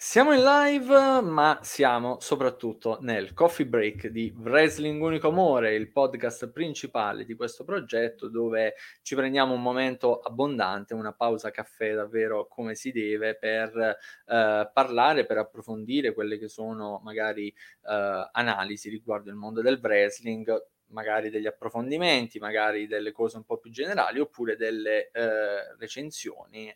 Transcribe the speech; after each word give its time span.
Siamo 0.00 0.32
in 0.32 0.44
live, 0.44 1.20
ma 1.22 1.58
siamo 1.60 2.20
soprattutto 2.20 2.98
nel 3.00 3.34
coffee 3.34 3.66
break 3.66 4.06
di 4.06 4.32
Wrestling 4.38 5.02
Unico 5.02 5.26
Amore, 5.26 5.74
il 5.74 5.90
podcast 5.90 6.52
principale 6.52 7.24
di 7.24 7.34
questo 7.34 7.64
progetto, 7.64 8.28
dove 8.28 8.74
ci 9.02 9.16
prendiamo 9.16 9.54
un 9.54 9.60
momento 9.60 10.20
abbondante, 10.20 10.94
una 10.94 11.12
pausa 11.12 11.50
caffè 11.50 11.94
davvero 11.94 12.46
come 12.46 12.76
si 12.76 12.92
deve, 12.92 13.36
per 13.36 13.76
eh, 13.76 14.70
parlare, 14.72 15.26
per 15.26 15.38
approfondire 15.38 16.14
quelle 16.14 16.38
che 16.38 16.48
sono 16.48 17.00
magari 17.02 17.48
eh, 17.48 18.28
analisi 18.30 18.88
riguardo 18.90 19.30
il 19.30 19.36
mondo 19.36 19.62
del 19.62 19.80
wrestling, 19.82 20.64
magari 20.90 21.28
degli 21.28 21.46
approfondimenti, 21.46 22.38
magari 22.38 22.86
delle 22.86 23.10
cose 23.10 23.36
un 23.36 23.42
po' 23.42 23.58
più 23.58 23.72
generali, 23.72 24.20
oppure 24.20 24.54
delle 24.54 25.10
eh, 25.10 25.74
recensioni 25.76 26.72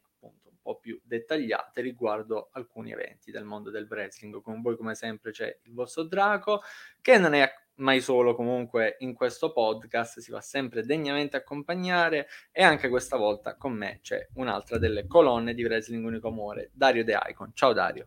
po' 0.62 0.78
più 0.78 0.98
dettagliate 1.02 1.80
riguardo 1.80 2.48
alcuni 2.52 2.92
eventi 2.92 3.30
del 3.30 3.44
mondo 3.44 3.70
del 3.70 3.86
wrestling. 3.90 4.40
Con 4.40 4.62
voi, 4.62 4.76
come 4.76 4.94
sempre, 4.94 5.32
c'è 5.32 5.58
il 5.64 5.72
vostro 5.74 6.04
Draco, 6.04 6.60
che 7.00 7.18
non 7.18 7.34
è 7.34 7.50
mai 7.76 8.00
solo 8.00 8.34
comunque 8.34 8.96
in 9.00 9.14
questo 9.14 9.52
podcast, 9.52 10.20
si 10.20 10.30
va 10.30 10.40
sempre 10.40 10.84
degnamente 10.84 11.36
accompagnare 11.36 12.28
e 12.52 12.62
anche 12.62 12.88
questa 12.88 13.16
volta 13.16 13.56
con 13.56 13.72
me 13.72 13.98
c'è 14.02 14.28
un'altra 14.34 14.78
delle 14.78 15.06
colonne 15.06 15.54
di 15.54 15.64
Wrestling 15.64 16.04
Unico 16.04 16.28
Amore, 16.28 16.70
Dario 16.72 17.04
The 17.04 17.18
Icon. 17.30 17.50
Ciao 17.54 17.72
Dario. 17.72 18.06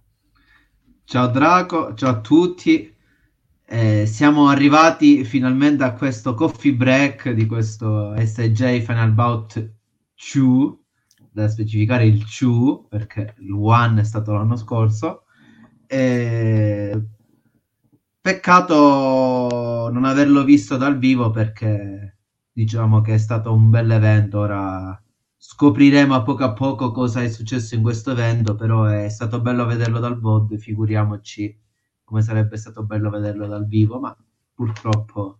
Ciao 1.04 1.28
Draco, 1.28 1.94
ciao 1.94 2.10
a 2.10 2.22
tutti. 2.22 2.94
Eh, 3.68 4.06
siamo 4.06 4.48
arrivati 4.48 5.24
finalmente 5.24 5.84
a 5.84 5.94
questo 5.94 6.36
coffee 6.36 6.74
break 6.74 7.32
di 7.32 7.48
questo 7.48 8.16
SJ 8.16 8.82
Final 8.82 9.12
Bout 9.12 9.72
2 10.34 10.85
da 11.36 11.50
specificare 11.50 12.06
il 12.06 12.24
Chu, 12.26 12.88
perché 12.88 13.36
il 13.40 13.52
One 13.52 14.00
è 14.00 14.04
stato 14.06 14.32
l'anno 14.32 14.56
scorso. 14.56 15.24
E... 15.86 17.08
Peccato 18.22 19.90
non 19.92 20.06
averlo 20.06 20.44
visto 20.44 20.78
dal 20.78 20.98
vivo 20.98 21.30
perché 21.32 22.18
diciamo 22.52 23.02
che 23.02 23.16
è 23.16 23.18
stato 23.18 23.54
un 23.54 23.70
bel 23.70 23.92
evento. 23.92 24.40
Ora 24.40 25.00
scopriremo 25.38 26.16
a 26.16 26.24
poco 26.24 26.44
a 26.46 26.54
poco 26.54 26.92
cosa 26.92 27.22
è 27.22 27.30
successo 27.30 27.76
in 27.76 27.82
questo 27.82 28.12
evento, 28.12 28.56
però 28.56 28.86
è 28.86 29.10
stato 29.10 29.42
bello 29.42 29.66
vederlo 29.66 30.00
dal 30.00 30.20
VOD, 30.20 30.58
figuriamoci 30.58 31.60
come 32.04 32.22
sarebbe 32.22 32.56
stato 32.58 32.84
bello 32.84 33.10
vederlo 33.10 33.46
dal 33.48 33.68
vivo, 33.68 34.00
ma 34.00 34.16
purtroppo 34.54 35.40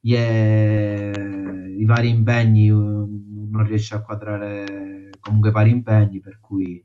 yeah, 0.00 1.66
i 1.68 1.84
vari 1.84 2.08
impegni 2.10 2.70
non 3.52 3.66
riesce 3.66 3.94
a 3.94 4.02
quadrare 4.02 5.10
comunque 5.20 5.50
vari 5.50 5.70
impegni, 5.70 6.20
per 6.20 6.40
cui 6.40 6.84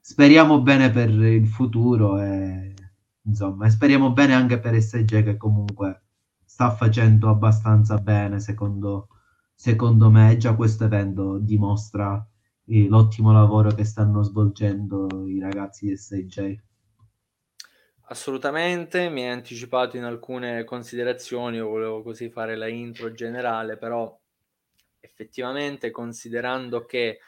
speriamo 0.00 0.60
bene 0.60 0.90
per 0.90 1.10
il 1.10 1.46
futuro 1.48 2.20
e 2.20 2.74
insomma, 3.22 3.66
e 3.66 3.70
speriamo 3.70 4.12
bene 4.12 4.34
anche 4.34 4.58
per 4.58 4.80
SG 4.80 5.22
che 5.22 5.36
comunque 5.36 6.02
sta 6.44 6.70
facendo 6.70 7.28
abbastanza 7.28 7.98
bene 7.98 8.40
secondo, 8.40 9.08
secondo 9.54 10.10
me, 10.10 10.36
già 10.36 10.54
questo 10.54 10.84
evento 10.84 11.38
dimostra 11.38 12.26
eh, 12.66 12.86
l'ottimo 12.88 13.32
lavoro 13.32 13.72
che 13.72 13.84
stanno 13.84 14.22
svolgendo 14.22 15.26
i 15.26 15.38
ragazzi 15.40 15.86
di 15.86 15.96
SJ. 15.96 16.56
Assolutamente, 18.10 19.10
mi 19.10 19.22
hai 19.22 19.28
anticipato 19.30 19.98
in 19.98 20.04
alcune 20.04 20.64
considerazioni, 20.64 21.56
io 21.56 21.68
volevo 21.68 22.02
così 22.02 22.30
fare 22.30 22.56
la 22.56 22.66
intro 22.66 23.12
generale, 23.12 23.76
però 23.76 24.18
effettivamente 25.18 25.90
considerando 25.90 26.84
che 26.84 27.18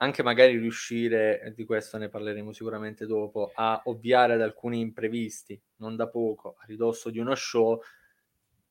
anche 0.00 0.22
magari 0.22 0.56
riuscire, 0.56 1.52
di 1.54 1.64
questo 1.66 1.98
ne 1.98 2.08
parleremo 2.08 2.52
sicuramente 2.52 3.04
dopo, 3.04 3.50
a 3.54 3.82
ovviare 3.86 4.34
ad 4.34 4.40
alcuni 4.40 4.80
imprevisti, 4.80 5.60
non 5.76 5.96
da 5.96 6.08
poco, 6.08 6.54
a 6.58 6.64
ridosso 6.66 7.10
di 7.10 7.18
uno 7.18 7.34
show, 7.34 7.80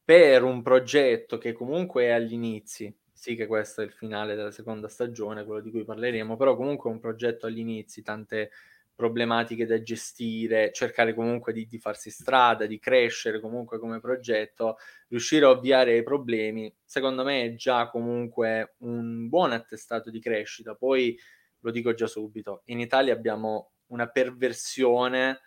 per 0.04 0.44
un 0.44 0.62
progetto 0.64 1.38
che 1.38 1.52
comunque 1.52 2.06
è 2.06 2.12
agli 2.12 2.32
inizi, 2.32 2.96
sì 3.12 3.36
che 3.36 3.46
questo 3.46 3.82
è 3.82 3.84
il 3.84 3.92
finale 3.92 4.36
della 4.36 4.52
seconda 4.52 4.88
stagione, 4.88 5.44
quello 5.44 5.62
di 5.62 5.70
cui 5.70 5.84
parleremo, 5.84 6.38
però 6.38 6.56
comunque 6.56 6.90
è 6.90 6.94
un 6.94 7.00
progetto 7.00 7.46
agli 7.46 7.60
inizi, 7.60 8.02
tante 8.02 8.52
problematiche 8.98 9.68
da 9.68 9.80
gestire, 9.80 10.72
cercare 10.74 11.14
comunque 11.14 11.54
di, 11.54 11.68
di, 11.68 11.78
farsi 11.78 12.10
strada, 12.10 12.66
di 12.66 12.80
crescere 12.80 13.40
comunque 13.40 13.78
come 13.78 14.00
progetto, 14.00 14.78
riuscire 15.10 15.46
a 15.46 15.52
ovviare 15.52 15.96
i 15.96 16.02
problemi, 16.02 16.74
secondo 16.84 17.24
me 17.24 17.44
è 17.44 17.54
già 17.54 17.92
comunque 17.92 18.74
un 18.80 19.30
buon 19.30 19.52
attestato 19.52 20.10
di 20.10 20.20
crescita. 20.20 20.74
Poi 20.74 21.16
lo 21.60 21.70
dico 21.70 21.94
già 21.94 22.08
subito, 22.08 22.64
in 22.66 22.80
Italia 22.80 23.14
abbiamo 23.14 23.74
una 23.88 24.08
perversione 24.08 25.42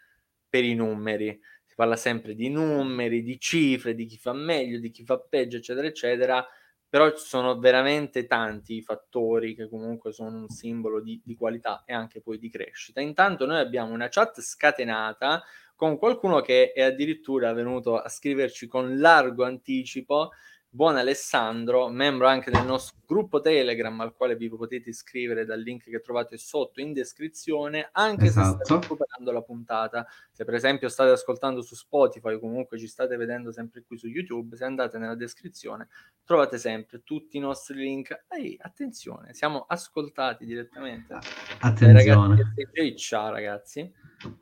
per 0.48 0.62
i 0.62 0.74
numeri. 0.74 1.36
Si 1.64 1.74
parla 1.74 1.96
sempre 1.96 2.36
di 2.36 2.48
numeri, 2.48 3.20
di 3.20 3.40
cifre, 3.40 3.96
di 3.96 4.06
chi 4.06 4.16
fa 4.16 4.32
meglio, 4.32 4.78
di 4.78 4.92
chi 4.92 5.04
fa 5.04 5.18
peggio, 5.18 5.56
eccetera, 5.56 5.88
eccetera 5.88 6.46
però 6.90 7.16
ci 7.16 7.24
sono 7.24 7.56
veramente 7.60 8.26
tanti 8.26 8.82
fattori 8.82 9.54
che 9.54 9.68
comunque 9.68 10.12
sono 10.12 10.36
un 10.36 10.48
simbolo 10.48 11.00
di, 11.00 11.20
di, 11.24 11.36
qualità 11.36 11.84
e 11.86 11.94
anche 11.94 12.20
poi 12.20 12.36
di 12.36 12.50
crescita. 12.50 13.00
Intanto 13.00 13.46
noi 13.46 13.60
abbiamo 13.60 13.94
una 13.94 14.08
chat 14.08 14.40
scatenata 14.40 15.40
con 15.76 15.96
qualcuno 15.96 16.40
che 16.40 16.72
è 16.72 16.82
addirittura 16.82 17.52
venuto 17.52 17.96
a 17.96 18.08
scriverci 18.08 18.66
con 18.66 18.98
largo 18.98 19.44
anticipo 19.44 20.30
buon 20.72 20.96
Alessandro, 20.96 21.88
membro 21.88 22.28
anche 22.28 22.50
del 22.52 22.64
nostro 22.64 22.96
gruppo 23.04 23.40
Telegram 23.40 24.00
al 24.00 24.14
quale 24.14 24.36
vi 24.36 24.48
potete 24.48 24.90
iscrivere 24.90 25.44
dal 25.44 25.60
link 25.60 25.90
che 25.90 26.00
trovate 26.00 26.38
sotto 26.38 26.80
in 26.80 26.92
descrizione, 26.92 27.88
anche 27.90 28.26
esatto. 28.26 28.58
se 28.58 28.64
state 28.64 28.80
recuperando 28.82 29.32
la 29.32 29.42
puntata. 29.42 30.06
Se 30.30 30.44
per 30.44 30.54
esempio 30.54 30.88
state 30.88 31.10
ascoltando 31.10 31.60
su 31.60 31.74
Spotify 31.74 32.34
o 32.34 32.38
comunque 32.38 32.78
ci 32.78 32.86
state 32.86 33.16
vedendo 33.16 33.50
sempre 33.50 33.82
qui 33.82 33.98
su 33.98 34.06
YouTube, 34.06 34.56
se 34.56 34.64
andate 34.64 34.98
nella 34.98 35.16
descrizione 35.16 35.88
trovate 36.24 36.58
sempre 36.58 37.02
tutti 37.02 37.36
i 37.36 37.40
nostri 37.40 37.74
link. 37.74 38.26
Ehi, 38.28 38.56
attenzione, 38.60 39.34
siamo 39.34 39.64
ascoltati 39.66 40.46
direttamente. 40.46 41.18
Attenzione. 41.58 42.36
Ragazzi, 42.36 42.96
ciao 42.96 43.30
ragazzi. 43.30 43.92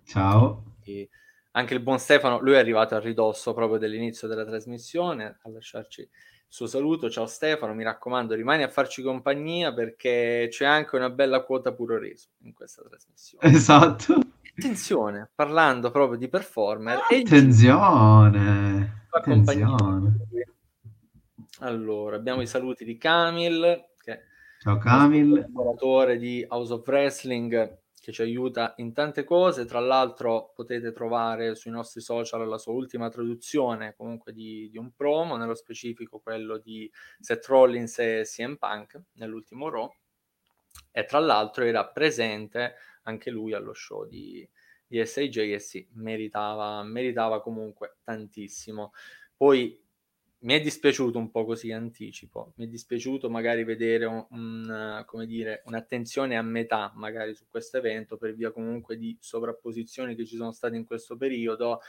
Ciao. 0.04 0.76
E 0.84 1.08
anche 1.58 1.74
il 1.74 1.80
buon 1.80 1.98
Stefano, 1.98 2.38
lui 2.38 2.54
è 2.54 2.58
arrivato 2.58 2.94
a 2.94 3.00
ridosso 3.00 3.52
proprio 3.52 3.78
dell'inizio 3.78 4.28
della 4.28 4.44
trasmissione 4.44 5.38
a 5.42 5.50
lasciarci 5.50 6.02
il 6.02 6.08
suo 6.46 6.66
saluto. 6.66 7.10
Ciao 7.10 7.26
Stefano, 7.26 7.74
mi 7.74 7.82
raccomando, 7.82 8.34
rimani 8.34 8.62
a 8.62 8.68
farci 8.68 9.02
compagnia 9.02 9.74
perché 9.74 10.46
c'è 10.50 10.64
anche 10.64 10.94
una 10.94 11.10
bella 11.10 11.42
quota 11.42 11.72
puro 11.72 11.98
reso 11.98 12.28
in 12.42 12.52
questa 12.54 12.82
trasmissione. 12.82 13.44
Esatto. 13.48 14.20
Attenzione, 14.56 15.30
parlando 15.34 15.90
proprio 15.90 16.16
di 16.16 16.28
performer. 16.28 17.00
Attenzione. 17.10 19.06
Attenzione. 19.10 20.16
Allora, 21.60 22.14
abbiamo 22.14 22.40
i 22.40 22.46
saluti 22.46 22.84
di 22.84 22.96
Camil, 22.96 23.86
che 24.00 24.20
Ciao 24.60 24.78
Camil, 24.78 25.50
collaboratore 25.52 26.18
di 26.18 26.44
House 26.48 26.72
of 26.72 26.86
Wrestling 26.86 27.78
che 28.08 28.14
ci 28.14 28.22
aiuta 28.22 28.72
in 28.78 28.94
tante 28.94 29.22
cose. 29.22 29.66
Tra 29.66 29.80
l'altro 29.80 30.52
potete 30.54 30.92
trovare 30.92 31.54
sui 31.54 31.70
nostri 31.70 32.00
social 32.00 32.48
la 32.48 32.56
sua 32.56 32.72
ultima 32.72 33.10
traduzione 33.10 33.94
comunque 33.94 34.32
di, 34.32 34.70
di 34.70 34.78
un 34.78 34.92
promo, 34.94 35.36
nello 35.36 35.54
specifico 35.54 36.18
quello 36.18 36.56
di 36.56 36.90
Seth 37.20 37.44
Rollins 37.44 37.98
e 37.98 38.22
CM 38.24 38.56
Punk 38.56 38.98
nell'ultimo 39.16 39.68
Raw. 39.68 39.94
E 40.90 41.04
tra 41.04 41.18
l'altro 41.18 41.64
era 41.64 41.86
presente 41.86 42.76
anche 43.02 43.30
lui 43.30 43.52
allo 43.52 43.74
show 43.74 44.06
di, 44.06 44.48
di 44.86 45.04
SAJ 45.04 45.36
e 45.36 45.58
sì, 45.58 45.86
meritava, 45.92 46.82
meritava 46.84 47.42
comunque 47.42 47.98
tantissimo. 48.04 48.92
Poi 49.36 49.86
mi 50.40 50.54
è 50.54 50.60
dispiaciuto 50.60 51.18
un 51.18 51.30
po' 51.30 51.44
così 51.44 51.72
anticipo, 51.72 52.52
mi 52.56 52.66
è 52.66 52.68
dispiaciuto 52.68 53.28
magari 53.28 53.64
vedere 53.64 54.04
un, 54.04 54.24
un, 54.30 55.26
dire, 55.26 55.62
un'attenzione 55.64 56.36
a 56.36 56.42
metà 56.42 56.92
magari 56.94 57.34
su 57.34 57.46
questo 57.50 57.78
evento 57.78 58.16
per 58.16 58.34
via 58.34 58.52
comunque 58.52 58.96
di 58.96 59.16
sovrapposizioni 59.20 60.14
che 60.14 60.24
ci 60.24 60.36
sono 60.36 60.52
state 60.52 60.76
in 60.76 60.84
questo 60.84 61.16
periodo. 61.16 61.80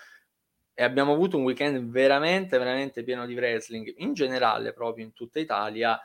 E 0.73 0.83
abbiamo 0.83 1.13
avuto 1.13 1.37
un 1.37 1.43
weekend 1.43 1.89
veramente 1.89 2.57
veramente 2.57 3.03
pieno 3.03 3.25
di 3.25 3.35
wrestling 3.35 3.93
in 3.97 4.13
generale 4.13 4.73
proprio 4.73 5.05
in 5.05 5.13
tutta 5.13 5.39
Italia. 5.39 5.99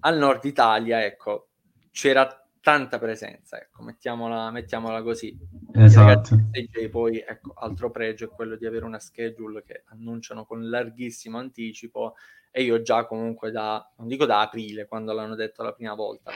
Al 0.00 0.18
nord 0.18 0.44
Italia 0.44 1.04
ecco 1.04 1.48
c'era 1.92 2.45
tanta 2.66 2.98
presenza, 2.98 3.60
ecco, 3.60 3.84
mettiamola, 3.84 4.50
mettiamola 4.50 5.00
così. 5.00 5.38
Esatto. 5.72 6.34
DJ 6.50 6.88
poi, 6.88 7.20
ecco, 7.20 7.52
altro 7.54 7.92
pregio 7.92 8.24
è 8.24 8.28
quello 8.28 8.56
di 8.56 8.66
avere 8.66 8.84
una 8.84 8.98
schedule 8.98 9.62
che 9.62 9.84
annunciano 9.84 10.44
con 10.44 10.68
larghissimo 10.68 11.38
anticipo 11.38 12.16
e 12.50 12.64
io 12.64 12.82
già 12.82 13.06
comunque 13.06 13.52
da, 13.52 13.88
non 13.98 14.08
dico 14.08 14.26
da 14.26 14.40
aprile, 14.40 14.88
quando 14.88 15.12
l'hanno 15.12 15.36
detto 15.36 15.62
la 15.62 15.74
prima 15.74 15.94
volta, 15.94 16.32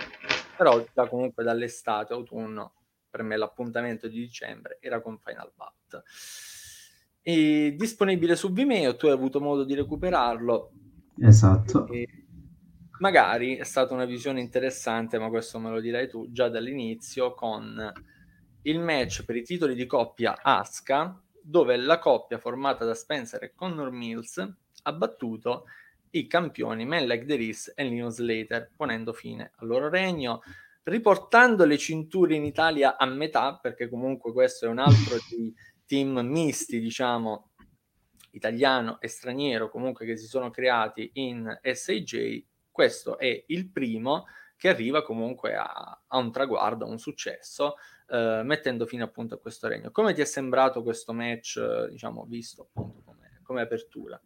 però 0.56 0.80
già 0.94 1.08
comunque 1.08 1.42
dall'estate, 1.42 2.12
autunno, 2.12 2.74
per 3.10 3.24
me 3.24 3.36
l'appuntamento 3.36 4.06
di 4.06 4.20
dicembre 4.20 4.78
era 4.80 5.00
con 5.00 5.18
Final 5.18 5.50
Bat. 5.52 6.02
E 7.22 7.74
disponibile 7.76 8.36
su 8.36 8.52
Vimeo, 8.52 8.94
tu 8.94 9.06
hai 9.06 9.12
avuto 9.14 9.40
modo 9.40 9.64
di 9.64 9.74
recuperarlo. 9.74 10.70
Esatto. 11.18 11.88
E, 11.88 12.19
magari 13.00 13.56
è 13.56 13.64
stata 13.64 13.92
una 13.92 14.04
visione 14.04 14.40
interessante, 14.40 15.18
ma 15.18 15.28
questo 15.28 15.58
me 15.58 15.70
lo 15.70 15.80
dirai 15.80 16.08
tu 16.08 16.30
già 16.30 16.48
dall'inizio, 16.48 17.34
con 17.34 17.92
il 18.62 18.78
match 18.78 19.24
per 19.24 19.36
i 19.36 19.42
titoli 19.42 19.74
di 19.74 19.86
coppia 19.86 20.40
Asuka, 20.40 21.20
dove 21.42 21.76
la 21.76 21.98
coppia 21.98 22.38
formata 22.38 22.84
da 22.84 22.94
Spencer 22.94 23.42
e 23.42 23.54
Connor 23.54 23.90
Mills 23.90 24.46
ha 24.82 24.92
battuto 24.92 25.64
i 26.10 26.26
campioni 26.26 26.84
Man 26.84 27.06
Like 27.06 27.24
The 27.24 27.36
Riz 27.36 27.72
e 27.74 27.84
Leon 27.84 28.10
Slater, 28.10 28.70
ponendo 28.76 29.12
fine 29.12 29.52
al 29.56 29.66
loro 29.66 29.88
regno, 29.88 30.42
riportando 30.84 31.64
le 31.64 31.78
cinture 31.78 32.34
in 32.34 32.44
Italia 32.44 32.96
a 32.96 33.06
metà, 33.06 33.58
perché 33.60 33.88
comunque 33.88 34.32
questo 34.32 34.66
è 34.66 34.68
un 34.68 34.78
altro 34.78 35.16
di 35.30 35.54
team 35.86 36.18
misti, 36.20 36.80
diciamo, 36.80 37.50
italiano 38.32 39.00
e 39.00 39.08
straniero, 39.08 39.70
comunque 39.70 40.04
che 40.04 40.16
si 40.16 40.26
sono 40.26 40.50
creati 40.50 41.10
in 41.14 41.58
SAJ. 41.62 42.44
Questo 42.70 43.18
è 43.18 43.44
il 43.48 43.68
primo 43.70 44.26
che 44.56 44.68
arriva 44.68 45.02
comunque 45.02 45.54
a, 45.54 46.02
a 46.06 46.18
un 46.18 46.30
traguardo, 46.30 46.84
a 46.84 46.88
un 46.88 46.98
successo, 46.98 47.76
eh, 48.10 48.42
mettendo 48.44 48.84
fine 48.84 49.02
appunto 49.02 49.34
a 49.34 49.38
questo 49.38 49.68
regno. 49.68 49.90
Come 49.90 50.12
ti 50.12 50.20
è 50.20 50.26
sembrato 50.26 50.82
questo 50.82 51.12
match, 51.12 51.56
eh, 51.56 51.90
diciamo, 51.90 52.26
visto 52.28 52.68
appunto 52.68 53.00
come, 53.04 53.40
come 53.42 53.62
apertura? 53.62 54.20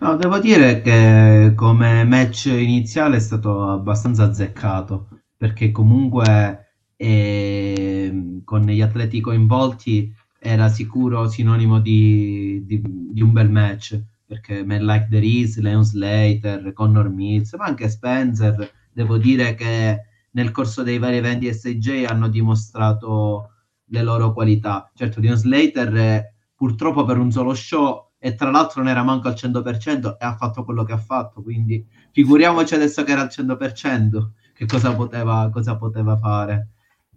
No, 0.00 0.16
devo 0.16 0.38
dire 0.38 0.80
che 0.80 1.52
come 1.54 2.04
match 2.04 2.46
iniziale 2.46 3.16
è 3.16 3.20
stato 3.20 3.68
abbastanza 3.68 4.24
azzeccato, 4.24 5.08
perché 5.36 5.70
comunque 5.70 6.76
eh, 6.96 8.40
con 8.44 8.62
gli 8.62 8.80
atleti 8.80 9.20
coinvolti 9.20 10.14
era 10.38 10.68
sicuro 10.68 11.28
sinonimo 11.28 11.78
di, 11.78 12.62
di, 12.64 12.80
di 12.82 13.22
un 13.22 13.32
bel 13.32 13.50
match, 13.50 14.00
perché 14.32 14.64
Man 14.64 14.86
Like 14.86 15.08
The 15.10 15.18
Is, 15.18 15.58
Leon 15.58 15.84
Slater, 15.84 16.72
Connor 16.72 17.10
Mills, 17.10 17.52
ma 17.52 17.66
anche 17.66 17.90
Spencer 17.90 18.70
devo 18.90 19.18
dire 19.18 19.54
che 19.54 20.04
nel 20.30 20.50
corso 20.50 20.82
dei 20.82 20.98
vari 20.98 21.18
eventi 21.18 21.52
SJ 21.52 22.06
hanno 22.08 22.28
dimostrato 22.28 23.50
le 23.84 24.02
loro 24.02 24.32
qualità. 24.32 24.90
Certo, 24.94 25.20
Dion 25.20 25.36
Slater 25.36 25.94
eh, 25.94 26.34
purtroppo 26.54 27.04
per 27.04 27.18
un 27.18 27.30
solo 27.30 27.52
show 27.52 28.12
e 28.18 28.34
tra 28.34 28.50
l'altro 28.50 28.80
non 28.80 28.90
era 28.90 29.02
manco 29.02 29.28
al 29.28 29.34
100% 29.34 30.12
e 30.12 30.24
ha 30.24 30.34
fatto 30.34 30.64
quello 30.64 30.82
che 30.82 30.92
ha 30.92 30.98
fatto, 30.98 31.42
quindi 31.42 31.86
figuriamoci 32.12 32.74
adesso 32.74 33.04
che 33.04 33.12
era 33.12 33.20
al 33.20 33.30
100% 33.30 34.28
che 34.54 34.64
cosa 34.64 34.94
poteva, 34.94 35.50
cosa 35.52 35.76
poteva 35.76 36.16
fare. 36.16 36.68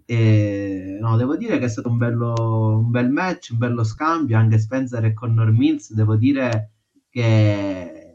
E, 0.03 0.97
no, 0.99 1.15
devo 1.15 1.37
dire 1.37 1.59
che 1.59 1.65
è 1.65 1.69
stato 1.69 1.87
un, 1.87 1.97
bello, 1.97 2.79
un 2.79 2.91
bel 2.91 3.09
match, 3.09 3.51
un 3.53 3.57
bello 3.57 3.85
scambio, 3.85 4.37
anche 4.37 4.59
Spencer 4.59 5.05
e 5.05 5.13
Connor 5.13 5.51
Mills, 5.51 5.93
devo 5.93 6.17
dire 6.17 6.71
che 7.15 8.13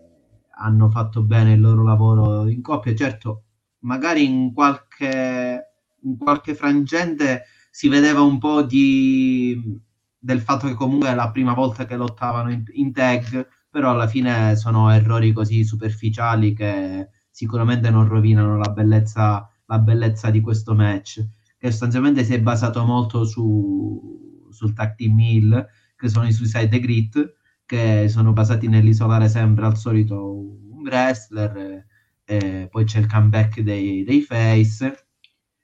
hanno 0.58 0.90
fatto 0.90 1.22
bene 1.22 1.54
il 1.54 1.60
loro 1.60 1.82
lavoro 1.82 2.46
in 2.46 2.60
coppia, 2.60 2.94
certo 2.94 3.44
magari 3.80 4.24
in 4.24 4.52
qualche, 4.52 5.72
in 6.02 6.16
qualche 6.18 6.54
frangente 6.54 7.44
si 7.70 7.88
vedeva 7.88 8.20
un 8.20 8.38
po' 8.38 8.62
di, 8.62 9.80
del 10.18 10.40
fatto 10.40 10.66
che 10.66 10.74
comunque 10.74 11.08
è 11.08 11.14
la 11.14 11.30
prima 11.30 11.54
volta 11.54 11.86
che 11.86 11.96
lottavano 11.96 12.50
in, 12.50 12.64
in 12.72 12.92
tag, 12.92 13.48
però 13.70 13.90
alla 13.90 14.08
fine 14.08 14.56
sono 14.56 14.90
errori 14.90 15.32
così 15.32 15.64
superficiali 15.64 16.52
che 16.52 17.08
sicuramente 17.30 17.90
non 17.90 18.08
rovinano 18.08 18.58
la 18.58 18.70
bellezza, 18.70 19.48
la 19.66 19.78
bellezza 19.78 20.30
di 20.30 20.40
questo 20.40 20.74
match, 20.74 21.24
che 21.56 21.70
sostanzialmente 21.70 22.24
si 22.24 22.34
è 22.34 22.40
basato 22.40 22.84
molto 22.84 23.24
su, 23.24 24.48
sul 24.50 24.74
tag 24.74 24.94
team 24.96 25.14
Mill, 25.14 25.66
che 25.96 26.08
sono 26.08 26.26
i 26.26 26.32
Suicide 26.32 26.80
Grit, 26.80 27.38
che 27.70 28.08
sono 28.08 28.32
basati 28.32 28.66
nell'isolare 28.66 29.28
sempre 29.28 29.64
al 29.64 29.78
solito 29.78 30.34
un 30.34 30.82
wrestler 30.82 31.86
eh, 32.24 32.68
poi 32.68 32.84
c'è 32.84 32.98
il 32.98 33.06
comeback 33.06 33.60
dei, 33.60 34.02
dei 34.02 34.22
Face, 34.22 35.06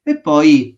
e 0.03 0.21
poi 0.21 0.77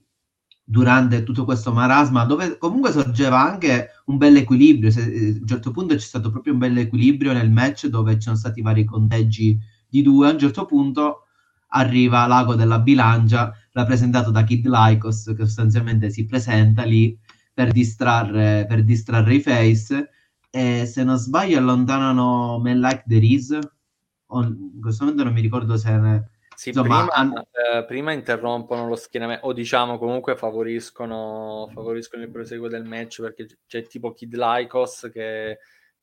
durante 0.64 1.22
tutto 1.22 1.44
questo 1.44 1.72
marasma, 1.72 2.25
dove 2.25 2.56
comunque 2.56 2.92
sorgeva 2.92 3.40
anche 3.40 3.88
un 4.06 4.16
bel 4.16 4.36
equilibrio, 4.36 4.90
se, 4.90 5.02
eh, 5.02 5.28
a 5.36 5.38
un 5.40 5.46
certo 5.46 5.70
punto 5.70 5.94
c'è 5.94 6.00
stato 6.00 6.30
proprio 6.30 6.52
un 6.54 6.58
bel 6.58 6.76
equilibrio 6.78 7.32
nel 7.32 7.50
match 7.50 7.86
dove 7.86 8.14
ci 8.14 8.22
sono 8.22 8.36
stati 8.36 8.62
vari 8.62 8.84
conteggi 8.84 9.58
di 9.86 10.02
due, 10.02 10.28
a 10.28 10.32
un 10.32 10.38
certo 10.38 10.66
punto 10.66 11.25
arriva 11.69 12.26
l'ago 12.26 12.54
della 12.54 12.80
bilancia, 12.80 13.54
rappresentato 13.72 14.30
da 14.30 14.44
Kid 14.44 14.66
Lycos, 14.66 15.32
che 15.36 15.44
sostanzialmente 15.44 16.10
si 16.10 16.26
presenta 16.26 16.84
lì 16.84 17.19
per 17.52 17.72
distrarre, 17.72 18.66
per 18.66 18.84
distrarre 18.84 19.34
i 19.34 19.40
face, 19.40 20.10
e 20.50 20.87
se 20.87 21.05
non 21.05 21.17
sbaglio 21.17 21.59
allontanano 21.59 22.59
Men 22.59 22.81
Like 22.81 23.05
The 23.06 23.19
Riz, 23.19 23.50
in 23.50 24.79
questo 24.81 25.05
momento 25.05 25.25
non 25.25 25.33
mi 25.33 25.41
ricordo 25.41 25.77
se 25.77 25.91
ne... 25.97 26.31
Sì, 26.55 26.71
Insomma, 26.71 27.06
prima, 27.06 27.12
han... 27.12 27.47
eh, 27.53 27.85
prima, 27.85 28.12
interrompono 28.12 28.89
lo 28.89 28.97
schienamento 28.97 29.47
o 29.47 29.53
diciamo 29.53 29.97
comunque 29.97 30.35
favoriscono, 30.35 31.71
favoriscono 31.73 32.25
il 32.25 32.31
proseguo 32.31 32.67
del 32.67 32.85
match 32.85 33.21
perché 33.21 33.47
c'è 33.67 33.87
tipo 33.87 34.12
Kid 34.12 34.35
Lycos 34.35 35.09
che 35.12 35.59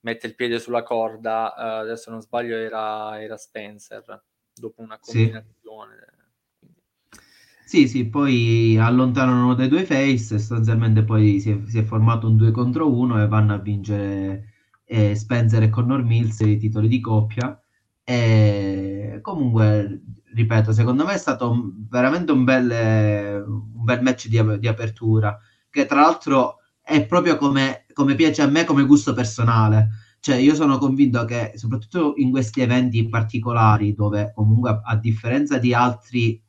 mette 0.05 0.27
il 0.27 0.35
piede 0.35 0.59
sulla 0.59 0.83
corda, 0.83 1.53
uh, 1.57 1.61
adesso 1.81 2.11
non 2.11 2.21
sbaglio 2.21 2.55
era, 2.55 3.21
era, 3.21 3.35
Spencer, 3.35 4.23
dopo 4.53 4.81
una 4.81 4.99
combinazione. 4.99 6.04
Sì. 7.67 7.87
sì, 7.87 8.05
poi 8.07 8.77
allontanano 8.77 9.55
dei 9.55 9.67
due 9.67 9.85
face, 9.85 10.37
sostanzialmente 10.37 11.03
poi 11.03 11.39
si 11.39 11.49
è, 11.51 11.59
si 11.65 11.79
è 11.79 11.83
formato 11.83 12.27
un 12.27 12.37
2 12.37 12.51
contro 12.51 12.93
1 12.95 13.23
e 13.23 13.27
vanno 13.27 13.53
a 13.55 13.57
vincere 13.57 14.53
eh, 14.85 15.15
Spencer 15.15 15.63
e 15.63 15.69
Connor 15.69 16.03
Mills 16.03 16.39
i 16.41 16.57
titoli 16.57 16.87
di 16.87 16.99
coppia 17.01 17.59
e 18.03 19.17
comunque, 19.21 20.03
ripeto, 20.35 20.71
secondo 20.73 21.05
me 21.05 21.13
è 21.13 21.17
stato 21.17 21.73
veramente 21.89 22.31
un 22.31 22.43
bel, 22.43 23.43
un 23.47 23.83
bel 23.83 24.01
match 24.03 24.27
di, 24.27 24.39
di, 24.59 24.67
apertura, 24.67 25.37
che 25.69 25.85
tra 25.87 26.01
l'altro 26.01 26.57
è 26.81 27.03
proprio 27.05 27.35
come, 27.37 27.85
come 27.93 28.13
piace 28.15 28.43
a 28.43 28.47
me, 28.47 28.63
come 28.63 28.85
gusto 28.85 29.13
personale. 29.13 29.89
Cioè, 30.19 30.35
io 30.37 30.53
sono 30.55 30.77
convinto 30.77 31.25
che 31.25 31.53
soprattutto 31.55 32.13
in 32.17 32.29
questi 32.31 32.61
eventi 32.61 33.07
particolari, 33.09 33.93
dove 33.95 34.31
comunque 34.35 34.81
a 34.83 34.95
differenza 34.97 35.57
di 35.57 35.73
altri 35.73 36.39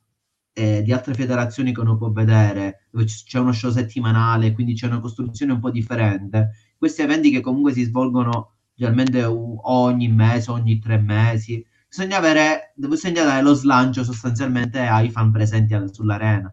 eh, 0.58 0.82
di 0.82 0.90
altre 0.90 1.12
federazioni 1.12 1.74
che 1.74 1.80
uno 1.80 1.98
può 1.98 2.10
vedere, 2.10 2.86
dove 2.90 3.04
c'è 3.04 3.38
uno 3.38 3.52
show 3.52 3.70
settimanale, 3.70 4.52
quindi 4.52 4.72
c'è 4.72 4.86
una 4.86 5.00
costruzione 5.00 5.52
un 5.52 5.60
po' 5.60 5.70
differente. 5.70 6.52
Questi 6.78 7.02
eventi 7.02 7.30
che 7.30 7.42
comunque 7.42 7.74
si 7.74 7.84
svolgono 7.84 8.52
generalmente 8.74 9.22
ogni 9.24 10.08
mese, 10.08 10.50
ogni 10.50 10.78
tre 10.78 10.98
mesi. 10.98 11.62
Bisogna 11.86 12.16
avere, 12.16 12.72
bisogna 12.74 13.22
dare 13.22 13.42
lo 13.42 13.52
slancio 13.52 14.02
sostanzialmente 14.02 14.80
ai 14.80 15.10
fan 15.10 15.30
presenti 15.30 15.74
sull'arena 15.92 16.50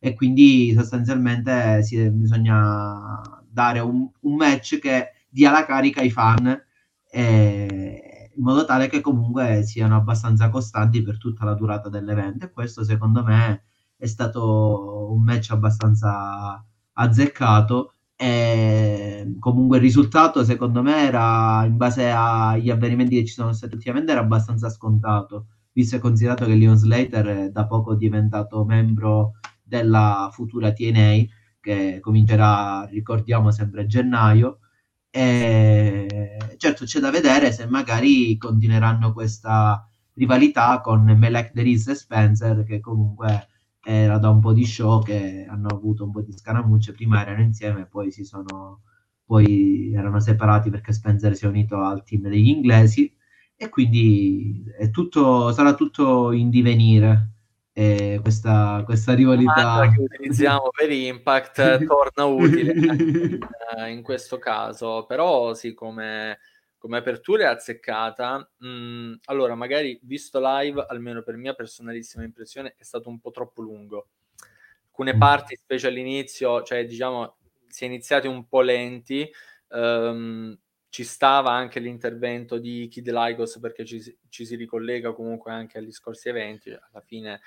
e 0.00 0.14
quindi 0.14 0.72
sostanzialmente 0.76 1.82
si, 1.84 2.10
bisogna 2.10 3.22
dare 3.48 3.78
un, 3.78 4.08
un, 4.20 4.34
match 4.34 4.78
che 4.80 5.12
dia 5.28 5.52
la 5.52 5.64
carica 5.64 6.00
ai 6.00 6.10
fan 6.10 6.60
eh, 7.10 8.13
in 8.36 8.42
modo 8.42 8.64
tale 8.64 8.88
che 8.88 9.00
comunque 9.00 9.62
siano 9.64 9.96
abbastanza 9.96 10.48
costanti 10.48 11.02
per 11.02 11.18
tutta 11.18 11.44
la 11.44 11.54
durata 11.54 11.88
dell'evento 11.88 12.46
e 12.46 12.50
questo 12.52 12.84
secondo 12.84 13.22
me 13.22 13.64
è 13.96 14.06
stato 14.06 15.12
un 15.12 15.22
match 15.22 15.50
abbastanza 15.50 16.64
azzeccato 16.94 17.92
e 18.16 19.34
comunque 19.40 19.76
il 19.78 19.82
risultato, 19.82 20.44
secondo 20.44 20.82
me, 20.82 21.06
era 21.06 21.64
in 21.64 21.76
base 21.76 22.10
agli 22.10 22.70
avvenimenti 22.70 23.16
che 23.16 23.24
ci 23.24 23.34
sono 23.34 23.52
stati 23.52 23.74
ultimamente, 23.74 24.12
era 24.12 24.20
abbastanza 24.20 24.70
scontato, 24.70 25.46
visto 25.72 25.96
e 25.96 25.98
considerato 25.98 26.46
che 26.46 26.54
Leon 26.54 26.76
Slater 26.76 27.26
è 27.26 27.50
da 27.50 27.66
poco 27.66 27.94
diventato 27.94 28.64
membro 28.64 29.32
della 29.62 30.28
futura 30.32 30.72
TNA, 30.72 31.24
che 31.60 31.98
comincerà, 32.00 32.84
ricordiamo, 32.84 33.50
sempre 33.50 33.82
a 33.82 33.86
gennaio. 33.86 34.58
E 35.16 36.56
certo 36.56 36.84
c'è 36.86 36.98
da 36.98 37.10
vedere 37.12 37.52
se 37.52 37.68
magari 37.68 38.36
continueranno 38.36 39.12
questa 39.12 39.88
rivalità 40.14 40.80
con 40.80 41.04
Melek 41.04 41.52
Deris 41.52 41.86
e 41.86 41.94
Spencer, 41.94 42.64
che 42.64 42.80
comunque 42.80 43.46
era 43.84 44.18
da 44.18 44.30
un 44.30 44.40
po' 44.40 44.52
di 44.52 44.64
show 44.64 45.00
che 45.04 45.46
hanno 45.48 45.68
avuto 45.68 46.02
un 46.02 46.10
po' 46.10 46.20
di 46.22 46.32
scaramucce, 46.32 46.94
prima 46.94 47.20
erano 47.20 47.42
insieme, 47.42 47.86
poi 47.86 48.10
si 48.10 48.24
sono 48.24 48.80
poi 49.24 49.92
erano 49.94 50.18
separati 50.18 50.68
perché 50.68 50.92
Spencer 50.92 51.36
si 51.36 51.44
è 51.44 51.48
unito 51.48 51.80
al 51.80 52.02
team 52.02 52.22
degli 52.22 52.48
inglesi 52.48 53.10
e 53.56 53.68
quindi 53.68 54.64
tutto, 54.90 55.52
sarà 55.52 55.74
tutto 55.74 56.32
in 56.32 56.50
divenire 56.50 57.33
eh, 57.74 58.18
questa, 58.22 58.82
questa 58.84 59.14
rivalità 59.14 59.90
che 59.94 60.00
utilizziamo 60.00 60.70
per 60.70 60.90
Impact 60.90 61.84
torna 61.84 62.24
utile 62.24 62.72
in, 62.72 63.38
in 63.88 64.02
questo 64.02 64.38
caso 64.38 65.04
però 65.06 65.52
sì 65.54 65.74
come 65.74 66.38
come 66.84 66.98
apertura 66.98 67.44
è 67.44 67.46
azzeccata. 67.46 68.46
Mm, 68.62 69.14
allora, 69.24 69.54
magari 69.54 69.98
visto 70.02 70.38
live, 70.38 70.84
almeno 70.86 71.22
per 71.22 71.36
mia 71.36 71.54
personalissima 71.54 72.24
impressione, 72.24 72.74
è 72.76 72.82
stato 72.82 73.08
un 73.08 73.20
po' 73.20 73.30
troppo 73.30 73.62
lungo. 73.62 74.08
Alcune 74.88 75.14
mm. 75.14 75.18
parti, 75.18 75.56
specie 75.56 75.86
all'inizio, 75.86 76.62
cioè 76.62 76.84
diciamo, 76.84 77.38
si 77.68 77.84
è 77.84 77.86
iniziati 77.86 78.26
un 78.26 78.46
po' 78.46 78.60
lenti. 78.60 79.26
Um, 79.68 80.54
ci 80.90 81.04
stava 81.04 81.52
anche 81.52 81.80
l'intervento 81.80 82.58
di 82.58 82.86
Kid 82.90 83.08
Lygos 83.08 83.58
perché 83.60 83.86
ci, 83.86 84.02
ci, 84.28 84.44
si 84.44 84.54
ricollega 84.54 85.14
comunque 85.14 85.52
anche 85.52 85.78
agli 85.78 85.90
scorsi 85.90 86.28
eventi. 86.28 86.68
Alla 86.68 87.00
fine 87.00 87.40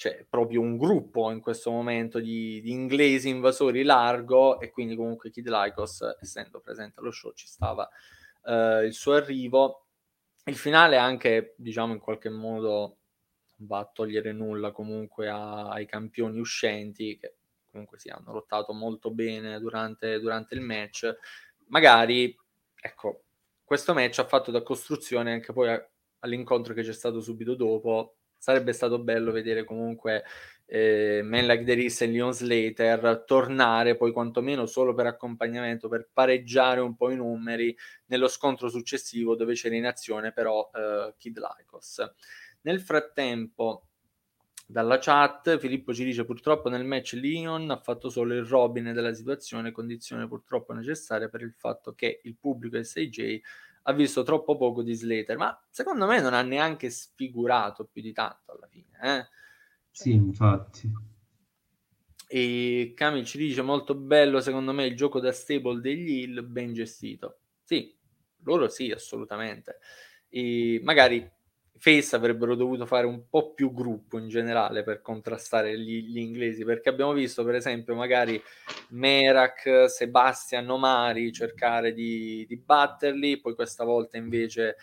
c'è 0.00 0.24
proprio 0.26 0.62
un 0.62 0.78
gruppo 0.78 1.30
in 1.30 1.40
questo 1.40 1.70
momento 1.70 2.20
di, 2.20 2.62
di 2.62 2.70
inglesi 2.70 3.28
invasori 3.28 3.82
largo 3.82 4.58
e 4.58 4.70
quindi 4.70 4.96
comunque 4.96 5.28
Kid 5.28 5.46
Lycos, 5.46 6.00
essendo 6.18 6.58
presente 6.60 7.00
allo 7.00 7.10
show, 7.10 7.34
ci 7.34 7.46
stava 7.46 7.86
uh, 8.44 8.82
il 8.82 8.94
suo 8.94 9.12
arrivo. 9.12 9.88
Il 10.44 10.56
finale 10.56 10.96
anche, 10.96 11.54
diciamo, 11.58 11.92
in 11.92 11.98
qualche 11.98 12.30
modo 12.30 13.00
va 13.58 13.80
a 13.80 13.90
togliere 13.92 14.32
nulla 14.32 14.72
comunque 14.72 15.28
a, 15.28 15.68
ai 15.68 15.84
campioni 15.84 16.38
uscenti 16.38 17.18
che 17.18 17.36
comunque 17.70 17.98
si 17.98 18.08
hanno 18.08 18.32
lottato 18.32 18.72
molto 18.72 19.10
bene 19.10 19.58
durante, 19.60 20.18
durante 20.18 20.54
il 20.54 20.62
match. 20.62 21.14
Magari, 21.66 22.34
ecco, 22.74 23.24
questo 23.62 23.92
match 23.92 24.20
ha 24.20 24.26
fatto 24.26 24.50
da 24.50 24.62
costruzione 24.62 25.30
anche 25.30 25.52
poi 25.52 25.68
a, 25.68 25.90
all'incontro 26.20 26.72
che 26.72 26.84
c'è 26.84 26.94
stato 26.94 27.20
subito 27.20 27.54
dopo 27.54 28.14
sarebbe 28.40 28.72
stato 28.72 28.98
bello 28.98 29.32
vedere 29.32 29.64
comunque 29.64 30.24
eh, 30.64 31.20
Man 31.22 31.46
Like 31.46 31.64
The 31.64 31.74
Riss 31.74 32.00
e 32.00 32.06
Leon 32.06 32.32
Slater 32.32 33.24
tornare 33.26 33.96
poi 33.96 34.12
quantomeno 34.12 34.64
solo 34.64 34.94
per 34.94 35.06
accompagnamento, 35.06 35.88
per 35.88 36.08
pareggiare 36.10 36.80
un 36.80 36.96
po' 36.96 37.10
i 37.10 37.16
numeri 37.16 37.76
nello 38.06 38.28
scontro 38.28 38.68
successivo 38.68 39.36
dove 39.36 39.54
c'era 39.54 39.74
in 39.74 39.86
azione 39.86 40.32
però 40.32 40.70
eh, 40.74 41.14
Kid 41.18 41.38
Lycos. 41.38 42.02
Nel 42.62 42.80
frattempo 42.80 43.88
dalla 44.66 44.98
chat 44.98 45.58
Filippo 45.58 45.92
ci 45.92 46.04
dice 46.04 46.24
purtroppo 46.24 46.68
nel 46.68 46.84
match 46.84 47.12
Leon 47.14 47.70
ha 47.70 47.80
fatto 47.80 48.08
solo 48.08 48.34
il 48.34 48.44
Robin 48.44 48.92
della 48.92 49.12
situazione, 49.12 49.72
condizione 49.72 50.28
purtroppo 50.28 50.72
necessaria 50.72 51.28
per 51.28 51.42
il 51.42 51.52
fatto 51.52 51.94
che 51.94 52.20
il 52.22 52.36
pubblico 52.36 52.80
SAJ 52.80 53.40
ha 53.90 53.94
visto 53.94 54.22
troppo 54.22 54.56
poco 54.56 54.82
di 54.82 54.94
Slater, 54.94 55.36
ma 55.36 55.66
secondo 55.68 56.06
me 56.06 56.20
non 56.20 56.34
ha 56.34 56.42
neanche 56.42 56.90
sfigurato 56.90 57.84
più 57.84 58.02
di 58.02 58.12
tanto 58.12 58.52
alla 58.52 58.66
fine. 58.66 58.98
Eh? 59.02 59.28
Sì, 59.90 60.12
infatti. 60.12 60.90
E 62.28 62.92
Camil 62.94 63.24
ci 63.24 63.38
dice 63.38 63.60
molto 63.60 63.96
bello 63.96 64.40
secondo 64.40 64.72
me 64.72 64.86
il 64.86 64.96
gioco 64.96 65.18
da 65.18 65.32
stable 65.32 65.80
degli 65.80 66.22
Hill, 66.22 66.46
ben 66.46 66.72
gestito. 66.72 67.40
Sì, 67.62 67.92
loro 68.44 68.68
sì, 68.68 68.90
assolutamente. 68.90 69.78
E 70.28 70.80
magari 70.84 71.28
Face 71.82 72.14
avrebbero 72.14 72.54
dovuto 72.54 72.84
fare 72.84 73.06
un 73.06 73.26
po' 73.26 73.54
più 73.54 73.72
gruppo 73.72 74.18
in 74.18 74.28
generale 74.28 74.82
per 74.82 75.00
contrastare 75.00 75.78
gli, 75.80 76.02
gli, 76.02 76.18
inglesi, 76.18 76.62
perché 76.62 76.90
abbiamo 76.90 77.14
visto 77.14 77.42
per 77.42 77.54
esempio 77.54 77.94
magari 77.94 78.40
Merak, 78.88 79.88
Sebastian 79.88 80.68
Omari 80.68 81.32
cercare 81.32 81.94
di, 81.94 82.44
di 82.46 82.58
batterli, 82.58 83.40
poi 83.40 83.54
questa 83.54 83.84
volta 83.84 84.18
invece 84.18 84.76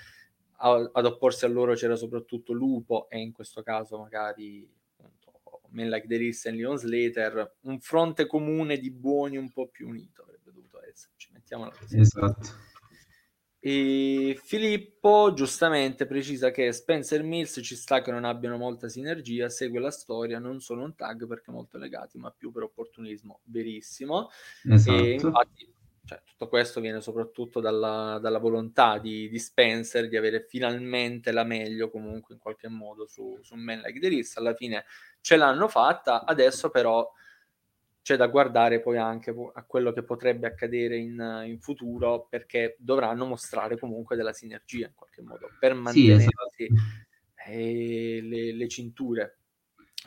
a, 0.58 0.90
ad 0.92 1.06
opporsi 1.06 1.46
a 1.46 1.50
loro 1.50 1.76
c'era 1.76 1.96
soprattutto 1.96 2.52
Lupo 2.52 3.08
e 3.10 3.20
in 3.20 3.32
questo 3.32 3.62
caso 3.62 4.00
magari 4.00 4.68
appunto 4.98 6.08
The 6.08 6.18
Riss 6.18 6.46
e 6.48 6.52
Leon 6.52 6.78
Slater, 6.78 7.58
un 7.62 7.80
fronte 7.80 8.26
comune 8.26 8.80
di 8.80 8.90
buoni 8.90 9.38
un 9.38 9.52
po' 9.52 9.68
più 9.68 9.88
unito 9.88 10.24
avrebbe 10.24 10.52
dovuto 10.52 10.82
esserci, 10.84 11.30
mettiamola 11.32 11.72
così. 11.78 12.00
Esatto. 12.00 12.76
E 13.70 14.40
Filippo 14.42 15.34
giustamente 15.34 16.06
precisa 16.06 16.52
che 16.52 16.72
Spencer 16.72 17.22
Mills 17.22 17.60
ci 17.62 17.76
sta 17.76 18.02
che 18.02 18.12
non 18.12 18.24
abbiano 18.24 18.56
molta 18.56 18.88
sinergia, 18.88 19.50
segue 19.50 19.82
la 19.82 19.92
storia, 19.92 20.40
non 20.40 20.62
sono 20.62 20.84
un 20.84 20.96
tag 20.96 21.28
perché 21.28 21.52
molto 21.52 21.78
legati, 21.78 22.18
ma 22.18 22.32
più 22.32 22.50
per 22.50 22.64
opportunismo, 22.64 23.42
verissimo. 23.44 24.30
Esatto. 24.64 24.98
E 24.98 25.12
infatti 25.16 25.74
cioè, 26.06 26.22
tutto 26.24 26.48
questo 26.48 26.80
viene 26.80 27.02
soprattutto 27.02 27.60
dalla, 27.60 28.18
dalla 28.22 28.40
volontà 28.40 29.00
di, 29.00 29.28
di, 29.28 29.38
Spencer 29.38 30.08
di 30.08 30.16
avere 30.16 30.46
finalmente 30.48 31.34
la 31.34 31.44
meglio 31.44 31.90
comunque 31.90 32.36
in 32.36 32.40
qualche 32.40 32.70
modo 32.70 33.06
su, 33.06 33.38
su 33.42 33.56
Man 33.56 33.82
Like 33.82 34.00
The 34.00 34.08
Risk. 34.08 34.38
Alla 34.38 34.56
fine 34.56 34.86
ce 35.20 35.36
l'hanno 35.36 35.68
fatta, 35.68 36.24
adesso 36.24 36.70
però 36.70 37.06
c'è 38.08 38.16
da 38.16 38.28
guardare 38.28 38.80
poi 38.80 38.98
anche 38.98 39.36
a 39.54 39.66
quello 39.66 39.92
che 39.92 40.02
potrebbe 40.02 40.48
accadere 40.48 40.96
in, 40.96 41.44
in 41.46 41.60
futuro 41.60 42.26
perché 42.30 42.78
dovranno 42.80 43.26
mostrare 43.26 43.78
comunque 43.78 44.16
della 44.16 44.32
sinergia 44.32 44.86
in 44.86 44.94
qualche 44.96 45.22
modo 45.22 45.50
per 45.60 45.74
mantenere 45.74 46.22
sì, 46.22 46.30
esatto. 46.64 47.52
eh, 47.52 48.22
le, 48.24 48.54
le, 48.54 48.68
cinture. 48.70 49.40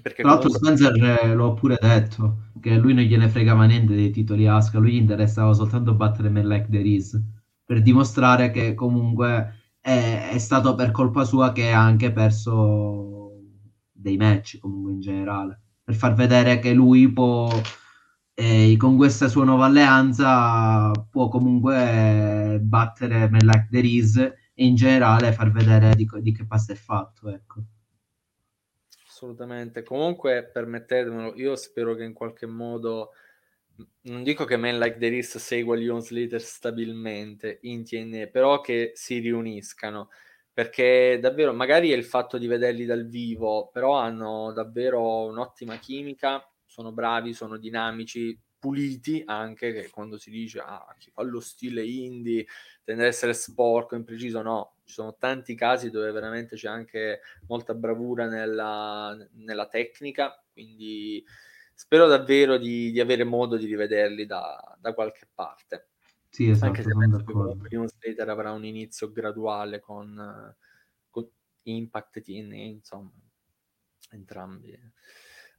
Perché 0.00 0.22
Tra 0.22 0.30
l'altro 0.30 0.48
comunque... 0.48 0.76
Spencer 0.78 1.26
eh, 1.26 1.34
l'ho 1.34 1.52
pure 1.52 1.76
detto 1.78 2.44
che 2.58 2.74
lui 2.76 2.94
non 2.94 3.04
gliene 3.04 3.28
fregava 3.28 3.66
niente 3.66 3.94
dei 3.94 4.10
titoli 4.10 4.46
Aska, 4.46 4.78
lui 4.78 4.92
gli 4.92 4.96
interessava 4.96 5.52
soltanto 5.52 5.92
battere 5.92 6.30
Me 6.30 6.42
Like 6.42 6.68
The 6.70 6.78
Is 6.78 7.22
per 7.62 7.82
dimostrare 7.82 8.50
che 8.50 8.72
comunque 8.72 9.74
è, 9.78 10.30
è 10.32 10.38
stato 10.38 10.74
per 10.74 10.90
colpa 10.90 11.24
sua 11.24 11.52
che 11.52 11.70
ha 11.70 11.84
anche 11.84 12.10
perso 12.12 13.42
dei 13.92 14.16
match 14.16 14.58
comunque 14.58 14.92
in 14.92 15.00
generale 15.00 15.60
per 15.84 15.94
far 15.94 16.14
vedere 16.14 16.60
che 16.60 16.72
lui 16.72 17.12
può 17.12 17.50
e 18.34 18.76
con 18.78 18.96
questa 18.96 19.28
sua 19.28 19.44
nuova 19.44 19.66
alleanza 19.66 20.90
può 21.10 21.28
comunque 21.28 22.58
battere 22.62 23.28
Melak 23.28 23.68
Deriz 23.68 24.16
e 24.16 24.34
in 24.54 24.74
generale 24.74 25.32
far 25.32 25.50
vedere 25.50 25.94
di, 25.94 26.08
di 26.20 26.32
che 26.32 26.46
pasta 26.46 26.72
è 26.72 26.76
fatto. 26.76 27.28
Ecco. 27.28 27.60
Assolutamente. 29.06 29.82
Comunque, 29.82 30.48
permettetemelo, 30.50 31.34
io 31.36 31.54
spero 31.56 31.94
che 31.94 32.04
in 32.04 32.14
qualche 32.14 32.46
modo 32.46 33.10
non 34.02 34.22
dico 34.22 34.44
che 34.44 34.56
Man 34.56 34.78
Like 34.78 34.98
The 34.98 35.08
Risk 35.08 35.38
segua 35.38 35.76
Leon 35.76 36.00
Slater 36.00 36.40
stabilmente 36.40 37.58
in 37.62 37.84
TNE, 37.84 38.28
però 38.28 38.60
che 38.60 38.92
si 38.94 39.18
riuniscano 39.18 40.08
perché 40.52 41.18
davvero 41.20 41.52
magari 41.52 41.90
è 41.90 41.96
il 41.96 42.04
fatto 42.04 42.36
di 42.36 42.46
vederli 42.46 42.84
dal 42.84 43.06
vivo, 43.06 43.68
però 43.72 43.94
hanno 43.94 44.52
davvero 44.52 45.24
un'ottima 45.26 45.76
chimica 45.76 46.49
sono 46.70 46.92
bravi, 46.92 47.34
sono 47.34 47.56
dinamici, 47.56 48.38
puliti 48.60 49.24
anche, 49.26 49.72
che 49.72 49.90
quando 49.90 50.18
si 50.18 50.30
dice 50.30 50.60
ah, 50.60 50.94
chi 50.98 51.10
fa 51.10 51.22
lo 51.22 51.40
stile 51.40 51.84
indie 51.84 52.46
tende 52.84 53.02
ad 53.02 53.08
essere 53.08 53.32
sporco, 53.32 53.96
impreciso, 53.96 54.40
no, 54.40 54.76
ci 54.84 54.92
sono 54.92 55.16
tanti 55.18 55.56
casi 55.56 55.90
dove 55.90 56.12
veramente 56.12 56.54
c'è 56.54 56.68
anche 56.68 57.22
molta 57.48 57.74
bravura 57.74 58.28
nella, 58.28 59.16
nella 59.32 59.66
tecnica, 59.66 60.40
quindi 60.52 61.24
spero 61.74 62.06
davvero 62.06 62.56
di, 62.56 62.92
di, 62.92 63.00
avere 63.00 63.24
modo 63.24 63.56
di 63.56 63.66
rivederli 63.66 64.24
da, 64.24 64.76
da 64.78 64.94
qualche 64.94 65.26
parte. 65.34 65.88
Sì, 66.28 66.50
esatto, 66.50 66.66
anche 66.66 66.82
se 66.84 66.96
penso 66.96 67.16
che 67.16 67.32
comunque 67.32 67.88
Slater 67.88 68.28
avrà 68.28 68.52
un 68.52 68.64
inizio 68.64 69.10
graduale 69.10 69.80
con, 69.80 70.54
con 71.10 71.28
Impact 71.62 72.20
Team, 72.20 72.52
insomma, 72.52 73.10
entrambi. 74.10 74.78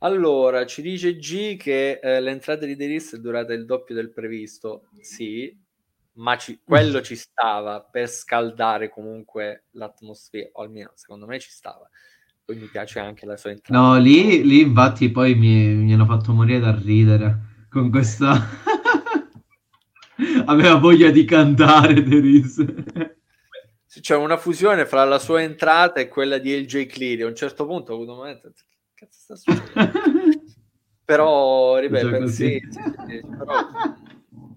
Allora, 0.04 0.66
ci 0.66 0.82
dice 0.82 1.16
G 1.18 1.58
che 1.58 2.00
eh, 2.02 2.20
l'entrata 2.22 2.66
di 2.66 2.76
Deris 2.76 3.14
è 3.16 3.20
durata 3.20 3.54
il 3.54 3.66
doppio 3.66 3.94
del 3.94 4.12
previsto. 4.12 4.88
Sì, 5.00 5.56
ma 6.14 6.38
ci, 6.38 6.60
quello 6.64 7.02
ci 7.02 7.16
stava 7.16 7.82
per 7.82 8.10
scaldare 8.10 8.90
comunque 8.90 9.66
l'atmosfera, 9.72 10.50
o 10.54 10.64
almeno 10.64 10.92
secondo 10.96 11.28
me 11.28 11.40
ci 11.40 11.52
stava. 11.52 11.88
Poi 12.44 12.56
mi 12.56 12.66
piace 12.66 12.98
anche 13.00 13.28
la 13.28 13.38
sua 13.38 13.52
entrata. 13.52 13.80
No, 13.80 14.00
lì, 14.00 14.44
lì 14.44 14.62
infatti 14.62 15.12
poi 15.12 15.36
mi, 15.36 15.68
mi 15.76 15.94
hanno 15.94 16.06
fatto 16.06 16.34
morire 16.34 16.60
da 16.60 16.76
ridere 16.76 17.66
con 17.70 17.92
questa... 17.92 18.34
Aveva 20.46 20.76
voglia 20.76 21.12
di 21.12 21.26
cantare 21.26 22.02
Deris. 22.02 22.64
C'è 24.02 24.16
una 24.16 24.38
fusione 24.38 24.86
fra 24.86 25.04
la 25.04 25.20
sua 25.20 25.42
entrata 25.44 26.00
e 26.00 26.08
quella 26.08 26.40
di 26.40 26.60
LJ 26.60 26.88
Cleary. 26.88 27.22
A 27.22 27.28
un 27.28 27.36
certo 27.36 27.68
punto 27.68 27.92
ho 27.92 27.96
avuto 27.96 28.12
un 28.12 28.18
momento 28.18 28.52
cazzo 29.02 29.20
sta 29.20 29.36
succedendo? 29.36 30.44
però, 31.04 31.78
ripeto, 31.80 32.28
sì, 32.28 32.62
sì, 32.70 32.82
sì, 33.08 33.22
però, 33.38 33.70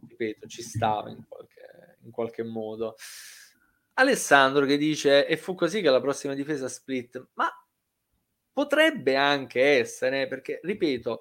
ripeto, 0.07 0.47
ci 0.47 0.63
stava 0.63 1.09
in 1.11 1.25
qualche, 1.27 1.99
in 2.03 2.11
qualche 2.11 2.43
modo. 2.43 2.97
Alessandro 3.95 4.67
che 4.67 4.77
dice 4.77 5.27
e 5.27 5.37
fu 5.37 5.55
così 5.55 5.81
che 5.81 5.89
la 5.89 6.01
prossima 6.01 6.35
difesa 6.35 6.69
split, 6.69 7.29
ma 7.35 7.49
potrebbe 8.53 9.17
anche 9.17 9.63
essere, 9.79 10.29
perché 10.29 10.61
ripeto, 10.63 11.21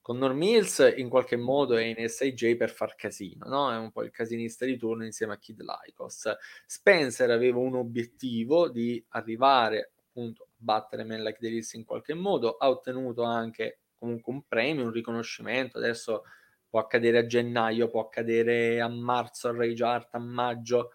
con 0.00 0.18
Norm 0.18 0.36
Mills 0.36 0.92
in 0.96 1.08
qualche 1.08 1.36
modo 1.36 1.76
è 1.76 1.82
in 1.82 2.08
SIJ 2.08 2.56
per 2.56 2.70
far 2.70 2.94
casino, 2.94 3.46
no? 3.46 3.72
È 3.72 3.76
un 3.76 3.90
po' 3.90 4.02
il 4.02 4.10
casinista 4.10 4.66
di 4.66 4.76
turno 4.76 5.04
insieme 5.04 5.32
a 5.32 5.38
Kid 5.38 5.62
Lycos. 5.62 6.30
Spencer 6.66 7.30
aveva 7.30 7.58
un 7.58 7.76
obiettivo 7.76 8.68
di 8.68 9.02
arrivare 9.10 9.93
appunto 10.14 10.50
battere 10.56 11.02
Man 11.04 11.22
Like 11.22 11.38
The 11.40 11.76
in 11.76 11.84
qualche 11.84 12.14
modo, 12.14 12.56
ha 12.56 12.70
ottenuto 12.70 13.24
anche 13.24 13.80
comunque 13.98 14.32
un 14.32 14.46
premio, 14.46 14.84
un 14.84 14.92
riconoscimento, 14.92 15.78
adesso 15.78 16.22
può 16.68 16.78
accadere 16.80 17.18
a 17.18 17.26
gennaio, 17.26 17.88
può 17.88 18.00
accadere 18.02 18.80
a 18.80 18.88
marzo, 18.88 19.48
a 19.48 19.56
Rage 19.56 19.84
Art, 19.84 20.14
a 20.14 20.18
maggio, 20.18 20.90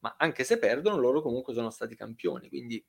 ma 0.00 0.16
anche 0.18 0.44
se 0.44 0.58
perdono 0.58 0.96
loro 0.96 1.20
comunque 1.20 1.52
sono 1.52 1.70
stati 1.70 1.94
campioni, 1.94 2.48
quindi 2.48 2.82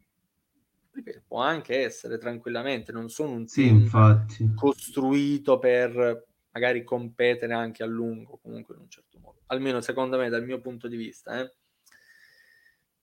ripeto, 0.91 1.23
può 1.27 1.41
anche 1.41 1.83
essere 1.83 2.17
tranquillamente, 2.17 2.91
non 2.91 3.09
sono 3.09 3.31
un 3.31 3.47
sì, 3.47 3.63
team 3.63 3.79
infatti. 3.81 4.53
costruito 4.55 5.59
per 5.59 6.27
magari 6.51 6.83
competere 6.83 7.53
anche 7.53 7.83
a 7.83 7.85
lungo, 7.85 8.37
comunque 8.41 8.75
in 8.75 8.81
un 8.81 8.89
certo 8.89 9.19
modo, 9.19 9.41
almeno 9.47 9.81
secondo 9.81 10.17
me 10.17 10.29
dal 10.29 10.45
mio 10.45 10.59
punto 10.59 10.87
di 10.87 10.97
vista. 10.97 11.39
Eh? 11.39 11.53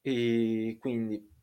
E 0.03 0.77
quindi 0.79 1.35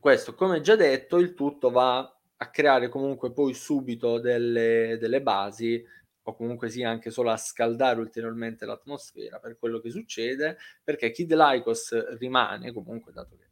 questo, 0.00 0.34
come 0.34 0.60
già 0.60 0.74
detto, 0.76 1.18
il 1.18 1.34
tutto 1.34 1.70
va 1.70 1.98
a 2.42 2.50
creare 2.50 2.88
comunque 2.88 3.32
poi 3.32 3.52
subito 3.52 4.18
delle, 4.18 4.96
delle 4.98 5.20
basi 5.20 5.84
o 6.22 6.34
comunque 6.34 6.70
sia 6.70 6.88
anche 6.88 7.10
solo 7.10 7.30
a 7.30 7.36
scaldare 7.36 8.00
ulteriormente 8.00 8.64
l'atmosfera 8.64 9.38
per 9.38 9.58
quello 9.58 9.78
che 9.78 9.90
succede, 9.90 10.56
perché 10.82 11.10
Kid 11.10 11.32
Lycos 11.34 12.16
rimane 12.18 12.72
comunque, 12.72 13.12
dato 13.12 13.36
che 13.36 13.48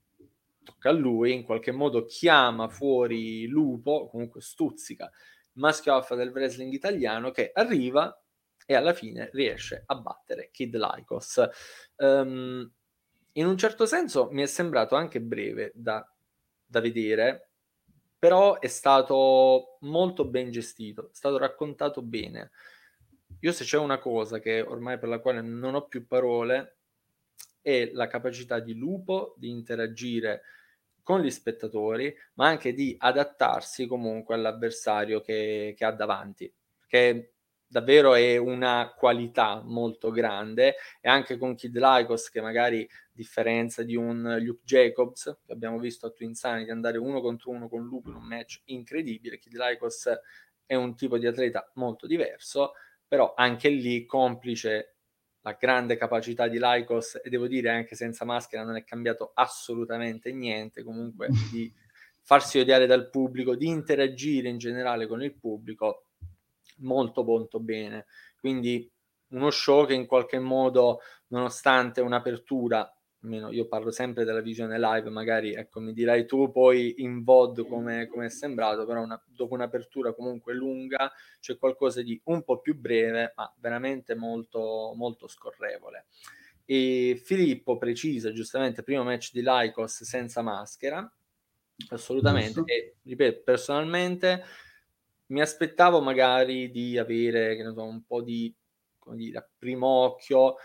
tocca 0.64 0.90
a 0.90 0.92
lui, 0.92 1.32
in 1.32 1.44
qualche 1.44 1.72
modo 1.72 2.04
chiama 2.04 2.68
fuori 2.68 3.46
Lupo, 3.46 4.08
comunque 4.08 4.40
stuzzica 4.40 5.04
il 5.06 5.60
maschio 5.60 5.94
alfa 5.94 6.14
del 6.14 6.30
wrestling 6.30 6.72
italiano 6.72 7.30
che 7.30 7.50
arriva 7.52 8.18
e 8.66 8.74
alla 8.74 8.92
fine 8.92 9.30
riesce 9.32 9.82
a 9.86 9.94
battere 9.96 10.50
Kid 10.52 10.76
Lycos. 10.76 11.42
Um, 11.96 12.70
in 13.32 13.46
un 13.46 13.56
certo 13.56 13.86
senso 13.86 14.28
mi 14.30 14.42
è 14.42 14.46
sembrato 14.46 14.94
anche 14.94 15.20
breve 15.20 15.72
da, 15.74 16.06
da 16.68 16.80
vedere, 16.80 17.48
però 18.18 18.58
è 18.58 18.66
stato 18.66 19.78
molto 19.80 20.24
ben 20.26 20.50
gestito, 20.50 21.06
è 21.06 21.14
stato 21.14 21.38
raccontato 21.38 22.02
bene. 22.02 22.50
Io 23.40 23.52
se 23.52 23.64
c'è 23.64 23.78
una 23.78 23.98
cosa 23.98 24.38
che 24.38 24.60
ormai 24.60 24.98
per 24.98 25.08
la 25.08 25.20
quale 25.20 25.40
non 25.40 25.74
ho 25.74 25.86
più 25.86 26.06
parole 26.06 26.76
è 27.62 27.90
la 27.92 28.06
capacità 28.06 28.58
di 28.58 28.74
Lupo 28.74 29.34
di 29.36 29.50
interagire 29.50 30.42
con 31.02 31.20
gli 31.20 31.30
spettatori, 31.30 32.14
ma 32.34 32.48
anche 32.48 32.74
di 32.74 32.94
adattarsi 32.98 33.86
comunque 33.86 34.34
all'avversario 34.34 35.20
che, 35.20 35.74
che 35.76 35.84
ha 35.84 35.92
davanti. 35.92 36.52
Che 36.86 37.32
davvero 37.68 38.14
è 38.14 38.36
una 38.38 38.94
qualità 38.96 39.62
molto 39.62 40.10
grande. 40.10 40.76
E 41.00 41.08
anche 41.08 41.36
con 41.36 41.54
Kid 41.54 41.76
Lycos 41.76 42.30
che 42.30 42.40
magari 42.40 42.88
differenza 43.18 43.82
di 43.82 43.96
un 43.96 44.38
Luke 44.40 44.62
Jacobs 44.64 45.38
che 45.44 45.52
abbiamo 45.52 45.78
visto 45.78 46.06
a 46.06 46.10
Twin 46.10 46.34
Sanity 46.34 46.70
andare 46.70 46.98
uno 46.98 47.20
contro 47.20 47.50
uno 47.50 47.68
con 47.68 47.84
Luke 47.84 48.08
in 48.08 48.14
un 48.14 48.22
match 48.22 48.60
incredibile 48.66 49.40
Kid 49.40 49.54
Lycos 49.54 50.08
è 50.64 50.76
un 50.76 50.94
tipo 50.94 51.18
di 51.18 51.26
atleta 51.26 51.68
molto 51.74 52.06
diverso 52.06 52.74
però 53.08 53.34
anche 53.36 53.70
lì 53.70 54.06
complice 54.06 54.98
la 55.40 55.56
grande 55.58 55.96
capacità 55.96 56.46
di 56.46 56.58
Lycos 56.60 57.20
e 57.20 57.28
devo 57.28 57.48
dire 57.48 57.70
anche 57.70 57.96
senza 57.96 58.24
maschera 58.24 58.62
non 58.62 58.76
è 58.76 58.84
cambiato 58.84 59.32
assolutamente 59.34 60.30
niente 60.30 60.84
comunque 60.84 61.28
di 61.50 61.72
farsi 62.22 62.60
odiare 62.60 62.86
dal 62.86 63.10
pubblico 63.10 63.56
di 63.56 63.66
interagire 63.66 64.48
in 64.48 64.58
generale 64.58 65.08
con 65.08 65.24
il 65.24 65.34
pubblico 65.34 66.07
molto 66.78 67.24
molto 67.24 67.60
bene. 67.60 68.06
Quindi 68.38 68.90
uno 69.28 69.50
show 69.50 69.86
che 69.86 69.94
in 69.94 70.06
qualche 70.06 70.38
modo, 70.38 71.00
nonostante 71.28 72.00
un'apertura, 72.00 72.90
almeno 73.22 73.50
io 73.50 73.66
parlo 73.66 73.90
sempre 73.90 74.24
della 74.24 74.40
visione 74.40 74.78
live, 74.78 75.10
magari 75.10 75.52
ecco 75.54 75.80
mi 75.80 75.92
dirai 75.92 76.24
tu 76.24 76.50
poi 76.50 76.94
in 76.98 77.24
VOD 77.24 77.66
come, 77.66 78.06
come 78.06 78.26
è 78.26 78.30
sembrato, 78.30 78.86
però 78.86 79.02
una, 79.02 79.20
dopo 79.26 79.54
un'apertura 79.54 80.14
comunque 80.14 80.54
lunga 80.54 81.12
c'è 81.40 81.58
qualcosa 81.58 82.02
di 82.02 82.20
un 82.24 82.42
po' 82.44 82.60
più 82.60 82.78
breve, 82.78 83.32
ma 83.36 83.52
veramente 83.58 84.14
molto, 84.14 84.92
molto 84.94 85.26
scorrevole. 85.26 86.06
E 86.64 87.20
Filippo 87.22 87.76
precisa 87.78 88.30
giustamente 88.30 88.82
primo 88.82 89.02
match 89.02 89.32
di 89.32 89.42
Lycos 89.42 90.04
senza 90.04 90.42
maschera, 90.42 91.10
assolutamente, 91.90 92.62
e 92.66 92.96
ripeto, 93.02 93.42
personalmente 93.42 94.44
mi 95.28 95.40
aspettavo 95.40 96.00
magari 96.00 96.70
di 96.70 96.98
avere, 96.98 97.56
che 97.56 97.62
ne 97.62 97.72
so, 97.72 97.84
un 97.84 98.04
po' 98.04 98.22
di, 98.22 98.54
come 98.98 99.16
dire, 99.16 99.38
a 99.38 99.48
primo 99.58 99.86
occhio, 99.86 100.56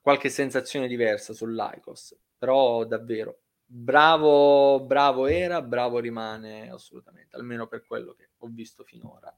qualche 0.00 0.28
sensazione 0.30 0.86
diversa 0.86 1.32
sull'Icos, 1.32 2.16
però 2.38 2.84
davvero 2.84 3.40
bravo, 3.70 4.80
bravo 4.80 5.26
era, 5.26 5.60
bravo 5.60 5.98
rimane 5.98 6.70
assolutamente, 6.70 7.36
almeno 7.36 7.66
per 7.66 7.84
quello 7.86 8.14
che 8.14 8.30
ho 8.38 8.48
visto 8.50 8.82
finora. 8.84 9.36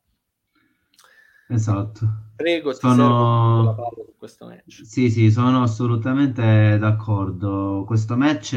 Esatto. 1.49 2.07
Prego, 2.37 2.73
sono... 2.73 3.75
su 4.07 4.15
questo 4.17 4.47
match. 4.47 4.85
Sì, 4.85 5.11
sì, 5.11 5.33
sono 5.33 5.65
assolutamente 5.65 6.79
d'accordo. 6.79 7.83
Questo 7.85 8.17
match 8.17 8.57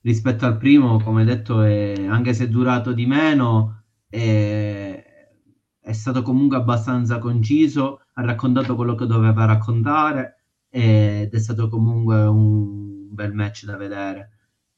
rispetto 0.00 0.46
al 0.46 0.56
primo, 0.56 0.98
come 1.02 1.24
detto, 1.24 1.60
è, 1.60 2.06
anche 2.06 2.32
se 2.32 2.44
è 2.44 2.48
durato 2.48 2.92
di 2.92 3.04
meno, 3.04 3.82
è, 4.08 4.83
è 5.84 5.92
stato 5.92 6.22
comunque 6.22 6.56
abbastanza 6.56 7.18
conciso, 7.18 8.00
ha 8.14 8.22
raccontato 8.22 8.74
quello 8.74 8.94
che 8.94 9.04
doveva 9.04 9.44
raccontare 9.44 10.44
ed 10.70 11.32
è 11.32 11.38
stato 11.38 11.68
comunque 11.68 12.22
un 12.24 13.12
bel 13.12 13.34
match 13.34 13.66
da 13.66 13.76
vedere. 13.76 14.30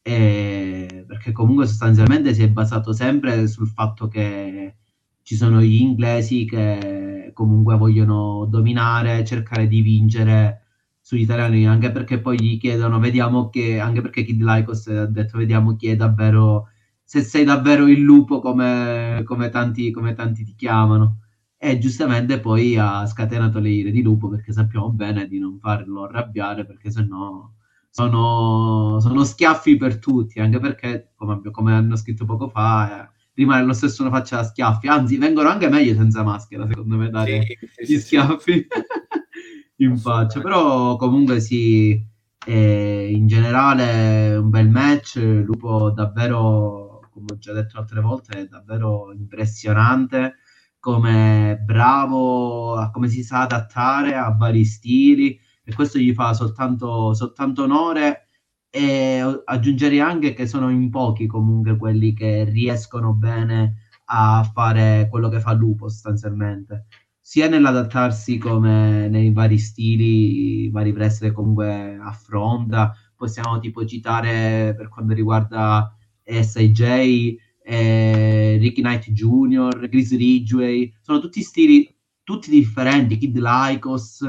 E 0.02 1.04
perché 1.06 1.30
comunque 1.30 1.66
sostanzialmente 1.66 2.34
si 2.34 2.42
è 2.42 2.48
basato 2.48 2.92
sempre 2.92 3.46
sul 3.46 3.68
fatto 3.68 4.08
che 4.08 4.76
ci 5.22 5.36
sono 5.36 5.60
gli 5.60 5.80
inglesi 5.80 6.44
che 6.44 7.30
comunque 7.32 7.76
vogliono 7.76 8.44
dominare, 8.46 9.24
cercare 9.24 9.68
di 9.68 9.82
vincere 9.82 10.62
sugli 11.00 11.20
italiani, 11.20 11.68
anche 11.68 11.92
perché 11.92 12.18
poi 12.20 12.36
gli 12.40 12.58
chiedono, 12.58 12.98
vediamo 12.98 13.48
che, 13.48 13.78
anche 13.78 14.00
perché 14.00 14.24
Kid 14.24 14.42
Lycos 14.42 14.88
ha 14.88 15.06
detto, 15.06 15.38
vediamo 15.38 15.76
chi 15.76 15.86
è 15.86 15.96
davvero 15.96 16.70
se 17.06 17.22
sei 17.22 17.44
davvero 17.44 17.86
il 17.86 18.00
lupo 18.00 18.40
come, 18.40 19.22
come, 19.24 19.48
tanti, 19.48 19.92
come 19.92 20.12
tanti 20.14 20.42
ti 20.42 20.54
chiamano. 20.56 21.20
E 21.56 21.78
giustamente 21.78 22.40
poi 22.40 22.76
ha 22.76 23.06
scatenato 23.06 23.60
le 23.60 23.70
ire 23.70 23.90
di 23.92 24.02
lupo 24.02 24.28
perché 24.28 24.52
sappiamo 24.52 24.90
bene 24.90 25.28
di 25.28 25.38
non 25.38 25.58
farlo 25.60 26.02
arrabbiare 26.02 26.66
perché 26.66 26.90
sennò 26.90 27.48
sono, 27.90 28.98
sono 29.00 29.24
schiaffi 29.24 29.76
per 29.76 29.98
tutti, 29.98 30.40
anche 30.40 30.58
perché, 30.58 31.12
come, 31.14 31.40
come 31.50 31.72
hanno 31.72 31.96
scritto 31.96 32.26
poco 32.26 32.48
fa, 32.48 33.04
eh, 33.04 33.10
rimane 33.34 33.64
lo 33.64 33.72
stesso 33.72 34.02
una 34.02 34.10
faccia 34.10 34.36
da 34.36 34.44
schiaffi, 34.44 34.88
anzi 34.88 35.16
vengono 35.16 35.48
anche 35.48 35.70
meglio 35.70 35.94
senza 35.94 36.22
maschera, 36.22 36.66
secondo 36.66 36.96
me, 36.96 37.08
dare 37.08 37.46
sì, 37.74 37.94
gli 37.94 37.98
schiaffi 37.98 38.52
sì. 38.52 38.66
in 39.82 39.96
faccia. 39.96 40.40
Però 40.40 40.96
comunque 40.96 41.40
sì, 41.40 41.98
eh, 42.46 43.10
in 43.10 43.26
generale 43.26 44.36
un 44.36 44.50
bel 44.50 44.68
match, 44.68 45.16
Lupo 45.16 45.90
davvero 45.90 46.85
come 47.16 47.32
ho 47.32 47.38
già 47.38 47.54
detto 47.54 47.78
altre 47.78 48.00
volte, 48.00 48.40
è 48.40 48.46
davvero 48.46 49.10
impressionante 49.12 50.34
come 50.78 51.58
bravo 51.64 52.76
a 52.76 52.90
come 52.90 53.08
si 53.08 53.22
sa 53.24 53.42
adattare 53.42 54.14
a 54.14 54.30
vari 54.30 54.64
stili 54.64 55.38
e 55.64 55.74
questo 55.74 55.98
gli 55.98 56.12
fa 56.12 56.34
soltanto, 56.34 57.14
soltanto 57.14 57.62
onore 57.64 58.26
e 58.70 59.42
aggiungerei 59.44 60.00
anche 60.00 60.34
che 60.34 60.46
sono 60.46 60.70
in 60.70 60.90
pochi 60.90 61.26
comunque 61.26 61.76
quelli 61.76 62.12
che 62.12 62.44
riescono 62.44 63.14
bene 63.14 63.88
a 64.06 64.48
fare 64.52 65.08
quello 65.10 65.28
che 65.28 65.40
fa 65.40 65.52
Lupo 65.52 65.88
sostanzialmente 65.88 66.86
sia 67.18 67.48
nell'adattarsi 67.48 68.38
come 68.38 69.08
nei 69.08 69.32
vari 69.32 69.58
stili 69.58 70.68
vari 70.70 70.90
wrestler 70.90 71.32
comunque 71.32 71.98
affronta 72.00 72.94
possiamo 73.16 73.58
tipo 73.58 73.84
citare 73.84 74.74
per 74.76 74.88
quanto 74.88 75.14
riguarda 75.14 75.95
SIJ, 76.26 77.36
eh, 77.62 78.56
Ricky 78.60 78.82
Knight 78.82 79.10
Jr., 79.10 79.88
Chris 79.88 80.10
Ridgway, 80.16 80.92
sono 81.00 81.20
tutti 81.20 81.42
stili 81.42 81.88
tutti 82.22 82.50
differenti, 82.50 83.18
Kid 83.18 83.38
Lycos, 83.38 84.24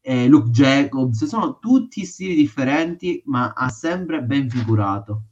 eh, 0.00 0.28
Luke 0.28 0.50
Jacobs, 0.50 1.24
sono 1.24 1.58
tutti 1.58 2.04
stili 2.04 2.36
differenti, 2.36 3.22
ma 3.26 3.52
ha 3.54 3.68
sempre 3.70 4.22
ben 4.22 4.48
figurato, 4.48 5.24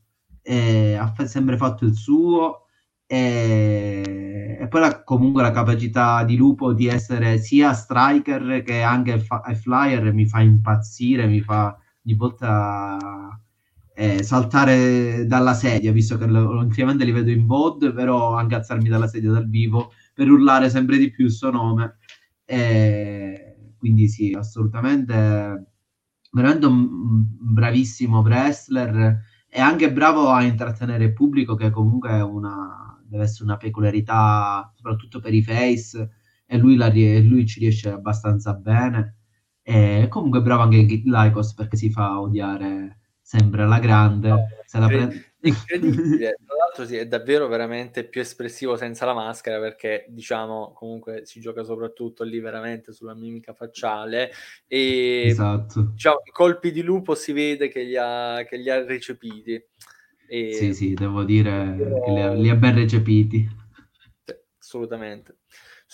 eh, 0.43 0.95
ha 0.95 1.07
f- 1.07 1.23
sempre 1.25 1.57
fatto 1.57 1.85
il 1.85 1.95
suo 1.95 2.67
e, 3.07 4.57
e 4.61 4.69
poi 4.69 4.81
la, 4.81 5.05
comunque 5.05 5.43
la 5.43 5.51
capacità 5.53 6.25
di 6.25 6.37
Lupo 6.37 6.73
di 6.73 6.87
essere 6.87 7.39
sia 7.39 7.73
striker 7.73 8.63
che 8.65 8.83
anche 8.83 9.21
fa- 9.21 9.43
flyer 9.55 10.13
mi 10.13 10.27
fa 10.27 10.41
impazzire, 10.41 11.27
mi 11.27 11.41
fa 11.41 11.79
di 12.01 12.15
volta 12.15 13.39
eh, 13.95 14.23
saltare 14.23 15.27
dalla 15.27 15.55
sedia, 15.55 15.93
visto 15.93 16.17
che 16.19 16.25
ultimamente 16.25 17.05
li 17.05 17.13
vedo 17.13 17.31
in 17.31 17.47
VOD, 17.47 17.93
però 17.93 18.35
anche 18.35 18.55
alzarmi 18.55 18.89
dalla 18.89 19.07
sedia 19.09 19.31
dal 19.31 19.49
vivo 19.49 19.93
per 20.15 20.31
urlare 20.31 20.71
sempre 20.71 20.99
di 20.99 21.11
più 21.11 21.27
il 21.27 21.33
suo 21.33 21.51
nome. 21.51 21.99
Eh, 22.45 23.75
quindi 23.79 24.09
sì, 24.09 24.33
assolutamente 24.33 25.67
veramente 26.33 26.67
un 26.67 26.89
bravissimo 27.39 28.21
wrestler 28.21 29.23
e 29.49 29.61
anche 29.61 29.93
bravo 29.93 30.31
a 30.31 30.43
intrattenere 30.43 31.05
il 31.05 31.13
pubblico 31.13 31.55
che 31.55 31.71
comunque 31.71 32.11
è 32.11 32.23
una, 32.23 32.99
deve 33.05 33.25
essere 33.25 33.45
una 33.45 33.57
peculiarità 33.59 34.73
soprattutto 34.75 35.21
per 35.21 35.35
i 35.35 35.43
face 35.43 36.11
e 36.47 36.59
lui, 36.59 36.77
la, 36.77 36.89
lui 36.91 37.47
ci 37.47 37.61
riesce 37.61 37.91
abbastanza 37.91 38.55
bene 38.55 39.17
e 39.63 40.07
comunque 40.09 40.43
bravo 40.43 40.63
anche 40.63 41.03
Lycos 41.05 41.55
perché 41.55 41.77
si 41.77 41.91
fa 41.91 42.21
odiare 42.21 43.01
sempre 43.39 43.63
alla 43.63 43.79
grande. 43.79 44.29
No, 44.29 44.49
se 44.67 44.79
la 44.79 44.87
pre... 44.87 45.27
Incredibile, 45.45 46.39
tra 46.47 46.57
l'altro 46.57 46.85
sì, 46.87 46.97
è 46.97 47.07
davvero 47.07 47.49
veramente 47.49 48.05
più 48.05 48.21
espressivo 48.21 48.77
senza 48.77 49.05
la 49.07 49.15
maschera 49.15 49.59
perché 49.59 50.07
diciamo 50.09 50.73
comunque 50.73 51.23
si 51.25 51.41
gioca 51.41 51.65
soprattutto 51.65 52.23
lì 52.23 52.39
veramente 52.39 52.93
sulla 52.93 53.15
mimica 53.15 53.53
facciale 53.53 54.31
e 54.69 55.25
esatto. 55.27 55.91
diciamo, 55.95 56.21
i 56.25 56.31
colpi 56.31 56.71
di 56.71 56.83
lupo 56.83 57.17
si 57.17 57.33
vede 57.33 57.67
che 57.69 57.83
li 57.83 57.97
ha, 57.97 58.45
che 58.49 58.57
li 58.57 58.71
ha 58.71 58.85
recepiti. 58.85 59.61
E... 60.29 60.53
Sì, 60.53 60.75
sì, 60.75 60.95
devo 60.95 61.25
dire 61.25 61.77
che 62.05 62.11
li 62.13 62.21
ha, 62.21 62.33
li 62.35 62.49
ha 62.49 62.55
ben 62.55 62.75
recepiti 62.75 63.61
assolutamente. 64.73 65.39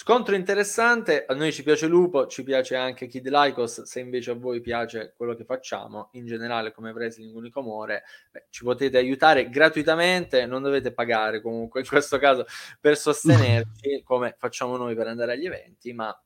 Scontro 0.00 0.36
interessante, 0.36 1.24
a 1.26 1.34
noi 1.34 1.52
ci 1.52 1.64
piace 1.64 1.88
Lupo, 1.88 2.28
ci 2.28 2.44
piace 2.44 2.76
anche 2.76 3.08
Kid 3.08 3.26
Lycos, 3.26 3.82
se 3.82 3.98
invece 3.98 4.30
a 4.30 4.34
voi 4.34 4.60
piace 4.60 5.12
quello 5.16 5.34
che 5.34 5.42
facciamo, 5.42 6.10
in 6.12 6.24
generale 6.24 6.70
come 6.70 6.92
Wrestling 6.92 7.34
Unico 7.34 7.58
Amore, 7.58 8.04
beh, 8.30 8.46
ci 8.48 8.62
potete 8.62 8.96
aiutare 8.96 9.50
gratuitamente, 9.50 10.46
non 10.46 10.62
dovete 10.62 10.92
pagare 10.92 11.42
comunque 11.42 11.80
in 11.80 11.86
questo 11.88 12.16
caso 12.18 12.46
per 12.80 12.96
sostenerci 12.96 14.04
come 14.04 14.36
facciamo 14.38 14.76
noi 14.76 14.94
per 14.94 15.08
andare 15.08 15.32
agli 15.32 15.46
eventi, 15.46 15.92
ma 15.92 16.16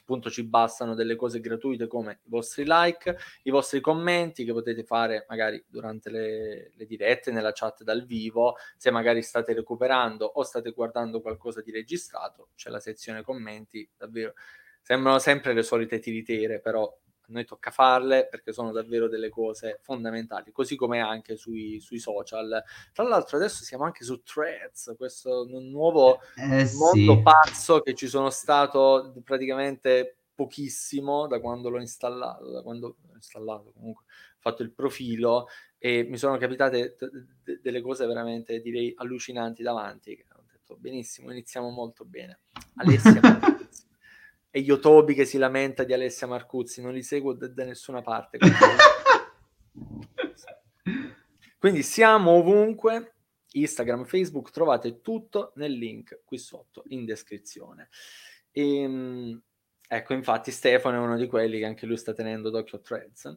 appunto 0.00 0.30
ci 0.30 0.42
bastano 0.44 0.94
delle 0.94 1.16
cose 1.16 1.40
gratuite 1.40 1.86
come 1.86 2.20
i 2.24 2.28
vostri 2.28 2.64
like, 2.66 3.16
i 3.44 3.50
vostri 3.50 3.80
commenti 3.80 4.44
che 4.44 4.52
potete 4.52 4.84
fare 4.84 5.26
magari 5.28 5.62
durante 5.68 6.10
le, 6.10 6.72
le, 6.74 6.86
dirette, 6.86 7.30
nella 7.30 7.52
chat 7.52 7.82
dal 7.82 8.04
vivo, 8.04 8.56
se 8.76 8.90
magari 8.90 9.22
state 9.22 9.54
recuperando 9.54 10.26
o 10.26 10.42
state 10.42 10.72
guardando 10.72 11.20
qualcosa 11.20 11.62
di 11.62 11.70
registrato, 11.70 12.48
c'è 12.54 12.70
la 12.70 12.80
sezione 12.80 13.22
commenti, 13.22 13.88
davvero 13.96 14.34
sembrano 14.82 15.18
sempre 15.20 15.52
le 15.52 15.62
solite 15.62 16.00
tiritere, 16.00 16.60
però 16.60 16.92
noi 17.32 17.44
tocca 17.44 17.70
farle 17.70 18.28
perché 18.28 18.52
sono 18.52 18.70
davvero 18.70 19.08
delle 19.08 19.30
cose 19.30 19.78
fondamentali, 19.82 20.52
così 20.52 20.76
come 20.76 21.00
anche 21.00 21.36
sui, 21.36 21.80
sui 21.80 21.98
social. 21.98 22.62
Tra 22.92 23.04
l'altro 23.04 23.36
adesso 23.36 23.64
siamo 23.64 23.84
anche 23.84 24.04
su 24.04 24.22
Threads, 24.22 24.94
questo 24.96 25.46
nuovo 25.48 26.20
eh, 26.36 26.70
mondo 26.74 27.16
sì. 27.16 27.22
pazzo 27.22 27.80
che 27.80 27.94
ci 27.94 28.06
sono 28.06 28.30
stato 28.30 29.14
praticamente 29.24 30.18
pochissimo 30.34 31.26
da 31.26 31.40
quando 31.40 31.68
l'ho 31.68 31.80
installato, 31.80 32.50
da 32.50 32.62
quando 32.62 32.96
l'ho 33.08 33.14
installato 33.14 33.72
comunque, 33.72 34.04
ho 34.04 34.40
fatto 34.40 34.62
il 34.62 34.72
profilo 34.72 35.48
e 35.78 36.04
mi 36.04 36.16
sono 36.16 36.36
capitate 36.36 36.96
d- 36.98 37.26
d- 37.42 37.60
delle 37.60 37.80
cose 37.80 38.06
veramente 38.06 38.60
direi 38.60 38.92
allucinanti 38.96 39.62
davanti, 39.62 40.24
ho 40.36 40.44
detto 40.50 40.76
benissimo, 40.76 41.30
iniziamo 41.30 41.70
molto 41.70 42.04
bene. 42.04 42.40
Alessia 42.76 43.20
e 44.54 44.60
Yotobi 44.60 45.14
che 45.14 45.24
si 45.24 45.38
lamenta 45.38 45.82
di 45.82 45.94
Alessia 45.94 46.26
Marcuzzi, 46.26 46.82
non 46.82 46.92
li 46.92 47.02
seguo 47.02 47.32
da, 47.32 47.48
da 47.48 47.64
nessuna 47.64 48.02
parte. 48.02 48.36
Quindi 51.58 51.82
siamo 51.82 52.32
ovunque, 52.32 53.14
Instagram, 53.52 54.04
Facebook, 54.04 54.50
trovate 54.50 55.00
tutto 55.00 55.52
nel 55.56 55.72
link 55.72 56.20
qui 56.26 56.36
sotto 56.36 56.84
in 56.88 57.06
descrizione. 57.06 57.88
E, 58.50 58.82
ehm, 58.82 59.42
ecco, 59.88 60.12
infatti 60.12 60.50
Stefano 60.50 60.98
è 60.98 61.00
uno 61.00 61.16
di 61.16 61.26
quelli 61.28 61.58
che 61.58 61.64
anche 61.64 61.86
lui 61.86 61.96
sta 61.96 62.12
tenendo 62.12 62.50
d'occhio 62.50 62.82
Threads. 62.82 63.34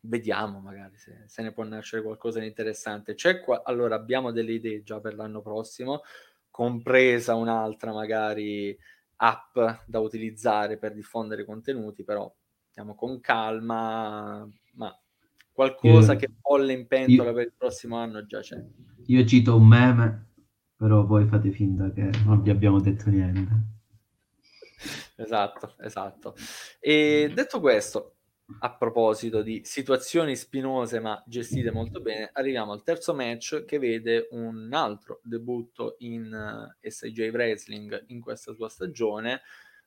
Vediamo 0.00 0.60
magari 0.60 0.98
se, 0.98 1.22
se 1.26 1.40
ne 1.40 1.52
può 1.52 1.64
nascere 1.64 2.02
qualcosa 2.02 2.38
di 2.38 2.46
interessante. 2.46 3.14
C'è 3.14 3.40
qua, 3.40 3.62
allora 3.64 3.94
abbiamo 3.94 4.30
delle 4.30 4.52
idee 4.52 4.82
già 4.82 5.00
per 5.00 5.14
l'anno 5.14 5.40
prossimo, 5.40 6.02
compresa 6.50 7.34
un'altra 7.34 7.94
magari 7.94 8.78
app 9.20 9.58
da 9.86 9.98
utilizzare 10.00 10.78
per 10.78 10.94
diffondere 10.94 11.44
contenuti, 11.44 12.04
però 12.04 12.32
andiamo 12.66 12.94
con 12.94 13.20
calma, 13.20 14.48
ma 14.72 15.00
qualcosa 15.52 16.12
io, 16.12 16.18
che 16.18 16.30
folle 16.40 16.72
in 16.72 16.86
pentola 16.86 17.30
io, 17.30 17.34
per 17.34 17.46
il 17.46 17.54
prossimo 17.56 17.96
anno 17.96 18.24
già 18.26 18.40
c'è. 18.40 18.64
Io 19.06 19.24
cito 19.24 19.56
un 19.56 19.66
meme, 19.66 20.32
però 20.76 21.04
voi 21.04 21.26
fate 21.26 21.50
finta 21.50 21.90
che 21.92 22.10
non 22.24 22.42
vi 22.42 22.50
abbiamo 22.50 22.80
detto 22.80 23.10
niente. 23.10 23.76
Esatto, 25.16 25.74
esatto. 25.80 26.34
E 26.78 27.32
detto 27.34 27.58
questo, 27.58 28.17
a 28.60 28.74
proposito 28.74 29.42
di 29.42 29.60
situazioni 29.64 30.34
spinose 30.34 31.00
ma 31.00 31.22
gestite 31.26 31.70
molto 31.70 32.00
bene, 32.00 32.30
arriviamo 32.32 32.72
al 32.72 32.82
terzo 32.82 33.14
match 33.14 33.64
che 33.64 33.78
vede 33.78 34.28
un 34.30 34.72
altro 34.72 35.20
debutto 35.22 35.96
in 35.98 36.32
uh, 36.32 36.74
eh, 36.80 36.90
SIJ 36.90 37.30
Wrestling 37.30 38.04
in 38.08 38.20
questa 38.20 38.54
sua 38.54 38.68
stagione, 38.68 39.42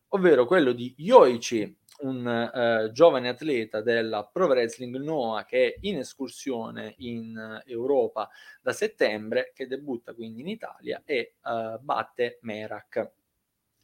ovvero 0.09 0.45
quello 0.45 0.73
di 0.73 0.93
Yoichi, 0.97 1.75
un 2.01 2.25
uh, 2.25 2.91
giovane 2.91 3.29
atleta 3.29 3.81
della 3.81 4.25
Pro 4.25 4.47
Wrestling 4.47 4.95
Noah 4.97 5.43
che 5.45 5.67
è 5.67 5.77
in 5.81 5.97
escursione 5.97 6.93
in 6.99 7.35
uh, 7.35 7.69
Europa 7.69 8.29
da 8.61 8.73
settembre, 8.73 9.51
che 9.55 9.67
debutta 9.67 10.13
quindi 10.13 10.41
in 10.41 10.47
Italia 10.47 11.01
e 11.03 11.35
batte 11.79 12.37
Merak 12.41 13.11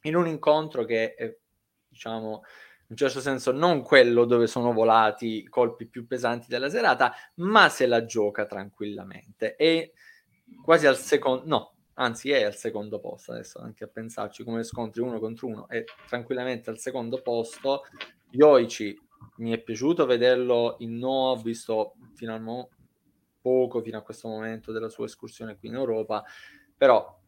in 0.02 0.14
un 0.14 0.26
incontro 0.26 0.84
che 0.84 1.14
è, 1.14 1.36
diciamo, 1.88 2.42
in 2.90 2.94
un 2.94 2.96
certo 2.96 3.20
senso 3.20 3.52
non 3.52 3.82
quello 3.82 4.24
dove 4.24 4.46
sono 4.46 4.72
volati 4.72 5.42
i 5.42 5.44
colpi 5.44 5.86
più 5.86 6.06
pesanti 6.06 6.46
della 6.48 6.70
serata, 6.70 7.12
ma 7.34 7.68
se 7.68 7.86
la 7.86 8.06
gioca 8.06 8.46
tranquillamente. 8.46 9.56
E 9.56 9.92
quasi 10.64 10.86
al 10.86 10.96
secondo, 10.96 11.42
no, 11.44 11.72
anzi 11.94 12.30
è 12.30 12.44
al 12.44 12.54
secondo 12.54 12.98
posto 12.98 13.32
adesso, 13.32 13.58
anche 13.60 13.84
a 13.84 13.88
pensarci 13.88 14.42
come 14.42 14.62
scontri 14.62 15.02
uno 15.02 15.18
contro 15.18 15.48
uno, 15.48 15.68
è 15.68 15.84
tranquillamente 16.06 16.70
al 16.70 16.78
secondo 16.78 17.20
posto. 17.20 17.82
Yoichi 18.30 18.98
mi 19.36 19.52
è 19.52 19.58
piaciuto 19.58 20.06
vederlo 20.06 20.76
in 20.78 20.96
no, 20.96 21.30
ho 21.30 21.36
visto 21.36 21.94
fino 22.14 22.32
al 22.32 22.40
mo- 22.40 22.70
poco, 23.42 23.82
fino 23.82 23.98
a 23.98 24.02
questo 24.02 24.28
momento 24.28 24.72
della 24.72 24.88
sua 24.88 25.04
escursione 25.04 25.58
qui 25.58 25.68
in 25.68 25.74
Europa, 25.74 26.24
però 26.74 27.18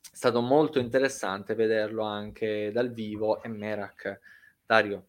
è 0.00 0.16
stato 0.16 0.40
molto 0.40 0.80
interessante 0.80 1.54
vederlo 1.54 2.02
anche 2.02 2.72
dal 2.72 2.90
vivo 2.90 3.40
e 3.44 3.48
Merak 3.48 4.20
Dario, 4.68 5.06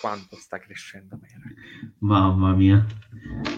quanto 0.00 0.34
sta 0.34 0.58
crescendo 0.58 1.16
Merak? 1.16 1.94
Mamma 1.98 2.52
mia, 2.54 2.84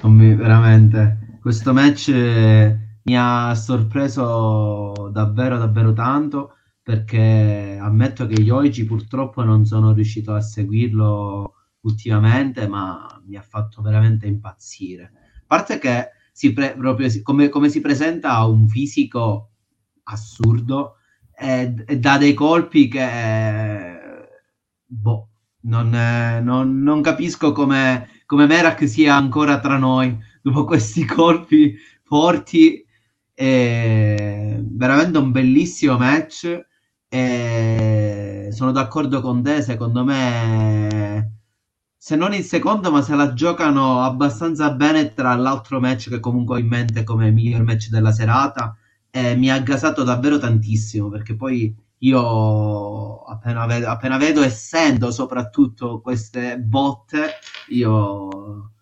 mi, 0.03 0.35
veramente, 0.35 1.39
questo 1.41 1.73
match 1.73 2.11
mi 2.11 3.17
ha 3.17 3.55
sorpreso 3.55 5.09
davvero 5.11 5.57
davvero 5.57 5.95
tanto 5.95 6.57
perché 6.83 7.79
ammetto 7.81 8.27
che 8.27 8.43
Yoichi 8.43 8.85
purtroppo 8.85 9.43
non 9.43 9.65
sono 9.65 9.95
riuscito 9.95 10.35
a 10.35 10.43
seguirlo 10.43 11.55
ultimamente, 11.81 12.69
ma 12.69 13.19
mi 13.25 13.37
ha 13.37 13.43
fatto 13.43 13.81
veramente 13.81 14.27
impazzire. 14.27 15.13
A 15.15 15.45
parte 15.47 15.79
che 15.79 16.11
si 16.31 16.53
pre- 16.53 16.77
proprio 16.77 17.09
come, 17.23 17.49
come, 17.49 17.71
si 17.71 17.81
presenta 17.81 18.35
a 18.35 18.47
un 18.47 18.69
fisico 18.69 19.53
assurdo 20.03 20.97
e, 21.35 21.75
e 21.87 21.99
dà 21.99 22.19
dei 22.19 22.35
colpi 22.35 22.89
che 22.89 23.97
boh, 24.85 25.28
non, 25.69 25.95
eh, 25.95 26.41
non, 26.41 26.83
non 26.83 27.03
capisco 27.03 27.53
come, 27.53 28.09
come 28.27 28.47
Merak 28.47 28.89
sia 28.89 29.15
ancora 29.15 29.61
tra 29.61 29.77
noi 29.77 30.17
dopo 30.43 30.65
questi 30.65 31.05
colpi 31.05 31.77
forti. 32.03 32.85
È 33.35 34.59
veramente 34.61 35.19
un 35.19 35.31
bellissimo 35.31 35.97
match. 35.97 36.67
E 37.11 38.49
sono 38.53 38.73
d'accordo 38.73 39.21
con 39.21 39.43
te. 39.43 39.63
Secondo 39.63 40.05
me, 40.05 41.33
se 41.97 42.17
non 42.17 42.35
il 42.35 42.45
secondo, 42.45 42.91
ma 42.91 43.03
se 43.03 43.15
la 43.15 43.33
giocano 43.35 44.03
abbastanza 44.03 44.71
bene 44.73 45.13
tra 45.13 45.35
l'altro 45.37 45.81
match 45.81 46.09
che 46.09 46.21
comunque 46.21 46.57
ho 46.57 46.59
in 46.59 46.69
mente 46.69 47.05
come 47.05 47.31
miglior 47.31 47.63
match 47.63 47.89
della 47.91 48.13
serata. 48.13 48.77
E 49.11 49.37
mi 49.37 49.51
ha 49.51 49.61
gasato 49.61 50.03
davvero 50.03 50.39
tantissimo 50.39 51.09
perché 51.09 51.35
poi 51.35 51.75
io 51.99 53.23
appena 53.23 53.67
vedo, 53.67 53.89
appena 53.89 54.17
vedo 54.17 54.43
essendo 54.43 55.11
soprattutto 55.11 56.01
queste 56.01 56.59
botte, 56.59 57.31
io 57.69 58.73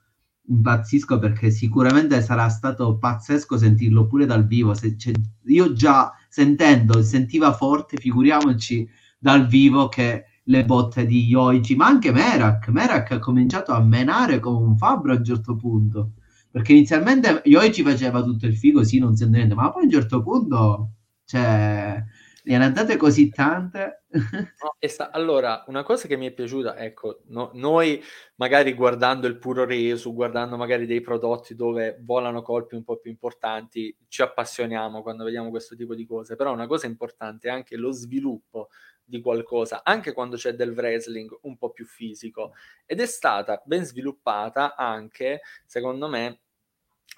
impazzisco 0.48 1.18
perché 1.18 1.50
sicuramente 1.50 2.20
sarà 2.22 2.48
stato 2.48 2.98
pazzesco 2.98 3.57
sentirlo 3.59 4.07
pure 4.07 4.26
dal 4.26 4.46
vivo. 4.46 4.74
Se, 4.74 4.96
cioè, 4.96 5.12
io 5.46 5.72
già 5.72 6.12
sentendo 6.29 7.02
sentiva 7.02 7.52
forte, 7.52 7.96
figuriamoci 7.96 8.88
dal 9.18 9.46
vivo 9.46 9.88
che 9.88 10.24
le 10.44 10.64
botte 10.64 11.07
di 11.07 11.24
Yoichi, 11.24 11.74
ma 11.74 11.87
anche 11.87 12.12
Merak. 12.12 12.68
Merak 12.68 13.11
ha 13.12 13.18
cominciato 13.18 13.72
a 13.72 13.83
menare 13.83 14.38
come 14.38 14.64
un 14.64 14.76
fabbro 14.76 15.12
a 15.12 15.16
un 15.16 15.24
certo 15.24 15.57
punto. 15.57 16.12
Perché 16.50 16.72
inizialmente 16.72 17.42
Yoichi 17.44 17.83
faceva 17.83 18.22
tutto 18.22 18.46
il 18.46 18.57
figo, 18.57 18.85
sì, 18.85 18.98
non 18.98 19.16
sento 19.16 19.37
niente, 19.37 19.55
ma 19.55 19.70
poi 19.70 19.83
a 19.83 19.85
un 19.87 19.90
certo 19.90 20.22
punto, 20.22 20.92
cioè, 21.24 22.02
ne 22.46 22.54
erano 22.54 22.72
date 22.72 22.96
così 22.96 23.28
tante. 23.28 24.04
no, 24.11 24.76
sta, 24.80 25.11
allora, 25.11 25.64
una 25.66 25.82
cosa 25.82 26.06
che 26.06 26.16
mi 26.16 26.26
è 26.26 26.32
piaciuta, 26.32 26.76
ecco, 26.78 27.22
no, 27.26 27.50
noi 27.54 28.02
magari 28.37 28.72
guardando 28.72 29.26
il 29.26 29.38
puro 29.38 29.64
reso, 29.64 30.12
guardando 30.14 30.56
magari 30.56 30.87
dei 30.87 31.00
prodotti 31.00 31.54
dove 31.54 31.98
volano 32.02 32.42
colpi 32.42 32.76
un 32.76 32.85
po' 32.85 32.98
più 32.98 33.11
importanti, 33.11 33.94
ci 34.09 34.22
appassioniamo 34.22 35.02
quando 35.02 35.24
vediamo 35.24 35.50
questo 35.50 35.74
tipo 35.74 35.94
di 35.94 36.06
cose, 36.06 36.37
però 36.37 36.52
una 36.52 36.66
cosa 36.66 36.87
importante 36.87 37.48
è 37.48 37.50
anche 37.50 37.76
lo 37.76 37.90
sviluppo 37.90 38.68
di 39.04 39.20
qualcosa, 39.20 39.82
anche 39.85 40.12
quando 40.12 40.37
c'è 40.37 40.54
del 40.54 40.70
wrestling 40.70 41.37
un 41.42 41.56
po' 41.56 41.70
più 41.70 41.85
fisico, 41.85 42.52
ed 42.85 43.00
è 43.00 43.06
stata 43.06 43.61
ben 43.64 43.85
sviluppata 43.85 44.76
anche, 44.76 45.40
secondo 45.64 46.09
me, 46.09 46.40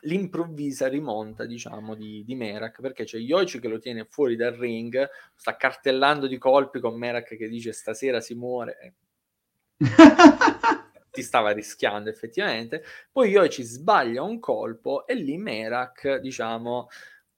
l'improvvisa 0.03 0.89
rimonta, 0.89 1.45
diciamo, 1.45 1.95
di, 1.95 2.25
di 2.25 2.35
Merak, 2.35 2.81
perché 2.81 3.05
c'è 3.05 3.19
Yoichi 3.19 3.61
che 3.61 3.69
lo 3.69 3.79
tiene 3.79 4.05
fuori 4.05 4.37
dal 4.37 4.55
ring, 4.55 5.09
sta 5.35 5.57
cartellando 5.57 6.27
di 6.27 6.39
colpi 6.39 6.81
con 6.81 6.97
Merak 6.97 7.37
che 7.37 7.49
dice 7.49 7.73
stasera 7.73 8.21
si 8.21 8.35
muore. 8.35 8.95
ti 11.11 11.23
stava 11.23 11.51
rischiando 11.51 12.11
effettivamente. 12.11 12.85
Poi 13.11 13.31
Yoichi 13.31 13.63
sbaglia 13.63 14.23
un 14.23 14.39
colpo 14.39 15.07
e 15.07 15.15
lì 15.15 15.37
Merak, 15.37 16.17
diciamo, 16.17 16.89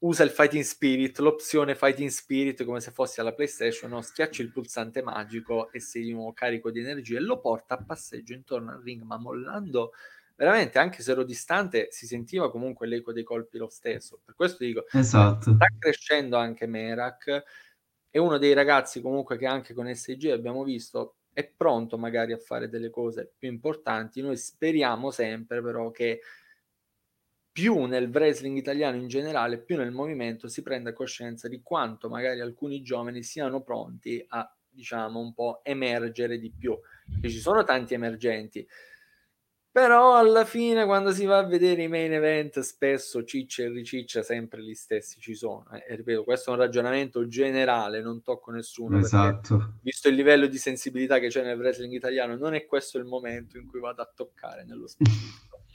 usa 0.01 0.23
il 0.23 0.31
Fighting 0.31 0.65
Spirit, 0.65 1.19
l'opzione 1.19 1.75
Fighting 1.75 2.11
Spirit 2.11 2.65
come 2.65 2.81
se 2.81 2.91
fosse 2.91 3.21
alla 3.21 3.33
PlayStation, 3.33 3.91
no? 3.91 4.03
schiacci 4.03 4.43
il 4.43 4.53
pulsante 4.53 5.03
magico 5.03 5.71
e 5.73 5.81
sei 5.81 6.05
di 6.05 6.13
nuovo 6.13 6.33
carico 6.33 6.71
di 6.71 6.81
energia 6.81 7.19
e 7.19 7.21
lo 7.21 7.41
porta 7.41 7.75
a 7.75 7.83
passeggio 7.85 8.35
intorno 8.35 8.73
al 8.73 8.83
ring, 8.83 9.03
ma 9.03 9.19
mollando 9.19 9.93
veramente, 10.41 10.79
anche 10.79 11.03
se 11.03 11.11
ero 11.11 11.23
distante, 11.23 11.89
si 11.91 12.07
sentiva 12.07 12.51
comunque 12.51 12.87
l'eco 12.87 13.13
dei 13.13 13.23
colpi 13.23 13.59
lo 13.59 13.69
stesso. 13.69 14.23
Per 14.25 14.35
questo 14.35 14.65
dico, 14.65 14.87
esatto. 14.91 15.53
sta 15.53 15.67
crescendo 15.79 16.39
anche 16.39 16.67
Merak, 16.67 17.43
è 18.09 18.17
uno 18.17 18.39
dei 18.39 18.55
ragazzi 18.55 19.03
comunque 19.03 19.37
che 19.37 19.45
anche 19.45 19.75
con 19.75 19.95
SG 19.95 20.31
abbiamo 20.31 20.65
visto 20.65 21.17
è 21.33 21.47
pronto 21.47 21.99
magari 21.99 22.33
a 22.33 22.39
fare 22.39 22.71
delle 22.71 22.89
cose 22.89 23.35
più 23.37 23.51
importanti. 23.51 24.23
Noi 24.23 24.39
speriamo 24.39 25.11
sempre 25.11 25.63
però 25.63 25.91
che 25.91 26.21
più 27.53 27.85
nel 27.85 28.09
wrestling 28.09 28.57
italiano 28.57 28.97
in 28.97 29.09
generale, 29.09 29.61
più 29.61 29.77
nel 29.77 29.91
movimento 29.91 30.49
si 30.49 30.63
prenda 30.63 30.95
coscienza 30.95 31.49
di 31.49 31.61
quanto 31.63 32.09
magari 32.09 32.41
alcuni 32.41 32.81
giovani 32.81 33.23
siano 33.23 33.61
pronti 33.63 34.25
a, 34.29 34.57
diciamo, 34.71 35.21
un 35.21 35.35
po' 35.35 35.61
emergere 35.63 36.39
di 36.39 36.51
più. 36.51 36.79
E 37.21 37.29
ci 37.29 37.41
sono 37.41 37.63
tanti 37.63 37.93
emergenti, 37.93 38.67
però 39.73 40.17
alla 40.17 40.45
fine 40.45 40.85
quando 40.85 41.13
si 41.13 41.25
va 41.27 41.39
a 41.39 41.47
vedere 41.47 41.85
i 41.85 41.89
main 41.89 42.13
event 42.13 42.59
spesso 42.61 43.25
ciccia 43.25 43.63
e 43.63 43.69
riciccia 43.69 44.23
sempre 44.23 44.63
gli 44.63 44.75
stessi 44.75 45.21
ci 45.21 45.35
sono. 45.35 45.67
Eh, 45.73 45.85
e 45.89 45.97
ripeto, 45.97 46.25
questo 46.25 46.51
è 46.51 46.55
un 46.55 46.59
ragionamento 46.59 47.29
generale, 47.29 48.03
non 48.03 48.23
tocco 48.23 48.51
nessuno. 48.51 48.99
Esatto. 48.99 49.75
Visto 49.83 50.09
il 50.09 50.17
livello 50.17 50.47
di 50.47 50.59
sensibilità 50.59 51.19
che 51.21 51.29
c'è 51.29 51.45
nel 51.45 51.59
wrestling 51.59 51.93
italiano, 51.93 52.37
non 52.37 52.55
è 52.55 52.67
questo 52.67 52.99
il 52.99 53.05
momento 53.05 53.59
in 53.59 53.67
cui 53.67 53.79
vado 53.79 54.03
a 54.03 54.11
toccare 54.13 54.65
nello 54.65 54.87
specifico. 54.87 55.59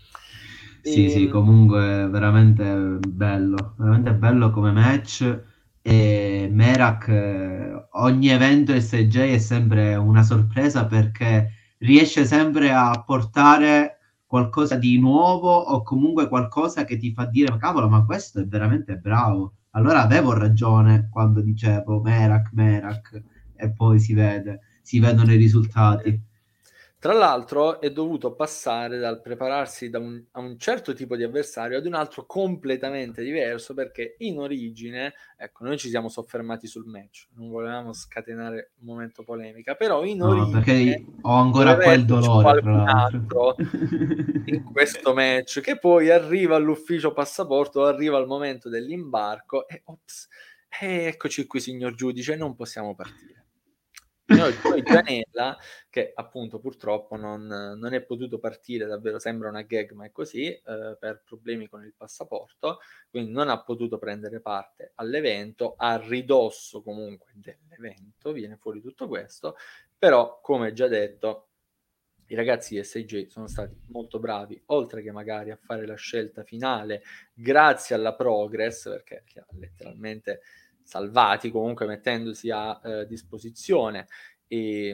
Sì, 0.85 1.09
sì, 1.09 1.23
ehm, 1.23 1.31
comunque 1.31 2.07
veramente 2.11 2.99
bello, 3.07 3.73
veramente 3.75 4.13
bello 4.13 4.51
come 4.51 4.71
match 4.71 5.43
e 5.81 6.47
Merak 6.51 7.07
eh, 7.07 7.87
ogni 7.93 8.29
evento 8.29 8.79
SJ 8.79 9.33
è 9.33 9.37
sempre 9.39 9.95
una 9.95 10.21
sorpresa 10.21 10.85
perché 10.85 11.54
riesce 11.79 12.25
sempre 12.25 12.71
a 12.71 13.03
portare 13.05 13.99
qualcosa 14.25 14.75
di 14.75 14.99
nuovo 14.99 15.51
o 15.51 15.83
comunque 15.83 16.27
qualcosa 16.27 16.83
che 16.83 16.97
ti 16.97 17.13
fa 17.13 17.25
dire 17.25 17.51
ma 17.51 17.57
cavolo 17.57 17.89
ma 17.89 18.05
questo 18.05 18.39
è 18.39 18.45
veramente 18.45 18.97
bravo 18.97 19.53
allora 19.71 20.01
avevo 20.01 20.33
ragione 20.33 21.09
quando 21.11 21.41
dicevo 21.41 22.01
Merak, 22.01 22.51
Merak 22.53 23.23
e 23.55 23.71
poi 23.71 23.99
si 23.99 24.13
vede, 24.13 24.61
si 24.81 24.99
vedono 24.99 25.33
i 25.33 25.37
risultati 25.37 26.19
tra 27.05 27.13
l'altro 27.13 27.81
è 27.81 27.91
dovuto 27.91 28.33
passare 28.33 28.97
dal 28.97 29.21
prepararsi 29.21 29.91
da 29.91 29.99
un, 29.99 30.19
a 30.31 30.39
un 30.39 30.57
certo 30.57 30.95
tipo 30.95 31.15
di 31.15 31.21
avversario 31.21 31.77
ad 31.77 31.85
un 31.85 31.93
altro 31.93 32.25
completamente 32.25 33.21
diverso 33.21 33.75
perché 33.75 34.15
in 34.17 34.39
origine, 34.39 35.13
ecco, 35.37 35.65
noi 35.65 35.77
ci 35.77 35.89
siamo 35.89 36.09
soffermati 36.09 36.65
sul 36.65 36.87
match, 36.87 37.27
non 37.35 37.49
volevamo 37.49 37.93
scatenare 37.93 38.71
un 38.79 38.87
momento 38.87 39.21
polemica, 39.21 39.75
però 39.75 40.03
in 40.03 40.17
no, 40.17 40.29
origine 40.29 40.63
perché 40.63 41.05
ho 41.21 41.33
ancora 41.33 41.77
quel 41.77 42.05
dolore 42.05 42.41
qualcun 42.41 42.87
altro 42.87 43.55
in 44.45 44.63
questo 44.63 45.13
match 45.13 45.61
che 45.61 45.77
poi 45.77 46.09
arriva 46.09 46.55
all'ufficio 46.55 47.13
passaporto, 47.13 47.85
arriva 47.85 48.17
al 48.17 48.25
momento 48.25 48.67
dell'imbarco 48.67 49.67
e 49.67 49.83
ops, 49.85 50.27
eccoci 50.79 51.45
qui 51.45 51.59
signor 51.59 51.93
giudice, 51.93 52.35
non 52.35 52.55
possiamo 52.55 52.95
partire. 52.95 53.34
Noi, 54.27 54.53
poi 54.61 54.81
Gianella, 54.81 55.57
che 55.89 56.11
appunto 56.15 56.59
purtroppo 56.59 57.15
non, 57.15 57.45
non, 57.45 57.93
è 57.93 58.01
potuto 58.01 58.39
partire, 58.39 58.85
davvero 58.85 59.19
sembra 59.19 59.49
una 59.49 59.61
gag, 59.61 59.91
ma 59.91 60.05
è 60.05 60.11
così, 60.11 60.47
eh, 60.47 60.97
per 60.99 61.21
problemi 61.23 61.67
con 61.67 61.83
il 61.83 61.93
passaporto, 61.95 62.79
quindi 63.09 63.31
non 63.31 63.49
ha 63.49 63.61
potuto 63.61 63.97
prendere 63.99 64.39
parte 64.39 64.93
all'evento, 64.95 65.75
a 65.77 65.97
ridosso 65.97 66.81
comunque 66.81 67.33
dell'evento, 67.35 68.31
viene 68.31 68.57
fuori 68.57 68.81
tutto 68.81 69.07
questo, 69.07 69.55
però 69.97 70.39
come 70.41 70.73
già 70.73 70.87
detto, 70.87 71.49
i 72.27 72.35
ragazzi 72.35 72.73
di 72.73 72.83
SJ 72.83 73.27
sono 73.27 73.47
stati 73.47 73.77
molto 73.89 74.17
bravi, 74.17 74.59
oltre 74.67 75.03
che 75.03 75.11
magari 75.11 75.51
a 75.51 75.59
fare 75.61 75.85
la 75.85 75.95
scelta 75.95 76.43
finale, 76.43 77.03
grazie 77.31 77.95
alla 77.95 78.15
progress, 78.15 78.89
perché 78.89 79.23
letteralmente 79.51 80.41
salvati 80.85 81.49
comunque 81.49 81.87
mettendosi 81.87 82.51
a 82.51 82.79
eh, 82.83 83.07
disposizione 83.07 84.07
e 84.47 84.93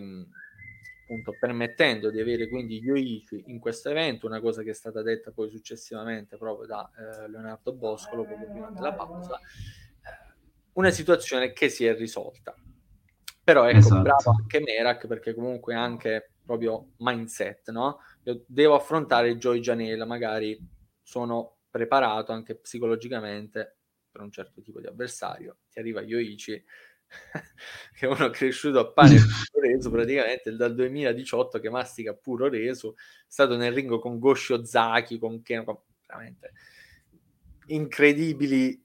appunto 1.11 1.35
permettendo 1.37 2.09
di 2.09 2.21
avere 2.21 2.47
quindi 2.47 2.81
gli 2.81 2.85
Yoichi 2.85 3.43
in 3.47 3.59
questo 3.59 3.89
evento, 3.89 4.25
una 4.25 4.39
cosa 4.39 4.63
che 4.63 4.69
è 4.69 4.73
stata 4.73 5.01
detta 5.01 5.31
poi 5.31 5.49
successivamente 5.49 6.37
proprio 6.37 6.65
da 6.65 6.89
eh, 6.97 7.29
Leonardo 7.29 7.73
Boscolo 7.73 8.23
poco 8.23 8.49
prima 8.49 8.71
della 8.71 8.93
pausa, 8.93 9.37
eh, 9.37 10.33
una 10.73 10.89
situazione 10.89 11.51
che 11.51 11.67
si 11.67 11.85
è 11.85 11.93
risolta. 11.95 12.55
Però 13.43 13.67
ecco, 13.67 13.77
esatto. 13.77 14.01
bravo 14.01 14.31
anche 14.39 14.61
Merak 14.61 15.07
perché 15.07 15.33
comunque 15.33 15.75
anche 15.75 16.31
proprio 16.45 16.91
mindset, 16.97 17.71
no? 17.71 17.99
Io 18.23 18.43
devo 18.47 18.75
affrontare 18.75 19.35
Joy 19.37 19.59
Janela, 19.59 20.05
magari 20.05 20.57
sono 21.01 21.57
preparato 21.69 22.31
anche 22.31 22.55
psicologicamente 22.55 23.79
per 24.11 24.21
un 24.21 24.31
certo 24.31 24.61
tipo 24.61 24.79
di 24.79 24.87
avversario, 24.87 25.57
ti 25.71 25.79
arriva 25.79 26.01
Yoichi, 26.01 26.63
che 27.95 28.05
è 28.05 28.09
uno 28.09 28.29
cresciuto 28.29 28.79
a 28.79 28.91
pane 28.91 29.15
puro 29.51 29.65
reso, 29.65 29.89
praticamente 29.89 30.55
dal 30.55 30.75
2018 30.75 31.59
che 31.59 31.69
mastica 31.69 32.13
puro 32.13 32.49
reso, 32.49 32.95
è 32.95 33.25
stato 33.27 33.55
nel 33.55 33.73
ring 33.73 33.99
con 33.99 34.19
Goshi 34.19 34.53
Ozaki, 34.53 35.17
con 35.17 35.41
Ken, 35.41 35.63
con 35.63 35.77
veramente 36.05 36.51
incredibili, 37.67 38.83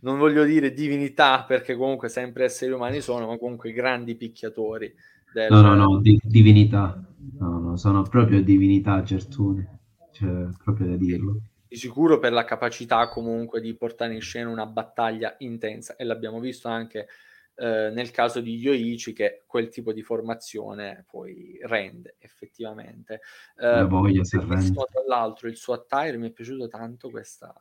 non 0.00 0.18
voglio 0.18 0.44
dire 0.44 0.72
divinità, 0.72 1.44
perché 1.44 1.76
comunque 1.76 2.08
sempre 2.08 2.44
esseri 2.44 2.72
umani 2.72 3.00
sono, 3.00 3.26
ma 3.26 3.38
comunque 3.38 3.72
grandi 3.72 4.14
picchiatori. 4.14 4.92
Del... 5.32 5.50
No, 5.50 5.60
no, 5.60 5.74
no, 5.74 6.00
di- 6.00 6.20
divinità. 6.22 7.02
No, 7.38 7.58
no, 7.58 7.76
sono 7.76 8.02
proprio 8.02 8.42
divinità 8.42 9.02
certune, 9.04 9.80
cioè, 10.12 10.48
proprio 10.62 10.88
da 10.88 10.96
dirlo 10.96 11.40
di 11.74 11.80
sicuro 11.80 12.20
per 12.20 12.32
la 12.32 12.44
capacità 12.44 13.08
comunque 13.08 13.60
di 13.60 13.74
portare 13.74 14.14
in 14.14 14.20
scena 14.20 14.48
una 14.48 14.66
battaglia 14.66 15.34
intensa 15.38 15.96
e 15.96 16.04
l'abbiamo 16.04 16.38
visto 16.38 16.68
anche 16.68 17.08
eh, 17.56 17.90
nel 17.90 18.12
caso 18.12 18.40
di 18.40 18.56
Yoichi 18.56 19.12
che 19.12 19.42
quel 19.46 19.68
tipo 19.68 19.92
di 19.92 20.02
formazione 20.02 21.04
poi 21.08 21.58
rende 21.62 22.14
effettivamente. 22.20 23.20
Eh, 23.56 23.84
voglia 23.84 24.22
se 24.22 24.38
rende. 24.38 24.72
Tra 24.72 25.02
l'altro 25.06 25.48
il 25.48 25.56
suo 25.56 25.74
attire 25.74 26.16
mi 26.16 26.28
è 26.28 26.32
piaciuto 26.32 26.68
tanto 26.68 27.10
questa, 27.10 27.52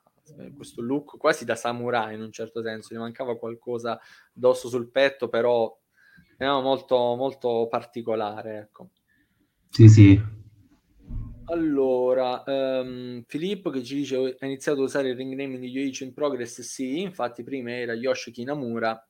questo 0.56 0.82
look 0.84 1.18
quasi 1.18 1.44
da 1.44 1.56
samurai 1.56 2.14
in 2.14 2.22
un 2.22 2.32
certo 2.32 2.62
senso, 2.62 2.94
gli 2.94 3.00
mancava 3.00 3.38
qualcosa 3.38 4.00
dosso 4.32 4.70
sul 4.70 4.90
petto 4.90 5.28
però 5.28 5.76
era 6.38 6.62
molto, 6.62 7.16
molto 7.16 7.68
particolare. 7.68 8.58
Ecco. 8.58 8.90
Sì, 9.70 9.90
sì, 9.90 10.22
allora, 11.54 12.44
um, 12.48 13.24
Filippo 13.28 13.70
che 13.70 13.84
ci 13.84 13.96
dice 13.96 14.36
ha 14.40 14.46
iniziato 14.46 14.82
a 14.82 14.86
usare 14.86 15.10
il 15.10 15.16
ring 15.16 15.36
name 15.36 15.60
di 15.60 15.68
Yoichi 15.70 16.04
in 16.04 16.14
Progress, 16.14 16.62
sì, 16.62 17.02
infatti 17.02 17.44
prima 17.44 17.72
era 17.72 17.94
Yoshiki 17.94 18.44
Namura, 18.44 19.08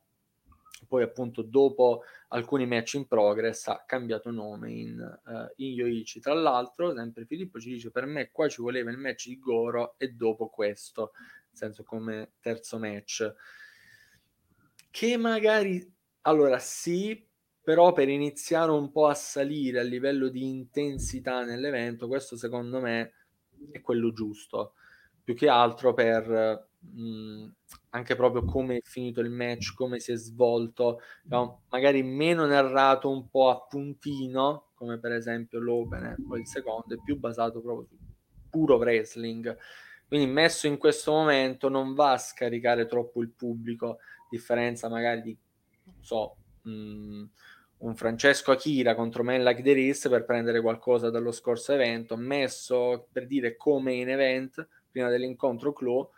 poi 0.88 1.03
appunto 1.03 1.41
dopo 1.41 2.01
alcuni 2.27 2.67
match 2.67 2.95
in 2.95 3.08
Progress 3.08 3.67
ha 3.67 3.84
cambiato 3.88 4.29
nome 4.29 4.71
in, 4.71 5.19
uh, 5.25 5.53
in 5.56 5.73
Yoichi. 5.73 6.19
Tra 6.19 6.34
l'altro, 6.34 6.93
sempre 6.93 7.25
Filippo 7.25 7.60
ci 7.60 7.69
dice 7.69 7.91
per 7.91 8.06
me 8.06 8.29
qua 8.29 8.49
ci 8.49 8.62
voleva 8.62 8.91
il 8.91 8.97
match 8.97 9.27
di 9.27 9.39
Goro 9.39 9.95
e 9.97 10.10
dopo 10.10 10.49
questo, 10.49 11.12
nel 11.15 11.58
senso 11.58 11.84
come 11.84 12.34
terzo 12.41 12.77
match. 12.77 13.34
Che 14.91 15.17
magari, 15.17 15.82
allora 16.21 16.60
sì, 16.60 17.25
però 17.63 17.93
per 17.93 18.10
iniziare 18.10 18.71
un 18.71 18.91
po' 18.91 19.08
a 19.08 19.13
salire 19.13 19.80
a 19.80 19.84
livello 19.84 20.28
di 20.30 20.47
intensità 20.47 21.43
nell'evento, 21.43 22.08
questo 22.08 22.38
secondo 22.38 22.80
me 22.82 23.13
è 23.71 23.82
quello 23.82 24.12
giusto, 24.12 24.73
più 25.23 25.34
che 25.36 25.47
altro 25.47 25.93
per 25.93 26.67
mh, 26.80 27.47
anche 27.91 28.15
proprio 28.15 28.43
come 28.43 28.78
è 28.78 28.82
finito 28.84 29.21
il 29.21 29.30
match, 29.30 29.73
come 29.76 29.99
si 29.99 30.12
è 30.12 30.15
svolto, 30.15 30.99
no? 31.26 31.63
magari 31.69 32.04
meno 32.04 32.45
narrato 32.45 33.10
un 33.10 33.30
po' 33.30 33.49
a 33.49 33.62
puntino, 33.62 34.71
come 34.73 34.99
per 34.99 35.13
esempio 35.13 35.60
l'opener 35.60 36.17
o 36.28 36.38
il 36.38 36.47
secondo, 36.47 36.93
è 36.95 36.97
più 37.04 37.17
basato 37.17 37.62
proprio 37.62 37.88
su 37.88 37.95
puro 38.49 38.78
wrestling. 38.78 39.56
Quindi 40.08 40.30
messo 40.30 40.67
in 40.67 40.78
questo 40.78 41.12
momento 41.12 41.69
non 41.69 41.93
va 41.93 42.12
a 42.13 42.17
scaricare 42.17 42.86
troppo 42.86 43.21
il 43.21 43.30
pubblico, 43.30 43.99
differenza 44.30 44.89
magari 44.89 45.21
di, 45.21 45.38
non 45.86 45.95
so, 46.02 46.36
mh, 46.63 47.23
un 47.83 47.95
Francesco 47.95 48.51
Akira 48.51 48.95
contro 48.95 49.23
Man 49.23 49.43
Like 49.43 49.61
The 49.61 49.73
Race 49.73 50.09
per 50.09 50.25
prendere 50.25 50.61
qualcosa 50.61 51.09
dallo 51.09 51.31
scorso 51.31 51.73
evento, 51.73 52.15
messo 52.15 53.07
per 53.11 53.27
dire 53.27 53.57
come 53.57 53.93
in 53.93 54.09
event 54.09 54.67
prima 54.89 55.09
dell'incontro 55.09 55.73
Clo, 55.73 56.11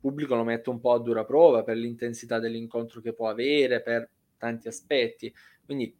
pubblico 0.00 0.34
lo 0.34 0.44
mette 0.44 0.70
un 0.70 0.80
po' 0.80 0.92
a 0.92 1.00
dura 1.00 1.24
prova 1.24 1.64
per 1.64 1.76
l'intensità 1.76 2.38
dell'incontro 2.38 3.00
che 3.00 3.14
può 3.14 3.28
avere, 3.28 3.82
per 3.82 4.08
tanti 4.36 4.68
aspetti. 4.68 5.32
Quindi 5.64 5.94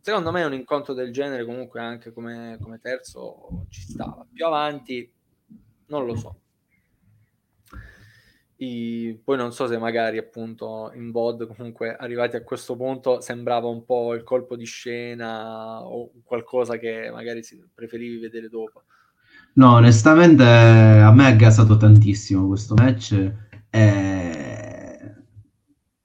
secondo 0.00 0.30
me 0.30 0.44
un 0.44 0.54
incontro 0.54 0.94
del 0.94 1.12
genere 1.12 1.44
comunque 1.44 1.80
anche 1.80 2.12
come, 2.12 2.58
come 2.60 2.78
terzo 2.78 3.66
ci 3.70 3.80
stava. 3.80 4.24
Più 4.32 4.46
avanti 4.46 5.10
non 5.86 6.06
lo 6.06 6.14
so. 6.14 6.40
I, 8.60 9.20
poi 9.22 9.36
non 9.36 9.52
so 9.52 9.68
se 9.68 9.78
magari 9.78 10.18
appunto 10.18 10.90
in 10.94 11.12
VOD 11.12 11.46
comunque 11.54 11.94
arrivati 11.94 12.34
a 12.34 12.42
questo 12.42 12.74
punto 12.74 13.20
sembrava 13.20 13.68
un 13.68 13.84
po' 13.84 14.14
il 14.14 14.24
colpo 14.24 14.56
di 14.56 14.64
scena 14.64 15.84
o 15.84 16.10
qualcosa 16.24 16.76
che 16.76 17.08
magari 17.12 17.40
preferivi 17.72 18.18
vedere 18.18 18.48
dopo. 18.48 18.82
No, 19.54 19.74
onestamente 19.74 20.42
a 20.42 21.12
me 21.12 21.26
ha 21.26 21.32
gasato 21.32 21.76
tantissimo 21.76 22.48
questo 22.48 22.74
match 22.74 23.32
e 23.70 25.14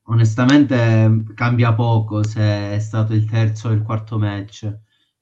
onestamente 0.03 1.23
cambia 1.33 1.73
poco 1.73 2.23
se 2.23 2.75
è 2.75 2.79
stato 2.79 3.13
il 3.13 3.25
terzo 3.25 3.69
o 3.69 3.71
il 3.71 3.81
quarto 3.81 4.19
match. 4.19 4.71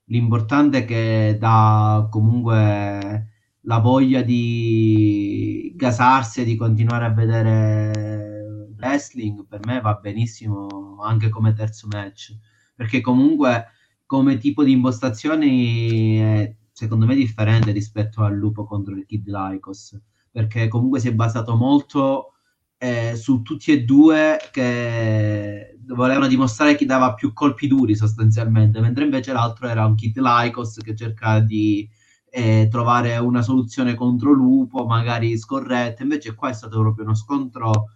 L'importante 0.05 0.79
è 0.79 0.85
che 0.85 1.37
dà 1.39 2.07
comunque 2.11 3.30
la 3.61 3.79
voglia 3.79 4.21
di 4.21 5.73
gasarsi 5.75 6.41
e 6.41 6.43
di 6.45 6.55
continuare 6.55 7.05
a 7.05 7.13
vedere 7.13 8.41
wrestling 8.77 9.45
per 9.45 9.59
me 9.65 9.79
va 9.79 9.93
benissimo 9.95 10.97
anche 11.01 11.29
come 11.29 11.53
terzo 11.53 11.87
match. 11.87 12.35
Perché 12.75 13.01
comunque 13.01 13.67
come 14.05 14.37
tipo 14.37 14.63
di 14.63 14.71
impostazioni 14.71 16.17
è 16.17 16.55
secondo 16.71 17.05
me 17.05 17.15
differente 17.15 17.71
rispetto 17.71 18.23
al 18.23 18.35
lupo 18.35 18.65
contro 18.65 18.95
il 18.95 19.05
Kid 19.05 19.27
Lycos. 19.27 19.99
Perché 20.31 20.67
comunque 20.67 20.99
si 20.99 21.09
è 21.09 21.13
basato 21.13 21.55
molto 21.55 22.33
eh, 22.77 23.15
su 23.15 23.41
tutti 23.43 23.71
e 23.71 23.83
due 23.83 24.39
che 24.51 25.77
volevano 25.87 26.27
dimostrare 26.27 26.75
chi 26.75 26.85
dava 26.85 27.13
più 27.13 27.33
colpi 27.33 27.67
duri 27.67 27.95
sostanzialmente 27.95 28.79
mentre 28.79 29.03
invece 29.03 29.33
l'altro 29.33 29.67
era 29.67 29.85
un 29.85 29.93
Kid 29.93 30.17
Lycos 30.17 30.77
che 30.77 30.95
cerca 30.95 31.39
di 31.39 31.87
e 32.33 32.69
trovare 32.71 33.17
una 33.17 33.41
soluzione 33.41 33.93
contro 33.93 34.31
Lupo, 34.31 34.85
magari 34.85 35.37
scorretta. 35.37 36.01
Invece 36.03 36.33
qua 36.33 36.49
è 36.49 36.53
stato 36.53 36.79
proprio 36.79 37.03
uno 37.03 37.13
scontro 37.13 37.89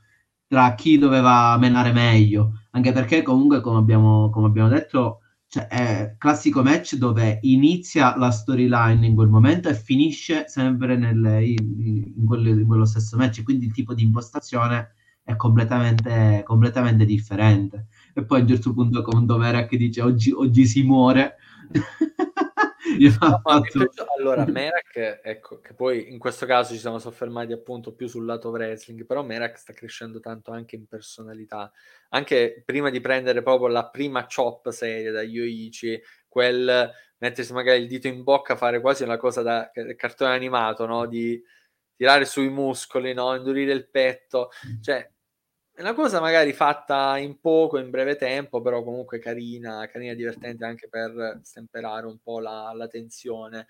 tra 0.47 0.75
chi 0.75 0.97
doveva 0.97 1.57
menare 1.57 1.91
meglio, 1.93 2.59
anche 2.71 2.91
perché 2.91 3.21
comunque, 3.23 3.61
come 3.61 3.77
abbiamo, 3.79 4.29
come 4.29 4.47
abbiamo 4.47 4.67
detto, 4.69 5.21
cioè, 5.47 5.67
è 5.67 6.15
classico 6.17 6.61
match 6.61 6.95
dove 6.95 7.39
inizia 7.43 8.15
la 8.17 8.29
storyline 8.29 9.05
in 9.05 9.15
quel 9.15 9.29
momento 9.29 9.69
e 9.69 9.73
finisce 9.73 10.45
sempre 10.47 10.97
nel, 10.97 11.41
in, 11.41 12.13
in, 12.17 12.25
quello, 12.25 12.49
in, 12.49 12.67
quello, 12.67 12.85
stesso 12.85 13.15
match, 13.17 13.41
quindi 13.43 13.67
il 13.67 13.71
tipo 13.71 13.93
di 13.93 14.03
impostazione 14.03 14.95
è 15.23 15.35
completamente, 15.37 16.43
completamente 16.45 17.05
differente. 17.05 17.87
E 18.13 18.23
poi 18.25 18.39
a 18.39 18.41
un 18.41 18.47
certo 18.49 18.73
punto, 18.73 19.01
come 19.01 19.25
Doverak 19.25 19.75
dice 19.75 20.01
oggi, 20.01 20.31
oggi 20.31 20.65
si 20.65 20.83
muore. 20.83 21.35
No, 23.19 23.41
fatto... 23.43 23.91
allora, 24.17 24.45
Merak, 24.45 25.21
ecco, 25.23 25.59
che 25.59 25.73
poi 25.73 26.11
in 26.11 26.19
questo 26.19 26.45
caso 26.45 26.73
ci 26.73 26.79
siamo 26.79 26.99
soffermati 26.99 27.51
appunto 27.51 27.93
più 27.93 28.07
sul 28.07 28.25
lato 28.25 28.49
wrestling, 28.49 29.05
però 29.05 29.23
Merak 29.23 29.57
sta 29.57 29.73
crescendo 29.73 30.19
tanto 30.19 30.51
anche 30.51 30.75
in 30.75 30.85
personalità. 30.87 31.71
Anche 32.09 32.61
prima 32.63 32.89
di 32.89 33.01
prendere 33.01 33.41
proprio 33.41 33.67
la 33.67 33.89
prima 33.89 34.27
chop 34.27 34.69
serie 34.69 35.11
da 35.11 35.21
Yoichi, 35.21 35.99
quel 36.27 36.91
mettersi 37.17 37.53
magari 37.53 37.81
il 37.81 37.87
dito 37.87 38.07
in 38.07 38.23
bocca, 38.23 38.55
fare 38.55 38.79
quasi 38.81 39.03
una 39.03 39.17
cosa 39.17 39.41
da 39.41 39.71
cartone 39.95 40.33
animato, 40.33 40.85
no? 40.85 41.05
Di 41.07 41.41
tirare 41.95 42.25
sui 42.25 42.49
muscoli, 42.49 43.13
no? 43.13 43.35
Indurire 43.35 43.73
il 43.73 43.89
petto. 43.89 44.49
Cioè, 44.81 45.11
è 45.75 45.81
una 45.81 45.93
cosa 45.93 46.21
magari 46.21 46.53
fatta 46.53 47.17
in 47.17 47.39
poco, 47.41 47.77
in 47.77 47.89
breve 47.89 48.15
tempo, 48.15 48.61
però 48.61 48.81
comunque 48.81 49.19
carina, 49.19 49.85
carina 49.87 50.13
e 50.13 50.15
divertente 50.15 50.63
anche 50.63 50.87
per 50.87 51.41
stemperare 51.43 52.05
un 52.05 52.17
po' 52.19 52.39
la, 52.39 52.71
la 52.73 52.87
tensione. 52.87 53.67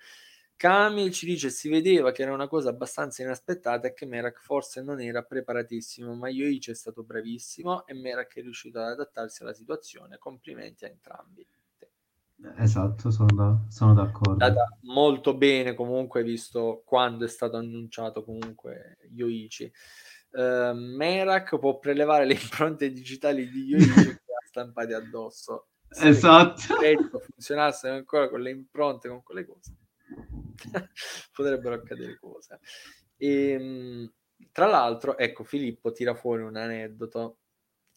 Camil 0.54 1.10
ci 1.10 1.26
dice 1.26 1.50
si 1.50 1.68
vedeva 1.68 2.12
che 2.12 2.22
era 2.22 2.32
una 2.32 2.46
cosa 2.46 2.70
abbastanza 2.70 3.22
inaspettata 3.22 3.88
e 3.88 3.92
che 3.92 4.06
Merak 4.06 4.40
forse 4.40 4.82
non 4.82 5.00
era 5.00 5.22
preparatissimo, 5.22 6.14
ma 6.14 6.28
Yoichi 6.28 6.70
è 6.70 6.74
stato 6.74 7.02
bravissimo 7.02 7.84
e 7.86 7.94
Merak 7.94 8.36
è 8.36 8.40
riuscito 8.40 8.78
ad 8.78 8.92
adattarsi 8.92 9.42
alla 9.42 9.52
situazione. 9.52 10.16
Complimenti 10.16 10.84
a 10.84 10.88
entrambi. 10.88 11.44
Esatto, 12.58 13.10
sono, 13.10 13.34
da, 13.34 13.58
sono 13.68 13.94
d'accordo. 13.94 14.36
Data 14.36 14.78
molto 14.82 15.34
bene 15.34 15.74
comunque 15.74 16.22
visto 16.22 16.82
quando 16.86 17.24
è 17.24 17.28
stato 17.28 17.56
annunciato 17.56 18.22
comunque 18.22 18.98
Yoichi 19.10 19.72
uh, 20.36 20.74
Merak 20.74 21.58
può 21.58 21.78
prelevare 21.78 22.24
le 22.24 22.34
impronte 22.34 22.90
digitali 22.92 23.48
di 23.48 23.64
Yoichi 23.64 24.04
che 24.04 24.32
ha 24.32 24.46
stampati 24.46 24.92
addosso. 24.92 25.68
Se 25.88 26.08
esatto. 26.08 26.74
funzionassero 27.20 27.94
ancora 27.94 28.28
con 28.28 28.40
le 28.40 28.50
impronte, 28.50 29.08
con 29.08 29.22
quelle 29.22 29.46
cose, 29.46 29.74
potrebbero 31.32 31.76
accadere 31.76 32.18
cose. 32.18 32.60
E, 33.16 33.50
ehm, 33.50 34.12
tra 34.52 34.66
l'altro, 34.66 35.16
ecco, 35.16 35.44
Filippo 35.44 35.92
tira 35.92 36.14
fuori 36.14 36.42
un 36.42 36.56
aneddoto 36.56 37.38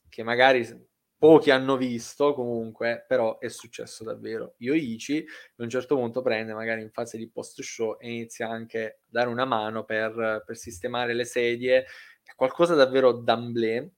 che 0.08 0.24
magari 0.24 0.88
pochi 1.20 1.52
hanno 1.52 1.76
visto 1.76 2.34
comunque, 2.34 3.04
però 3.06 3.40
è 3.40 3.50
successo 3.50 4.06
davvero. 4.06 4.56
Yoichi 4.58 5.26
a 5.58 5.64
un 5.64 5.70
certo 5.70 5.96
punto 5.96 6.22
prende 6.22 6.54
magari 6.54 6.82
in 6.82 6.92
fase 6.92 7.18
di 7.18 7.30
post 7.30 7.62
show 7.62 7.98
e 8.00 8.10
inizia 8.10 8.48
anche 8.48 8.86
a 8.86 8.96
dare 9.06 9.28
una 9.28 9.44
mano 9.44 9.84
per, 9.84 10.44
per 10.46 10.56
sistemare 10.56 11.14
le 11.14 11.26
sedie 11.26 11.86
è 12.30 12.36
qualcosa 12.36 12.76
davvero 12.76 13.12
d'amblè, 13.12 13.90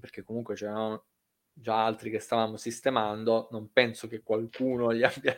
perché 0.00 0.22
comunque 0.22 0.54
c'erano 0.54 1.06
già 1.52 1.84
altri 1.84 2.08
che 2.08 2.20
stavamo 2.20 2.56
sistemando, 2.56 3.48
non 3.50 3.72
penso 3.72 4.06
che 4.06 4.22
qualcuno 4.22 4.94
gli 4.94 5.02
abbia, 5.02 5.36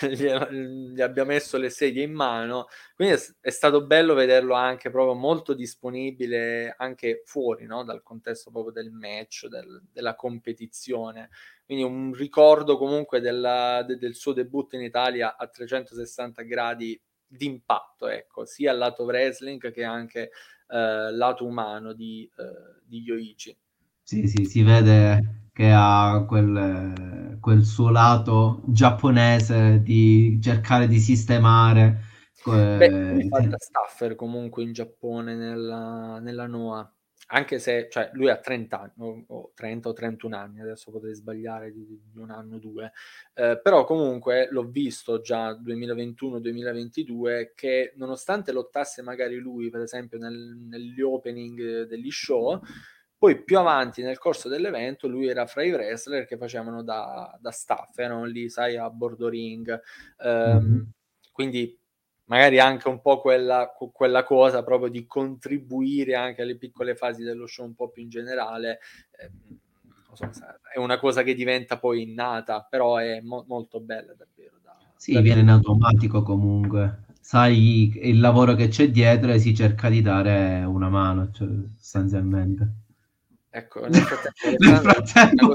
gli 0.10 1.00
abbia 1.00 1.24
messo 1.24 1.58
le 1.58 1.70
sedie 1.70 2.02
in 2.02 2.12
mano, 2.12 2.66
quindi 2.96 3.14
è, 3.14 3.20
è, 3.40 3.50
stato 3.50 3.86
bello 3.86 4.14
vederlo 4.14 4.54
anche 4.54 4.90
proprio 4.90 5.14
molto 5.14 5.54
disponibile 5.54 6.74
anche 6.76 7.22
fuori 7.24 7.66
no? 7.66 7.84
dal 7.84 8.02
contesto 8.02 8.50
proprio 8.50 8.72
del 8.72 8.90
match, 8.90 9.46
del, 9.46 9.80
della 9.92 10.16
competizione, 10.16 11.30
quindi 11.64 11.84
un 11.84 12.12
ricordo 12.14 12.76
comunque 12.76 13.20
della, 13.20 13.84
de, 13.84 13.96
del 13.96 14.16
suo 14.16 14.32
debutto 14.32 14.74
in 14.74 14.82
Italia 14.82 15.36
a 15.36 15.46
360 15.46 16.42
gradi 16.42 17.00
di 17.28 17.46
impatto, 17.46 18.08
ecco, 18.08 18.44
sia 18.44 18.72
al 18.72 18.78
lato 18.78 19.04
wrestling 19.04 19.70
che 19.70 19.84
anche 19.84 20.32
eh, 20.70 21.12
lato 21.12 21.46
umano 21.46 21.92
di, 21.92 22.30
eh, 22.36 22.82
di 22.84 23.00
Yoichi. 23.00 23.56
Sì, 24.02 24.26
sì, 24.26 24.44
si 24.44 24.62
vede 24.62 25.48
che 25.52 25.70
ha 25.74 26.24
quel, 26.26 27.38
quel 27.40 27.64
suo 27.64 27.90
lato 27.90 28.62
giapponese 28.66 29.82
di 29.82 30.38
cercare 30.42 30.86
di 30.86 30.98
sistemare. 30.98 32.00
Beh, 32.44 33.26
fa 33.28 33.40
da 33.40 33.56
staffer 33.58 34.14
comunque 34.14 34.62
in 34.62 34.72
Giappone 34.72 35.34
nella, 35.34 36.18
nella 36.20 36.46
Noa 36.46 36.90
anche 37.32 37.58
se 37.58 37.88
cioè, 37.90 38.10
lui 38.12 38.28
ha 38.28 38.36
30 38.36 38.80
anni, 38.80 39.24
o 39.28 39.52
30 39.54 39.88
o 39.88 39.92
31 39.92 40.36
anni, 40.36 40.60
adesso 40.60 40.90
potrei 40.90 41.14
sbagliare 41.14 41.72
di, 41.72 41.86
di 41.86 42.18
un 42.18 42.30
anno 42.30 42.56
o 42.56 42.58
due, 42.58 42.92
eh, 43.34 43.60
però 43.62 43.84
comunque 43.84 44.48
l'ho 44.50 44.64
visto 44.64 45.20
già 45.20 45.52
2021-2022 45.52 47.52
che 47.54 47.92
nonostante 47.96 48.52
lottasse 48.52 49.02
magari 49.02 49.36
lui, 49.36 49.70
per 49.70 49.82
esempio, 49.82 50.18
nel, 50.18 50.34
negli 50.34 51.00
opening 51.00 51.82
degli 51.82 52.10
show, 52.10 52.60
poi 53.16 53.44
più 53.44 53.58
avanti 53.58 54.02
nel 54.02 54.18
corso 54.18 54.48
dell'evento 54.48 55.06
lui 55.06 55.28
era 55.28 55.46
fra 55.46 55.62
i 55.62 55.70
wrestler 55.70 56.24
che 56.24 56.36
facevano 56.36 56.82
da, 56.82 57.36
da 57.40 57.50
staff, 57.50 57.96
erano 57.98 58.24
lì, 58.24 58.48
sai, 58.48 58.76
a 58.76 58.90
bordo 58.90 59.28
ring. 59.28 59.80
Mm-hmm. 60.24 60.80
Quindi 61.30 61.79
magari 62.30 62.60
anche 62.60 62.88
un 62.88 63.00
po' 63.00 63.20
quella, 63.20 63.74
quella, 63.92 64.22
cosa 64.22 64.62
proprio 64.62 64.88
di 64.88 65.04
contribuire 65.04 66.14
anche 66.14 66.42
alle 66.42 66.56
piccole 66.56 66.94
fasi 66.94 67.24
dello 67.24 67.46
show 67.46 67.66
un 67.66 67.74
po' 67.74 67.88
più 67.88 68.02
in 68.02 68.08
generale. 68.08 68.78
Eh, 69.10 69.30
so, 70.12 70.30
è 70.72 70.78
una 70.78 70.98
cosa 71.00 71.24
che 71.24 71.34
diventa 71.34 71.78
poi 71.78 72.02
innata, 72.02 72.64
però 72.70 72.98
è 72.98 73.20
mo- 73.20 73.44
molto 73.48 73.80
bella 73.80 74.14
davvero. 74.14 74.58
Da, 74.62 74.76
sì, 74.94 75.12
da 75.12 75.20
viene 75.20 75.40
in 75.40 75.48
automatico 75.48 76.22
comunque. 76.22 77.02
Sai 77.20 77.98
il 78.00 78.20
lavoro 78.20 78.54
che 78.54 78.68
c'è 78.68 78.90
dietro 78.90 79.32
e 79.32 79.40
si 79.40 79.52
cerca 79.52 79.88
di 79.88 80.00
dare 80.00 80.62
una 80.62 80.88
mano, 80.88 81.32
cioè, 81.32 81.48
sostanzialmente. 81.76 82.74
Ecco, 83.50 83.86
nel 83.90 84.02
frattempo, 84.02 84.64
nel 84.64 84.76
frattempo 84.76 85.52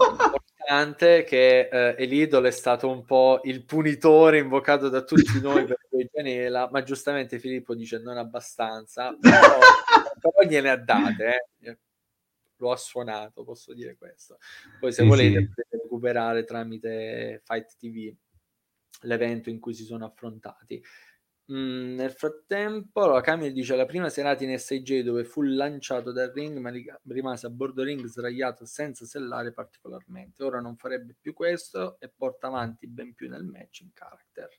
importante 0.65 1.23
che 1.23 1.69
eh, 1.71 1.95
Elidol 1.97 2.45
è 2.45 2.51
stato 2.51 2.89
un 2.89 3.05
po' 3.05 3.41
il 3.43 3.63
punitore 3.63 4.39
invocato 4.39 4.89
da 4.89 5.03
tutti 5.03 5.39
noi 5.39 5.65
per 5.65 5.77
Gianela, 6.11 6.69
ma 6.71 6.81
giustamente 6.81 7.39
Filippo 7.39 7.75
dice 7.75 7.99
non 7.99 8.17
abbastanza, 8.17 9.15
però, 9.21 9.59
però 10.19 10.49
gliene 10.49 10.69
ha 10.71 10.77
date, 10.77 11.49
eh. 11.61 11.77
lo 12.57 12.71
ha 12.71 12.77
suonato, 12.77 13.43
posso 13.43 13.73
dire 13.73 13.95
questo. 13.95 14.39
Poi 14.79 14.91
se 14.91 15.03
sì, 15.03 15.07
volete 15.07 15.39
sì. 15.39 15.47
potete 15.47 15.77
recuperare 15.83 16.43
tramite 16.43 17.41
Fight 17.45 17.75
TV 17.77 18.13
l'evento 19.01 19.49
in 19.49 19.59
cui 19.59 19.73
si 19.73 19.83
sono 19.83 20.05
affrontati. 20.05 20.81
Mm, 21.51 21.93
nel 21.93 22.11
frattempo, 22.11 23.03
allora, 23.03 23.21
Camille 23.21 23.51
dice 23.51 23.75
la 23.75 23.85
prima 23.85 24.09
serata 24.09 24.43
in 24.43 24.57
SJ 24.57 25.01
dove 25.01 25.23
fu 25.25 25.43
lanciato 25.43 26.11
dal 26.11 26.31
ring 26.31 26.57
ma 26.57 26.71
rimase 27.07 27.45
a 27.45 27.51
bordo 27.51 27.83
ring 27.83 28.03
sdraiato 28.05 28.65
senza 28.65 29.05
sellare 29.05 29.51
particolarmente. 29.51 30.43
Ora 30.43 30.59
non 30.59 30.75
farebbe 30.75 31.15
più 31.19 31.33
questo 31.33 31.99
e 31.99 32.09
porta 32.09 32.47
avanti 32.47 32.87
ben 32.87 33.13
più 33.13 33.29
nel 33.29 33.43
match 33.43 33.81
in 33.81 33.91
character. 33.93 34.49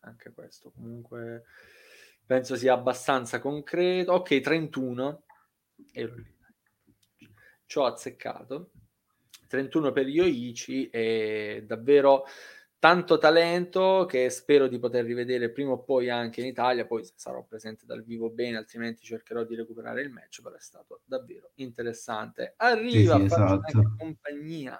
Anche 0.00 0.32
questo 0.32 0.70
comunque 0.70 1.44
penso 2.24 2.54
sia 2.54 2.74
abbastanza 2.74 3.40
concreto. 3.40 4.12
Ok, 4.12 4.40
31. 4.40 5.24
ero 5.92 6.14
lì. 6.14 6.32
Ci 7.66 7.78
ho 7.78 7.86
azzeccato. 7.86 8.70
31 9.48 9.92
per 9.92 10.06
Yoichi 10.08 10.90
e 10.90 11.64
davvero 11.66 12.24
tanto 12.84 13.16
talento 13.16 14.04
che 14.06 14.28
spero 14.28 14.68
di 14.68 14.78
poter 14.78 15.06
rivedere 15.06 15.48
prima 15.48 15.70
o 15.70 15.82
poi 15.82 16.10
anche 16.10 16.42
in 16.42 16.46
Italia, 16.46 16.84
poi 16.84 17.02
sarò 17.14 17.42
presente 17.42 17.86
dal 17.86 18.04
vivo 18.04 18.28
bene, 18.28 18.58
altrimenti 18.58 19.02
cercherò 19.02 19.42
di 19.42 19.54
recuperare 19.54 20.02
il 20.02 20.10
match, 20.10 20.42
però 20.42 20.54
è 20.54 20.60
stato 20.60 21.00
davvero 21.06 21.52
interessante. 21.54 22.52
Arriva 22.58 23.14
sì, 23.14 23.20
sì, 23.20 23.24
esatto. 23.24 23.94
compagnia 23.96 24.78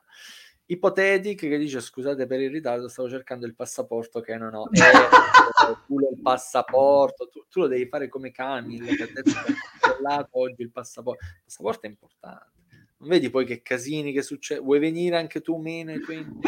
Ipotetic 0.67 1.49
che 1.49 1.57
dice 1.57 1.81
scusate 1.81 2.27
per 2.27 2.41
il 2.41 2.51
ritardo, 2.51 2.89
stavo 2.89 3.09
cercando 3.09 3.47
il 3.47 3.55
passaporto 3.55 4.21
che 4.21 4.37
non 4.37 4.53
ho. 4.53 4.69
Eh, 5.55 5.77
tu 5.87 6.01
il 6.01 6.21
passaporto, 6.21 7.29
tu, 7.29 7.45
tu, 7.49 7.61
lo 7.61 7.67
devi 7.69 7.87
fare 7.87 8.09
come 8.09 8.33
Camille 8.33 8.97
che 8.97 9.03
ha 9.05 9.07
detto 9.07 9.31
che 9.31 10.29
oggi 10.31 10.63
il 10.63 10.71
passaporto. 10.71 11.23
Il 11.23 11.43
passaporto 11.45 11.87
è 11.87 11.89
importante. 11.89 12.53
Non 12.97 13.09
vedi 13.09 13.29
poi 13.29 13.45
che 13.45 13.63
casini 13.63 14.13
che 14.13 14.23
succede? 14.23 14.61
Vuoi 14.61 14.79
venire 14.79 15.17
anche 15.17 15.43
tu 15.43 15.57
meno 15.57 15.93
quindi... 16.01 16.41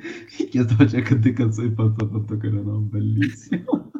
Io 0.52 0.62
stavo 0.64 0.86
cercando 0.86 1.28
di 1.28 1.32
cazzo 1.32 1.62
di 1.62 1.70
passaporto 1.70 2.36
che 2.36 2.48
non 2.48 2.68
ho, 2.68 2.78
bellissimo. 2.78 3.90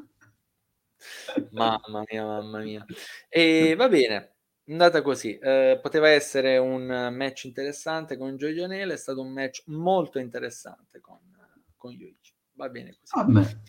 mamma 1.53 2.05
mia, 2.11 2.24
mamma 2.24 2.61
mia. 2.61 2.84
E 3.28 3.74
va 3.76 3.88
bene, 3.88 4.34
andata 4.68 5.03
così. 5.03 5.38
Eh, 5.38 5.78
poteva 5.82 6.09
essere 6.09 6.59
un 6.59 7.12
match 7.14 7.44
interessante 7.44 8.16
con 8.16 8.36
Joy 8.36 8.55
Janela, 8.55 8.92
è 8.92 8.99
stato 8.99 9.20
un 9.20 9.32
match 9.32 9.62
molto 9.66 10.18
interessante 10.18 11.01
con, 11.01 11.18
con 11.76 11.92
Yuichi. 11.92 12.32
Va 12.55 12.68
bene 12.68 12.96
così. 12.99 13.18
A 13.18 13.26
me 13.28 13.62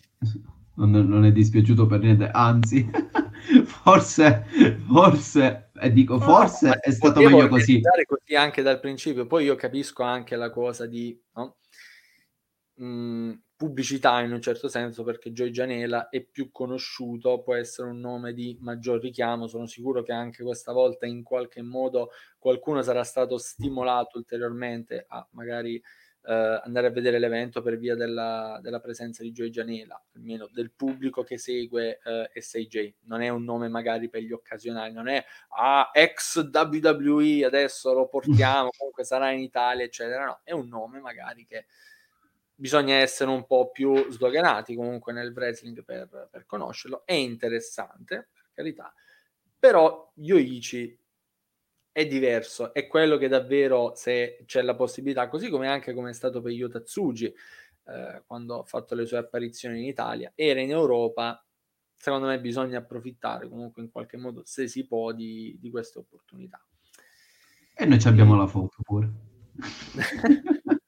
non, 0.86 1.08
non 1.08 1.24
è 1.24 1.32
dispiaciuto 1.32 1.86
per 1.86 2.00
niente, 2.00 2.28
anzi, 2.30 2.88
forse, 3.64 4.46
forse, 4.86 5.70
e 5.80 5.92
dico 5.92 6.18
forse 6.18 6.68
no, 6.68 6.74
è 6.80 6.90
stato 6.90 7.20
meglio 7.20 7.48
così. 7.48 7.80
così 8.06 8.34
anche 8.34 8.62
dal 8.62 8.80
principio, 8.80 9.26
poi 9.26 9.44
io 9.44 9.56
capisco 9.56 10.02
anche 10.02 10.36
la 10.36 10.50
cosa 10.50 10.86
di... 10.86 11.18
No? 11.34 11.56
Mh, 12.80 13.42
pubblicità 13.56 14.20
in 14.20 14.32
un 14.32 14.40
certo 14.40 14.68
senso 14.68 15.02
perché 15.04 15.32
Joy 15.32 15.50
Gianela 15.50 16.08
è 16.08 16.22
più 16.22 16.50
conosciuto, 16.50 17.42
può 17.42 17.54
essere 17.54 17.88
un 17.88 18.00
nome 18.00 18.32
di 18.32 18.56
maggior 18.60 19.00
richiamo, 19.00 19.46
sono 19.46 19.66
sicuro 19.66 20.02
che 20.02 20.12
anche 20.12 20.42
questa 20.42 20.72
volta 20.72 21.06
in 21.06 21.22
qualche 21.22 21.62
modo 21.62 22.10
qualcuno 22.38 22.80
sarà 22.82 23.04
stato 23.04 23.36
stimolato 23.36 24.16
ulteriormente 24.16 25.04
a 25.06 25.26
magari 25.32 25.80
eh, 26.22 26.60
andare 26.64 26.86
a 26.86 26.90
vedere 26.90 27.18
l'evento 27.18 27.60
per 27.60 27.76
via 27.76 27.94
della, 27.94 28.58
della 28.62 28.80
presenza 28.80 29.22
di 29.22 29.32
Joy 29.32 29.50
Gianela, 29.50 30.02
almeno 30.14 30.48
del 30.50 30.70
pubblico 30.70 31.22
che 31.22 31.36
segue 31.36 32.00
eh, 32.02 32.40
SAJ. 32.40 32.94
Non 33.04 33.20
è 33.20 33.28
un 33.28 33.44
nome 33.44 33.68
magari 33.68 34.08
per 34.08 34.22
gli 34.22 34.32
occasionali, 34.32 34.92
non 34.92 35.08
è 35.08 35.22
ah, 35.58 35.90
ex 35.92 36.48
WWE, 36.50 37.44
adesso 37.44 37.92
lo 37.92 38.08
portiamo, 38.08 38.70
comunque 38.76 39.04
sarà 39.04 39.30
in 39.32 39.40
Italia, 39.40 39.84
eccetera. 39.84 40.24
No, 40.24 40.40
è 40.44 40.52
un 40.52 40.68
nome 40.68 41.00
magari 41.00 41.44
che 41.46 41.66
bisogna 42.60 42.96
essere 42.96 43.30
un 43.30 43.46
po' 43.46 43.70
più 43.70 44.10
sdoganati 44.10 44.74
comunque 44.74 45.14
nel 45.14 45.32
wrestling 45.32 45.82
per, 45.82 46.28
per 46.30 46.44
conoscerlo. 46.44 47.06
È 47.06 47.14
interessante, 47.14 48.28
per 48.32 48.50
carità, 48.52 48.92
però 49.58 50.12
Yoichi 50.16 50.98
è 51.90 52.06
diverso, 52.06 52.74
è 52.74 52.86
quello 52.86 53.16
che 53.16 53.28
davvero 53.28 53.94
se 53.96 54.42
c'è 54.44 54.60
la 54.60 54.74
possibilità, 54.74 55.28
così 55.28 55.48
come 55.48 55.68
anche 55.68 55.94
come 55.94 56.10
è 56.10 56.12
stato 56.12 56.42
per 56.42 56.52
Yota 56.52 56.80
Tsuji 56.80 57.24
eh, 57.26 58.22
quando 58.26 58.60
ha 58.60 58.64
fatto 58.64 58.94
le 58.94 59.06
sue 59.06 59.16
apparizioni 59.16 59.80
in 59.80 59.86
Italia, 59.86 60.30
era 60.34 60.60
in 60.60 60.70
Europa, 60.70 61.42
secondo 61.96 62.26
me 62.26 62.40
bisogna 62.40 62.78
approfittare 62.78 63.48
comunque 63.48 63.82
in 63.82 63.90
qualche 63.90 64.18
modo, 64.18 64.42
se 64.44 64.68
si 64.68 64.86
può, 64.86 65.12
di, 65.12 65.56
di 65.58 65.70
queste 65.70 65.98
opportunità. 65.98 66.62
E 67.74 67.86
noi 67.86 68.00
abbiamo 68.04 68.36
la 68.36 68.46
foto 68.46 68.76
pure. 68.82 69.10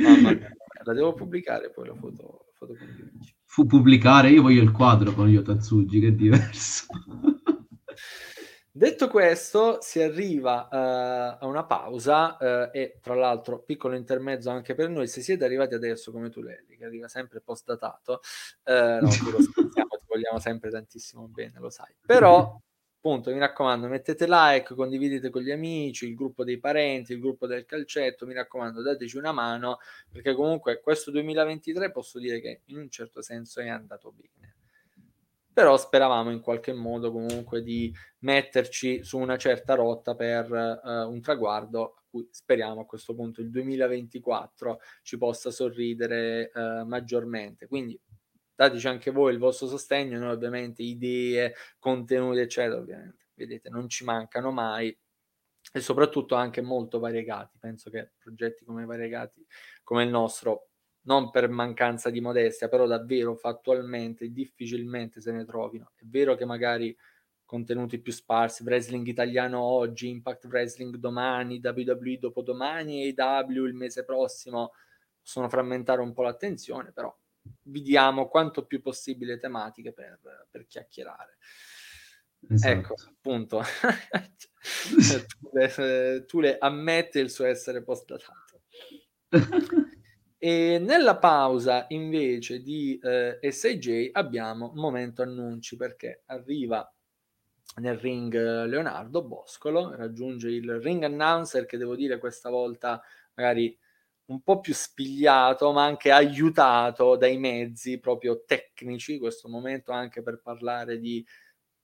Mamma 0.00 0.32
mia, 0.32 0.56
la 0.84 0.92
devo 0.92 1.14
pubblicare 1.14 1.70
poi 1.70 1.88
la 1.88 1.94
foto, 1.94 2.46
foto 2.54 2.74
Fu 3.44 3.66
pubblicare, 3.66 4.30
io 4.30 4.42
voglio 4.42 4.62
il 4.62 4.70
quadro 4.70 5.12
con 5.12 5.28
Io 5.28 5.42
Tatsugi, 5.42 6.00
che 6.00 6.08
è 6.08 6.12
diverso. 6.12 6.86
Detto 8.70 9.08
questo, 9.08 9.78
si 9.80 10.02
arriva 10.02 10.68
uh, 10.70 11.42
a 11.42 11.46
una 11.46 11.64
pausa 11.64 12.36
uh, 12.38 12.70
e 12.76 12.98
tra 13.00 13.14
l'altro 13.14 13.62
piccolo 13.62 13.96
intermezzo 13.96 14.50
anche 14.50 14.74
per 14.74 14.90
noi, 14.90 15.08
se 15.08 15.22
siete 15.22 15.46
arrivati 15.46 15.72
adesso 15.72 16.12
come 16.12 16.28
tu 16.28 16.42
Lelli, 16.42 16.76
che 16.76 16.84
arriva 16.84 17.08
sempre 17.08 17.40
post 17.40 17.64
datato, 17.64 18.20
uh, 18.64 19.00
no, 19.00 19.08
ti 19.08 19.30
lo 19.30 19.40
scherziamo, 19.40 19.88
ti 19.96 20.04
vogliamo 20.06 20.38
sempre 20.38 20.68
tantissimo 20.68 21.26
bene, 21.26 21.58
lo 21.58 21.70
sai. 21.70 21.94
Però 22.04 22.60
appunto, 23.06 23.32
mi 23.32 23.38
raccomando, 23.38 23.86
mettete 23.86 24.26
like, 24.28 24.74
condividete 24.74 25.30
con 25.30 25.42
gli 25.42 25.52
amici, 25.52 26.08
il 26.08 26.16
gruppo 26.16 26.42
dei 26.42 26.58
parenti, 26.58 27.12
il 27.12 27.20
gruppo 27.20 27.46
del 27.46 27.64
calcetto, 27.64 28.26
mi 28.26 28.34
raccomando, 28.34 28.82
dateci 28.82 29.16
una 29.16 29.30
mano, 29.30 29.78
perché 30.10 30.34
comunque 30.34 30.80
questo 30.80 31.12
2023 31.12 31.92
posso 31.92 32.18
dire 32.18 32.40
che 32.40 32.62
in 32.66 32.78
un 32.78 32.90
certo 32.90 33.22
senso 33.22 33.60
è 33.60 33.68
andato 33.68 34.12
bene. 34.12 34.54
Però 35.52 35.76
speravamo 35.76 36.30
in 36.30 36.40
qualche 36.40 36.72
modo 36.72 37.12
comunque 37.12 37.62
di 37.62 37.94
metterci 38.18 39.04
su 39.04 39.18
una 39.18 39.38
certa 39.38 39.74
rotta 39.74 40.14
per 40.14 40.50
uh, 40.50 41.08
un 41.08 41.20
traguardo 41.22 41.94
a 41.94 42.02
cui 42.10 42.28
speriamo 42.30 42.82
a 42.82 42.86
questo 42.86 43.14
punto 43.14 43.40
il 43.40 43.50
2024 43.50 44.80
ci 45.02 45.16
possa 45.16 45.50
sorridere 45.50 46.50
uh, 46.52 46.84
maggiormente. 46.84 47.68
Quindi 47.68 47.98
dateci 48.56 48.88
anche 48.88 49.10
voi 49.10 49.32
il 49.32 49.38
vostro 49.38 49.68
sostegno, 49.68 50.18
noi 50.18 50.32
ovviamente 50.32 50.82
idee, 50.82 51.54
contenuti, 51.78 52.40
eccetera, 52.40 52.80
ovviamente, 52.80 53.26
vedete, 53.34 53.68
non 53.68 53.88
ci 53.88 54.04
mancano 54.04 54.50
mai 54.50 54.96
e 55.72 55.80
soprattutto 55.80 56.34
anche 56.34 56.62
molto 56.62 56.98
variegati. 56.98 57.58
Penso 57.60 57.90
che 57.90 58.12
progetti 58.18 58.64
come 58.64 58.84
variegati 58.84 59.46
come 59.82 60.04
il 60.04 60.10
nostro, 60.10 60.70
non 61.02 61.30
per 61.30 61.48
mancanza 61.48 62.10
di 62.10 62.20
modestia, 62.20 62.68
però 62.68 62.86
davvero 62.86 63.36
fattualmente 63.36 64.32
difficilmente 64.32 65.20
se 65.20 65.30
ne 65.32 65.44
trovino. 65.44 65.92
È 65.94 66.02
vero 66.04 66.34
che 66.34 66.44
magari 66.44 66.96
contenuti 67.44 68.00
più 68.00 68.12
sparsi, 68.12 68.64
wrestling 68.64 69.06
italiano 69.06 69.60
oggi, 69.60 70.08
Impact 70.08 70.46
Wrestling 70.46 70.96
domani, 70.96 71.60
WWE 71.62 72.18
dopodomani 72.18 73.04
e 73.04 73.14
IW 73.16 73.66
il 73.66 73.74
mese 73.74 74.04
prossimo 74.04 74.72
possono 75.20 75.48
frammentare 75.48 76.00
un 76.00 76.12
po' 76.12 76.22
l'attenzione, 76.22 76.90
però 76.92 77.16
vi 77.62 77.82
diamo 77.82 78.28
quanto 78.28 78.66
più 78.66 78.80
possibile 78.80 79.38
tematiche 79.38 79.92
per, 79.92 80.18
per 80.50 80.66
chiacchierare. 80.66 81.38
Esatto. 82.48 82.72
Ecco, 82.72 82.94
appunto, 83.08 83.62
tu, 85.26 85.50
le, 85.52 86.24
tu 86.26 86.40
le 86.40 86.56
ammetti 86.58 87.18
il 87.18 87.30
suo 87.30 87.46
essere 87.46 87.82
postdatato. 87.82 88.62
e 90.38 90.78
nella 90.78 91.16
pausa 91.16 91.86
invece 91.88 92.62
di 92.62 92.98
eh, 93.02 93.38
SJ 93.42 94.10
abbiamo 94.12 94.72
momento 94.74 95.22
annunci 95.22 95.76
perché 95.76 96.22
arriva 96.26 96.88
nel 97.78 97.98
ring 97.98 98.32
Leonardo 98.32 99.24
Boscolo, 99.24 99.94
raggiunge 99.94 100.48
il 100.48 100.80
ring 100.80 101.02
announcer 101.02 101.66
che 101.66 101.76
devo 101.76 101.96
dire 101.96 102.18
questa 102.18 102.48
volta 102.48 103.02
magari 103.34 103.76
un 104.26 104.42
po' 104.42 104.60
più 104.60 104.74
spigliato, 104.74 105.72
ma 105.72 105.84
anche 105.84 106.10
aiutato 106.10 107.16
dai 107.16 107.38
mezzi 107.38 107.98
proprio 107.98 108.44
tecnici, 108.44 109.14
in 109.14 109.20
questo 109.20 109.48
momento 109.48 109.92
anche 109.92 110.22
per 110.22 110.40
parlare 110.42 110.98
di 110.98 111.24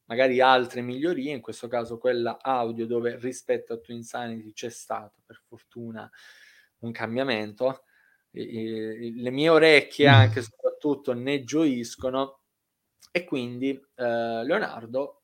magari 0.07 0.41
altre 0.41 0.81
migliorie, 0.83 1.33
in 1.33 1.41
questo 1.41 1.69
caso 1.69 1.99
quella 1.99 2.39
audio 2.41 2.87
dove 2.87 3.17
rispetto 3.19 3.75
a 3.75 3.79
Twin 3.79 4.03
Sanity 4.03 4.53
c'è 4.53 4.71
stato 4.71 5.23
per 5.25 5.41
fortuna 5.47 6.11
un 6.81 6.93
cambiamento. 6.93 7.85
E, 8.31 9.13
le 9.15 9.31
mie 9.31 9.49
orecchie 9.49 10.09
anche 10.09 10.43
soprattutto 10.43 11.13
ne 11.13 11.45
gioiscono 11.45 12.41
e 13.13 13.25
quindi 13.25 13.71
eh, 13.71 14.45
Leonardo 14.45 15.22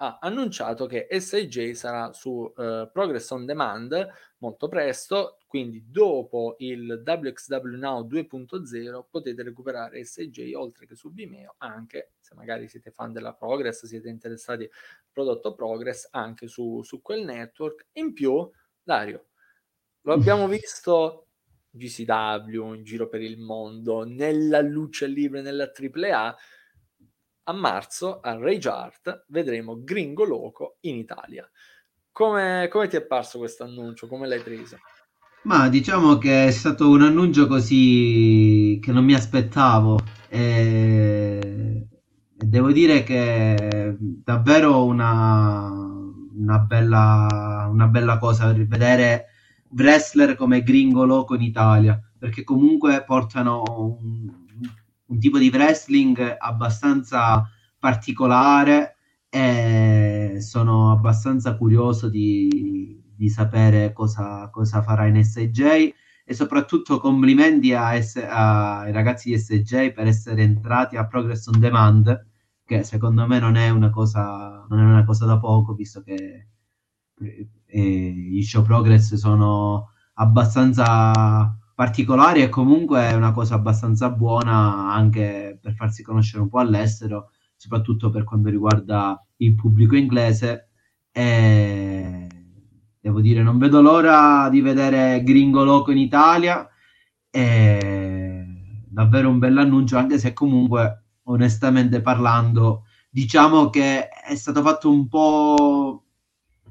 ha 0.00 0.18
annunciato 0.20 0.86
che 0.86 1.08
SIJ 1.10 1.72
sarà 1.72 2.12
su 2.12 2.30
uh, 2.30 2.88
Progress 2.92 3.30
on 3.30 3.44
Demand 3.44 4.08
molto 4.38 4.68
presto, 4.68 5.38
quindi 5.48 5.86
dopo 5.90 6.54
il 6.58 7.02
WXW 7.04 7.76
Now 7.76 8.06
2.0 8.06 9.04
potete 9.10 9.42
recuperare 9.42 10.04
SIJ 10.04 10.52
oltre 10.54 10.86
che 10.86 10.94
su 10.94 11.12
Vimeo, 11.12 11.54
anche 11.58 12.12
se 12.20 12.34
magari 12.34 12.68
siete 12.68 12.92
fan 12.92 13.12
della 13.12 13.34
Progress, 13.34 13.86
siete 13.86 14.08
interessati 14.08 14.64
al 14.64 14.70
prodotto 15.10 15.54
Progress, 15.54 16.08
anche 16.12 16.46
su, 16.46 16.82
su 16.82 17.02
quel 17.02 17.24
network. 17.24 17.86
In 17.94 18.12
più, 18.12 18.48
Dario, 18.80 19.26
lo 20.02 20.12
abbiamo 20.14 20.46
visto 20.46 21.26
GCW 21.70 22.74
in 22.74 22.84
giro 22.84 23.08
per 23.08 23.20
il 23.20 23.38
mondo, 23.38 24.04
nella 24.04 24.60
luce 24.60 25.06
libera, 25.08 25.42
nella 25.42 25.72
AAA, 25.74 26.36
a 27.48 27.52
marzo 27.52 28.20
a 28.20 28.36
Rage 28.36 28.68
Art 28.68 29.24
vedremo 29.28 29.82
Gringo 29.82 30.24
Loco 30.24 30.76
in 30.80 30.96
Italia. 30.96 31.48
Come, 32.12 32.68
come 32.70 32.88
ti 32.88 32.96
è 32.96 33.02
parso 33.02 33.38
questo 33.38 33.64
annuncio? 33.64 34.06
Come 34.06 34.28
l'hai 34.28 34.40
preso? 34.40 34.76
Ma 35.44 35.68
diciamo 35.68 36.18
che 36.18 36.46
è 36.46 36.50
stato 36.50 36.90
un 36.90 37.02
annuncio 37.02 37.46
così 37.46 38.78
che 38.82 38.92
non 38.92 39.04
mi 39.04 39.14
aspettavo. 39.14 39.98
E... 40.28 41.86
devo 42.36 42.70
dire 42.70 43.02
che 43.02 43.96
davvero 43.98 44.84
una, 44.84 45.70
una, 46.36 46.58
bella, 46.58 47.68
una 47.70 47.86
bella 47.86 48.18
cosa 48.18 48.52
vedere 48.52 49.26
wrestler 49.70 50.34
come 50.34 50.62
Gringo 50.62 51.06
Loco 51.06 51.34
in 51.34 51.42
Italia, 51.42 51.98
perché 52.18 52.44
comunque 52.44 53.04
portano 53.04 53.62
un, 54.00 54.47
un 55.08 55.18
tipo 55.18 55.38
di 55.38 55.50
wrestling 55.52 56.36
abbastanza 56.38 57.48
particolare 57.78 58.96
e 59.28 60.38
sono 60.40 60.90
abbastanza 60.90 61.56
curioso 61.56 62.08
di, 62.08 63.02
di 63.14 63.28
sapere 63.28 63.92
cosa, 63.92 64.48
cosa, 64.50 64.82
farà 64.82 65.06
in 65.06 65.22
SJ 65.22 65.60
e 66.24 66.34
soprattutto 66.34 66.98
complimenti 66.98 67.72
ai 67.72 68.02
ragazzi 68.92 69.30
di 69.30 69.38
SJ 69.38 69.92
per 69.92 70.06
essere 70.06 70.42
entrati 70.42 70.96
a 70.96 71.06
Progress 71.06 71.46
on 71.46 71.58
Demand 71.58 72.26
che 72.64 72.84
secondo 72.84 73.26
me 73.26 73.38
non 73.38 73.56
è 73.56 73.70
una 73.70 73.90
cosa, 73.90 74.66
non 74.68 74.78
è 74.78 74.82
una 74.82 75.04
cosa 75.04 75.24
da 75.24 75.38
poco 75.38 75.72
visto 75.74 76.02
che 76.02 76.48
eh, 77.20 77.48
eh, 77.66 77.80
i 77.80 78.42
show 78.42 78.62
progress 78.62 79.14
sono 79.14 79.92
abbastanza 80.14 81.56
particolari 81.78 82.42
e 82.42 82.48
comunque 82.48 83.02
è 83.02 83.14
una 83.14 83.30
cosa 83.30 83.54
abbastanza 83.54 84.10
buona 84.10 84.92
anche 84.92 85.60
per 85.62 85.74
farsi 85.74 86.02
conoscere 86.02 86.42
un 86.42 86.48
po' 86.48 86.58
all'estero, 86.58 87.30
soprattutto 87.54 88.10
per 88.10 88.24
quanto 88.24 88.48
riguarda 88.48 89.24
il 89.36 89.54
pubblico 89.54 89.94
inglese. 89.94 90.70
E 91.12 92.26
devo 92.98 93.20
dire, 93.20 93.44
non 93.44 93.58
vedo 93.58 93.80
l'ora 93.80 94.48
di 94.50 94.60
vedere 94.60 95.22
Gringo 95.22 95.62
Loco 95.62 95.92
in 95.92 95.98
Italia. 95.98 96.68
È 97.30 98.44
davvero 98.88 99.28
un 99.28 99.38
bell'annuncio, 99.38 99.96
anche 99.98 100.18
se 100.18 100.32
comunque, 100.32 101.04
onestamente 101.26 102.00
parlando, 102.00 102.86
diciamo 103.08 103.70
che 103.70 104.08
è 104.08 104.34
stato 104.34 104.62
fatto 104.62 104.90
un 104.90 105.06
po' 105.06 106.06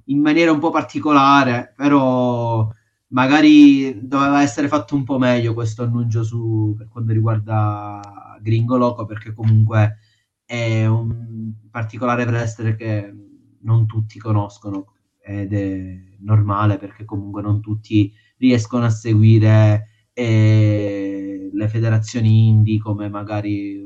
in 0.08 0.20
maniera 0.20 0.52
un 0.52 0.60
po' 0.60 0.70
particolare, 0.70 1.74
però 1.78 2.70
magari 3.10 4.08
doveva 4.08 4.42
essere 4.42 4.68
fatto 4.68 4.96
un 4.96 5.04
po' 5.04 5.18
meglio 5.18 5.54
questo 5.54 5.84
annuncio 5.84 6.24
su, 6.24 6.74
per 6.78 6.88
quanto 6.88 7.14
riguarda 7.14 8.38
Gringo 8.42 8.78
Loco, 8.78 9.06
perché 9.06 9.34
comunque 9.34 9.98
è 10.46 10.86
un 10.86 11.54
particolare 11.70 12.24
wrestler 12.24 12.76
che 12.76 13.14
non 13.62 13.86
tutti 13.86 14.20
conoscono 14.20 14.94
ed 15.22 15.54
è 15.54 16.00
normale 16.20 16.78
perché 16.78 17.04
comunque 17.04 17.42
non 17.42 17.60
tutti 17.60 18.14
riescono 18.38 18.86
a 18.86 18.90
seguire 18.90 19.90
eh, 20.14 21.50
le 21.52 21.68
federazioni 21.68 22.48
indie 22.48 22.80
come 22.80 23.10
magari 23.10 23.84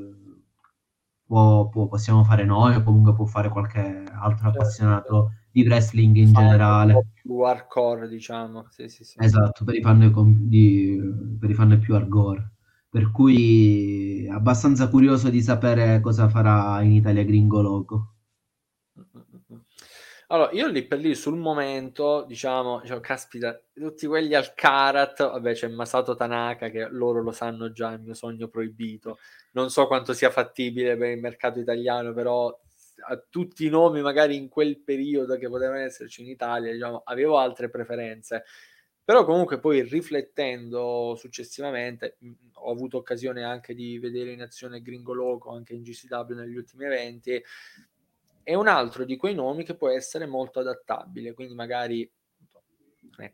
può, 1.26 1.69
può, 1.69 1.88
possiamo 1.88 2.24
fare 2.24 2.45
noi 2.45 2.76
o 2.76 2.84
comunque 2.84 3.15
può 3.15 3.26
fare 3.26 3.49
qualche 3.49 4.03
altro 4.11 4.45
certo. 4.45 4.59
appassionato 4.59 5.32
di 5.52 5.68
wrestling 5.68 6.16
in 6.16 6.34
generale. 6.34 6.93
Un 6.93 7.02
po' 7.02 7.08
più 7.14 7.39
hardcore, 7.41 8.08
diciamo. 8.08 8.68
Sì, 8.70 8.88
sì, 8.88 9.04
sì. 9.04 9.18
Esatto, 9.20 9.64
per 9.64 9.76
i, 9.76 9.82
fan 9.82 10.12
di, 10.47 10.99
per 11.39 11.49
i 11.49 11.54
fan 11.54 11.80
più 11.80 11.95
hardcore. 11.95 12.52
Per 12.89 13.12
cui 13.12 14.28
abbastanza 14.30 14.89
curioso 14.89 15.30
di 15.30 15.41
sapere 15.41 15.99
cosa 16.02 16.28
farà 16.28 16.82
in 16.82 16.91
Italia 16.91 17.24
Gringo 17.24 17.62
Loco. 17.62 18.16
Allora, 20.32 20.52
io 20.52 20.68
lì 20.68 20.88
per 20.88 20.99
lì 20.99 21.14
sul 21.14 21.38
momento, 21.38 22.24
diciamo, 22.26 22.80
diciamo 22.80 23.02
caspita, 23.02 23.62
tutti 23.74 24.08
quelli 24.08 24.34
al 24.34 24.54
Karat, 24.54 25.30
vabbè 25.30 25.54
c'è 25.54 25.68
Masato 25.68 26.16
Tanaka 26.16 26.70
che 26.70 26.88
loro 26.89 27.22
lo 27.22 27.32
sanno 27.32 27.74
già, 27.74 27.91
il 27.91 27.99
mio 27.99 28.14
sogno 28.14 28.47
proibito. 28.47 29.18
Non 29.52 29.70
so 29.70 29.88
quanto 29.88 30.14
sia 30.14 30.30
fattibile 30.30 30.95
per 30.95 31.10
il 31.10 31.20
mercato 31.20 31.60
italiano, 31.60 32.14
però 32.14 32.58
a 33.08 33.24
tutti 33.30 33.66
i 33.66 33.70
nomi 33.70 34.02
magari 34.02 34.36
in 34.36 34.49
quel 34.49 34.80
periodo 34.80 35.38
che 35.38 35.49
potevano 35.49 35.80
esserci 35.80 36.22
in 36.22 36.30
Italia, 36.30 36.72
diciamo, 36.72 37.02
avevo 37.06 37.38
altre 37.38 37.70
preferenze. 37.70 38.43
Però 39.04 39.26
comunque 39.26 39.60
poi 39.60 39.82
riflettendo 39.82 41.16
successivamente, 41.18 42.18
ho 42.54 42.72
avuto 42.72 42.97
occasione 42.97 43.43
anche 43.43 43.74
di 43.74 43.99
vedere 43.99 44.32
in 44.32 44.41
azione 44.41 44.82
Gringo 44.82 45.14
Loco 45.14 45.49
anche 45.52 45.74
in 45.74 45.82
GCW 45.82 46.34
negli 46.36 46.56
ultimi 46.56 46.86
eventi, 46.86 47.43
è 48.43 48.54
un 48.54 48.68
altro 48.68 49.04
di 49.04 49.18
quei 49.18 49.34
nomi 49.34 49.64
che 49.64 49.76
può 49.76 49.89
essere 49.89 50.26
molto 50.26 50.60
adattabile, 50.60 51.34
quindi 51.34 51.56
magari 51.56 52.10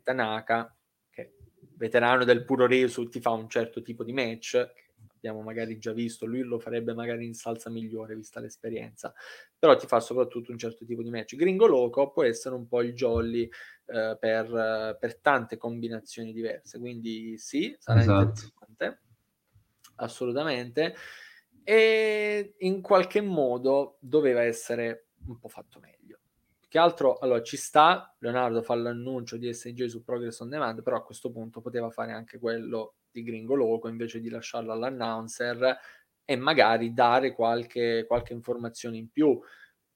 Tanaka, 0.02 0.74
che 1.10 1.34
veterano 1.76 2.24
del 2.24 2.44
puro 2.44 2.66
resu, 2.66 3.08
ti 3.08 3.20
fa 3.20 3.30
un 3.30 3.48
certo 3.48 3.82
tipo 3.82 4.04
di 4.04 4.12
match, 4.12 4.68
abbiamo 5.18 5.42
magari 5.42 5.78
già 5.78 5.92
visto, 5.92 6.26
lui 6.26 6.42
lo 6.42 6.58
farebbe 6.58 6.94
magari 6.94 7.26
in 7.26 7.34
salsa 7.34 7.70
migliore 7.70 8.14
vista 8.14 8.40
l'esperienza, 8.40 9.12
però 9.58 9.76
ti 9.76 9.86
fa 9.86 10.00
soprattutto 10.00 10.52
un 10.52 10.58
certo 10.58 10.84
tipo 10.84 11.02
di 11.02 11.10
match. 11.10 11.36
Gringo 11.36 11.66
Loco 11.66 12.10
può 12.10 12.22
essere 12.22 12.54
un 12.54 12.66
po' 12.66 12.82
il 12.82 12.94
jolly 12.94 13.42
eh, 13.86 14.16
per, 14.18 14.96
per, 14.98 15.18
tante 15.20 15.56
combinazioni 15.56 16.32
diverse, 16.32 16.78
quindi 16.78 17.36
sì, 17.36 17.74
sarà 17.78 18.00
esatto. 18.00 18.22
interessante, 18.22 19.00
assolutamente, 19.96 20.94
e 21.64 22.54
in 22.58 22.80
qualche 22.80 23.20
modo 23.20 23.98
doveva 24.00 24.42
essere 24.42 25.08
un 25.26 25.38
po' 25.38 25.48
fatto 25.48 25.80
meglio. 25.80 26.20
Che 26.68 26.78
altro, 26.78 27.16
allora 27.18 27.42
ci 27.42 27.56
sta, 27.56 28.14
Leonardo 28.18 28.62
fa 28.62 28.74
l'annuncio 28.74 29.36
di 29.36 29.52
SNJ 29.52 29.86
su 29.86 30.04
Progress 30.04 30.40
on 30.40 30.50
Demand, 30.50 30.82
però 30.82 30.98
a 30.98 31.02
questo 31.02 31.30
punto 31.30 31.60
poteva 31.60 31.90
fare 31.90 32.12
anche 32.12 32.38
quello 32.38 32.97
di 33.18 33.24
Gringo 33.24 33.54
Loco 33.54 33.88
invece 33.88 34.20
di 34.20 34.28
lasciarlo 34.28 34.72
all'announcer 34.72 35.78
e 36.24 36.36
magari 36.36 36.92
dare 36.92 37.32
qualche, 37.32 38.04
qualche 38.06 38.32
informazione 38.32 38.96
in 38.96 39.10
più. 39.10 39.38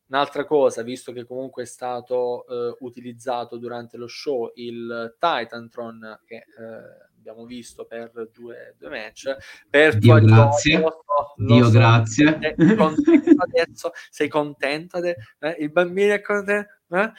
Un'altra 0.06 0.44
cosa, 0.44 0.82
visto 0.82 1.12
che 1.12 1.24
comunque 1.24 1.62
è 1.62 1.66
stato 1.66 2.46
eh, 2.46 2.76
utilizzato 2.80 3.56
durante 3.56 3.96
lo 3.96 4.06
show 4.06 4.50
il 4.56 5.16
Titantron, 5.18 6.20
che 6.24 6.36
eh, 6.36 7.10
abbiamo 7.16 7.46
visto 7.46 7.86
per 7.86 8.10
due, 8.30 8.74
due 8.78 8.88
match, 8.90 9.34
per 9.70 9.96
Dio 9.96 10.18
grazie. 10.20 10.78
Gioia, 10.78 10.92
Dio 11.36 11.64
so, 11.64 11.70
grazie. 11.70 12.38
Sei 12.56 12.76
contento 12.76 13.34
adesso? 13.42 13.92
Sei 14.10 14.28
contento? 14.28 15.00
De- 15.00 15.16
eh? 15.38 15.56
Il 15.60 15.70
bambino 15.70 16.12
è 16.12 16.20
contento? 16.20 16.70
Eh? 16.90 17.12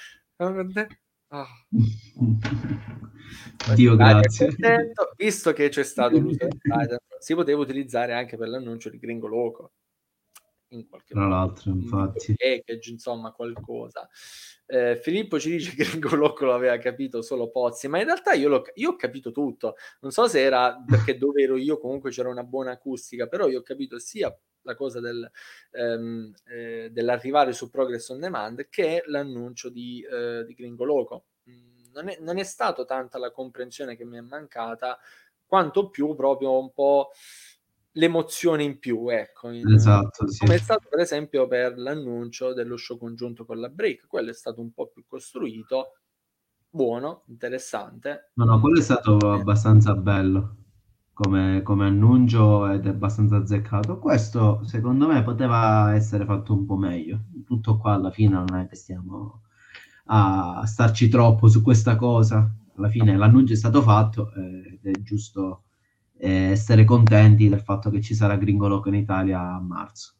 Oh. 1.34 1.48
Dio 3.74 3.96
grazie. 3.96 4.50
Contento, 4.50 5.14
visto 5.18 5.52
che 5.52 5.70
c'è 5.70 5.84
stato 5.84 6.20
l'uso 6.20 6.38
del 6.38 6.60
Titan, 6.60 6.98
si 7.18 7.34
poteva 7.34 7.60
utilizzare 7.60 8.14
anche 8.14 8.38
per 8.38 8.50
l'annuncio 8.50 8.92
di 8.92 9.00
Gringo 9.00 9.26
Loco. 9.26 9.72
In 10.74 10.88
qualche 10.88 11.16
Tra 11.16 11.28
l'altro, 11.28 11.72
infatti. 11.72 12.36
Package, 12.38 12.92
insomma, 12.92 13.32
qualcosa. 13.32 14.08
Eh, 14.68 14.96
Filippo 15.02 15.40
ci 15.40 15.50
dice 15.50 15.76
che 15.76 15.86
Gringo 15.86 16.16
Loco 16.16 16.46
lo 16.46 16.54
aveva 16.54 16.78
capito 16.78 17.24
solo 17.24 17.50
Pozzi, 17.50 17.88
ma 17.88 17.98
in 17.98 18.06
realtà 18.06 18.34
io, 18.34 18.62
io, 18.76 18.92
ho 18.92 18.96
capito 18.96 19.32
tutto. 19.32 19.76
Non 20.02 20.12
so 20.12 20.28
se 20.28 20.40
era 20.40 20.84
perché 20.86 21.18
dove 21.18 21.42
ero 21.42 21.58
io 21.58 21.80
comunque 21.80 22.12
c'era 22.12 22.30
una 22.30 22.44
buona 22.44 22.74
acustica, 22.74 23.26
però 23.26 23.48
io 23.48 23.60
ho 23.60 23.64
capito 23.64 23.98
sia 23.98 24.36
la 24.64 24.76
cosa 24.76 25.00
del, 25.00 25.30
ehm, 25.72 26.34
eh, 26.46 26.90
dell'arrivare 26.92 27.54
su 27.54 27.70
Progress 27.70 28.10
on 28.10 28.20
Demand 28.20 28.68
che 28.70 29.04
l'annuncio 29.06 29.70
di, 29.70 30.02
eh, 30.02 30.44
di 30.46 30.54
Gringo 30.54 30.84
Loco 30.84 31.26
non 31.94 32.10
è, 32.10 32.18
non 32.20 32.38
è 32.38 32.44
stata 32.44 32.84
tanta 32.86 33.18
la 33.18 33.32
comprensione 33.32 33.96
che 33.96 34.06
mi 34.06 34.18
è 34.18 34.22
mancata, 34.22 34.98
quanto 35.46 35.90
più 35.90 36.16
proprio 36.16 36.60
un 36.60 36.72
po' 36.74 37.12
l'emozione 37.92 38.64
in 38.64 38.80
più, 38.80 39.08
ecco. 39.10 39.50
In, 39.50 39.72
esatto, 39.72 40.28
sì. 40.28 40.40
Come 40.40 40.56
è 40.56 40.60
stato 40.60 40.88
per 40.90 41.00
esempio 41.00 41.48
per 41.48 41.78
l'annuncio 41.78 42.54
dello 42.54 42.78
show 42.78 42.98
congiunto 42.98 43.46
con 43.46 43.60
la 43.60 43.70
Break, 43.70 44.08
quello 44.08 44.32
è 44.32 44.34
stato 44.34 44.62
un 44.62 44.72
po' 44.74 44.88
più 44.88 45.06
costruito, 45.06 46.00
buono, 46.70 47.24
interessante. 47.28 48.32
No, 48.34 48.46
no, 48.46 48.60
quello 48.60 48.80
è 48.80 48.84
stato 48.84 49.18
abbastanza 49.18 49.94
bello 49.94 50.58
come, 51.14 51.62
come 51.64 51.86
annuncio 51.86 52.68
ed 52.70 52.86
è 52.86 52.90
abbastanza 52.90 53.38
azzeccato. 53.38 54.00
Questo 54.00 54.64
secondo 54.66 55.08
me 55.08 55.24
poteva 55.24 55.94
essere 55.94 56.26
fatto 56.26 56.54
un 56.54 56.66
po' 56.66 56.76
meglio. 56.76 57.22
Tutto 57.46 57.78
qua 57.78 57.94
alla 57.94 58.12
fine 58.12 58.36
non 58.36 58.56
è 58.56 58.68
che 58.68 58.76
stiamo 58.76 59.42
a 60.06 60.64
starci 60.66 61.08
troppo 61.10 61.48
su 61.48 61.62
questa 61.62 61.96
cosa. 61.96 62.52
Alla 62.76 62.90
fine 62.90 63.16
l'annuncio 63.16 63.54
è 63.54 63.56
stato 63.56 63.82
fatto 63.82 64.32
eh, 64.34 64.80
ed 64.82 64.96
è 64.96 65.02
giusto 65.02 65.64
eh, 66.18 66.52
essere 66.52 66.86
contenti 66.86 67.48
del 67.48 67.62
fatto 67.62 67.90
che 67.90 68.02
ci 68.02 68.16
sarà 68.16 68.36
Gringo 68.36 68.68
Loco 68.68 68.90
in 68.90 68.96
Italia 68.96 69.40
a 69.40 69.60
marzo. 69.60 70.14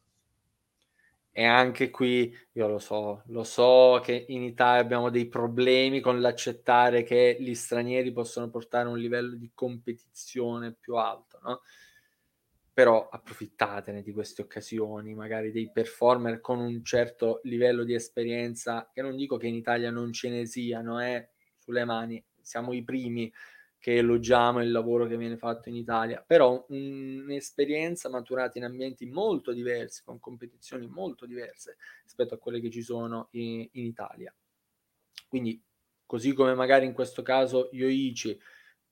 E 1.36 1.44
anche 1.44 1.90
qui, 1.90 2.32
io 2.52 2.68
lo 2.68 2.78
so, 2.78 3.24
lo 3.26 3.42
so 3.42 4.00
che 4.00 4.24
in 4.28 4.44
Italia 4.44 4.80
abbiamo 4.80 5.10
dei 5.10 5.26
problemi 5.26 5.98
con 6.00 6.20
l'accettare 6.20 7.02
che 7.02 7.36
gli 7.40 7.54
stranieri 7.56 8.12
possono 8.12 8.48
portare 8.50 8.88
un 8.88 8.96
livello 8.96 9.34
di 9.34 9.50
competizione 9.52 10.72
più 10.74 10.94
alto, 10.94 11.40
no? 11.42 11.60
però 12.72 13.08
approfittatene 13.08 14.02
di 14.02 14.12
queste 14.12 14.42
occasioni, 14.42 15.12
magari 15.14 15.50
dei 15.50 15.72
performer 15.72 16.40
con 16.40 16.60
un 16.60 16.84
certo 16.84 17.40
livello 17.44 17.82
di 17.82 17.94
esperienza, 17.94 18.88
che 18.92 19.02
non 19.02 19.16
dico 19.16 19.36
che 19.36 19.48
in 19.48 19.56
Italia 19.56 19.90
non 19.90 20.12
ce 20.12 20.28
ne 20.28 20.46
siano, 20.46 21.00
eh, 21.00 21.30
sulle 21.58 21.84
mani, 21.84 22.24
siamo 22.40 22.72
i 22.72 22.84
primi 22.84 23.32
che 23.84 23.96
elogiamo 23.96 24.62
il 24.62 24.72
lavoro 24.72 25.06
che 25.06 25.18
viene 25.18 25.36
fatto 25.36 25.68
in 25.68 25.76
Italia, 25.76 26.24
però 26.26 26.64
un'esperienza 26.70 28.08
maturata 28.08 28.56
in 28.56 28.64
ambienti 28.64 29.04
molto 29.04 29.52
diversi, 29.52 30.02
con 30.02 30.18
competizioni 30.18 30.86
molto 30.86 31.26
diverse 31.26 31.76
rispetto 32.02 32.32
a 32.32 32.38
quelle 32.38 32.62
che 32.62 32.70
ci 32.70 32.80
sono 32.80 33.28
in, 33.32 33.68
in 33.72 33.84
Italia. 33.84 34.34
Quindi, 35.28 35.62
così 36.06 36.32
come 36.32 36.54
magari 36.54 36.86
in 36.86 36.94
questo 36.94 37.20
caso 37.20 37.68
Yoichi 37.72 38.30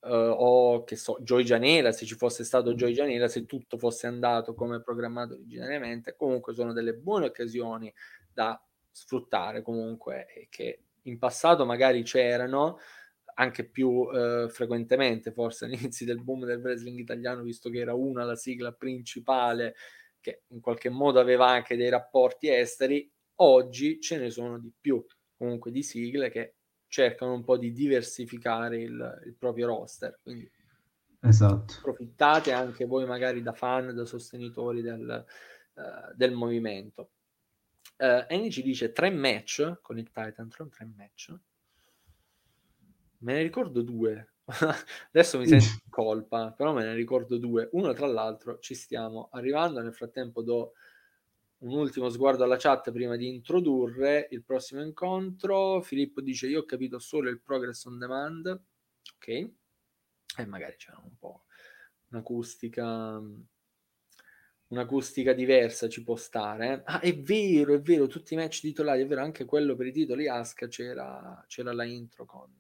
uh, 0.01 0.09
o 0.11 0.85
che 0.85 0.97
so, 0.97 1.17
Joy 1.21 1.43
Janela, 1.43 1.91
se 1.91 2.05
ci 2.05 2.15
fosse 2.15 2.45
stato 2.45 2.75
Joy 2.75 2.93
Janela, 2.93 3.29
se 3.29 3.47
tutto 3.47 3.79
fosse 3.79 4.07
andato 4.07 4.53
come 4.53 4.83
programmato 4.83 5.33
originariamente, 5.33 6.15
comunque 6.17 6.53
sono 6.53 6.75
delle 6.75 6.93
buone 6.93 7.25
occasioni 7.25 7.91
da 8.31 8.63
sfruttare 8.91 9.63
comunque 9.63 10.49
che 10.51 10.83
in 11.05 11.19
passato 11.19 11.65
magari 11.65 12.03
c'erano, 12.03 12.79
anche 13.35 13.65
più 13.65 14.09
eh, 14.13 14.49
frequentemente, 14.49 15.33
forse 15.33 15.65
all'inizio 15.67 16.07
del 16.07 16.23
boom 16.23 16.45
del 16.45 16.61
wrestling 16.61 16.99
italiano, 16.99 17.43
visto 17.43 17.71
che 17.71 17.79
era 17.79 17.95
una 17.95 18.25
la 18.25 18.37
sigla 18.37 18.73
principale 18.73 19.75
che 20.21 20.43
in 20.49 20.61
qualche 20.61 20.89
modo 20.89 21.19
aveva 21.21 21.49
anche 21.49 21.77
dei 21.77 21.89
rapporti 21.89 22.49
esteri, 22.49 23.11
oggi 23.37 24.01
ce 24.01 24.19
ne 24.19 24.31
sono 24.31 24.59
di 24.59 24.73
più, 24.79 25.05
comunque 25.37 25.73
di 25.73 25.83
sigle 25.83 26.31
che 26.31 26.55
cercano 26.87 27.33
un 27.33 27.43
po' 27.43 27.57
di 27.57 27.73
diversificare 27.73 28.81
il, 28.81 29.23
il 29.27 29.35
proprio 29.35 29.67
roster. 29.67 30.21
Quindi 30.23 30.49
esatto. 31.21 31.75
approfittate 31.79 32.53
anche 32.53 32.85
voi 32.85 33.05
magari 33.05 33.43
da 33.43 33.53
fan, 33.53 33.95
da 33.95 34.05
sostenitori 34.05 34.81
del, 34.81 35.25
uh, 35.75 36.15
del 36.15 36.33
movimento. 36.33 37.11
Uh, 37.97 38.25
Annie 38.29 38.51
ci 38.51 38.63
dice 38.63 38.93
tre 38.93 39.11
match 39.11 39.81
con 39.81 39.99
il 39.99 40.11
Titantron, 40.11 40.69
tre 40.71 40.85
match 40.85 41.35
Me 43.23 43.35
ne 43.35 43.43
ricordo 43.43 43.83
due. 43.83 44.35
Adesso 45.13 45.39
mi 45.39 45.47
sento 45.47 45.65
in 45.85 45.91
colpa, 45.91 46.53
però 46.53 46.73
me 46.73 46.83
ne 46.85 46.95
ricordo 46.95 47.39
due. 47.39 47.69
Uno 47.73 47.93
tra 47.93 48.07
l'altro 48.07 48.59
ci 48.59 48.75
stiamo 48.75 49.29
arrivando. 49.33 49.81
Nel 49.81 49.95
frattempo 49.95 50.43
do 50.43 50.73
un 51.59 51.77
ultimo 51.77 52.09
sguardo 52.09 52.43
alla 52.43 52.57
chat 52.57 52.91
prima 52.91 53.17
di 53.17 53.29
introdurre 53.29 54.27
il 54.31 54.43
prossimo 54.43 54.83
incontro. 54.83 55.81
Filippo 55.83 56.21
dice: 56.21 56.49
Io 56.49 56.61
ho 56.61 56.65
capito 56.65 56.99
solo 56.99 57.31
il 57.31 57.41
progress 57.41 57.85
on 57.85 57.99
demand. 57.99 58.47
Ok, 59.15 59.29
e 59.29 60.47
magari 60.47 60.75
c'è 60.77 60.93
un 61.03 61.17
po' 61.19 61.45
un'acustica. 62.11 63.21
Un'acustica 64.69 65.35
diversa 65.35 65.87
ci 65.89 66.03
può 66.03 66.17
stare. 66.17 66.83
Ah, 66.87 67.01
è 67.01 67.15
vero, 67.15 67.75
è 67.75 67.81
vero, 67.83 68.07
tutti 68.07 68.33
i 68.33 68.39
match 68.39 68.61
titolari, 68.61 69.03
è 69.03 69.07
vero, 69.07 69.21
anche 69.21 69.45
quello 69.45 69.77
per 69.77 69.87
i 69.87 69.93
titoli 69.93 70.27
Aska 70.29 70.67
c'era, 70.67 71.45
c'era 71.47 71.75
la 71.75 71.85
intro 71.85 72.25
con, 72.25 72.57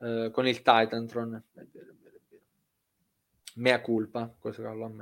eh, 0.00 0.30
con 0.32 0.46
il 0.46 0.56
Titantron. 0.56 1.34
È 1.52 1.66
vero, 1.70 1.90
è 1.90 1.94
vero, 2.00 2.16
è 2.16 2.20
vero. 2.28 2.42
Mea 3.56 3.80
culpa, 3.80 4.34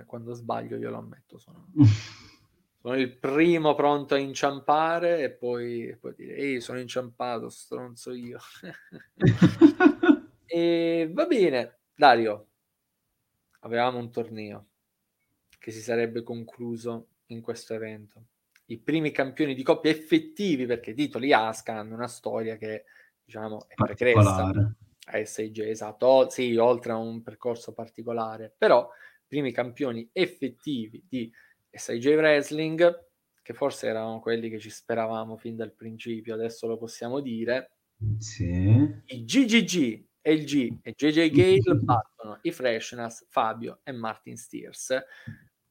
quando 0.07 0.33
sbaglio 0.33 0.77
io 0.77 0.91
lo 0.91 0.99
ammetto, 0.99 1.39
sono, 1.39 1.69
sono 2.81 2.97
il 2.97 3.17
primo 3.17 3.75
pronto 3.75 4.15
a 4.15 4.19
inciampare 4.19 5.23
e 5.23 5.31
poi, 5.31 5.89
e 5.89 5.97
poi 5.97 6.15
dire, 6.15 6.35
ehi, 6.35 6.61
sono 6.61 6.81
inciampato, 6.81 7.49
stronzo 7.49 8.13
io. 8.13 8.39
e 10.47 11.11
va 11.13 11.27
bene, 11.27 11.79
Dario, 11.95 12.47
avevamo 13.61 13.99
un 13.99 14.11
torneo 14.11 14.67
che 15.59 15.71
si 15.71 15.81
sarebbe 15.81 16.23
concluso 16.23 17.09
in 17.27 17.41
questo 17.41 17.75
evento. 17.75 18.25
I 18.67 18.79
primi 18.79 19.13
campioni 19.13 19.55
di 19.55 19.63
coppia 19.63 19.91
effettivi, 19.91 20.67
perché 20.67 20.93
titoli 20.93 21.33
ASCA 21.33 21.75
hanno 21.75 21.95
una 21.95 22.09
storia 22.09 22.57
che 22.57 22.85
diciamo 23.25 23.67
è 23.69 23.75
pregressa 23.75 24.75
a 25.11 25.25
SIG, 25.25 25.61
esatto, 25.61 26.07
o, 26.07 26.31
sì, 26.31 26.57
oltre 26.57 26.93
a 26.93 26.97
un 26.97 27.23
percorso 27.23 27.73
particolare, 27.73 28.55
però 28.57 28.89
primi 29.27 29.53
campioni 29.53 30.09
effettivi 30.13 31.05
di 31.09 31.31
SIG 31.71 32.07
Wrestling, 32.17 33.07
che 33.43 33.55
forse 33.55 33.87
erano 33.87 34.21
quelli 34.21 34.49
che 34.51 34.59
ci 34.59 34.71
speravamo 34.71 35.37
fin 35.37 35.57
dal 35.57 35.73
principio, 35.73 36.35
adesso 36.35 36.67
lo 36.67 36.79
possiamo 36.79 37.21
dire, 37.21 37.73
sì. 38.19 38.45
i 39.07 39.25
GGG, 39.25 40.07
LG 40.23 40.81
e 40.83 40.93
JJ 40.93 41.31
Gale 41.31 41.77
battono 41.81 42.39
i 42.43 42.53
Freshness, 42.53 43.27
Fabio 43.29 43.81
e 43.83 43.93
Martin 43.93 44.37
Steers, 44.37 44.95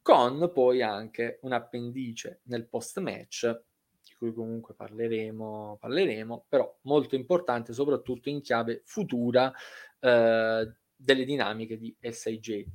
con 0.02 0.52
poi 0.54 0.82
anche 0.82 1.40
un 1.42 1.52
appendice 1.52 2.42
nel 2.46 2.68
post-match 2.68 3.64
cui 4.18 4.34
comunque 4.34 4.74
parleremo, 4.74 5.78
parleremo, 5.80 6.46
però 6.48 6.78
molto 6.82 7.16
importante 7.16 7.74
soprattutto 7.74 8.30
in 8.30 8.42
chiave 8.42 8.82
futura 8.86 9.54
eh, 10.00 10.74
delle 10.96 11.26
dinamiche 11.26 11.78
di 11.78 11.96
SIJ. 12.00 12.66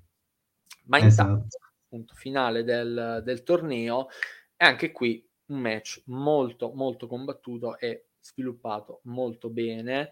Ma 0.84 0.99
intanto, 0.99 1.47
esatto. 1.47 1.72
punto 1.88 2.14
finale 2.14 2.64
del, 2.64 3.20
del 3.24 3.43
torneo, 3.43 4.09
è 4.57 4.64
anche 4.64 4.93
qui 4.93 5.28
un 5.47 5.59
match 5.59 6.03
molto 6.07 6.72
molto 6.72 7.07
combattuto 7.07 7.78
e 7.78 8.07
sviluppato 8.20 9.01
molto 9.05 9.51
bene 9.51 10.11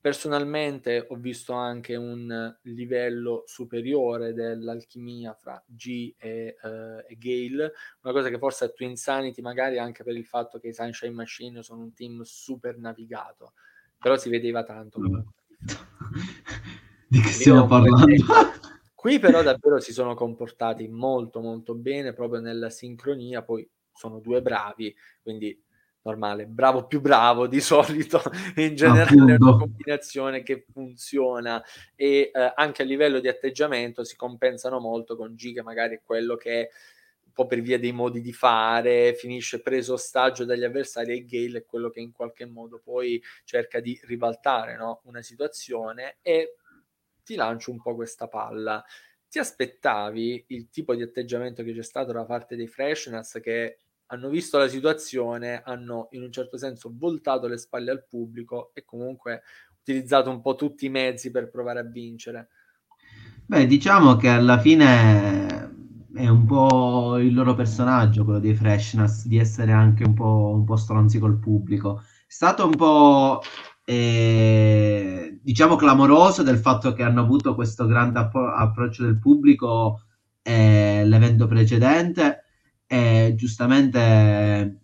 Personalmente 0.00 1.04
ho 1.08 1.16
visto 1.16 1.52
anche 1.52 1.94
un 1.94 2.56
livello 2.62 3.42
superiore 3.46 4.32
dell'alchimia 4.32 5.34
fra 5.34 5.62
G 5.66 6.14
e, 6.16 6.56
uh, 6.62 7.04
e 7.06 7.18
Gale, 7.18 7.72
una 8.00 8.12
cosa 8.14 8.30
che 8.30 8.38
forse 8.38 8.64
a 8.64 8.68
Twin 8.70 8.96
Sanity 8.96 9.42
magari 9.42 9.78
anche 9.78 10.02
per 10.02 10.16
il 10.16 10.24
fatto 10.24 10.58
che 10.58 10.68
i 10.68 10.72
Sunshine 10.72 11.12
Machine 11.12 11.62
sono 11.62 11.82
un 11.82 11.92
team 11.92 12.22
super 12.22 12.78
navigato, 12.78 13.52
però 13.98 14.16
si 14.16 14.30
vedeva 14.30 14.64
tanto. 14.64 15.00
Mm. 15.00 15.18
Di 17.06 17.20
che 17.20 17.28
stiamo 17.28 17.66
parlando? 17.66 18.06
Qui 18.94 19.18
però 19.18 19.42
davvero 19.42 19.80
si 19.80 19.92
sono 19.92 20.14
comportati 20.14 20.88
molto 20.88 21.40
molto 21.40 21.74
bene 21.74 22.14
proprio 22.14 22.40
nella 22.40 22.70
sincronia, 22.70 23.42
poi 23.42 23.68
sono 23.92 24.18
due 24.18 24.40
bravi, 24.40 24.94
quindi 25.22 25.62
normale, 26.02 26.46
bravo 26.46 26.86
più 26.86 27.00
bravo 27.00 27.46
di 27.46 27.60
solito, 27.60 28.22
in 28.56 28.74
generale 28.74 29.34
è 29.34 29.36
una 29.38 29.56
combinazione 29.56 30.42
che 30.42 30.64
funziona 30.72 31.62
e 31.94 32.30
eh, 32.32 32.52
anche 32.54 32.82
a 32.82 32.84
livello 32.84 33.20
di 33.20 33.28
atteggiamento 33.28 34.04
si 34.04 34.16
compensano 34.16 34.78
molto 34.80 35.16
con 35.16 35.34
G 35.34 35.54
che 35.54 35.62
magari 35.62 35.96
è 35.96 36.00
quello 36.02 36.36
che 36.36 36.70
un 37.30 37.32
po' 37.32 37.46
per 37.46 37.60
via 37.60 37.78
dei 37.78 37.92
modi 37.92 38.20
di 38.20 38.32
fare 38.32 39.14
finisce 39.14 39.62
preso 39.62 39.92
ostaggio 39.92 40.44
dagli 40.44 40.64
avversari 40.64 41.12
e 41.12 41.24
Gale 41.24 41.58
è 41.58 41.64
quello 41.64 41.88
che 41.88 42.00
in 42.00 42.12
qualche 42.12 42.44
modo 42.44 42.80
poi 42.82 43.22
cerca 43.44 43.78
di 43.78 43.98
ribaltare 44.04 44.76
no? 44.76 45.00
una 45.04 45.22
situazione 45.22 46.16
e 46.22 46.56
ti 47.22 47.36
lancio 47.36 47.70
un 47.70 47.80
po' 47.80 47.94
questa 47.94 48.26
palla. 48.26 48.84
Ti 49.28 49.38
aspettavi 49.38 50.46
il 50.48 50.68
tipo 50.70 50.96
di 50.96 51.02
atteggiamento 51.02 51.62
che 51.62 51.72
c'è 51.72 51.84
stato 51.84 52.10
da 52.10 52.24
parte 52.24 52.56
dei 52.56 52.66
Freshness 52.66 53.38
che 53.40 53.78
hanno 54.10 54.28
visto 54.28 54.58
la 54.58 54.68
situazione, 54.68 55.62
hanno 55.64 56.08
in 56.12 56.22
un 56.22 56.32
certo 56.32 56.56
senso 56.56 56.92
voltato 56.92 57.46
le 57.46 57.58
spalle 57.58 57.90
al 57.90 58.06
pubblico 58.08 58.70
e 58.74 58.84
comunque 58.84 59.42
utilizzato 59.80 60.30
un 60.30 60.40
po' 60.40 60.56
tutti 60.56 60.86
i 60.86 60.90
mezzi 60.90 61.30
per 61.30 61.48
provare 61.48 61.80
a 61.80 61.84
vincere. 61.84 62.48
Beh, 63.46 63.66
diciamo 63.66 64.16
che 64.16 64.28
alla 64.28 64.58
fine 64.58 65.46
è 66.12 66.28
un 66.28 66.44
po' 66.44 67.18
il 67.18 67.32
loro 67.32 67.54
personaggio, 67.54 68.24
quello 68.24 68.40
dei 68.40 68.54
Freshness, 68.54 69.26
di 69.26 69.38
essere 69.38 69.72
anche 69.72 70.04
un 70.04 70.14
po', 70.14 70.52
un 70.54 70.64
po 70.64 70.76
stronzi 70.76 71.18
col 71.18 71.38
pubblico. 71.38 72.00
È 72.00 72.32
stato 72.32 72.66
un 72.66 72.74
po', 72.74 73.40
eh, 73.84 75.38
diciamo, 75.40 75.76
clamoroso 75.76 76.42
del 76.42 76.58
fatto 76.58 76.92
che 76.92 77.04
hanno 77.04 77.20
avuto 77.20 77.54
questo 77.54 77.86
grande 77.86 78.18
appro- 78.18 78.52
approccio 78.52 79.04
del 79.04 79.18
pubblico 79.18 80.02
eh, 80.42 81.02
l'evento 81.04 81.46
precedente 81.46 82.39
e 82.92 83.34
giustamente 83.36 84.80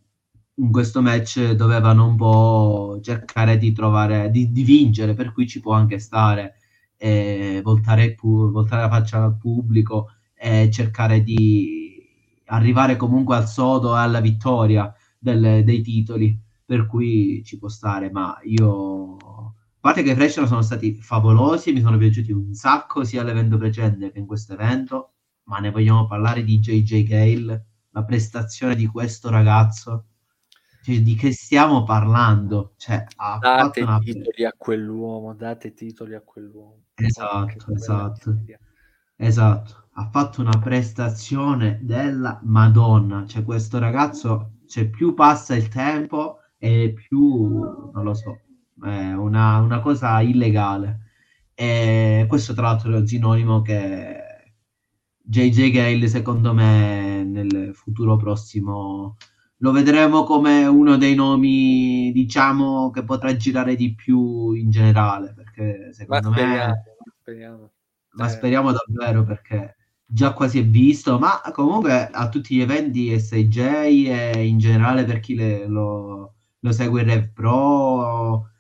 in 0.55 0.71
questo 0.71 1.03
match 1.03 1.51
dovevano 1.55 2.07
un 2.07 2.15
po' 2.15 3.01
cercare 3.03 3.59
di 3.59 3.73
trovare, 3.73 4.31
di, 4.31 4.53
di 4.53 4.63
vincere, 4.63 5.15
per 5.15 5.33
cui 5.33 5.49
ci 5.49 5.59
può 5.61 5.73
anche 5.73 5.99
stare, 5.99 6.55
eh, 6.99 7.61
voltare, 7.65 8.15
pu- 8.15 8.53
voltare 8.53 8.83
la 8.83 8.89
faccia 8.89 9.25
al 9.25 9.37
pubblico 9.37 10.11
e 10.37 10.71
cercare 10.71 11.23
di 11.25 12.01
arrivare 12.47 12.95
comunque 12.95 13.35
al 13.35 13.49
sodo 13.49 13.97
e 13.97 13.99
alla 13.99 14.21
vittoria 14.21 14.95
del, 15.19 15.65
dei 15.65 15.83
titoli, 15.83 16.39
per 16.65 16.87
cui 16.87 17.43
ci 17.45 17.59
può 17.59 17.69
stare, 17.69 18.11
ma 18.11 18.39
io... 18.45 19.17
A 19.17 19.53
parte 19.81 20.05
che 20.05 20.13
i 20.13 20.15
Fresh 20.15 20.45
sono 20.45 20.63
stati 20.63 20.95
favolosi, 20.95 21.73
mi 21.73 21.81
sono 21.81 21.97
piaciuti 21.97 22.31
un 22.31 22.55
sacco 22.55 23.03
sia 23.03 23.23
all'evento 23.23 23.57
precedente 23.57 24.13
che 24.13 24.19
in 24.21 24.27
questo 24.27 24.53
evento, 24.53 25.15
ma 25.45 25.59
ne 25.59 25.71
vogliamo 25.73 26.07
parlare 26.07 26.45
di 26.45 26.59
JJ 26.61 27.03
Gale 27.05 27.67
la 27.97 28.05
prestazione 28.05 28.77
di 28.77 28.87
questo 28.87 29.31
ragazzo. 29.31 30.05
Cioè, 30.83 31.01
di 31.01 31.15
che 31.15 31.33
stiamo 31.33 31.83
parlando? 31.83 32.75
Cioè, 32.77 33.07
ha 33.17 33.39
date 33.41 33.81
una... 33.81 33.99
titoli 33.99 34.45
a 34.45 34.53
quell'uomo, 34.57 35.35
date 35.35 35.73
titoli 35.73 36.15
a 36.15 36.21
quell'uomo. 36.21 36.83
Esatto, 36.95 37.73
esatto. 37.73 38.39
Esatto, 39.17 39.89
ha 39.95 40.11
fatto 40.11 40.43
una 40.43 40.59
prestazione 40.63 41.81
della 41.83 42.39
Madonna. 42.45 43.25
Cioè, 43.27 43.43
questo 43.43 43.79
ragazzo, 43.79 44.59
cioè, 44.69 44.89
più 44.89 45.15
passa 45.15 45.57
il 45.57 45.69
tempo 45.69 46.41
e 46.59 46.93
più, 46.93 47.59
non 47.93 48.05
lo 48.05 48.13
so, 48.13 48.43
è 48.83 49.13
una, 49.15 49.59
una 49.59 49.81
cosa 49.81 50.21
illegale. 50.21 51.01
E 51.55 52.27
questo 52.29 52.53
tra 52.53 52.65
l'altro 52.65 52.93
è 52.93 52.97
un 52.99 53.07
sinonimo 53.07 53.63
che 53.63 54.21
JJ 55.29 55.71
Gale 55.71 56.07
secondo 56.07 56.53
me 56.53 57.16
nel 57.43 57.75
futuro 57.75 58.17
prossimo 58.17 59.17
lo 59.61 59.73
vedremo 59.73 60.25
come 60.25 60.67
uno 60.67 60.97
dei 60.97 61.15
nomi 61.15 62.13
diciamo 62.13 62.91
che 62.91 63.05
potrà 63.05 63.35
girare 63.37 63.75
di 63.75 63.95
più 63.95 64.53
in 64.53 64.71
generale 64.71 65.33
perché 65.35 65.93
secondo 65.93 66.29
ma 66.29 66.37
speriamo, 66.37 66.67
me 66.67 66.85
speriamo. 67.21 67.71
ma 68.11 68.27
eh. 68.27 68.29
speriamo 68.29 68.73
davvero 68.73 69.25
perché 69.25 69.77
già 70.05 70.33
quasi 70.35 70.59
è 70.59 70.65
visto 70.65 71.19
ma 71.19 71.41
comunque 71.53 72.09
a 72.11 72.29
tutti 72.29 72.55
gli 72.55 72.61
eventi 72.61 73.19
SJ 73.19 73.59
e 73.59 74.47
in 74.47 74.59
generale 74.59 75.05
per 75.05 75.21
chi 75.21 75.35
le, 75.35 75.67
lo, 75.67 76.35
lo, 76.59 76.73
segue 76.73 77.01
il 77.01 77.07
Rev 77.09 77.33
Pro 77.33 78.51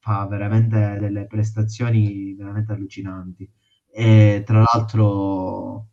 fa 0.00 0.26
veramente 0.26 0.98
delle 1.00 1.26
prestazioni 1.26 2.34
veramente 2.34 2.72
allucinanti 2.72 3.50
e 3.90 4.42
tra 4.44 4.62
l'altro 4.62 5.92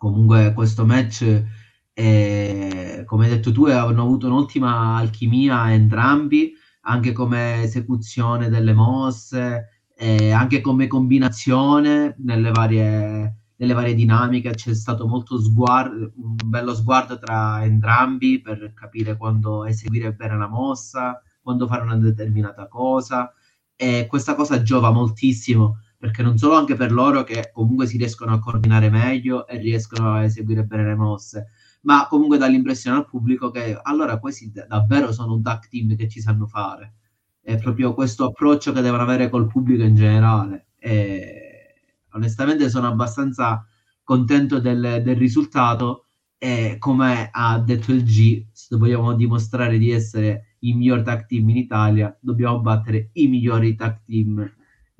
comunque 0.00 0.54
questo 0.54 0.86
match 0.86 1.44
eh, 1.92 3.02
come 3.04 3.24
hai 3.24 3.30
detto 3.30 3.52
tu 3.52 3.66
hanno 3.66 4.02
avuto 4.02 4.28
un'ottima 4.28 4.96
alchimia 4.96 5.70
entrambi 5.74 6.54
anche 6.82 7.12
come 7.12 7.62
esecuzione 7.62 8.48
delle 8.48 8.72
mosse 8.72 9.80
eh, 10.02 10.30
anche 10.30 10.62
come 10.62 10.86
combinazione 10.86 12.14
nelle 12.20 12.50
varie, 12.52 13.36
nelle 13.56 13.72
varie 13.74 13.94
dinamiche. 13.94 14.52
C'è 14.52 14.74
stato 14.74 15.06
molto 15.06 15.38
sguardo 15.38 16.12
un 16.16 16.36
bello 16.42 16.74
sguardo 16.74 17.18
tra 17.18 17.62
entrambi 17.64 18.40
per 18.40 18.72
capire 18.74 19.18
quando 19.18 19.66
eseguire 19.66 20.14
bene 20.14 20.38
la 20.38 20.48
mossa 20.48 21.20
quando 21.42 21.66
fare 21.66 21.82
una 21.82 21.96
determinata 21.96 22.66
cosa. 22.66 23.30
E 23.76 24.06
questa 24.08 24.34
cosa 24.34 24.62
giova 24.62 24.90
moltissimo 24.90 25.80
perché 26.00 26.22
non 26.22 26.38
solo 26.38 26.54
anche 26.54 26.76
per 26.76 26.92
loro 26.92 27.24
che 27.24 27.50
comunque 27.52 27.86
si 27.86 27.98
riescono 27.98 28.32
a 28.32 28.38
coordinare 28.38 28.88
meglio 28.88 29.46
e 29.46 29.58
riescono 29.58 30.14
a 30.14 30.24
eseguire 30.24 30.64
bene 30.64 30.86
le 30.86 30.94
mosse, 30.94 31.48
ma 31.82 32.06
comunque 32.08 32.38
dà 32.38 32.46
l'impressione 32.46 32.96
al 32.96 33.06
pubblico 33.06 33.50
che 33.50 33.78
allora 33.82 34.18
questi 34.18 34.50
davvero 34.66 35.12
sono 35.12 35.34
un 35.34 35.42
tag 35.42 35.68
team 35.68 35.94
che 35.96 36.08
ci 36.08 36.22
sanno 36.22 36.46
fare. 36.46 36.94
È 37.42 37.58
proprio 37.58 37.92
questo 37.92 38.24
approccio 38.24 38.72
che 38.72 38.80
devono 38.80 39.02
avere 39.02 39.28
col 39.28 39.46
pubblico 39.46 39.82
in 39.82 39.94
generale. 39.94 40.68
E 40.78 41.74
onestamente 42.12 42.70
sono 42.70 42.86
abbastanza 42.86 43.62
contento 44.02 44.58
del, 44.58 45.02
del 45.04 45.16
risultato 45.16 46.06
e 46.38 46.76
come 46.78 47.28
ha 47.30 47.58
detto 47.58 47.92
il 47.92 48.04
G, 48.04 48.46
se 48.50 48.74
vogliamo 48.76 49.12
dimostrare 49.12 49.76
di 49.76 49.90
essere 49.90 50.56
il 50.60 50.76
miglior 50.76 51.02
tag 51.02 51.26
team 51.26 51.50
in 51.50 51.58
Italia, 51.58 52.16
dobbiamo 52.18 52.58
battere 52.60 53.10
i 53.12 53.28
migliori 53.28 53.74
tag 53.74 54.00
team 54.06 54.50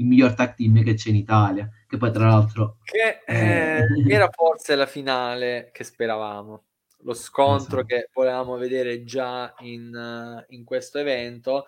il 0.01 0.07
miglior 0.07 0.34
tag 0.34 0.55
team 0.55 0.82
che 0.82 0.94
c'è 0.94 1.11
in 1.11 1.16
Italia, 1.16 1.70
che 1.86 1.96
poi 1.96 2.11
tra 2.11 2.26
l'altro... 2.26 2.78
Che 2.82 3.22
eh, 3.26 3.84
era 4.09 4.28
forse 4.32 4.74
la 4.74 4.86
finale 4.86 5.70
che 5.72 5.84
speravamo, 5.84 6.64
lo 7.03 7.14
scontro 7.14 7.80
esatto. 7.80 7.84
che 7.84 8.09
volevamo 8.12 8.57
vedere 8.57 9.05
già 9.05 9.55
in, 9.61 10.44
in, 10.48 10.64
questo 10.64 10.98
evento, 10.98 11.66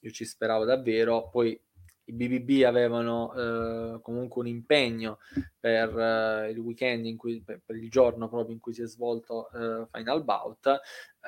io 0.00 0.10
ci 0.10 0.24
speravo 0.24 0.64
davvero, 0.64 1.28
poi 1.30 1.58
i 2.04 2.12
BBB 2.12 2.64
avevano 2.64 3.32
eh, 3.34 4.00
comunque 4.02 4.40
un 4.40 4.48
impegno 4.48 5.18
per 5.58 5.96
eh, 5.96 6.50
il 6.50 6.58
weekend, 6.58 7.06
in 7.06 7.16
cui, 7.16 7.40
per, 7.40 7.62
per, 7.64 7.76
il 7.76 7.88
giorno 7.88 8.28
proprio 8.28 8.52
in 8.52 8.60
cui 8.60 8.74
si 8.74 8.82
è 8.82 8.86
svolto 8.86 9.48
eh, 9.52 9.86
Final 9.92 10.24
Bout, 10.24 10.80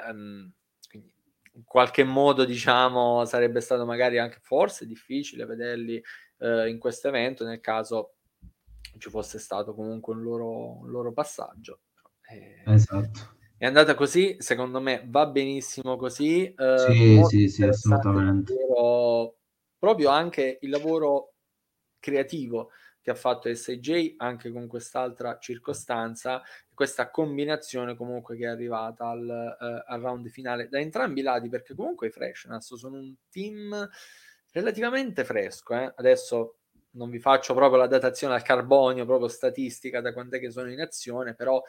um, 0.09 0.53
in 1.55 1.65
qualche 1.65 2.03
modo 2.03 2.45
diciamo 2.45 3.25
sarebbe 3.25 3.61
stato 3.61 3.85
magari 3.85 4.19
anche 4.19 4.39
forse 4.41 4.87
difficile 4.87 5.45
vederli 5.45 6.03
eh, 6.43 6.69
in 6.69 6.79
questo 6.79 7.09
evento 7.09 7.45
nel 7.45 7.61
caso 7.61 8.17
ci 8.99 9.09
fosse 9.09 9.39
stato 9.39 9.75
comunque 9.75 10.15
un 10.15 10.23
loro, 10.23 10.79
un 10.81 10.91
loro 10.91 11.13
passaggio. 11.13 11.81
Eh, 12.29 12.63
esatto. 12.67 13.37
È 13.57 13.67
andata 13.67 13.95
così, 13.95 14.37
secondo 14.41 14.81
me 14.81 15.05
va 15.07 15.27
benissimo 15.27 15.97
così. 15.97 16.53
Eh, 16.53 16.79
sì, 16.79 17.23
sì, 17.29 17.49
sì, 17.49 17.63
assolutamente. 17.63 18.55
Lavoro, 18.55 19.37
proprio 19.79 20.09
anche 20.09 20.59
il 20.61 20.71
lavoro 20.71 21.35
creativo 22.01 22.71
che 23.01 23.11
ha 23.11 23.15
fatto 23.15 23.53
SJ 23.53 24.15
anche 24.17 24.51
con 24.51 24.67
quest'altra 24.67 25.39
circostanza, 25.39 26.43
questa 26.73 27.11
combinazione 27.11 27.97
comunque 27.97 28.37
che 28.37 28.45
è 28.45 28.49
arrivata 28.49 29.09
al, 29.09 29.57
uh, 29.59 29.93
al 29.93 30.01
round 30.01 30.29
finale 30.29 30.69
da 30.69 30.79
entrambi 30.79 31.21
i 31.21 31.23
lati, 31.25 31.49
perché 31.49 31.75
comunque 31.75 32.09
i 32.09 32.11
Freshness 32.11 32.75
sono 32.75 32.99
un 32.99 33.15
team 33.29 33.89
relativamente 34.53 35.25
fresco. 35.25 35.75
Eh? 35.75 35.93
Adesso 35.97 36.57
non 36.93 37.11
vi 37.11 37.19
faccio 37.19 37.55
proprio 37.55 37.81
la 37.81 37.87
datazione 37.87 38.35
al 38.35 38.43
carbonio, 38.43 39.05
proprio 39.05 39.29
statistica 39.29 40.01
da 40.01 40.13
quant'è 40.13 40.39
che 40.39 40.51
sono 40.51 40.71
in 40.71 40.81
azione, 40.81 41.35
però 41.35 41.63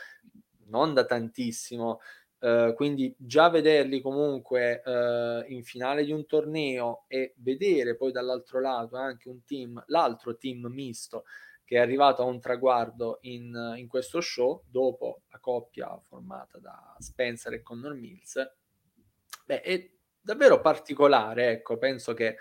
non 0.68 0.94
da 0.94 1.06
tantissimo. 1.06 2.00
Uh, 2.44 2.74
quindi 2.74 3.16
già 3.18 3.50
vederli 3.50 4.02
comunque 4.02 4.82
uh, 4.84 5.50
in 5.50 5.64
finale 5.64 6.04
di 6.04 6.12
un 6.12 6.26
torneo 6.26 7.06
e 7.08 7.34
vedere 7.38 7.96
poi 7.96 8.12
dall'altro 8.12 8.60
lato 8.60 8.98
anche 8.98 9.30
un 9.30 9.46
team, 9.46 9.82
l'altro 9.88 10.36
team 10.36 10.66
misto 10.66 11.24
che 11.64 11.78
è 11.78 11.80
arrivato 11.80 12.22
a 12.22 12.26
un 12.26 12.42
traguardo 12.42 13.20
in, 13.22 13.76
in 13.78 13.88
questo 13.88 14.20
show 14.20 14.62
dopo 14.70 15.22
la 15.30 15.40
coppia 15.40 15.98
formata 16.04 16.60
da 16.60 16.96
Spencer 17.00 17.54
e 17.54 17.62
Connor 17.62 17.94
Mills, 17.94 18.36
beh, 19.46 19.62
è 19.62 19.90
davvero 20.20 20.62
particolare. 20.62 21.52
Ecco, 21.52 21.78
penso 21.78 22.14
che 22.14 22.38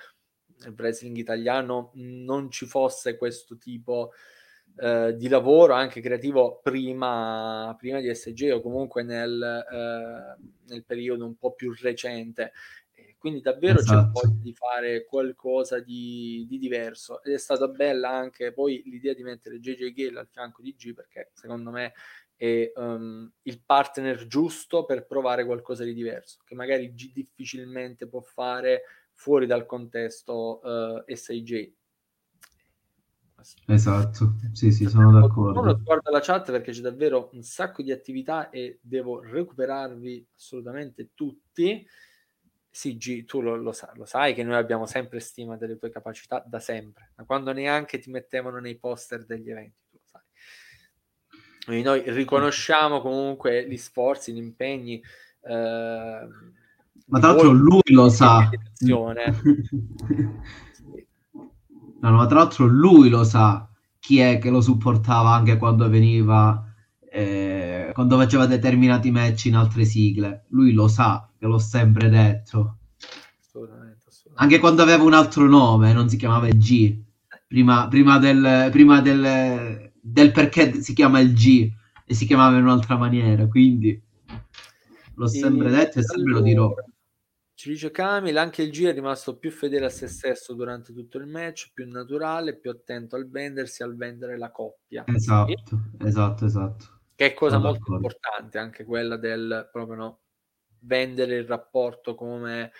nel 0.64 0.74
wrestling 0.76 1.16
italiano 1.16 1.90
non 1.94 2.50
ci 2.50 2.66
fosse 2.66 3.16
questo 3.16 3.56
tipo 3.56 4.12
eh, 4.76 5.14
di 5.16 5.28
lavoro 5.28 5.74
anche 5.74 6.00
creativo 6.00 6.60
prima, 6.62 7.74
prima 7.78 8.00
di 8.00 8.12
SG 8.14 8.52
o 8.54 8.60
comunque 8.60 9.02
nel, 9.02 9.40
eh, 9.42 10.42
nel 10.66 10.84
periodo 10.84 11.26
un 11.26 11.36
po' 11.36 11.52
più 11.52 11.74
recente. 11.78 12.52
quindi 13.18 13.40
davvero 13.40 13.80
esatto. 13.80 14.20
c'è 14.20 14.26
voglia 14.26 14.40
di 14.40 14.54
fare 14.54 15.04
qualcosa 15.04 15.78
di, 15.78 16.46
di, 16.48 16.58
diverso 16.58 17.22
ed 17.22 17.34
è 17.34 17.38
stata 17.38 17.68
bella 17.68 18.10
anche 18.10 18.52
poi 18.52 18.82
l'idea 18.86 19.12
di 19.12 19.22
mettere 19.22 19.60
JJ 19.60 19.92
Gale 19.92 20.20
al 20.20 20.28
fianco 20.28 20.62
di 20.62 20.74
G 20.74 20.94
perché 20.94 21.30
secondo 21.34 21.70
me 21.70 21.92
è 22.34 22.72
um, 22.76 23.30
il 23.42 23.60
partner 23.64 24.26
giusto 24.26 24.84
per 24.84 25.06
provare 25.06 25.44
qualcosa 25.44 25.84
di 25.84 25.94
diverso 25.94 26.40
che 26.44 26.54
magari 26.54 26.94
G 26.94 27.12
difficilmente 27.12 28.08
può 28.08 28.20
fare 28.22 28.82
fuori 29.22 29.46
dal 29.46 29.66
contesto 29.66 31.04
eh, 31.06 31.16
SIJ. 31.16 31.72
Esatto, 33.66 34.34
sì, 34.52 34.72
sì, 34.72 34.88
sono 34.88 35.12
d'accordo. 35.20 35.80
Guarda 35.84 36.10
la 36.10 36.20
chat 36.20 36.50
perché 36.50 36.72
c'è 36.72 36.80
davvero 36.80 37.30
un 37.32 37.42
sacco 37.42 37.82
di 37.82 37.92
attività 37.92 38.50
e 38.50 38.80
devo 38.82 39.20
recuperarvi 39.20 40.26
assolutamente 40.34 41.10
tutti. 41.14 41.86
Sì, 42.68 42.96
G, 42.96 43.24
tu 43.24 43.40
lo, 43.40 43.54
lo, 43.54 43.70
sa, 43.70 43.92
lo, 43.94 44.04
sai 44.04 44.34
che 44.34 44.42
noi 44.42 44.56
abbiamo 44.56 44.86
sempre 44.86 45.20
stima 45.20 45.56
delle 45.56 45.76
tue 45.76 45.90
capacità 45.90 46.42
da 46.44 46.58
sempre, 46.58 47.12
da 47.14 47.24
quando 47.24 47.52
neanche 47.52 47.98
ti 47.98 48.10
mettevano 48.10 48.58
nei 48.58 48.76
poster 48.76 49.24
degli 49.24 49.50
eventi, 49.50 49.82
tu 49.88 49.98
lo 49.98 50.04
sai. 50.04 50.22
Quindi 51.64 51.82
noi 51.84 52.02
riconosciamo 52.06 53.00
comunque 53.00 53.68
gli 53.68 53.76
sforzi, 53.76 54.32
gli 54.32 54.38
impegni. 54.38 55.00
Eh, 55.42 56.28
ma 57.06 57.18
tra 57.18 57.28
l'altro 57.28 57.52
lui 57.52 57.82
lo 57.86 58.08
sa. 58.08 58.48
no, 62.00 62.10
ma 62.10 62.26
tra 62.26 62.38
l'altro 62.38 62.66
lui 62.66 63.08
lo 63.08 63.24
sa 63.24 63.66
chi 64.02 64.18
è 64.18 64.38
che 64.38 64.50
lo 64.50 64.60
supportava 64.60 65.32
anche 65.32 65.56
quando 65.56 65.88
veniva, 65.88 66.60
eh, 67.08 67.92
quando 67.94 68.16
faceva 68.16 68.46
determinati 68.46 69.12
match 69.12 69.44
in 69.44 69.54
altre 69.54 69.84
sigle. 69.84 70.46
Lui 70.48 70.72
lo 70.72 70.88
sa, 70.88 71.30
che 71.38 71.46
l'ho 71.46 71.58
sempre 71.58 72.08
detto. 72.08 72.78
Assolutamente, 73.40 74.08
assolutamente. 74.08 74.42
Anche 74.42 74.58
quando 74.58 74.82
aveva 74.82 75.04
un 75.04 75.14
altro 75.14 75.46
nome, 75.46 75.92
non 75.92 76.08
si 76.08 76.16
chiamava 76.16 76.48
il 76.48 76.58
G. 76.58 76.98
Prima, 77.46 77.86
prima, 77.86 78.18
del, 78.18 78.70
prima 78.72 79.00
del, 79.00 79.92
del 80.00 80.32
perché 80.32 80.80
si 80.82 80.94
chiama 80.94 81.20
il 81.20 81.32
G 81.32 81.70
e 82.04 82.14
si 82.14 82.26
chiamava 82.26 82.56
in 82.56 82.64
un'altra 82.64 82.96
maniera, 82.96 83.46
quindi 83.46 84.02
l'ho 85.14 85.26
sempre 85.28 85.70
detto 85.70 86.00
e 86.00 86.02
sempre 86.02 86.32
lo 86.32 86.40
dirò. 86.40 86.74
Ci 87.62 87.68
dice 87.68 87.92
Camille, 87.92 88.40
anche 88.40 88.62
il 88.62 88.72
G 88.72 88.86
è 88.86 88.92
rimasto 88.92 89.38
più 89.38 89.52
fedele 89.52 89.86
a 89.86 89.88
se 89.88 90.08
stesso 90.08 90.52
durante 90.52 90.92
tutto 90.92 91.18
il 91.18 91.28
match, 91.28 91.70
più 91.72 91.88
naturale, 91.88 92.56
più 92.56 92.72
attento 92.72 93.14
al 93.14 93.30
vendersi, 93.30 93.84
al 93.84 93.94
vendere 93.94 94.36
la 94.36 94.50
coppia. 94.50 95.04
Esatto, 95.06 95.52
e, 95.52 96.08
esatto, 96.08 96.44
esatto. 96.44 96.84
Che 97.14 97.24
è 97.24 97.34
cosa 97.34 97.58
Sono 97.58 97.68
molto 97.68 97.78
d'accordo. 97.78 98.06
importante, 98.08 98.58
anche 98.58 98.82
quella 98.82 99.16
del 99.16 99.68
proprio 99.70 99.94
no, 99.94 100.20
vendere 100.80 101.36
il 101.36 101.46
rapporto 101.46 102.16
come, 102.16 102.72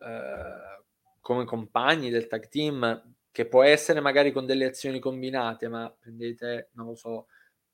eh, 0.00 0.84
come 1.18 1.44
compagni 1.46 2.10
del 2.10 2.26
tag 2.26 2.46
team, 2.50 3.14
che 3.30 3.46
può 3.46 3.62
essere 3.62 4.00
magari 4.00 4.32
con 4.32 4.44
delle 4.44 4.66
azioni 4.66 4.98
combinate, 4.98 5.68
ma 5.68 5.90
prendete, 5.98 6.72
non 6.74 6.88
lo 6.88 6.94
so, 6.94 7.28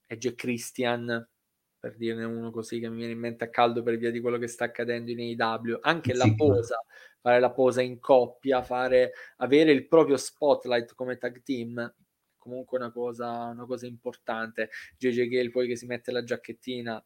Edge 0.07 0.37
Christian, 0.37 1.29
per 1.83 1.97
dirne 1.97 2.23
uno 2.23 2.53
così 2.53 2.79
che 2.79 2.89
mi 2.89 2.99
viene 2.99 3.11
in 3.11 3.19
mente 3.19 3.43
a 3.43 3.51
caldo 3.51 3.83
per 3.83 3.97
via 3.97 4.13
di 4.13 4.21
quello 4.21 4.39
che 4.39 4.47
sta 4.47 4.67
accadendo 4.67 5.11
in 5.11 5.19
AEW, 5.19 5.79
anche 5.81 6.13
sì, 6.13 6.17
la 6.17 6.33
posa, 6.37 6.77
fare 7.21 7.41
la 7.41 7.51
posa 7.51 7.83
in 7.83 7.99
coppia, 7.99 8.63
fare, 8.63 9.11
avere 9.39 9.73
il 9.73 9.89
proprio 9.89 10.17
spotlight 10.17 10.95
come 10.95 11.19
tag 11.19 11.43
team, 11.43 11.93
comunque 12.39 12.79
una 12.79 12.93
cosa, 12.93 13.47
una 13.47 13.67
cosa 13.67 13.87
importante. 13.87 14.71
JJ 14.97 15.27
Gale 15.27 15.51
poi 15.51 15.67
che 15.67 15.75
si 15.75 15.87
mette 15.87 16.13
la 16.13 16.23
giacchettina. 16.23 17.03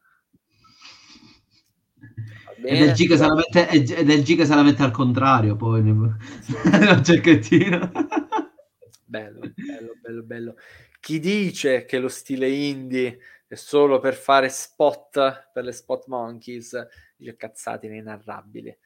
Se 3.17 3.27
la 3.27 3.35
mette, 3.35 3.69
ed 3.71 4.11
è 4.11 4.13
il 4.13 4.23
G 4.23 4.37
che 4.37 4.45
se 4.45 4.55
la 4.55 4.63
mette 4.63 4.83
al 4.83 4.91
contrario 4.91 5.57
poi 5.57 5.83
la 6.85 7.01
giacchettina. 7.01 7.91
bello, 9.07 9.41
bello, 9.55 9.93
bello, 10.03 10.23
bello. 10.23 10.55
Chi 11.01 11.19
dice 11.19 11.87
che 11.87 11.99
lo 11.99 12.09
stile 12.09 12.51
indie 12.51 13.21
è 13.47 13.55
solo 13.55 13.99
per 14.01 14.15
fare 14.15 14.49
spot 14.49 15.51
per 15.53 15.65
le 15.65 15.73
spot 15.73 16.07
monkeys 16.07 16.87
dice 17.17 17.37
cazzate 17.37 17.87
inenarrabili 17.87 18.77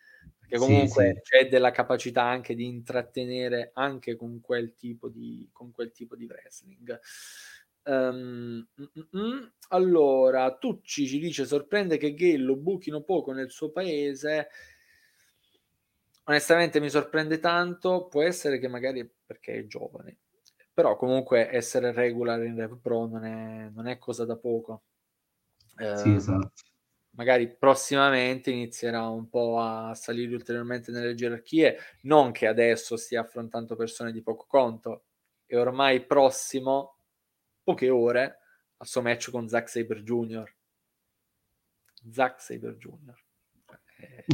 che 0.51 0.59
comunque 0.59 1.13
sì, 1.15 1.15
sì. 1.15 1.21
c'è 1.23 1.49
della 1.49 1.71
capacità 1.71 2.25
anche 2.25 2.57
di 2.57 2.67
intrattenere 2.67 3.71
anche 3.75 4.17
con 4.17 4.41
quel 4.41 4.75
tipo 4.75 5.09
di, 5.09 5.49
con 5.53 5.71
quel 5.71 5.93
tipo 5.93 6.17
di 6.17 6.27
wrestling. 6.27 6.99
Um, 7.85 8.67
mm, 8.81 9.17
mm, 9.17 9.45
allora, 9.69 10.53
Tucci 10.57 11.07
ci 11.07 11.21
dice: 11.21 11.45
sorprende 11.47 11.99
che 11.99 12.15
Gale 12.15 12.39
lo 12.39 12.57
buchino 12.57 13.03
poco 13.03 13.31
nel 13.31 13.53
suo 13.53 13.71
paese. 13.71 14.49
Onestamente 16.25 16.81
mi 16.81 16.91
sorprende 16.91 17.39
tanto. 17.39 18.09
Può 18.09 18.23
essere 18.23 18.59
che 18.59 18.67
magari 18.67 19.09
perché 19.25 19.55
è 19.55 19.67
giovane, 19.67 20.19
però 20.81 20.97
comunque 20.97 21.51
essere 21.55 21.93
regular 21.93 22.43
in 22.43 22.57
Rev 22.57 22.79
Pro 22.81 23.07
non 23.07 23.25
è, 23.25 23.69
non 23.69 23.87
è 23.87 23.99
cosa 23.99 24.25
da 24.25 24.37
poco. 24.37 24.85
Sì, 25.77 26.09
uh, 26.09 26.15
esatto 26.15 26.53
magari 27.13 27.55
prossimamente 27.55 28.51
inizierà 28.51 29.07
un 29.09 29.29
po' 29.29 29.59
a 29.61 29.95
salire 29.95 30.35
ulteriormente 30.35 30.91
nelle 30.91 31.15
gerarchie, 31.15 31.77
non 32.03 32.33
che 32.33 32.47
adesso 32.47 32.97
stia 32.97 33.21
affrontando 33.21 33.77
persone 33.77 34.13
di 34.13 34.23
poco 34.23 34.47
conto, 34.47 35.05
è 35.45 35.57
ormai 35.57 36.07
prossimo, 36.07 36.97
poche 37.63 37.91
ore, 37.91 38.39
al 38.77 38.87
suo 38.87 39.03
match 39.03 39.31
con 39.31 39.49
Zack 39.49 39.69
Saber 39.69 40.03
Jr. 40.03 40.55
Zack 42.11 42.41
Saber 42.41 42.77
Jr. 42.77 43.19
Eh, 44.01 44.25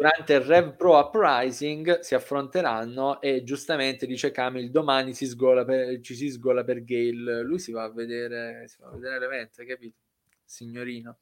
durante 0.00 0.32
il 0.32 0.40
Rev 0.40 0.76
Pro 0.76 0.98
Uprising 0.98 1.98
si 1.98 2.14
affronteranno 2.14 3.20
e 3.20 3.42
giustamente 3.42 4.06
dice 4.06 4.30
Camille 4.30 4.70
domani 4.70 5.12
si 5.12 5.26
sgola 5.26 5.62
per, 5.66 6.00
ci 6.00 6.14
si 6.14 6.30
sgola 6.30 6.64
per 6.64 6.82
Gale 6.84 7.42
lui 7.42 7.58
si 7.58 7.70
va 7.70 7.82
a 7.82 7.90
vedere 7.90 8.66
si 8.66 8.76
va 8.80 8.88
a 8.88 8.92
vedere 8.92 9.18
l'evento 9.18 9.60
hai 9.60 9.66
capito? 9.66 9.96
signorino 10.42 11.18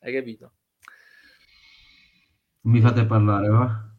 hai 0.00 0.12
capito? 0.14 0.52
Mi 2.62 2.80
fate 2.80 3.04
parlare, 3.06 3.48
va? 3.48 3.90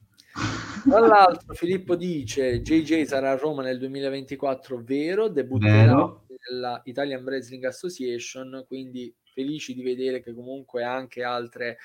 Tra 0.89 0.99
l'altro, 0.99 1.53
Filippo 1.53 1.95
dice: 1.95 2.61
JJ 2.61 3.03
sarà 3.03 3.31
a 3.31 3.35
Roma 3.35 3.61
nel 3.61 3.77
2024, 3.77 4.81
vero? 4.83 5.27
Debutterà 5.29 6.21
nella 6.49 6.81
Italian 6.85 7.23
Wrestling 7.23 7.63
Association. 7.65 8.63
Quindi 8.67 9.13
felici 9.33 9.73
di 9.73 9.81
vedere 9.81 10.21
che 10.21 10.33
comunque 10.33 10.83
anche 10.83 11.23
altre 11.23 11.77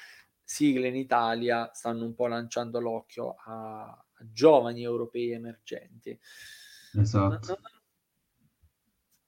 sigle 0.48 0.88
in 0.88 0.96
Italia 0.96 1.70
stanno 1.74 2.06
un 2.06 2.14
po' 2.14 2.26
lanciando 2.26 2.80
l'occhio 2.80 3.34
a, 3.44 3.82
a 3.82 4.24
giovani 4.32 4.82
europei 4.82 5.32
emergenti. 5.32 6.18
Esatto. 6.94 7.58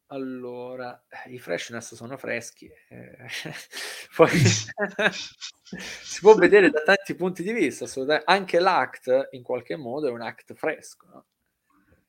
Allora, 0.06 1.04
i 1.26 1.38
freshness 1.38 1.94
sono 1.94 2.16
freschi. 2.16 2.70
Eh, 2.88 3.26
poi 4.16 4.30
si 4.32 6.20
può 6.20 6.34
vedere 6.36 6.70
da 6.70 6.80
tanti 6.80 7.14
punti 7.14 7.42
di 7.42 7.52
vista, 7.52 7.86
anche 8.24 8.58
l'act 8.58 9.28
in 9.32 9.42
qualche 9.42 9.76
modo 9.76 10.08
è 10.08 10.10
un 10.10 10.22
act 10.22 10.54
fresco. 10.54 11.06
No? 11.06 11.26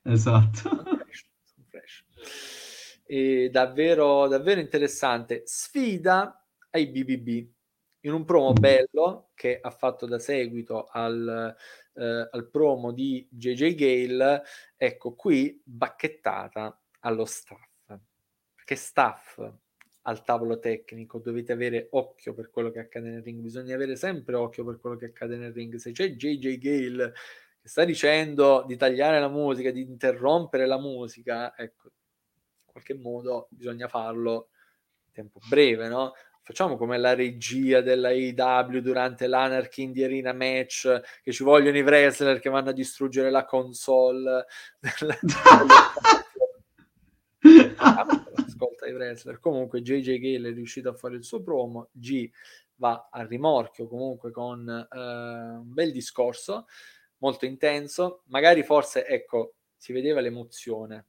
Esatto. 0.04 0.58
Sono 0.58 0.84
fresh, 0.84 1.26
sono 1.44 1.66
fresh. 1.68 3.50
Davvero, 3.52 4.30
davvero 4.30 4.62
interessante. 4.62 5.44
Sfida 5.46 6.48
ai 6.70 6.88
BBB 6.88 7.60
in 8.02 8.14
un 8.14 8.26
promo 8.26 8.54
bello 8.54 9.30
che 9.36 9.60
ha 9.62 9.72
fatto 9.72 10.06
da 10.06 10.20
seguito 10.20 10.86
al, 10.86 11.56
eh, 11.94 12.30
al 12.32 12.50
promo 12.50 12.92
di 12.92 13.28
JJ 13.30 13.76
Gale. 13.76 14.44
Ecco 14.78 15.14
qui 15.14 15.62
bacchettata 15.64 16.80
allo 17.02 17.26
staff 17.26 17.70
che 18.72 18.78
staff 18.78 19.52
al 20.04 20.24
tavolo 20.24 20.58
tecnico 20.58 21.20
dovete 21.20 21.52
avere 21.52 21.90
occhio 21.92 22.34
per 22.34 22.50
quello 22.50 22.72
che 22.72 22.80
accade 22.80 23.10
nel 23.10 23.22
ring, 23.22 23.42
bisogna 23.42 23.76
avere 23.76 23.98
sempre 23.98 24.36
occhio 24.36 24.64
per 24.64 24.80
quello 24.80 24.96
che 24.96 25.08
accade 25.08 25.36
nel 25.36 25.52
ring. 25.52 25.76
Se 25.76 25.92
c'è 25.92 26.12
JJ 26.12 26.58
Gale 26.58 27.14
che 27.62 27.68
sta 27.68 27.84
dicendo 27.84 28.64
di 28.66 28.78
tagliare 28.78 29.20
la 29.20 29.28
musica, 29.28 29.72
di 29.72 29.82
interrompere 29.82 30.66
la 30.68 30.80
musica, 30.80 31.54
ecco, 31.58 31.90
in 31.90 32.72
qualche 32.72 32.94
modo 32.94 33.48
bisogna 33.52 33.90
farlo 33.90 34.52
tempo 35.12 35.40
breve, 35.50 35.90
no? 35.90 36.14
Facciamo 36.44 36.76
come 36.76 36.98
la 36.98 37.14
regia 37.14 37.82
della 37.82 38.10
AEW 38.10 38.80
durante 38.80 39.28
l'Anarchy 39.28 39.84
in 39.84 40.04
Arena 40.04 40.34
match, 40.34 41.02
che 41.24 41.32
ci 41.32 41.44
vogliono 41.44 41.78
i 41.78 41.82
wrestler 41.82 42.40
che 42.40 42.50
vanno 42.50 42.70
a 42.70 42.74
distruggere 42.74 43.30
la 43.30 43.46
console. 43.46 44.46
Della... 44.80 45.20
ascolta 48.62 48.88
i 48.88 48.94
wrestler. 48.94 49.40
Comunque 49.40 49.82
JJ 49.82 50.20
Gale 50.20 50.50
è 50.50 50.54
riuscito 50.54 50.90
a 50.90 50.94
fare 50.94 51.16
il 51.16 51.24
suo 51.24 51.42
promo, 51.42 51.90
G 51.92 52.30
va 52.76 53.10
a 53.12 53.24
rimorchio 53.24 53.88
comunque 53.88 54.32
con 54.32 54.68
eh, 54.68 54.98
un 54.98 55.74
bel 55.74 55.92
discorso, 55.92 56.66
molto 57.18 57.46
intenso, 57.46 58.24
magari 58.26 58.64
forse, 58.64 59.06
ecco, 59.06 59.56
si 59.78 59.94
vedeva 59.94 60.20
l'emozione, 60.20 61.08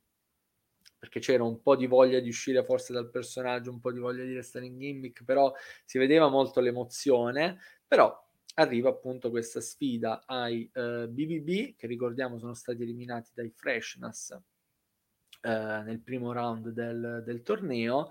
perché 1.03 1.19
c'era 1.19 1.43
un 1.43 1.61
po' 1.61 1.75
di 1.75 1.89
voglia 1.89 2.21
di 2.21 2.29
uscire 2.29 2.63
forse 2.63 2.93
dal 2.93 3.11
personaggio, 3.11 3.73
un 3.73 3.81
po' 3.81 3.91
di 3.91 3.99
voglia 3.99 4.23
di 4.23 4.35
restare 4.35 4.67
in 4.67 4.79
gimmick, 4.79 5.25
però 5.25 5.53
si 5.85 5.99
vedeva 5.99 6.29
molto 6.29 6.61
l'emozione, 6.61 7.59
però 7.85 8.17
arriva 8.55 8.91
appunto 8.91 9.29
questa 9.29 9.61
sfida 9.61 10.23
ai 10.27 10.71
eh, 10.73 11.09
BBB, 11.09 11.75
che 11.75 11.89
ricordiamo 11.89 12.39
sono 12.39 12.55
stati 12.55 12.83
eliminati 12.83 13.33
dai 13.35 13.51
Freshness 13.51 14.31
eh, 14.31 15.83
nel 15.85 16.01
primo 16.05 16.31
round 16.31 16.69
del, 16.69 17.25
del, 17.25 17.43
torneo. 17.43 18.09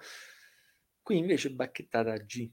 Qui 1.02 1.18
invece 1.18 1.50
bacchettata 1.52 2.18
G, 2.18 2.52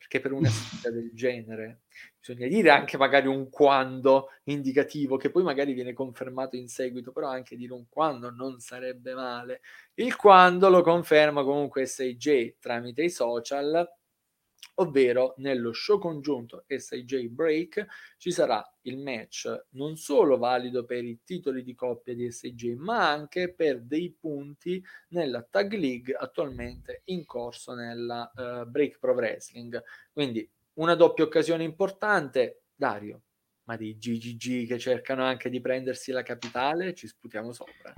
perché 0.00 0.18
per 0.18 0.32
una 0.32 0.48
sfida 0.48 0.90
del 0.90 1.10
genere 1.12 1.82
bisogna 2.18 2.48
dire 2.48 2.70
anche 2.70 2.96
magari 2.96 3.26
un 3.26 3.50
quando 3.50 4.28
indicativo 4.44 5.18
che 5.18 5.30
poi 5.30 5.42
magari 5.42 5.74
viene 5.74 5.92
confermato 5.92 6.56
in 6.56 6.68
seguito, 6.68 7.12
però 7.12 7.28
anche 7.28 7.54
dire 7.54 7.74
un 7.74 7.86
quando 7.88 8.30
non 8.30 8.60
sarebbe 8.60 9.12
male. 9.12 9.60
Il 9.94 10.16
quando 10.16 10.70
lo 10.70 10.80
conferma 10.80 11.42
comunque 11.42 11.84
SJ 11.84 12.56
tramite 12.58 13.02
i 13.02 13.10
social 13.10 13.86
ovvero 14.80 15.34
nello 15.38 15.72
show 15.72 15.98
congiunto 15.98 16.64
SIJ 16.66 17.28
Break 17.28 17.86
ci 18.16 18.30
sarà 18.30 18.64
il 18.82 18.98
match 18.98 19.66
non 19.70 19.96
solo 19.96 20.38
valido 20.38 20.84
per 20.84 21.04
i 21.04 21.20
titoli 21.24 21.62
di 21.62 21.74
coppia 21.74 22.14
di 22.14 22.30
SIJ 22.30 22.74
ma 22.76 23.10
anche 23.10 23.52
per 23.52 23.82
dei 23.82 24.14
punti 24.18 24.82
nella 25.08 25.42
Tag 25.42 25.74
League 25.74 26.14
attualmente 26.14 27.02
in 27.06 27.24
corso 27.26 27.74
nella 27.74 28.30
uh, 28.34 28.66
Break 28.66 28.98
Pro 28.98 29.12
Wrestling. 29.12 29.82
Quindi 30.12 30.48
una 30.74 30.94
doppia 30.94 31.24
occasione 31.24 31.64
importante 31.64 32.62
Dario 32.74 33.22
ma 33.64 33.76
di 33.76 33.96
GGG 33.96 34.66
che 34.66 34.78
cercano 34.78 35.22
anche 35.22 35.50
di 35.50 35.60
prendersi 35.60 36.10
la 36.10 36.22
capitale 36.22 36.94
ci 36.94 37.06
sputiamo 37.06 37.52
sopra 37.52 37.92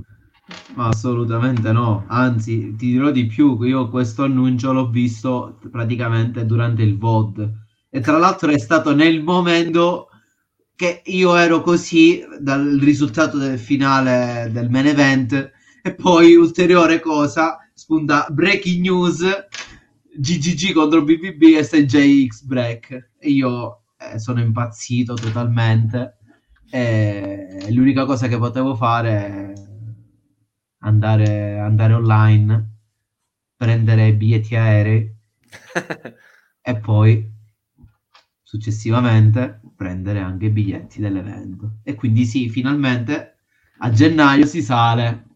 ma 0.74 0.88
assolutamente 0.88 1.72
no, 1.72 2.04
anzi 2.08 2.74
ti 2.76 2.92
dirò 2.92 3.10
di 3.10 3.26
più, 3.26 3.60
io 3.62 3.88
questo 3.88 4.24
annuncio 4.24 4.72
l'ho 4.72 4.88
visto 4.90 5.58
praticamente 5.70 6.44
durante 6.44 6.82
il 6.82 6.98
VOD 6.98 7.50
e 7.90 8.00
tra 8.00 8.18
l'altro 8.18 8.50
è 8.50 8.58
stato 8.58 8.94
nel 8.94 9.22
momento 9.22 10.08
che 10.74 11.02
io 11.04 11.36
ero 11.36 11.60
così 11.60 12.24
dal 12.40 12.78
risultato 12.80 13.38
del 13.38 13.58
finale 13.58 14.48
del 14.50 14.70
main 14.70 14.86
event 14.86 15.50
e 15.82 15.94
poi 15.94 16.34
ulteriore 16.34 17.00
cosa, 17.00 17.58
spunta 17.74 18.26
breaking 18.30 18.80
news 18.80 19.24
GGG 20.14 20.72
contro 20.72 21.02
BBB 21.02 21.60
SJX 21.60 22.42
break. 22.42 23.10
E 23.18 23.30
io 23.30 23.82
eh, 23.98 24.18
sono 24.18 24.40
impazzito 24.40 25.14
totalmente. 25.14 26.18
E 26.70 27.66
l'unica 27.70 28.04
cosa 28.04 28.28
che 28.28 28.38
potevo 28.38 28.74
fare 28.74 29.61
andare, 30.82 31.58
andare 31.58 31.94
online, 31.94 32.70
prendere 33.56 34.14
biglietti 34.14 34.54
aerei 34.56 35.14
e 36.62 36.76
poi 36.76 37.30
successivamente 38.42 39.60
prendere 39.74 40.20
anche 40.20 40.46
i 40.46 40.50
biglietti 40.50 41.00
dell'evento. 41.00 41.78
E 41.82 41.94
quindi 41.94 42.24
sì, 42.24 42.48
finalmente 42.48 43.38
a 43.78 43.90
gennaio 43.90 44.46
si 44.46 44.62
sale, 44.62 45.26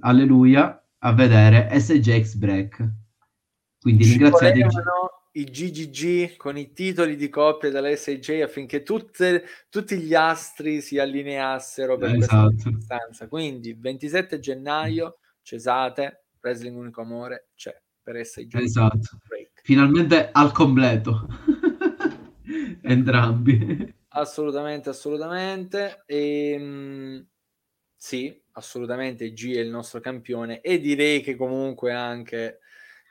alleluia, 0.00 0.80
a 0.98 1.12
vedere 1.12 1.68
SJX 1.78 2.34
Break. 2.34 2.92
Quindi 3.80 4.04
ringraziate 4.04 4.66
i 5.36 5.44
GGG 5.44 6.36
con 6.36 6.56
i 6.56 6.72
titoli 6.72 7.16
di 7.16 7.28
coppia 7.28 7.70
dell'SJ 7.70 8.42
affinché 8.42 8.82
tutte, 8.82 9.44
tutti 9.68 9.98
gli 9.98 10.14
astri 10.14 10.80
si 10.80 10.98
allineassero 10.98 11.96
per 11.96 12.14
esatto. 12.14 12.50
questa 12.50 12.70
distanza. 12.70 13.28
Quindi 13.28 13.74
27 13.74 14.38
gennaio, 14.38 15.18
Cesate, 15.42 16.26
Wrestling 16.40 16.76
Unico 16.76 17.00
Amore 17.00 17.48
c'è 17.54 17.76
per 18.02 18.24
SJ. 18.24 18.54
Esatto. 18.54 19.18
Break. 19.26 19.62
Finalmente 19.62 20.28
al 20.30 20.52
completo. 20.52 21.26
Entrambi. 22.82 23.92
Assolutamente, 24.08 24.90
assolutamente. 24.90 26.04
E, 26.06 26.50
ehm, 26.50 27.26
sì, 27.96 28.40
assolutamente 28.52 29.32
G 29.32 29.54
è 29.54 29.60
il 29.60 29.70
nostro 29.70 29.98
campione 29.98 30.60
e 30.60 30.78
direi 30.78 31.22
che 31.22 31.34
comunque 31.34 31.92
anche 31.92 32.60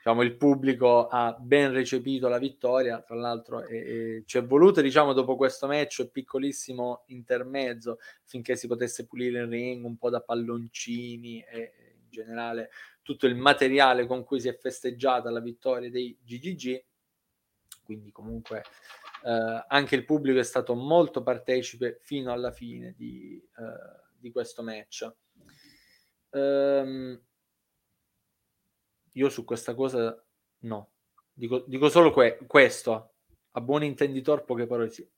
diciamo, 0.04 0.20
il 0.20 0.36
pubblico 0.36 1.06
ha 1.06 1.34
ben 1.40 1.72
recepito 1.72 2.28
la 2.28 2.36
vittoria, 2.36 3.00
tra 3.00 3.14
l'altro 3.14 3.64
e, 3.64 3.76
e 3.76 4.22
ci 4.26 4.36
è 4.36 4.44
voluto 4.44 4.82
diciamo, 4.82 5.14
dopo 5.14 5.34
questo 5.34 5.66
match 5.66 6.10
piccolissimo 6.10 7.04
intermezzo 7.06 7.98
finché 8.24 8.54
si 8.54 8.66
potesse 8.66 9.06
pulire 9.06 9.40
il 9.40 9.48
ring 9.48 9.82
un 9.82 9.96
po' 9.96 10.10
da 10.10 10.20
palloncini 10.20 11.42
e 11.42 11.72
in 12.02 12.10
generale 12.10 12.68
tutto 13.00 13.26
il 13.26 13.34
materiale 13.34 14.06
con 14.06 14.24
cui 14.24 14.40
si 14.40 14.48
è 14.48 14.54
festeggiata 14.58 15.30
la 15.30 15.40
vittoria 15.40 15.88
dei 15.88 16.14
GGG, 16.22 16.84
quindi 17.82 18.12
comunque 18.12 18.62
eh, 19.24 19.64
anche 19.66 19.94
il 19.94 20.04
pubblico 20.04 20.38
è 20.38 20.44
stato 20.44 20.74
molto 20.74 21.22
partecipe 21.22 21.98
fino 22.02 22.30
alla 22.30 22.52
fine 22.52 22.92
di, 22.94 23.42
eh, 23.56 24.02
di 24.18 24.30
questo 24.30 24.62
match. 24.62 25.10
Um, 26.28 27.18
io 29.16 29.28
su 29.28 29.44
questa 29.44 29.74
cosa 29.74 30.16
no. 30.60 30.90
Dico, 31.32 31.64
dico 31.66 31.88
solo 31.88 32.12
que- 32.12 32.38
questo. 32.46 33.10
A 33.52 33.60
buon 33.60 33.84
intenditor, 33.84 34.44
poche 34.44 34.66
parole 34.66 34.90
sì. 34.90 35.08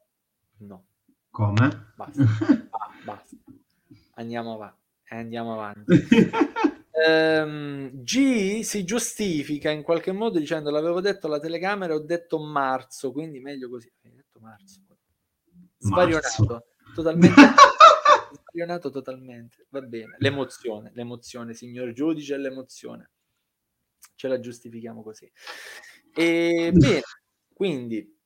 No. 0.59 0.87
Come? 1.31 1.93
Basta. 1.95 2.23
ah, 2.71 2.91
basta. 3.05 3.37
Andiamo 4.15 4.55
avanti. 4.55 4.81
Andiamo 5.09 5.53
avanti. 5.55 6.09
um, 7.09 7.91
G 8.03 8.61
si 8.63 8.85
giustifica 8.85 9.71
in 9.71 9.83
qualche 9.83 10.13
modo 10.13 10.39
dicendo 10.39 10.71
l'avevo 10.71 11.01
detto 11.01 11.27
alla 11.27 11.41
telecamera 11.41 11.95
ho 11.95 12.01
detto 12.01 12.39
marzo, 12.39 13.13
quindi 13.13 13.41
meglio 13.41 13.69
così. 13.69 13.91
Hai 14.03 14.13
detto 14.15 14.39
marzo. 14.41 14.81
Svarionato. 15.79 16.45
Marzo. 16.45 16.67
Totalmente. 16.95 17.41
Svarionato 18.51 18.91
totalmente. 18.91 19.67
Va 19.71 19.81
bene. 19.81 20.17
L'emozione, 20.19 20.91
l'emozione, 20.95 21.55
signor 21.55 21.93
giudice, 21.93 22.37
l'emozione 22.37 23.11
ce 24.15 24.29
la 24.29 24.41
giustifichiamo 24.41 25.03
così. 25.03 25.31
E 26.15 26.71
bene, 26.75 27.03
quindi 27.53 28.17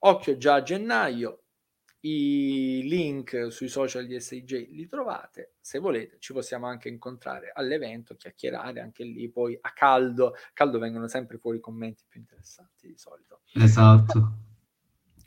occhio 0.00 0.36
già 0.36 0.54
a 0.54 0.62
gennaio, 0.62 1.42
i 2.04 2.80
link 2.84 3.52
sui 3.52 3.68
social 3.68 4.06
di 4.06 4.18
SIJ 4.18 4.70
li 4.70 4.88
trovate, 4.88 5.54
se 5.60 5.78
volete 5.78 6.16
ci 6.18 6.32
possiamo 6.32 6.66
anche 6.66 6.88
incontrare 6.88 7.52
all'evento, 7.54 8.16
chiacchierare 8.16 8.80
anche 8.80 9.04
lì, 9.04 9.30
poi 9.30 9.56
a 9.60 9.72
caldo, 9.72 10.34
caldo 10.52 10.80
vengono 10.80 11.06
sempre 11.06 11.38
fuori 11.38 11.58
i 11.58 11.60
commenti 11.60 12.04
più 12.08 12.18
interessanti 12.18 12.88
di 12.88 12.98
solito. 12.98 13.42
Esatto. 13.54 14.32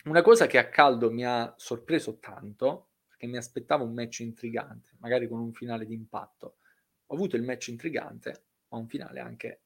Una 0.05 0.21
cosa 0.21 0.47
che 0.47 0.57
a 0.57 0.67
caldo 0.67 1.11
mi 1.11 1.25
ha 1.25 1.53
sorpreso 1.57 2.19
tanto, 2.19 2.89
perché 3.07 3.25
mi 3.25 3.37
aspettavo 3.37 3.85
un 3.85 3.93
match 3.93 4.19
intrigante, 4.19 4.91
magari 4.99 5.29
con 5.29 5.39
un 5.39 5.53
finale 5.53 5.85
di 5.85 5.93
impatto, 5.93 6.57
ho 7.05 7.13
avuto 7.13 7.37
il 7.37 7.43
match 7.43 7.69
intrigante, 7.69 8.43
ma 8.69 8.79
un 8.79 8.87
finale 8.87 9.21
anche 9.21 9.61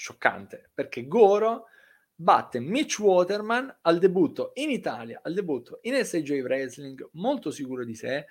scioccante, 0.00 0.70
perché 0.72 1.06
Goro 1.06 1.66
batte 2.14 2.58
Mitch 2.58 2.98
Waterman 3.00 3.80
al 3.82 3.98
debutto 3.98 4.52
in 4.54 4.70
Italia, 4.70 5.20
al 5.22 5.34
debutto 5.34 5.80
in 5.82 6.02
SJ 6.02 6.40
Wrestling, 6.40 7.06
molto 7.12 7.50
sicuro 7.50 7.84
di 7.84 7.94
sé, 7.94 8.24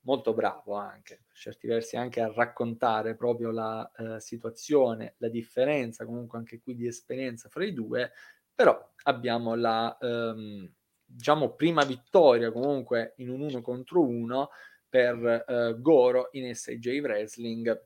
molto 0.00 0.34
bravo 0.34 0.74
anche, 0.74 1.22
per 1.28 1.36
certi 1.36 1.68
versi 1.68 1.96
anche 1.96 2.20
a 2.20 2.32
raccontare 2.32 3.14
proprio 3.14 3.52
la 3.52 3.88
uh, 3.96 4.18
situazione, 4.18 5.14
la 5.18 5.28
differenza 5.28 6.04
comunque 6.04 6.38
anche 6.38 6.60
qui 6.60 6.74
di 6.74 6.88
esperienza 6.88 7.48
fra 7.48 7.64
i 7.64 7.72
due, 7.72 8.10
però 8.52 8.76
abbiamo 9.04 9.54
la 9.54 9.96
um, 10.00 10.68
diciamo 11.04 11.54
prima 11.54 11.84
vittoria 11.84 12.50
comunque 12.50 13.14
in 13.18 13.30
un 13.30 13.42
uno 13.42 13.60
contro 13.60 14.02
uno 14.02 14.50
per 14.88 15.44
uh, 15.46 15.80
Goro 15.80 16.30
in 16.32 16.52
SJ 16.52 16.98
Wrestling 17.00 17.80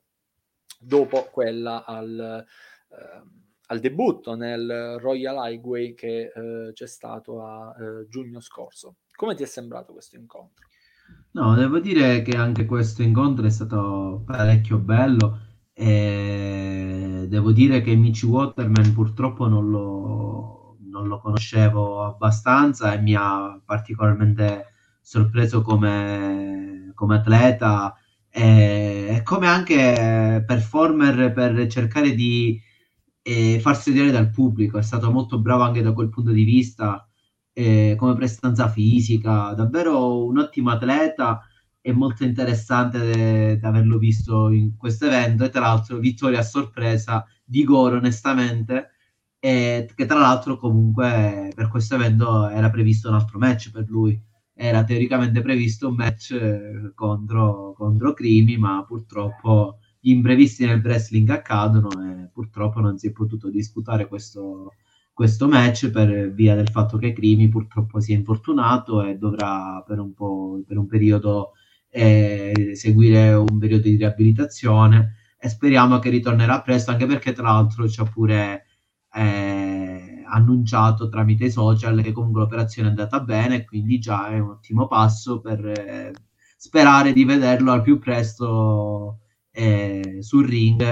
dopo 0.78 1.22
quella 1.24 1.84
al 1.84 2.46
Ehm, 2.46 2.46
al 3.68 3.80
debutto 3.80 4.34
nel 4.34 4.96
Royal 5.00 5.36
Highway 5.50 5.94
che 5.94 6.32
eh, 6.34 6.72
c'è 6.72 6.86
stato 6.86 7.42
a 7.42 7.74
eh, 7.78 8.08
giugno 8.08 8.40
scorso. 8.40 8.96
Come 9.14 9.34
ti 9.34 9.42
è 9.42 9.46
sembrato 9.46 9.92
questo 9.92 10.16
incontro? 10.16 10.66
No, 11.32 11.54
devo 11.54 11.78
dire 11.78 12.22
che 12.22 12.36
anche 12.36 12.64
questo 12.64 13.02
incontro 13.02 13.46
è 13.46 13.50
stato 13.50 14.22
parecchio 14.24 14.78
bello 14.78 15.40
e 15.72 17.26
devo 17.28 17.52
dire 17.52 17.82
che 17.82 17.94
Michi 17.94 18.24
Waterman 18.26 18.92
purtroppo 18.94 19.46
non 19.46 19.68
lo, 19.68 20.76
non 20.80 21.06
lo 21.06 21.18
conoscevo 21.20 22.04
abbastanza 22.04 22.94
e 22.94 23.00
mi 23.00 23.14
ha 23.14 23.60
particolarmente 23.64 24.68
sorpreso 25.00 25.62
come, 25.62 26.92
come 26.94 27.16
atleta 27.16 27.94
e 28.28 29.20
come 29.22 29.46
anche 29.46 30.42
performer 30.46 31.32
per 31.32 31.66
cercare 31.68 32.14
di 32.14 32.60
e 33.26 33.58
farsi 33.58 33.90
vedere 33.90 34.12
dal 34.12 34.30
pubblico. 34.30 34.78
È 34.78 34.82
stato 34.82 35.10
molto 35.10 35.40
bravo 35.40 35.64
anche 35.64 35.82
da 35.82 35.92
quel 35.92 36.10
punto 36.10 36.30
di 36.30 36.44
vista, 36.44 37.08
eh, 37.52 37.96
come 37.98 38.14
prestanza 38.14 38.68
fisica, 38.68 39.52
davvero 39.52 40.24
un 40.24 40.38
ottimo 40.38 40.70
atleta 40.70 41.40
e 41.80 41.92
molto 41.92 42.22
interessante 42.22 43.58
da 43.58 43.68
averlo 43.68 43.98
visto 43.98 44.50
in 44.50 44.76
questo 44.76 45.06
evento. 45.06 45.42
E 45.42 45.48
tra 45.48 45.62
l'altro, 45.62 45.98
vittoria 45.98 46.38
a 46.38 46.42
sorpresa 46.42 47.26
di 47.44 47.64
Goro, 47.64 47.96
onestamente. 47.96 48.90
E 49.40 49.90
che 49.92 50.06
tra 50.06 50.20
l'altro, 50.20 50.56
comunque, 50.56 51.50
per 51.52 51.68
questo 51.68 51.96
evento 51.96 52.48
era 52.48 52.70
previsto 52.70 53.08
un 53.08 53.14
altro 53.16 53.38
match 53.40 53.72
per 53.72 53.86
lui. 53.88 54.20
Era 54.54 54.84
teoricamente 54.84 55.40
previsto 55.42 55.88
un 55.88 55.96
match 55.96 56.30
eh, 56.30 56.92
contro, 56.94 57.72
contro 57.76 58.12
Crimi, 58.14 58.56
ma 58.56 58.84
purtroppo 58.86 59.78
imprevisti 60.10 60.64
nel 60.66 60.80
wrestling 60.82 61.28
accadono 61.30 61.88
e 61.90 62.28
purtroppo 62.32 62.80
non 62.80 62.98
si 62.98 63.08
è 63.08 63.12
potuto 63.12 63.50
disputare 63.50 64.06
questo, 64.06 64.74
questo 65.12 65.48
match 65.48 65.90
per 65.90 66.32
via 66.32 66.54
del 66.54 66.68
fatto 66.68 66.98
che 66.98 67.12
Crimi 67.12 67.48
purtroppo 67.48 68.00
si 68.00 68.12
è 68.12 68.16
infortunato 68.16 69.02
e 69.02 69.16
dovrà 69.16 69.82
per 69.86 69.98
un, 69.98 70.14
po', 70.14 70.62
per 70.66 70.76
un 70.76 70.86
periodo 70.86 71.52
eh, 71.90 72.72
seguire 72.74 73.32
un 73.32 73.58
periodo 73.58 73.84
di 73.84 73.96
riabilitazione 73.96 75.14
e 75.38 75.48
speriamo 75.48 75.98
che 75.98 76.10
ritornerà 76.10 76.60
presto 76.60 76.90
anche 76.90 77.06
perché 77.06 77.32
tra 77.32 77.44
l'altro 77.44 77.88
ci 77.88 78.00
ha 78.00 78.04
pure 78.04 78.66
eh, 79.12 80.22
annunciato 80.28 81.08
tramite 81.08 81.46
i 81.46 81.50
social 81.50 82.02
che 82.02 82.12
comunque 82.12 82.42
l'operazione 82.42 82.88
è 82.88 82.90
andata 82.90 83.20
bene 83.20 83.64
quindi 83.64 83.98
già 83.98 84.28
è 84.28 84.38
un 84.38 84.50
ottimo 84.50 84.86
passo 84.86 85.40
per 85.40 85.64
eh, 85.66 86.12
sperare 86.56 87.12
di 87.12 87.24
vederlo 87.24 87.72
al 87.72 87.82
più 87.82 87.98
presto 87.98 89.20
eh, 89.56 90.18
sul 90.20 90.46
ring 90.46 90.82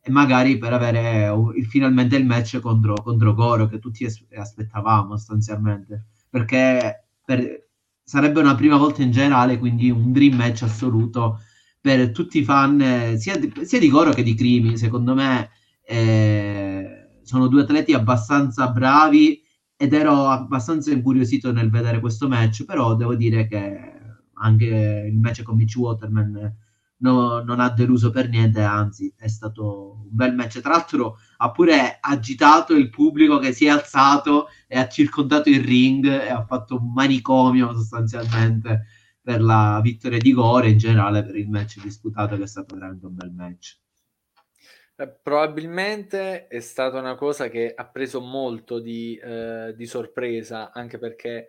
e 0.00 0.10
magari 0.10 0.58
per 0.58 0.72
avere 0.72 1.28
uh, 1.28 1.52
finalmente 1.68 2.16
il 2.16 2.26
match 2.26 2.58
contro, 2.58 2.94
contro 2.94 3.34
Goro 3.34 3.68
che 3.68 3.78
tutti 3.78 4.04
es- 4.04 4.24
aspettavamo 4.34 5.16
sostanzialmente. 5.16 6.06
Perché 6.28 7.06
per, 7.24 7.68
sarebbe 8.02 8.40
una 8.40 8.54
prima 8.56 8.76
volta 8.76 9.02
in 9.02 9.12
generale 9.12 9.58
quindi 9.58 9.90
un 9.90 10.12
dream 10.12 10.34
match 10.36 10.62
assoluto 10.62 11.40
per 11.80 12.10
tutti 12.10 12.38
i 12.38 12.44
fan 12.44 12.80
eh, 12.80 13.18
sia, 13.18 13.36
di, 13.38 13.52
sia 13.62 13.78
di 13.78 13.88
Goro 13.88 14.10
che 14.10 14.22
di 14.22 14.34
Crimi. 14.34 14.76
Secondo 14.76 15.14
me 15.14 15.50
eh, 15.82 17.10
sono 17.22 17.46
due 17.46 17.62
atleti 17.62 17.92
abbastanza 17.92 18.68
bravi 18.70 19.42
ed 19.76 19.92
ero 19.92 20.26
abbastanza 20.26 20.90
incuriosito 20.90 21.52
nel 21.52 21.70
vedere 21.70 22.00
questo 22.00 22.26
match 22.26 22.64
però 22.64 22.96
devo 22.96 23.14
dire 23.14 23.46
che 23.46 23.92
anche 24.40 25.08
il 25.08 25.18
match 25.18 25.42
con 25.42 25.56
Mitch 25.56 25.76
Waterman 25.76 26.56
no, 26.98 27.40
non 27.42 27.60
ha 27.60 27.70
deluso 27.70 28.10
per 28.10 28.28
niente, 28.28 28.62
anzi 28.62 29.12
è 29.16 29.28
stato 29.28 30.00
un 30.04 30.08
bel 30.10 30.34
match. 30.34 30.60
Tra 30.60 30.72
l'altro 30.72 31.18
ha 31.38 31.50
pure 31.50 31.98
agitato 32.00 32.74
il 32.74 32.90
pubblico 32.90 33.38
che 33.38 33.52
si 33.52 33.66
è 33.66 33.70
alzato 33.70 34.48
e 34.66 34.78
ha 34.78 34.88
circondato 34.88 35.48
il 35.48 35.62
ring 35.62 36.06
e 36.06 36.28
ha 36.28 36.44
fatto 36.44 36.76
un 36.76 36.92
manicomio 36.92 37.72
sostanzialmente 37.72 38.86
per 39.20 39.42
la 39.42 39.80
vittoria 39.82 40.18
di 40.18 40.32
Gore 40.32 40.70
in 40.70 40.78
generale 40.78 41.22
per 41.22 41.36
il 41.36 41.48
match 41.48 41.82
disputato 41.82 42.36
che 42.36 42.44
è 42.44 42.46
stato 42.46 42.74
veramente 42.74 43.06
un 43.06 43.14
bel 43.14 43.30
match. 43.30 43.78
Eh, 44.96 45.08
probabilmente 45.22 46.48
è 46.48 46.60
stata 46.60 46.98
una 46.98 47.14
cosa 47.14 47.48
che 47.48 47.72
ha 47.72 47.86
preso 47.86 48.20
molto 48.20 48.80
di, 48.80 49.16
eh, 49.16 49.74
di 49.76 49.86
sorpresa, 49.86 50.72
anche 50.72 50.98
perché 50.98 51.46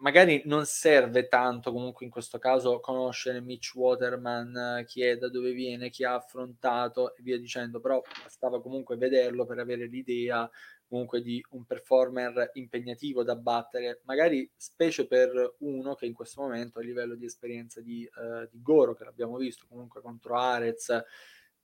magari 0.00 0.42
non 0.46 0.66
serve 0.66 1.28
tanto 1.28 1.72
comunque 1.72 2.04
in 2.04 2.10
questo 2.10 2.38
caso 2.38 2.80
conoscere 2.80 3.40
Mitch 3.40 3.72
Waterman, 3.74 4.84
chi 4.86 5.02
è, 5.02 5.16
da 5.16 5.28
dove 5.28 5.52
viene, 5.52 5.90
chi 5.90 6.04
ha 6.04 6.14
affrontato 6.14 7.14
e 7.14 7.22
via 7.22 7.38
dicendo, 7.38 7.80
però 7.80 8.02
bastava 8.22 8.60
comunque 8.60 8.96
vederlo 8.96 9.46
per 9.46 9.58
avere 9.58 9.86
l'idea 9.86 10.48
comunque 10.88 11.22
di 11.22 11.44
un 11.50 11.64
performer 11.64 12.50
impegnativo 12.54 13.22
da 13.22 13.36
battere, 13.36 14.00
magari 14.06 14.50
specie 14.56 15.06
per 15.06 15.54
uno 15.58 15.94
che 15.94 16.06
in 16.06 16.14
questo 16.14 16.42
momento 16.42 16.80
a 16.80 16.82
livello 16.82 17.14
di 17.14 17.26
esperienza 17.26 17.80
di, 17.80 18.08
uh, 18.12 18.48
di 18.50 18.60
Goro, 18.60 18.94
che 18.94 19.04
l'abbiamo 19.04 19.36
visto 19.36 19.66
comunque 19.68 20.02
contro 20.02 20.36
Arez, 20.36 20.88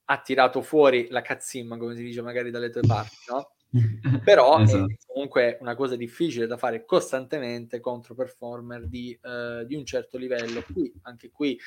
ha 0.09 0.21
tirato 0.21 0.63
fuori 0.63 1.09
la 1.11 1.23
cazzimma, 1.23 1.77
come 1.77 1.97
si 1.97 2.05
dice 2.05 2.23
magari 2.23 2.53
dalle 2.53 2.71
tue 2.71 2.83
parti, 2.87 3.17
no? 3.29 3.56
Però 4.25 4.61
esatto. 4.61 4.91
è 4.91 4.97
comunque 5.07 5.59
una 5.61 5.75
cosa 5.75 5.97
difficile 5.97 6.47
da 6.47 6.57
fare 6.57 6.85
costantemente 6.85 7.81
contro 7.81 8.15
performer 8.15 8.87
di, 8.87 9.19
uh, 9.23 9.65
di 9.65 9.75
un 9.75 9.85
certo 9.85 10.19
livello. 10.19 10.63
Qui, 10.63 10.93
anche 11.03 11.31
qui, 11.31 11.59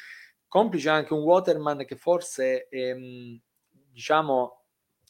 complice 0.47 0.89
anche 0.89 1.13
un 1.13 1.21
Waterman 1.21 1.85
che 1.85 1.95
forse, 1.95 2.67
ehm, 2.69 3.39
diciamo, 3.91 4.63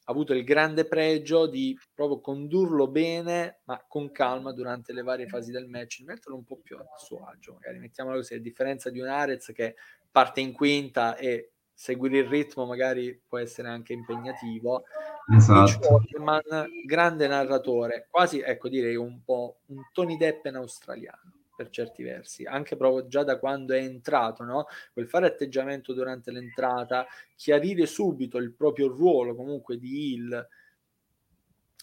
ha 0.10 0.12
avuto 0.12 0.34
il 0.34 0.44
grande 0.44 0.86
pregio 0.86 1.46
di 1.46 1.78
proprio 1.94 2.20
condurlo 2.20 2.88
bene, 2.88 3.62
ma 3.66 3.84
con 3.88 4.12
calma 4.12 4.52
durante 4.52 4.92
le 4.92 5.04
varie 5.04 5.28
fasi 5.28 5.52
del 5.52 5.68
match, 5.68 6.02
metterlo 6.04 6.36
un 6.36 6.44
po' 6.44 6.58
più 6.58 6.78
a 6.78 6.86
suo 6.98 7.26
agio, 7.26 7.54
magari 7.54 7.78
mettiamolo 7.78 8.18
così, 8.18 8.34
a 8.34 8.40
differenza 8.40 8.90
di 8.90 9.00
un 9.00 9.08
Arez 9.08 9.52
che 9.54 9.76
parte 10.10 10.42
in 10.42 10.52
quinta 10.52 11.16
e 11.16 11.52
seguire 11.72 12.18
il 12.18 12.26
ritmo 12.26 12.66
magari 12.66 13.22
può 13.26 13.38
essere 13.38 13.70
anche 13.70 13.94
impegnativo. 13.94 14.84
Esatto. 15.32 15.88
Waterman, 15.90 16.70
grande 16.86 17.28
narratore, 17.28 18.08
quasi 18.10 18.40
ecco 18.40 18.68
direi 18.68 18.96
un 18.96 19.24
po' 19.24 19.60
un 19.68 19.82
Tony 19.92 20.18
Deppen 20.18 20.56
australiano 20.56 21.34
per 21.56 21.70
certi 21.70 22.04
versi, 22.04 22.46
anche 22.46 22.78
proprio 22.78 23.08
già 23.08 23.24
da 23.24 23.38
quando 23.38 23.74
è 23.74 23.80
entrato, 23.80 24.44
no? 24.44 24.68
quel 24.94 25.10
fare 25.10 25.28
atteggiamento 25.28 25.94
durante 25.94 26.32
l'entrata, 26.32 27.06
chiarire 27.36 27.86
subito 27.86 28.38
il 28.38 28.54
proprio 28.54 28.88
ruolo 28.88 29.36
comunque 29.36 29.78
di 29.78 30.14
Hill, 30.14 30.48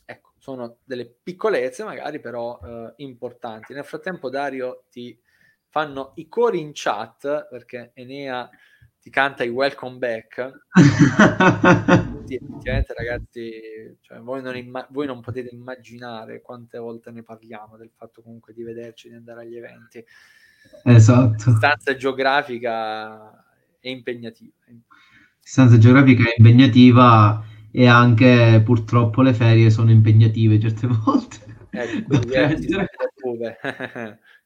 ecco, 0.05 0.33
sono 0.39 0.79
delle 0.83 1.07
piccolezze 1.23 1.85
magari 1.85 2.21
però 2.21 2.59
eh, 2.65 2.95
importanti. 2.97 3.75
Nel 3.75 3.85
frattempo 3.85 4.31
Dario 4.31 4.85
ti 4.91 5.21
fanno 5.69 6.13
i 6.15 6.27
cori 6.27 6.59
in 6.59 6.71
chat 6.73 7.49
perché 7.51 7.91
Enea 7.93 8.49
ti 9.07 9.13
canta 9.13 9.45
i 9.45 9.51
welcome 9.51 9.99
back. 9.99 10.65
Effettivamente 12.27 12.93
ragazzi, 12.93 13.53
cioè, 14.01 14.19
voi, 14.19 14.43
non 14.43 14.57
imma- 14.57 14.89
voi, 14.91 15.07
non 15.07 15.21
potete 15.21 15.55
immaginare 15.55 16.43
quante 16.43 16.77
volte 16.79 17.13
ne 17.13 17.23
parliamo 17.23 17.77
del 17.77 17.93
fatto 17.95 18.21
comunque 18.21 18.53
di 18.53 18.65
vederci, 18.65 19.09
di 19.09 19.15
andare 19.15 19.43
agli 19.43 19.57
eventi. 19.57 20.05
Esatto. 20.83 21.45
La 21.45 21.53
distanza 21.53 21.95
geografica 21.95 23.45
è 23.79 23.89
impegnativa. 23.89 24.53
Distanza 25.41 25.79
geografica 25.79 26.25
è 26.25 26.35
impegnativa 26.37 27.45
e 27.71 27.87
anche 27.87 28.61
purtroppo 28.65 29.23
le 29.23 29.35
ferie 29.35 29.71
sono 29.71 29.93
impegnative 29.93 30.59
certe 30.59 30.89
volte. 30.91 31.69
Ecco, 31.71 32.19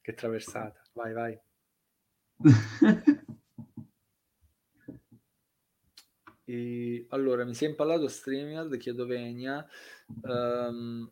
che 0.03 0.15
traversata. 0.15 0.83
Vai, 0.93 1.15
vai. 1.15 1.39
E, 6.51 7.07
allora, 7.11 7.45
mi 7.45 7.55
si 7.55 7.65
è 7.65 7.69
impallato 7.69 8.09
StreamYard, 8.09 8.77
chiedo 8.77 9.07
venia. 9.07 9.65
Um, 10.23 11.09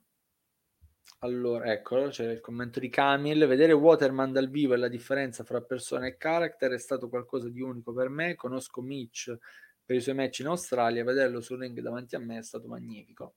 allora, 1.21 1.73
ecco, 1.73 2.09
c'è 2.09 2.33
il 2.33 2.41
commento 2.41 2.81
di 2.81 2.89
Camille. 2.89 3.47
Vedere 3.47 3.73
Waterman 3.73 4.33
dal 4.33 4.51
vivo 4.51 4.75
e 4.75 4.79
la 4.79 4.89
differenza 4.89 5.45
fra 5.45 5.61
persona 5.63 6.07
e 6.07 6.17
character 6.17 6.73
è 6.73 6.79
stato 6.79 7.09
qualcosa 7.09 7.49
di 7.49 7.61
unico 7.61 7.93
per 7.93 8.09
me. 8.09 8.35
Conosco 8.35 8.83
Mitch 8.83 9.37
per 9.85 9.97
i 9.97 10.01
suoi 10.01 10.17
match 10.17 10.41
in 10.41 10.49
Australia, 10.49 11.03
vederlo 11.03 11.41
sul 11.41 11.61
ring 11.61 11.81
davanti 11.81 12.15
a 12.15 12.19
me 12.19 12.39
è 12.39 12.43
stato 12.43 12.69
magnifico. 12.69 13.37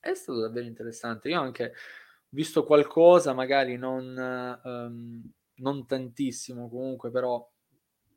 È 0.00 0.14
stato 0.14 0.40
davvero 0.40 0.66
interessante. 0.66 1.28
Io 1.28 1.40
anche 1.40 1.74
visto 2.30 2.64
qualcosa, 2.64 3.34
magari 3.34 3.76
non, 3.76 4.60
um, 4.64 5.30
non 5.56 5.86
tantissimo 5.86 6.70
comunque, 6.70 7.10
però 7.10 7.51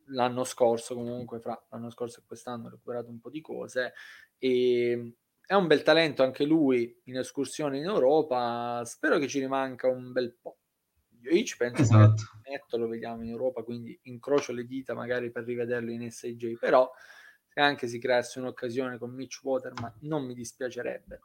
l'anno 0.07 0.43
scorso 0.43 0.95
comunque, 0.95 1.39
fra 1.39 1.59
l'anno 1.69 1.89
scorso 1.89 2.19
e 2.19 2.23
quest'anno 2.25 2.67
ho 2.67 2.69
recuperato 2.71 3.09
un 3.09 3.19
po' 3.19 3.29
di 3.29 3.41
cose 3.41 3.93
e 4.37 5.15
è 5.45 5.53
un 5.53 5.67
bel 5.67 5.83
talento 5.83 6.23
anche 6.23 6.43
lui 6.45 7.01
in 7.05 7.17
escursione 7.17 7.77
in 7.77 7.85
Europa, 7.85 8.83
spero 8.85 9.17
che 9.17 9.27
ci 9.27 9.39
rimanga 9.39 9.87
un 9.87 10.11
bel 10.11 10.35
po'. 10.41 10.57
Io 11.21 11.43
ci 11.43 11.57
penso 11.57 11.81
esatto. 11.81 12.23
netto 12.47 12.77
lo 12.77 12.87
vediamo 12.87 13.23
in 13.23 13.29
Europa, 13.29 13.63
quindi 13.63 13.97
incrocio 14.03 14.51
le 14.53 14.65
dita 14.65 14.93
magari 14.93 15.31
per 15.31 15.43
rivederlo 15.43 15.91
in 15.91 16.11
SIJ, 16.11 16.57
però 16.59 16.89
se 17.47 17.59
anche 17.61 17.87
si 17.87 17.99
creasse 17.99 18.39
un'occasione 18.39 18.97
con 18.97 19.11
Mitch 19.11 19.39
Waterman 19.43 19.97
non 20.01 20.25
mi 20.25 20.33
dispiacerebbe. 20.33 21.21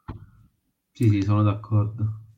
Sì, 0.93 1.09
sì, 1.09 1.23
sono 1.23 1.43
d'accordo. 1.43 2.30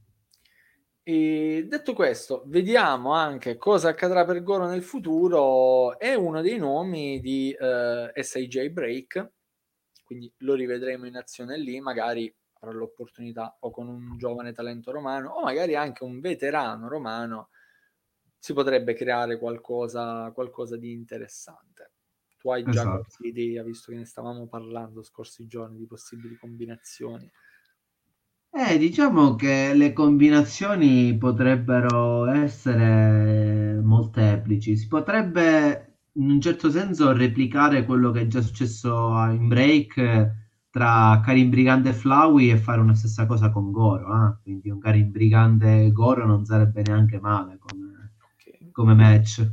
E 1.05 1.67
detto 1.69 1.95
questo, 1.95 2.45
vediamo 2.47 3.13
anche 3.13 3.57
cosa 3.57 3.89
accadrà 3.89 4.25
per 4.25 4.43
Goro 4.43 4.67
nel 4.69 4.85
futuro. 4.85 5.99
È 5.99 6.15
uno 6.15 6.41
dei 6.43 6.59
nomi 6.59 7.21
di 7.21 7.51
eh, 7.53 8.13
SIJ 8.15 8.69
Break, 8.69 9.33
quindi 10.05 10.33
lo 10.39 10.55
rivedremo 10.55 11.07
in 11.07 11.17
azione 11.17 11.59
lì, 11.59 11.81
magari 11.81 12.33
avrà 12.61 12.77
l'opportunità 12.77 13.57
o 13.61 13.71
con 13.71 13.89
un 13.89 14.17
giovane 14.17 14.53
talento 14.53 14.93
romano 14.93 15.31
o 15.31 15.43
magari 15.43 15.75
anche 15.75 16.05
un 16.05 16.21
veterano 16.21 16.89
romano 16.89 17.49
si 18.39 18.53
potrebbe 18.53 18.95
creare 18.95 19.39
qualcosa, 19.39 20.31
qualcosa 20.33 20.77
di 20.77 20.93
interessante. 20.93 21.93
Tu 22.39 22.51
hai 22.51 22.65
già 22.65 22.71
esatto. 22.71 22.89
qualche 22.91 23.27
idea, 23.27 23.63
visto 23.63 23.93
che 23.93 23.99
ne 23.99 24.05
stavamo 24.05 24.49
parlando 24.49 25.03
scorsi 25.03 25.47
giorni 25.47 25.79
di 25.79 25.87
possibili 25.87 26.37
combinazioni. 26.37 27.31
Eh, 28.55 28.77
diciamo 28.77 29.35
che 29.35 29.73
le 29.75 29.93
combinazioni 29.95 31.17
potrebbero 31.17 32.27
essere 32.27 33.81
molteplici. 33.83 34.77
Si 34.77 34.87
potrebbe 34.89 36.01
in 36.15 36.31
un 36.31 36.41
certo 36.41 36.71
senso 36.71 37.13
replicare 37.13 37.85
quello 37.87 38.11
che 38.11 38.21
è 38.23 38.27
già 38.27 38.43
successo 38.43 39.15
in 39.31 39.49
break 39.49 40.41
tra 40.71 41.21
Karim 41.25 41.49
Brigante 41.49 41.91
e 41.91 41.93
Flowey 41.95 42.51
e 42.51 42.59
fare 42.59 42.81
una 42.81 42.95
stessa 42.95 43.25
cosa 43.27 43.51
con 43.51 43.71
Goro. 43.71 44.15
Eh? 44.29 44.37
Quindi 44.43 44.69
un 44.71 44.79
Karim 44.81 45.11
Brigante 45.11 45.85
e 45.85 45.93
Goro 45.93 46.27
non 46.27 46.45
sarebbe 46.45 46.83
neanche 46.83 47.19
male 47.21 47.59
come, 47.59 48.13
okay. 48.35 48.71
come 48.71 48.95
match. 48.95 49.51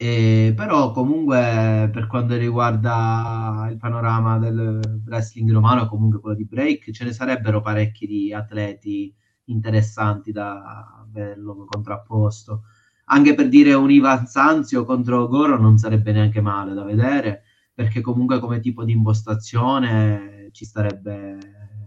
E, 0.00 0.52
però 0.54 0.92
comunque 0.92 1.90
per 1.92 2.06
quanto 2.06 2.36
riguarda 2.36 3.66
il 3.68 3.78
panorama 3.78 4.38
del 4.38 4.80
wrestling 5.04 5.50
romano, 5.50 5.88
comunque 5.88 6.20
quello 6.20 6.36
di 6.36 6.44
break, 6.44 6.92
ce 6.92 7.04
ne 7.04 7.12
sarebbero 7.12 7.60
parecchi 7.60 8.06
di 8.06 8.32
atleti 8.32 9.12
interessanti 9.46 10.30
da 10.30 11.04
vederlo 11.10 11.64
contrapposto. 11.64 12.62
Anche 13.06 13.34
per 13.34 13.48
dire 13.48 13.74
un 13.74 13.90
Ivan 13.90 14.26
Sanzio 14.26 14.84
contro 14.84 15.26
Goro 15.26 15.58
non 15.58 15.78
sarebbe 15.78 16.12
neanche 16.12 16.40
male 16.40 16.74
da 16.74 16.84
vedere, 16.84 17.42
perché 17.74 18.00
comunque 18.00 18.38
come 18.38 18.60
tipo 18.60 18.84
di 18.84 18.92
impostazione 18.92 20.48
ci 20.52 20.64
starebbe, 20.64 21.38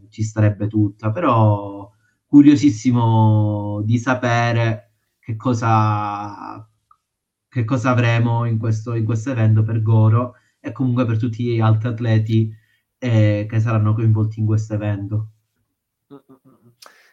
ci 0.09 0.23
starebbe 0.23 0.67
tutta, 0.67 1.11
però 1.11 1.89
curiosissimo 2.25 3.81
di 3.85 3.97
sapere 3.97 4.95
che 5.19 5.35
cosa 5.37 6.65
che 7.51 7.65
cosa 7.65 7.89
avremo 7.89 8.45
in 8.45 8.57
questo, 8.57 8.93
in 8.93 9.03
questo 9.03 9.31
evento 9.31 9.61
per 9.61 9.81
Goro 9.81 10.37
e 10.61 10.71
comunque 10.71 11.05
per 11.05 11.17
tutti 11.17 11.43
gli 11.43 11.59
altri 11.59 11.89
atleti 11.89 12.49
eh, 12.97 13.45
che 13.49 13.59
saranno 13.59 13.93
coinvolti 13.93 14.39
in 14.39 14.45
questo 14.45 14.75
evento. 14.75 15.31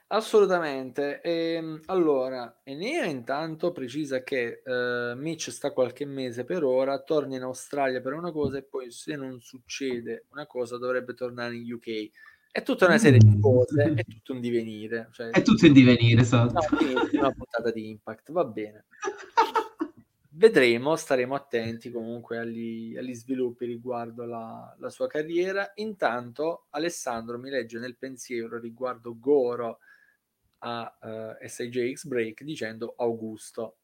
Assolutamente. 0.07 1.21
E, 1.23 1.55
ehm, 1.55 1.81
allora, 1.87 2.61
Enea 2.63 3.05
intanto 3.07 3.73
precisa 3.73 4.23
che 4.23 4.63
uh, 4.65 5.19
Mitch 5.19 5.51
sta 5.51 5.73
qualche 5.73 6.05
mese 6.05 6.45
per 6.45 6.63
ora, 6.63 7.03
torna 7.03 7.35
in 7.35 7.43
Australia 7.43 8.01
per 8.01 8.13
una 8.13 8.31
cosa 8.31 8.59
e 8.59 8.63
poi 8.63 8.93
se 8.93 9.17
non 9.17 9.41
succede 9.41 10.27
una 10.31 10.47
cosa 10.47 10.79
dovrebbe 10.79 11.15
tornare 11.15 11.57
in 11.57 11.73
UK. 11.73 12.11
È 12.53 12.63
tutta 12.63 12.87
una 12.87 12.99
serie 12.99 13.19
di 13.19 13.41
cose, 13.41 13.93
è 13.93 14.05
tutto 14.05 14.35
un 14.35 14.41
divenire. 14.41 15.09
Cioè, 15.11 15.31
è 15.31 15.43
tutto 15.43 15.67
in 15.67 15.73
divenire, 15.73 16.21
esatto. 16.21 16.65
Una 17.13 17.33
puntata 17.33 17.73
di 17.73 17.91
Impact, 17.91 18.31
va 18.31 18.45
bene. 18.45 18.85
vedremo, 20.39 20.95
staremo 20.95 21.35
attenti 21.35 21.91
comunque 21.91 22.39
agli, 22.39 22.97
agli 22.97 23.15
sviluppi 23.15 23.67
riguardo 23.67 24.25
la, 24.25 24.75
la, 24.79 24.89
sua 24.89 25.09
carriera. 25.09 25.73
Intanto 25.77 26.67
Alessandro 26.71 27.39
mi 27.39 27.51
legge 27.51 27.79
nel 27.81 27.97
pensiero 27.97 28.59
riguardo 28.59 29.19
Goro 29.19 29.81
a 30.59 30.99
uh, 31.01 31.45
eh, 31.45 31.49
SIJX 31.49 32.07
Break 32.07 32.45
dicendo 32.45 32.95
Augusto, 32.97 33.79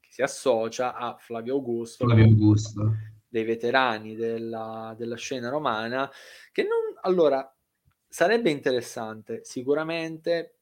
che 0.00 0.10
si 0.10 0.22
associa 0.22 0.94
a 0.94 1.16
Flavio 1.16 1.54
Augusto, 1.54 2.04
Flavio 2.04 2.24
Augusto. 2.24 2.92
dei 3.28 3.44
veterani 3.44 4.16
della, 4.16 4.92
della 4.98 5.16
scena 5.16 5.48
romana, 5.48 6.10
che 6.50 6.62
non... 6.62 6.94
Allora, 7.02 7.48
sarebbe 8.08 8.50
interessante 8.50 9.44
sicuramente 9.44 10.55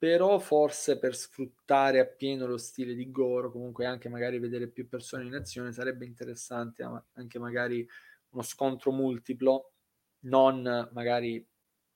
però 0.00 0.38
forse 0.38 0.98
per 0.98 1.14
sfruttare 1.14 2.00
appieno 2.00 2.46
lo 2.46 2.56
stile 2.56 2.94
di 2.94 3.10
Goro, 3.10 3.52
comunque 3.52 3.84
anche 3.84 4.08
magari 4.08 4.38
vedere 4.38 4.66
più 4.68 4.88
persone 4.88 5.26
in 5.26 5.34
azione, 5.34 5.72
sarebbe 5.72 6.06
interessante 6.06 6.82
anche 7.12 7.38
magari 7.38 7.86
uno 8.30 8.40
scontro 8.42 8.92
multiplo, 8.92 9.72
non 10.20 10.88
magari 10.94 11.46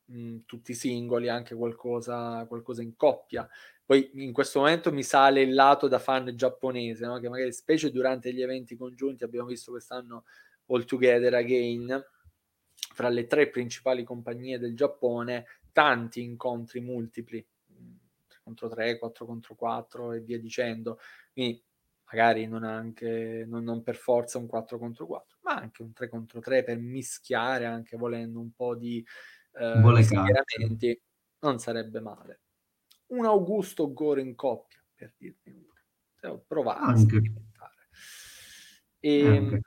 mh, 0.05 0.40
tutti 0.44 0.74
singoli, 0.74 1.31
anche 1.31 1.55
qualcosa, 1.55 2.44
qualcosa 2.47 2.82
in 2.82 2.94
coppia. 2.94 3.48
Poi 3.82 4.10
in 4.16 4.35
questo 4.35 4.59
momento 4.59 4.93
mi 4.93 5.02
sale 5.02 5.40
il 5.40 5.55
lato 5.55 5.89
da 5.89 5.98
fan 5.98 6.31
giapponese, 6.36 7.06
no? 7.06 7.18
che 7.20 7.31
magari 7.31 7.52
specie 7.55 7.90
durante 7.90 8.35
gli 8.35 8.43
eventi 8.43 8.76
congiunti 8.76 9.24
abbiamo 9.24 9.48
visto 9.48 9.70
quest'anno 9.70 10.24
All 10.66 10.85
Together 10.85 11.32
Again, 11.32 12.05
fra 12.93 13.09
le 13.09 13.26
tre 13.26 13.48
principali 13.48 14.05
compagnie 14.05 14.59
del 14.59 14.76
Giappone, 14.76 15.47
tanti 15.72 16.22
incontri 16.22 16.81
multipli 16.81 17.43
contro 18.45 18.69
3, 18.69 18.99
4 18.99 19.25
contro 19.25 19.55
4 19.55 20.12
e 20.12 20.21
via 20.21 20.39
dicendo. 20.39 20.99
Quindi 21.33 21.61
magari 22.05 22.47
non, 22.47 22.62
anche, 22.62 23.45
non, 23.49 23.65
non, 23.65 23.83
per 23.83 23.97
forza 23.97 24.39
un 24.39 24.47
4 24.47 24.79
contro 24.79 25.07
4, 25.07 25.39
ma 25.41 25.55
anche 25.55 25.83
un 25.83 25.93
3 25.93 26.09
contro 26.09 26.41
3 26.41 26.62
per 26.62 26.79
mischiare 26.79 27.65
anche 27.65 27.97
volendo 27.97 28.39
un 28.39 28.53
po' 28.53 28.77
di 28.77 29.05
eh, 29.55 30.03
schieramenti, 30.03 31.01
non 31.41 31.59
sarebbe 31.59 32.01
male. 32.01 32.41
Un 33.07 33.25
Augusto 33.25 33.93
Gore 33.93 34.21
in 34.21 34.35
coppia, 34.35 34.83
per 34.95 35.15
dirne 35.16 35.53
una. 35.53 35.83
Cioè, 36.21 36.39
provare 36.47 36.93
a 36.93 36.97
sperimentare. 36.97 37.89
E, 39.01 39.19
ehm, 39.19 39.61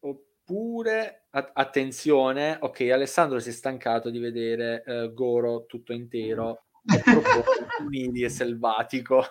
oppure, 0.00 1.26
a- 1.30 1.50
attenzione, 1.54 2.58
ok, 2.60 2.80
Alessandro 2.92 3.38
si 3.38 3.48
è 3.48 3.52
stancato 3.52 4.10
di 4.10 4.18
vedere 4.18 4.82
eh, 4.84 5.12
Goro 5.12 5.66
tutto 5.66 5.92
intero 5.92 6.66
è 6.84 7.00
troppo 7.00 7.44
umili 7.82 8.22
e 8.22 8.28
selvatico. 8.28 9.24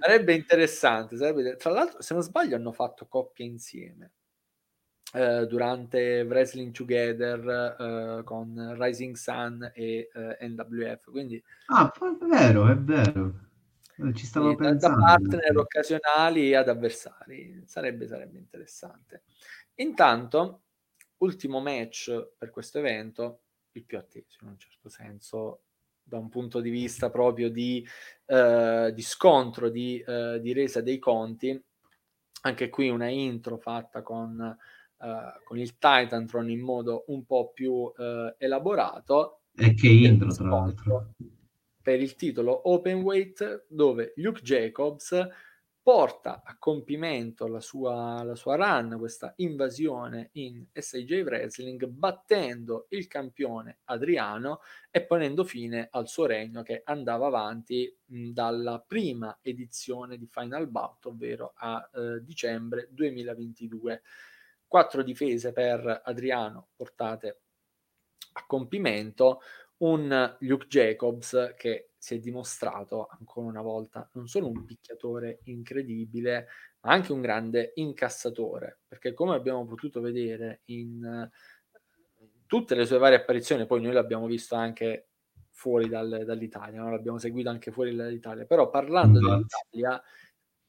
sarebbe 0.00 0.34
interessante. 0.34 1.16
Sarebbe... 1.16 1.56
Tra 1.56 1.70
l'altro, 1.70 2.02
se 2.02 2.14
non 2.14 2.22
sbaglio, 2.22 2.56
hanno 2.56 2.72
fatto 2.72 3.06
coppia 3.06 3.44
insieme 3.44 4.12
eh, 5.14 5.46
durante 5.46 6.22
Wrestling 6.22 6.72
Together 6.72 7.76
eh, 8.18 8.24
con 8.24 8.74
Rising 8.78 9.14
Sun 9.14 9.70
e 9.72 10.10
eh, 10.12 10.48
NWF. 10.48 11.10
Quindi, 11.10 11.42
ah, 11.66 11.90
è 11.90 12.24
vero, 12.26 12.68
è 12.68 12.76
vero. 12.76 13.34
Eh, 13.96 14.12
ci 14.12 14.26
stavo 14.26 14.54
pensando. 14.56 14.98
Da 14.98 15.06
partner 15.06 15.56
occasionali 15.56 16.54
ad 16.54 16.68
avversari. 16.68 17.62
Sarebbe, 17.64 18.08
sarebbe 18.08 18.38
interessante. 18.38 19.22
Intanto, 19.76 20.62
ultimo 21.18 21.60
match 21.60 22.32
per 22.36 22.50
questo 22.50 22.78
evento 22.78 23.43
il 23.78 23.84
più 23.84 23.98
atteso 23.98 24.38
in 24.42 24.48
un 24.48 24.58
certo 24.58 24.88
senso 24.88 25.62
da 26.06 26.18
un 26.18 26.28
punto 26.28 26.60
di 26.60 26.70
vista 26.70 27.10
proprio 27.10 27.48
di, 27.50 27.86
eh, 28.26 28.92
di 28.94 29.02
scontro, 29.02 29.70
di, 29.70 30.04
eh, 30.06 30.38
di, 30.40 30.52
resa 30.52 30.82
dei 30.82 30.98
conti. 30.98 31.60
Anche 32.42 32.68
qui 32.68 32.90
una 32.90 33.08
intro 33.08 33.56
fatta 33.56 34.02
con, 34.02 34.38
eh, 34.38 35.42
con 35.42 35.58
il 35.58 35.78
Titantron 35.78 36.50
in 36.50 36.60
modo 36.60 37.04
un 37.08 37.24
po' 37.24 37.52
più 37.52 37.90
eh, 37.96 38.34
elaborato. 38.38 39.40
E 39.56 39.72
che 39.72 39.88
intro, 39.88 40.30
tra 40.32 40.46
l'altro. 40.46 41.12
Per 41.80 42.00
il 42.00 42.14
titolo 42.16 42.68
Open 42.70 43.00
Weight, 43.00 43.66
dove 43.68 44.12
Luke 44.16 44.42
Jacobs 44.42 45.26
porta 45.84 46.40
a 46.42 46.56
compimento 46.58 47.46
la 47.46 47.60
sua, 47.60 48.22
la 48.22 48.34
sua 48.34 48.56
run, 48.56 48.96
questa 48.98 49.34
invasione 49.36 50.30
in 50.32 50.64
SIJ 50.72 51.20
Wrestling, 51.20 51.84
battendo 51.84 52.86
il 52.88 53.06
campione 53.06 53.80
Adriano 53.84 54.60
e 54.90 55.04
ponendo 55.04 55.44
fine 55.44 55.88
al 55.90 56.08
suo 56.08 56.24
regno 56.24 56.62
che 56.62 56.80
andava 56.86 57.26
avanti 57.26 57.94
dalla 58.02 58.80
prima 58.80 59.40
edizione 59.42 60.16
di 60.16 60.26
Final 60.26 60.68
Bout, 60.68 61.04
ovvero 61.04 61.52
a 61.54 61.86
eh, 61.92 62.24
dicembre 62.24 62.88
2022. 62.90 64.00
Quattro 64.66 65.02
difese 65.02 65.52
per 65.52 66.00
Adriano 66.02 66.68
portate 66.74 67.40
a 68.32 68.44
compimento, 68.46 69.42
un 69.78 70.36
Luke 70.40 70.66
Jacobs 70.66 71.54
che 71.56 71.90
si 71.96 72.14
è 72.14 72.18
dimostrato 72.18 73.08
ancora 73.18 73.46
una 73.46 73.62
volta 73.62 74.08
non 74.12 74.28
solo 74.28 74.48
un 74.48 74.64
picchiatore 74.64 75.40
incredibile, 75.44 76.46
ma 76.80 76.92
anche 76.92 77.12
un 77.12 77.20
grande 77.20 77.72
incassatore, 77.76 78.80
perché 78.86 79.14
come 79.14 79.34
abbiamo 79.34 79.64
potuto 79.64 80.00
vedere 80.00 80.60
in 80.66 81.28
tutte 82.46 82.74
le 82.74 82.86
sue 82.86 82.98
varie 82.98 83.16
apparizioni, 83.16 83.66
poi 83.66 83.80
noi 83.80 83.92
l'abbiamo 83.92 84.26
visto 84.26 84.54
anche 84.54 85.08
fuori 85.50 85.88
dal, 85.88 86.24
dall'Italia, 86.26 86.82
no? 86.82 86.90
l'abbiamo 86.90 87.18
seguito 87.18 87.48
anche 87.48 87.70
fuori 87.70 87.94
dall'Italia, 87.94 88.44
però 88.44 88.68
parlando 88.68 89.18
esatto. 89.18 89.34
dell'Italia, 89.70 90.02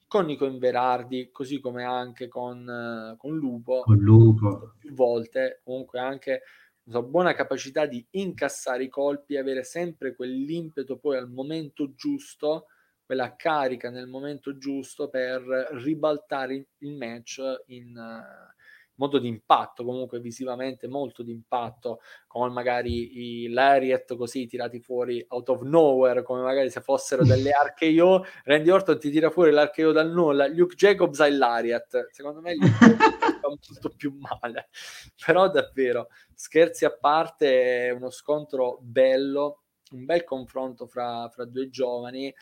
con 0.08 0.26
Nico 0.26 0.46
Inverardi, 0.46 1.32
così 1.32 1.60
come 1.60 1.84
anche 1.84 2.28
con, 2.28 3.16
con 3.18 3.36
Lupo, 3.36 3.82
con 3.82 3.98
Lupo, 3.98 4.74
più 4.78 4.94
volte, 4.94 5.62
comunque 5.64 6.00
anche 6.00 6.44
una 6.86 7.02
buona 7.02 7.34
capacità 7.34 7.86
di 7.86 8.06
incassare 8.12 8.84
i 8.84 8.90
colpi, 8.90 9.38
avere 9.38 9.64
sempre 9.64 10.16
quell'impeto 10.16 10.98
poi 10.98 11.18
al 11.18 11.30
momento 11.30 11.94
giusto, 11.96 12.68
quella 13.06 13.36
carica 13.36 13.90
nel 13.90 14.08
momento 14.08 14.58
giusto 14.58 15.10
per 15.10 15.42
ribaltare 15.84 16.68
il 16.80 16.96
match 16.96 17.40
in 17.68 17.96
uh, 17.96 18.54
modo 18.96 19.20
di 19.20 19.28
impatto, 19.28 19.84
comunque 19.84 20.20
visivamente 20.20 20.88
molto 20.88 21.24
di 21.24 21.32
impatto, 21.32 22.02
con 22.28 22.52
magari 22.54 23.44
i 23.44 23.50
lariat 23.50 24.16
così 24.16 24.48
tirati 24.48 24.80
fuori 24.80 25.24
out 25.30 25.50
of 25.50 25.62
nowhere, 25.62 26.24
come 26.24 26.42
magari 26.42 26.70
se 26.70 26.82
fossero 26.82 27.24
delle 27.26 27.52
RKO, 27.52 28.26
Randy 28.44 28.70
Orton 28.70 29.00
ti 29.00 29.10
tira 29.10 29.30
fuori 29.30 29.52
l'RKO 29.52 29.92
dal 29.92 30.12
nulla, 30.12 30.48
Luke 30.48 30.76
Jacobs 30.76 31.20
ha 31.20 31.28
il 31.28 31.38
lariat, 31.38 32.10
secondo 32.12 32.42
me 32.42 32.56
gli 32.56 32.60
fa 33.50 33.70
molto 33.72 33.90
più 33.96 34.18
male, 34.18 34.70
però 35.26 35.50
davvero 35.50 36.10
scherzi 36.34 36.86
a 36.86 36.92
parte, 36.92 37.88
è 37.88 37.90
uno 37.92 38.10
scontro 38.10 38.80
bello, 38.82 39.64
un 39.92 40.06
bel 40.06 40.24
confronto 40.24 40.88
fra, 40.88 41.30
fra 41.30 41.46
due 41.46 41.70
giovani 41.70 42.34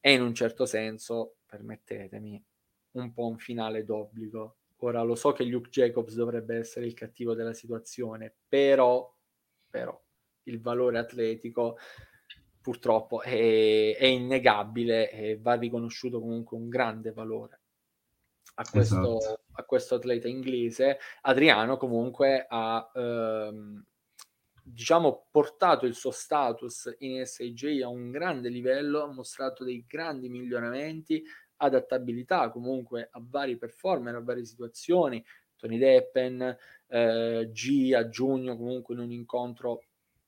e 0.00 0.12
in 0.12 0.22
un 0.22 0.34
certo 0.34 0.66
senso, 0.66 1.36
permettetemi, 1.46 2.42
un 2.92 3.12
po' 3.12 3.26
un 3.26 3.38
finale 3.38 3.84
d'obbligo. 3.84 4.56
Ora 4.82 5.02
lo 5.02 5.14
so 5.14 5.32
che 5.32 5.44
Luke 5.44 5.68
Jacobs 5.68 6.14
dovrebbe 6.14 6.56
essere 6.56 6.86
il 6.86 6.94
cattivo 6.94 7.34
della 7.34 7.52
situazione, 7.52 8.34
però, 8.48 9.14
però 9.68 9.98
il 10.44 10.60
valore 10.60 10.98
atletico 10.98 11.76
purtroppo 12.62 13.22
è, 13.22 13.96
è 13.96 14.06
innegabile 14.06 15.10
e 15.10 15.38
va 15.38 15.54
riconosciuto 15.54 16.20
comunque 16.20 16.56
un 16.56 16.68
grande 16.68 17.12
valore 17.12 17.60
a 18.54 18.64
questo, 18.70 19.18
esatto. 19.18 19.40
A 19.60 19.64
questo 19.64 19.94
atleta 19.96 20.28
inglese. 20.28 20.98
Adriano 21.22 21.76
comunque 21.76 22.46
ha 22.48 22.90
ehm, 22.94 23.84
diciamo 24.62 25.26
portato 25.30 25.86
il 25.86 25.94
suo 25.94 26.10
status 26.10 26.94
in 26.98 27.24
SIJ 27.24 27.82
a 27.82 27.88
un 27.88 28.10
grande 28.10 28.48
livello, 28.48 29.02
ha 29.02 29.12
mostrato 29.12 29.64
dei 29.64 29.84
grandi 29.86 30.28
miglioramenti, 30.28 31.22
adattabilità 31.56 32.50
comunque 32.50 33.08
a 33.10 33.20
vari 33.22 33.56
performer, 33.56 34.14
a 34.14 34.20
varie 34.20 34.44
situazioni. 34.44 35.24
Tony 35.56 35.76
Deppen, 35.76 36.56
eh, 36.86 37.50
G 37.52 37.92
a 37.94 38.08
giugno 38.08 38.56
comunque 38.56 38.94
in 38.94 39.00
un 39.00 39.12
incontro 39.12 39.84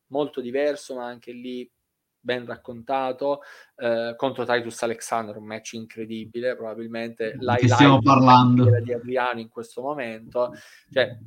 molto 0.09 0.42
diverso, 0.42 0.96
ma 0.96 1.06
anche 1.06 1.32
lì 1.32 1.68
ben 2.23 2.47
raccontato 2.47 3.40
eh, 3.77 4.15
contro 4.16 4.47
Titus 4.47 4.82
Alexander, 4.82 5.36
un 5.36 5.44
match 5.44 5.74
incredibile, 5.74 6.57
probabilmente 6.57 7.36
l'highlight 7.39 8.78
di 8.81 8.93
Adriano 8.93 9.40
in 9.40 9.49
questo 9.49 9.82
momento. 9.82 10.55
Cioè, 10.90 11.19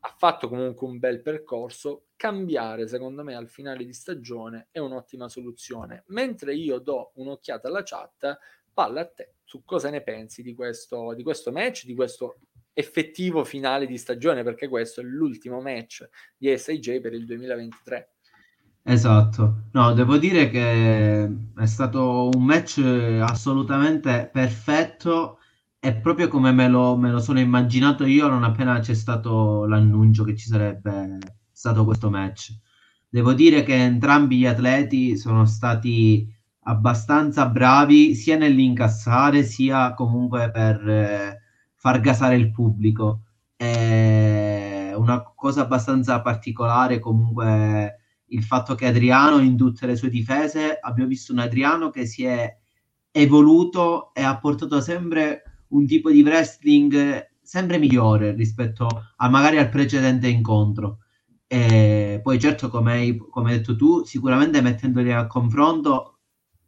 ha 0.00 0.14
fatto 0.16 0.48
comunque 0.48 0.86
un 0.86 0.98
bel 0.98 1.22
percorso. 1.22 2.08
Cambiare, 2.16 2.88
secondo 2.88 3.22
me, 3.22 3.36
al 3.36 3.48
finale 3.48 3.84
di 3.84 3.92
stagione 3.92 4.68
è 4.72 4.80
un'ottima 4.80 5.28
soluzione. 5.28 6.02
Mentre 6.08 6.54
io 6.54 6.78
do 6.78 7.12
un'occhiata 7.14 7.68
alla 7.68 7.82
chat, 7.84 8.38
palla 8.72 9.02
a 9.02 9.06
te 9.06 9.34
su 9.44 9.64
cosa 9.64 9.88
ne 9.88 10.02
pensi 10.02 10.42
di 10.42 10.54
questo, 10.54 11.14
di 11.14 11.22
questo 11.22 11.50
match, 11.52 11.86
di 11.86 11.94
questo 11.94 12.40
effettivo 12.74 13.44
finale 13.44 13.86
di 13.86 13.96
stagione, 13.96 14.42
perché 14.42 14.68
questo 14.68 15.00
è 15.00 15.04
l'ultimo 15.04 15.60
match 15.60 16.06
di 16.36 16.56
SIJ 16.56 17.00
per 17.00 17.14
il 17.14 17.24
2023. 17.24 18.10
Esatto, 18.86 19.64
no, 19.72 19.92
devo 19.92 20.16
dire 20.16 20.48
che 20.48 21.24
è 21.54 21.66
stato 21.66 22.30
un 22.32 22.42
match 22.44 22.78
assolutamente 23.22 24.30
perfetto 24.32 25.38
e 25.78 25.94
proprio 25.94 26.28
come 26.28 26.52
me 26.52 26.68
lo, 26.68 26.96
me 26.96 27.10
lo 27.10 27.20
sono 27.20 27.38
immaginato 27.38 28.04
io 28.06 28.28
non 28.28 28.44
appena 28.44 28.78
c'è 28.80 28.94
stato 28.94 29.66
l'annuncio 29.66 30.24
che 30.24 30.34
ci 30.34 30.46
sarebbe 30.48 31.18
stato 31.52 31.84
questo 31.84 32.08
match. 32.08 32.56
Devo 33.10 33.34
dire 33.34 33.62
che 33.62 33.74
entrambi 33.74 34.38
gli 34.38 34.46
atleti 34.46 35.16
sono 35.18 35.44
stati 35.44 36.26
abbastanza 36.64 37.46
bravi 37.48 38.14
sia 38.14 38.36
nell'incassare 38.38 39.42
sia 39.42 39.92
comunque 39.94 40.50
per 40.50 40.88
eh, 40.88 41.40
far 41.74 42.00
gasare 42.00 42.36
il 42.36 42.50
pubblico. 42.50 43.22
È 43.54 44.92
una 44.96 45.22
cosa 45.34 45.62
abbastanza 45.62 46.20
particolare 46.22 46.98
comunque 46.98 47.98
il 48.28 48.42
fatto 48.42 48.74
che 48.74 48.86
Adriano 48.86 49.38
in 49.38 49.56
tutte 49.56 49.86
le 49.86 49.96
sue 49.96 50.10
difese 50.10 50.78
abbiamo 50.80 51.08
visto 51.08 51.32
un 51.32 51.38
Adriano 51.38 51.90
che 51.90 52.06
si 52.06 52.24
è 52.24 52.56
evoluto 53.10 54.12
e 54.14 54.22
ha 54.22 54.38
portato 54.38 54.80
sempre 54.80 55.64
un 55.68 55.86
tipo 55.86 56.10
di 56.10 56.22
wrestling 56.22 57.26
sempre 57.42 57.78
migliore 57.78 58.32
rispetto 58.32 58.86
a 59.16 59.28
magari 59.30 59.56
al 59.56 59.70
precedente 59.70 60.28
incontro. 60.28 60.98
E 61.46 62.20
poi 62.22 62.38
certo, 62.38 62.68
come 62.68 62.92
hai, 62.92 63.16
come 63.16 63.50
hai 63.50 63.56
detto 63.56 63.74
tu, 63.74 64.04
sicuramente 64.04 64.60
mettendoli 64.60 65.12
a 65.12 65.26
confronto, 65.26 66.18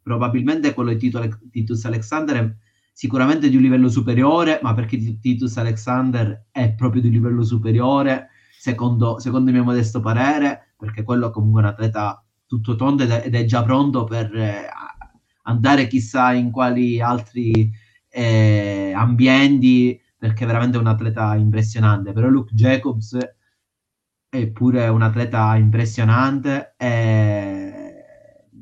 probabilmente 0.01 0.73
quello 0.73 0.91
di 0.91 1.11
Titus 1.51 1.85
Alexander 1.85 2.35
è 2.35 2.55
sicuramente 2.91 3.49
di 3.49 3.55
un 3.55 3.61
livello 3.61 3.89
superiore, 3.89 4.59
ma 4.63 4.73
perché 4.73 5.19
Titus 5.19 5.55
Alexander 5.57 6.47
è 6.51 6.73
proprio 6.73 7.01
di 7.01 7.07
un 7.07 7.13
livello 7.13 7.43
superiore, 7.43 8.29
secondo, 8.57 9.19
secondo 9.19 9.49
il 9.49 9.55
mio 9.55 9.63
modesto 9.63 9.99
parere, 9.99 10.70
perché 10.81 11.03
quello 11.03 11.27
è 11.27 11.31
comunque 11.31 11.61
un 11.61 11.67
atleta 11.67 12.25
tutto 12.47 12.75
tondo 12.75 13.03
ed 13.03 13.11
è, 13.11 13.21
ed 13.27 13.35
è 13.35 13.45
già 13.45 13.61
pronto 13.61 14.03
per 14.03 14.35
eh, 14.35 14.67
andare 15.43 15.85
chissà 15.85 16.33
in 16.33 16.49
quali 16.49 16.99
altri 16.99 17.71
eh, 18.09 18.91
ambienti, 18.95 20.01
perché 20.17 20.43
è 20.43 20.47
veramente 20.47 20.79
un 20.79 20.87
atleta 20.87 21.35
impressionante. 21.35 22.13
Però 22.13 22.27
Luke 22.27 22.53
Jacobs 22.55 23.17
è 24.27 24.47
pure 24.47 24.87
un 24.87 25.03
atleta 25.03 25.55
impressionante 25.55 26.73
e 26.77 27.71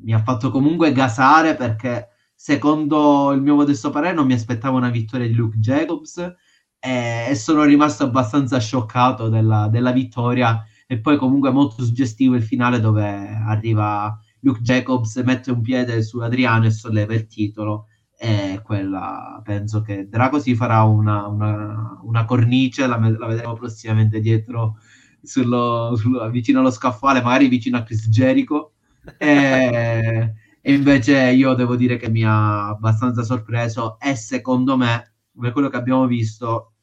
mi 0.02 0.14
ha 0.14 0.22
fatto 0.22 0.52
comunque 0.52 0.91
gasare 0.91 1.56
perché 1.56 2.10
secondo 2.36 3.32
il 3.32 3.41
mio 3.41 3.56
modesto 3.56 3.90
parere 3.91 4.14
non 4.14 4.26
mi 4.26 4.34
aspettavo 4.34 4.78
una 4.78 4.90
vittoria 4.90 5.28
di 5.28 5.34
Luke 5.34 5.58
Jacobs 5.58 6.36
e, 6.80 7.36
sono 7.36 7.64
rimasto 7.64 8.06
abbastanza 8.06 8.60
scioccato 8.60 9.30
della, 9.30 9.68
della 9.68 9.91
vittoria 9.91 10.64
e 10.91 10.99
poi 10.99 11.18
comunque 11.18 11.52
molto 11.52 11.84
suggestivo 11.84 12.34
il 12.34 12.41
finale 12.41 12.80
dove 12.80 13.06
arriva 13.06 14.20
Luke 14.40 14.61
Jacobs, 14.61 15.18
mette 15.18 15.52
un 15.52 15.61
piede 15.61 16.02
su 16.02 16.18
Adriano 16.18 16.66
e 16.66 16.72
solleva 16.72 17.14
il 17.14 17.28
titolo 17.28 17.86
e 18.18 18.60
quella 18.64 19.40
penso 19.44 19.82
che 19.82 20.07
Draco 20.10 20.40
si 20.40 20.56
farà 20.56 20.82
una, 20.82 21.28
una, 21.28 21.99
una 22.02 22.26
cornice, 22.26 22.88
la, 22.88 22.98
la, 22.98 23.28
vedremo 23.28 23.53
prossimamente 23.53 24.20
dietro 24.20 24.78
sullo, 25.22 25.95
sullo, 25.95 26.28
vicino 26.32 26.60
allo 26.60 26.72
scaffale, 26.72 27.22
magari 27.22 27.49
vicino 27.49 27.78
a 27.78 27.84
Chris 27.84 28.10
Jericho 28.10 28.74
e, 29.20 30.34
e 30.60 30.74
invece 30.74 31.20
io 31.30 31.53
devo 31.53 31.76
dire 31.76 31.98
che 31.98 32.10
mi 32.10 32.24
ha 32.24 32.70
abbastanza 32.70 33.22
sorpreso 33.22 33.99
e 33.99 34.16
secondo 34.16 34.76
me, 34.76 35.14
per 35.40 35.52
quello 35.52 35.70
che 35.70 35.78
abbiamo 35.78 36.07
visto, 36.07 36.74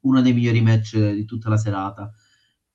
uno 0.00 0.20
dei 0.20 0.34
migliori 0.34 0.60
match 0.60 0.98
di 0.98 1.24
tutta 1.24 1.48
la 1.48 1.56
serata. 1.56 2.12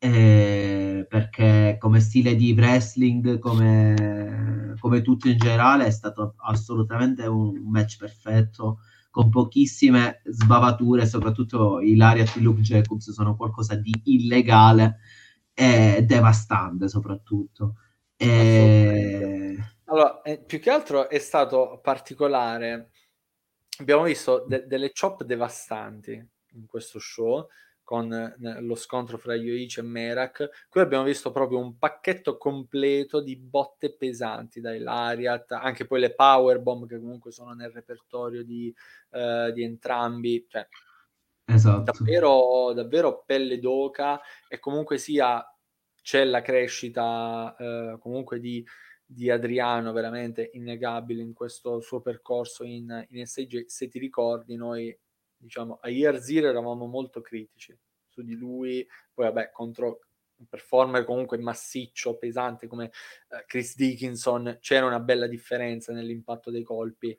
Eh, 0.05 1.05
perché 1.07 1.77
come 1.79 2.01
stile 2.01 2.35
di 2.35 2.51
wrestling, 2.51 3.39
come, 3.39 4.75
come, 4.81 5.01
tutto 5.01 5.29
in 5.29 5.37
generale, 5.37 5.85
è 5.85 5.91
stato 5.91 6.33
assolutamente 6.39 7.25
un 7.25 7.61
match 7.71 7.99
perfetto, 7.99 8.79
con 9.09 9.29
pochissime 9.29 10.19
sbavature, 10.25 11.05
soprattutto 11.05 11.79
i 11.79 11.95
Lariat 11.95 12.37
di 12.37 12.43
Luke 12.43 12.59
Jacobs 12.59 13.11
sono 13.11 13.37
qualcosa 13.37 13.75
di 13.75 13.93
illegale 14.03 14.99
e 15.53 16.03
devastante 16.05 16.89
soprattutto. 16.89 17.75
E 18.17 19.57
allora, 19.85 20.21
eh, 20.21 20.37
più 20.39 20.59
che 20.59 20.69
altro 20.69 21.07
è 21.07 21.19
stato 21.19 21.79
particolare. 21.81 22.89
Abbiamo 23.79 24.03
visto 24.03 24.43
de- 24.45 24.65
delle 24.67 24.91
chop 24.91 25.23
devastanti 25.23 26.11
in 26.55 26.65
questo 26.65 26.99
show 26.99 27.47
con 27.93 28.11
eh, 28.11 28.59
lo 28.61 28.73
scontro 28.73 29.19
fra 29.19 29.35
Yoichi 29.35 29.79
e 29.79 29.83
Merak. 29.83 30.65
Qui 30.67 30.81
abbiamo 30.81 31.03
visto 31.03 31.31
proprio 31.31 31.59
un 31.59 31.77
pacchetto 31.77 32.37
completo 32.37 33.21
di 33.21 33.35
botte 33.35 33.95
pesanti 33.95 34.59
dai 34.59 34.79
Lariat, 34.79 35.51
anche 35.51 35.85
poi 35.85 35.99
le 35.99 36.15
powerbomb 36.15 36.87
che 36.87 36.97
comunque 36.97 37.31
sono 37.31 37.53
nel 37.53 37.69
repertorio 37.69 38.43
di, 38.43 38.73
uh, 39.11 39.51
di 39.51 39.61
entrambi. 39.61 40.43
Cioè, 40.49 40.67
esatto. 41.45 41.91
davvero, 41.91 42.73
davvero 42.73 43.21
pelle 43.27 43.59
d'oca 43.59 44.19
e 44.47 44.57
comunque 44.57 44.97
sia 44.97 45.45
c'è 46.01 46.23
la 46.23 46.41
crescita 46.41 47.55
uh, 47.55 47.99
comunque 47.99 48.39
di 48.39 48.65
di 49.05 49.29
Adriano 49.29 49.91
veramente 49.91 50.49
innegabile 50.53 51.21
in 51.21 51.33
questo 51.33 51.81
suo 51.81 52.01
percorso 52.01 52.63
in, 52.63 53.05
in 53.11 53.27
SG. 53.27 53.65
Se 53.67 53.87
ti 53.87 53.99
ricordi, 53.99 54.55
noi 54.55 54.97
diciamo 55.43 55.79
a 55.81 55.89
Year 55.89 56.19
Zero 56.19 56.47
eravamo 56.47 56.85
molto 56.85 57.21
critici 57.21 57.77
su 58.07 58.21
di 58.21 58.35
lui, 58.35 58.85
poi 59.13 59.25
vabbè 59.25 59.51
contro 59.51 59.99
un 60.35 60.47
performer 60.47 61.03
comunque 61.03 61.37
massiccio, 61.37 62.17
pesante 62.17 62.67
come 62.67 62.91
uh, 63.29 63.37
Chris 63.45 63.75
Dickinson, 63.75 64.57
c'era 64.61 64.85
una 64.85 64.99
bella 64.99 65.27
differenza 65.27 65.93
nell'impatto 65.93 66.51
dei 66.51 66.63
colpi. 66.63 67.17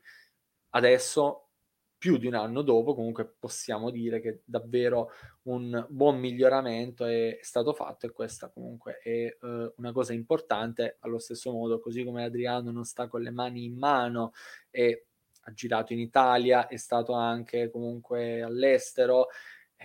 Adesso 0.69 1.49
più 1.97 2.17
di 2.17 2.27
un 2.27 2.35
anno 2.35 2.61
dopo, 2.61 2.93
comunque 2.93 3.35
possiamo 3.39 3.89
dire 3.89 4.19
che 4.19 4.41
davvero 4.45 5.09
un 5.43 5.85
buon 5.89 6.19
miglioramento 6.19 7.05
è 7.05 7.39
stato 7.41 7.73
fatto 7.73 8.05
e 8.05 8.11
questa 8.11 8.49
comunque 8.49 8.99
è 8.99 9.37
uh, 9.41 9.73
una 9.77 9.91
cosa 9.91 10.13
importante. 10.13 10.97
Allo 10.99 11.19
stesso 11.19 11.51
modo, 11.51 11.79
così 11.79 12.03
come 12.03 12.23
Adriano 12.23 12.71
non 12.71 12.83
sta 12.83 13.07
con 13.07 13.21
le 13.21 13.31
mani 13.31 13.65
in 13.65 13.77
mano 13.77 14.33
e 14.69 15.07
ha 15.47 15.53
girato 15.53 15.93
in 15.93 15.99
Italia, 15.99 16.67
è 16.67 16.77
stato 16.77 17.13
anche 17.13 17.69
comunque 17.69 18.41
all'estero. 18.41 19.27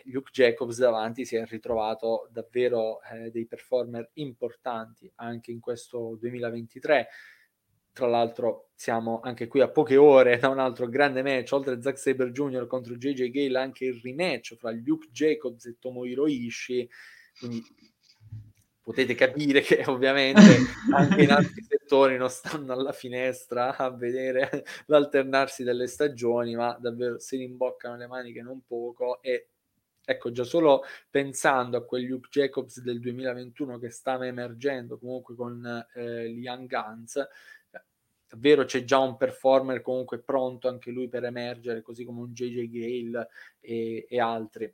Luke 0.04 0.30
Jacobs 0.32 0.78
davanti 0.78 1.24
si 1.24 1.36
è 1.36 1.44
ritrovato 1.46 2.28
davvero 2.30 3.00
eh, 3.02 3.30
dei 3.30 3.46
performer 3.46 4.10
importanti 4.14 5.10
anche 5.16 5.50
in 5.50 5.60
questo 5.60 6.16
2023 6.20 7.08
tra 7.92 8.06
l'altro 8.06 8.70
siamo 8.74 9.20
anche 9.22 9.46
qui 9.46 9.60
a 9.60 9.68
poche 9.68 9.96
ore 9.96 10.38
da 10.38 10.48
un 10.48 10.58
altro 10.58 10.88
grande 10.88 11.22
match, 11.22 11.52
oltre 11.52 11.74
a 11.74 11.82
Zack 11.82 11.98
Saber 11.98 12.30
Jr. 12.30 12.66
contro 12.66 12.96
JJ 12.96 13.30
Gale, 13.30 13.58
anche 13.58 13.86
il 13.86 14.00
rematch 14.02 14.54
fra 14.56 14.70
Luke 14.70 15.08
Jacobs 15.10 15.66
e 15.66 15.76
Tomohiro 15.78 16.26
Ishii, 16.26 16.88
quindi 17.38 17.62
potete 18.80 19.14
capire 19.14 19.60
che 19.60 19.84
ovviamente 19.86 20.40
anche 20.94 21.22
in 21.22 21.30
altri 21.30 21.62
settori 21.90 22.16
non 22.16 22.30
stanno 22.30 22.72
alla 22.72 22.92
finestra 22.92 23.76
a 23.76 23.90
vedere 23.90 24.64
l'alternarsi 24.86 25.64
delle 25.64 25.88
stagioni, 25.88 26.54
ma 26.54 26.76
davvero 26.80 27.18
si 27.18 27.36
rimboccano 27.36 27.96
le 27.96 28.06
maniche 28.06 28.42
non 28.42 28.62
poco 28.64 29.20
e 29.20 29.48
ecco 30.04 30.30
già 30.30 30.44
solo 30.44 30.82
pensando 31.10 31.76
a 31.76 31.84
quel 31.84 32.04
Luke 32.04 32.28
Jacobs 32.30 32.80
del 32.80 33.00
2021 33.00 33.78
che 33.78 33.90
stava 33.90 34.26
emergendo 34.26 34.98
comunque 34.98 35.34
con 35.34 35.86
eh, 35.94 36.30
gli 36.30 36.42
Young 36.42 36.68
Guns 36.68 37.28
davvero 38.28 38.64
c'è 38.64 38.84
già 38.84 38.98
un 38.98 39.16
performer 39.16 39.82
comunque 39.82 40.20
pronto 40.20 40.68
anche 40.68 40.92
lui 40.92 41.08
per 41.08 41.24
emergere, 41.24 41.82
così 41.82 42.04
come 42.04 42.20
un 42.20 42.32
JJ 42.32 42.70
Gale 42.70 43.28
e, 43.58 44.06
e 44.08 44.20
altri. 44.20 44.72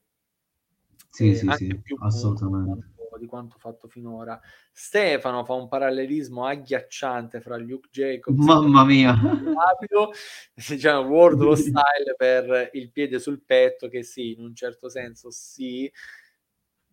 Sì, 1.08 1.30
e 1.30 1.34
sì, 1.34 1.50
sì, 1.56 1.80
più 1.80 1.96
assolutamente. 1.98 2.95
Di 3.26 3.26
quanto 3.26 3.56
fatto 3.58 3.88
finora. 3.88 4.40
Stefano 4.70 5.44
fa 5.44 5.54
un 5.54 5.66
parallelismo 5.66 6.46
agghiacciante 6.46 7.40
fra 7.40 7.56
Luke 7.56 7.88
Jacobs 7.90 8.38
Mamma 8.38 8.84
mia. 8.84 9.12
Rapido, 9.12 10.12
diciamo 10.54 11.08
World 11.08 11.42
of 11.42 11.58
Style 11.58 12.14
per 12.16 12.70
il 12.74 12.92
piede 12.92 13.18
sul 13.18 13.42
petto, 13.42 13.88
che 13.88 14.04
sì, 14.04 14.32
in 14.32 14.40
un 14.40 14.54
certo 14.54 14.88
senso 14.88 15.30
sì, 15.30 15.90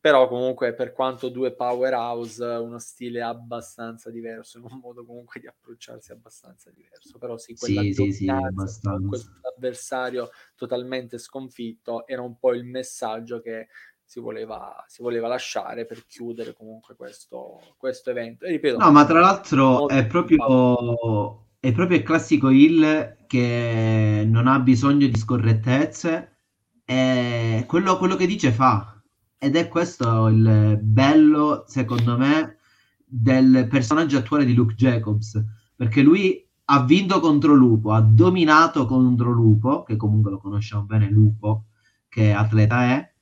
però 0.04 0.28
comunque 0.28 0.74
per 0.74 0.92
quanto 0.92 1.30
due 1.30 1.54
powerhouse 1.54 2.44
uno 2.44 2.78
stile 2.78 3.22
abbastanza 3.22 4.10
diverso 4.10 4.58
in 4.58 4.66
un 4.70 4.80
modo 4.82 5.06
comunque 5.06 5.40
di 5.40 5.48
approcciarsi 5.48 6.12
abbastanza 6.12 6.70
diverso 6.72 7.18
però 7.18 7.38
sì, 7.38 7.56
quella 7.56 7.80
sì, 7.84 7.94
sì, 7.94 8.12
sì, 8.12 8.26
l'avversario 8.26 10.30
totalmente 10.56 11.18
sconfitto 11.18 12.06
era 12.06 12.22
un 12.22 12.38
po' 12.38 12.54
il 12.54 12.66
messaggio 12.66 13.40
che 13.40 13.70
si 14.04 14.20
voleva, 14.20 14.84
si 14.88 15.02
voleva 15.02 15.28
lasciare 15.28 15.86
per 15.86 16.06
chiudere 16.06 16.54
comunque 16.54 16.96
questo, 16.96 17.60
questo 17.78 18.12
evento. 18.12 18.46
E 18.46 18.52
ripeto 18.52 18.78
no 18.78 18.92
ma 18.92 19.06
tra 19.06 19.20
l'altro 19.20 19.88
è 19.88 20.06
proprio 20.06 21.44
è 21.64 21.72
proprio 21.72 21.96
il 21.96 22.04
classico 22.04 22.50
Hill 22.50 23.16
che 23.26 24.28
non 24.28 24.48
ha 24.48 24.60
bisogno 24.60 25.08
di 25.08 25.16
scorrettezze 25.16 26.40
e 26.84 27.64
quello, 27.66 27.98
quello 27.98 28.18
che 28.18 28.26
dice 28.26 28.52
fa. 28.52 29.02
Ed 29.38 29.56
è 29.56 29.70
questo 29.70 30.28
il 30.28 30.78
bello, 30.82 31.64
secondo 31.66 32.18
me, 32.18 32.58
del 33.06 33.68
personaggio 33.70 34.18
attuale 34.18 34.44
di 34.44 34.54
Luke 34.54 34.74
Jacobs, 34.74 35.42
perché 35.74 36.02
lui 36.02 36.46
ha 36.66 36.84
vinto 36.84 37.22
contro 37.22 37.54
Lupo, 37.54 37.94
ha 37.94 38.02
dominato 38.02 38.86
contro 38.86 39.32
Lupo, 39.32 39.84
che 39.84 39.96
comunque 39.96 40.32
lo 40.32 40.40
conosciamo 40.40 40.84
bene, 40.84 41.10
Lupo, 41.10 41.68
che 42.10 42.34
atleta 42.34 42.84
è, 42.84 43.13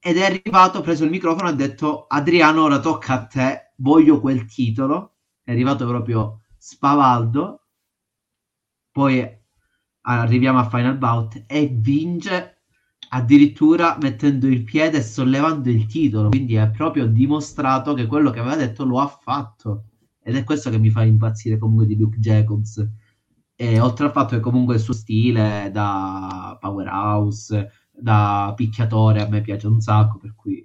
ed 0.00 0.16
è 0.16 0.24
arrivato, 0.24 0.78
ha 0.78 0.80
preso 0.82 1.04
il 1.04 1.10
microfono 1.10 1.48
e 1.48 1.52
ha 1.52 1.54
detto 1.54 2.06
Adriano, 2.06 2.62
ora 2.62 2.80
tocca 2.80 3.14
a 3.14 3.26
te, 3.26 3.72
voglio 3.76 4.20
quel 4.20 4.46
titolo, 4.46 5.16
è 5.42 5.50
arrivato 5.52 5.86
proprio 5.86 6.42
spavaldo, 6.56 7.66
poi 8.90 9.26
arriviamo 10.02 10.58
a 10.58 10.68
Final 10.68 10.96
Bout 10.98 11.44
e 11.46 11.66
vince 11.66 12.62
addirittura 13.10 13.96
mettendo 14.00 14.46
il 14.46 14.64
piede 14.64 14.98
e 14.98 15.02
sollevando 15.02 15.70
il 15.70 15.86
titolo, 15.86 16.28
quindi 16.28 16.54
è 16.56 16.70
proprio 16.70 17.06
dimostrato 17.06 17.94
che 17.94 18.06
quello 18.06 18.30
che 18.30 18.40
aveva 18.40 18.56
detto 18.56 18.84
lo 18.84 19.00
ha 19.00 19.06
fatto. 19.06 19.84
Ed 20.22 20.36
è 20.36 20.44
questo 20.44 20.68
che 20.68 20.78
mi 20.78 20.90
fa 20.90 21.04
impazzire 21.04 21.58
comunque 21.58 21.86
di 21.86 21.96
Luke 21.96 22.18
Jacobs. 22.18 22.86
E 23.54 23.80
oltre 23.80 24.06
al 24.06 24.12
fatto 24.12 24.36
che 24.36 24.40
comunque 24.40 24.74
il 24.74 24.80
suo 24.80 24.92
stile 24.92 25.70
da 25.72 26.56
powerhouse, 26.60 27.70
da 28.00 28.52
picchiatore 28.56 29.22
a 29.22 29.28
me 29.28 29.40
piace 29.40 29.66
un 29.66 29.80
sacco, 29.80 30.18
per 30.18 30.34
cui 30.34 30.64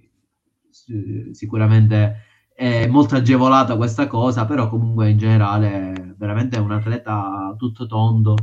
sicuramente 1.32 2.16
è 2.56 2.88
molto 2.88 3.16
agevolata 3.16 3.76
questa 3.76 4.08
cosa, 4.08 4.46
però 4.46 4.70
comunque 4.70 5.10
in 5.10 5.18
generale 5.18 6.16
veramente 6.18 6.58
è 6.58 6.60
un 6.60 6.72
atleta 6.72 7.54
tutto 7.58 7.86
tondo 7.86 8.36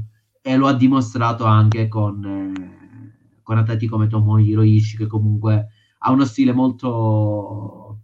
e 0.42 0.56
lo 0.56 0.66
ha 0.66 0.74
dimostrato 0.74 1.44
anche 1.44 1.88
con, 1.88 2.24
eh, 2.24 3.40
con 3.42 3.58
atleti 3.58 3.86
come 3.86 4.06
Tomohiro 4.08 4.62
Ishii 4.62 4.98
che 4.98 5.06
comunque 5.06 5.68
ha 5.98 6.10
uno 6.10 6.24
stile 6.24 6.52
molto 6.52 7.98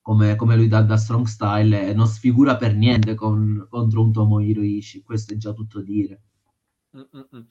come, 0.00 0.36
come 0.36 0.56
lui 0.56 0.68
da, 0.68 0.82
da, 0.82 0.96
strong 0.96 1.26
style 1.26 1.88
e 1.88 1.94
non 1.94 2.06
sfigura 2.06 2.56
per 2.56 2.74
niente 2.74 3.14
con, 3.14 3.66
contro 3.68 4.02
un 4.02 4.12
Tomohiro 4.12 4.62
Ishii, 4.62 5.02
questo 5.02 5.34
è 5.34 5.36
già 5.36 5.52
tutto 5.52 5.80
dire. 5.80 6.22
Mm-mm. 6.96 7.46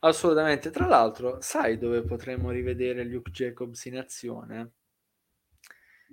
Assolutamente. 0.00 0.70
Tra 0.70 0.86
l'altro, 0.86 1.40
sai 1.40 1.78
dove 1.78 2.02
potremmo 2.02 2.50
rivedere 2.50 3.04
Luke 3.04 3.30
Jacobs 3.30 3.84
in 3.84 3.98
azione? 3.98 4.72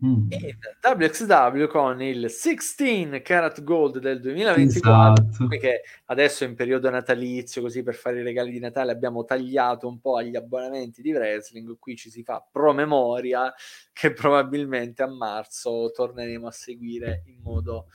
Mm. 0.03 0.27
in 0.30 0.57
WXW 0.81 1.68
con 1.68 2.02
il 2.02 2.30
16 2.30 3.22
Carat 3.22 3.64
Gold 3.64 3.99
del 3.99 4.19
2024 4.19 5.23
esatto. 5.30 5.47
che 5.47 5.84
adesso 6.07 6.43
è 6.43 6.47
in 6.47 6.56
periodo 6.56 6.89
natalizio 6.89 7.61
così 7.61 7.81
per 7.81 7.95
fare 7.95 8.19
i 8.19 8.23
regali 8.23 8.52
di 8.52 8.60
Natale 8.60 8.91
abbiamo 8.91 9.23
tagliato 9.23 9.88
un 9.88 10.02
po' 10.02 10.18
agli 10.18 10.35
abbonamenti 10.35 11.02
di 11.02 11.14
wrestling 11.14 11.80
qui 11.80 11.95
ci 11.95 12.10
si 12.10 12.23
fa 12.23 12.45
promemoria 12.52 13.53
che 13.93 14.11
probabilmente 14.11 15.02
a 15.02 15.07
marzo 15.07 15.89
torneremo 15.93 16.47
a 16.47 16.52
seguire 16.52 17.23
in 17.27 17.39
modo 17.41 17.85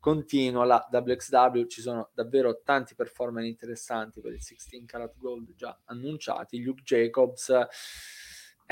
continuo 0.00 0.64
la 0.64 0.88
WXW 0.90 1.66
ci 1.66 1.80
sono 1.82 2.10
davvero 2.14 2.62
tanti 2.64 2.94
performance 2.94 3.46
interessanti 3.46 4.20
per 4.20 4.32
il 4.32 4.42
16 4.42 4.84
Carat 4.86 5.14
Gold 5.16 5.54
già 5.54 5.78
annunciati 5.84 6.62
Luke 6.62 6.82
Jacobs 6.82 7.52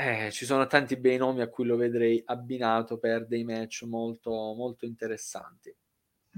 eh, 0.01 0.31
ci 0.31 0.45
sono 0.45 0.65
tanti 0.65 0.95
bei 0.95 1.17
nomi 1.17 1.41
a 1.41 1.49
cui 1.49 1.65
lo 1.65 1.75
vedrei 1.75 2.21
abbinato 2.25 2.97
per 2.97 3.27
dei 3.27 3.43
match 3.43 3.83
molto, 3.83 4.31
molto 4.31 4.85
interessanti. 4.85 5.75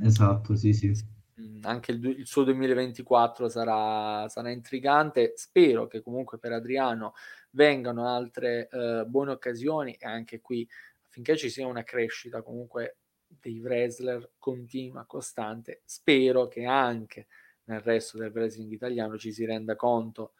Esatto, 0.01 0.55
sì, 0.55 0.73
sì. 0.73 0.91
Mm, 1.39 1.59
anche 1.61 1.91
il, 1.91 2.03
il, 2.03 2.25
suo 2.25 2.43
2024 2.43 3.49
sarà, 3.49 4.27
sarà, 4.29 4.49
intrigante. 4.49 5.33
Spero 5.35 5.85
che 5.85 6.01
comunque 6.01 6.39
per 6.39 6.53
Adriano 6.53 7.13
vengano 7.51 8.07
altre 8.07 8.67
eh, 8.67 9.05
buone 9.05 9.29
occasioni 9.29 9.93
e 9.93 10.07
anche 10.07 10.41
qui 10.41 10.67
affinché 11.05 11.37
ci 11.37 11.51
sia 11.51 11.67
una 11.67 11.83
crescita 11.83 12.41
comunque 12.41 13.00
dei 13.39 13.59
wrestler 13.59 14.31
continua, 14.37 15.05
costante. 15.05 15.81
Spero 15.85 16.47
che 16.47 16.65
anche 16.65 17.27
nel 17.65 17.79
resto 17.79 18.17
del 18.17 18.31
wrestling 18.31 18.71
italiano 18.71 19.17
ci 19.17 19.31
si 19.31 19.45
renda 19.45 19.75
conto 19.75 20.33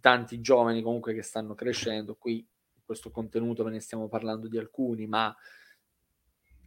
tanti 0.00 0.40
giovani 0.40 0.82
comunque 0.82 1.14
che 1.14 1.22
stanno 1.22 1.54
crescendo. 1.54 2.16
Qui 2.16 2.36
in 2.36 2.82
questo 2.84 3.10
contenuto 3.10 3.64
ve 3.64 3.70
ne 3.70 3.80
stiamo 3.80 4.08
parlando 4.08 4.48
di 4.48 4.58
alcuni, 4.58 5.06
ma 5.06 5.34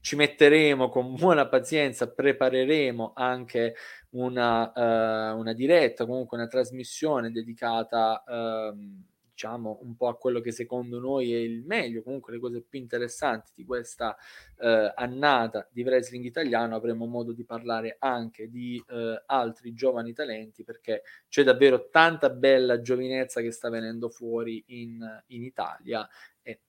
ci 0.02 0.16
metteremo 0.16 0.90
con 0.90 1.14
buona 1.14 1.48
pazienza, 1.48 2.12
prepareremo 2.12 3.14
anche 3.16 3.76
una, 4.12 4.72
uh, 4.74 5.38
una 5.38 5.54
diretta, 5.54 6.06
comunque 6.06 6.38
una 6.38 6.48
trasmissione 6.48 7.32
dedicata 7.32 8.24
uh, 8.26 9.10
diciamo 9.42 9.80
un 9.82 9.96
po' 9.96 10.08
a 10.08 10.18
quello 10.18 10.40
che 10.40 10.52
secondo 10.52 11.00
noi 11.00 11.34
è 11.34 11.38
il 11.38 11.64
meglio, 11.66 12.04
comunque 12.04 12.34
le 12.34 12.40
cose 12.40 12.62
più 12.62 12.80
interessanti 12.80 13.52
di 13.56 13.66
questa 13.66 14.16
eh, 14.60 14.94
annata 14.96 15.68
di 15.72 15.82
wrestling 15.82 16.24
italiano, 16.24 16.76
avremo 16.76 17.08
modo 17.08 17.32
di 17.32 17.44
parlare 17.44 17.96
anche 17.98 18.52
di 18.52 18.84
eh, 18.88 19.24
altri 19.26 19.74
giovani 19.74 20.14
talenti 20.14 20.64
perché 20.64 21.02
c'è 21.28 21.44
davvero 21.44 21.90
tanta 21.90 22.30
bella 22.30 22.82
giovinezza 22.82 23.42
che 23.42 23.52
sta 23.52 23.70
venendo 23.70 24.10
fuori 24.10 24.64
in, 24.68 25.24
in 25.28 25.44
Italia 25.44 26.08
e 26.44 26.60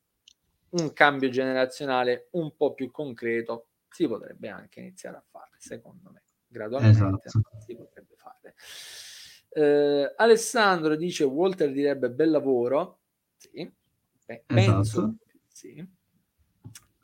un 0.70 0.94
cambio 0.94 1.28
generazionale 1.28 2.28
un 2.32 2.56
po' 2.56 2.72
più 2.72 2.90
concreto 2.90 3.66
si 3.90 4.08
potrebbe 4.08 4.48
anche 4.48 4.80
iniziare 4.80 5.18
a 5.18 5.24
fare, 5.28 5.50
secondo 5.58 6.10
me, 6.10 6.22
gradualmente 6.46 7.26
esatto. 7.26 7.60
si 7.66 7.76
potrebbe 7.76 8.14
fare. 8.16 8.54
Eh, 9.54 10.14
Alessandro 10.16 10.96
dice 10.96 11.24
Walter 11.24 11.70
direbbe 11.70 12.10
bel 12.10 12.30
lavoro. 12.30 13.00
Sì, 13.36 13.70
Beh, 14.24 14.44
esatto. 14.46 14.46
penso 14.46 15.16
sì. 15.48 15.86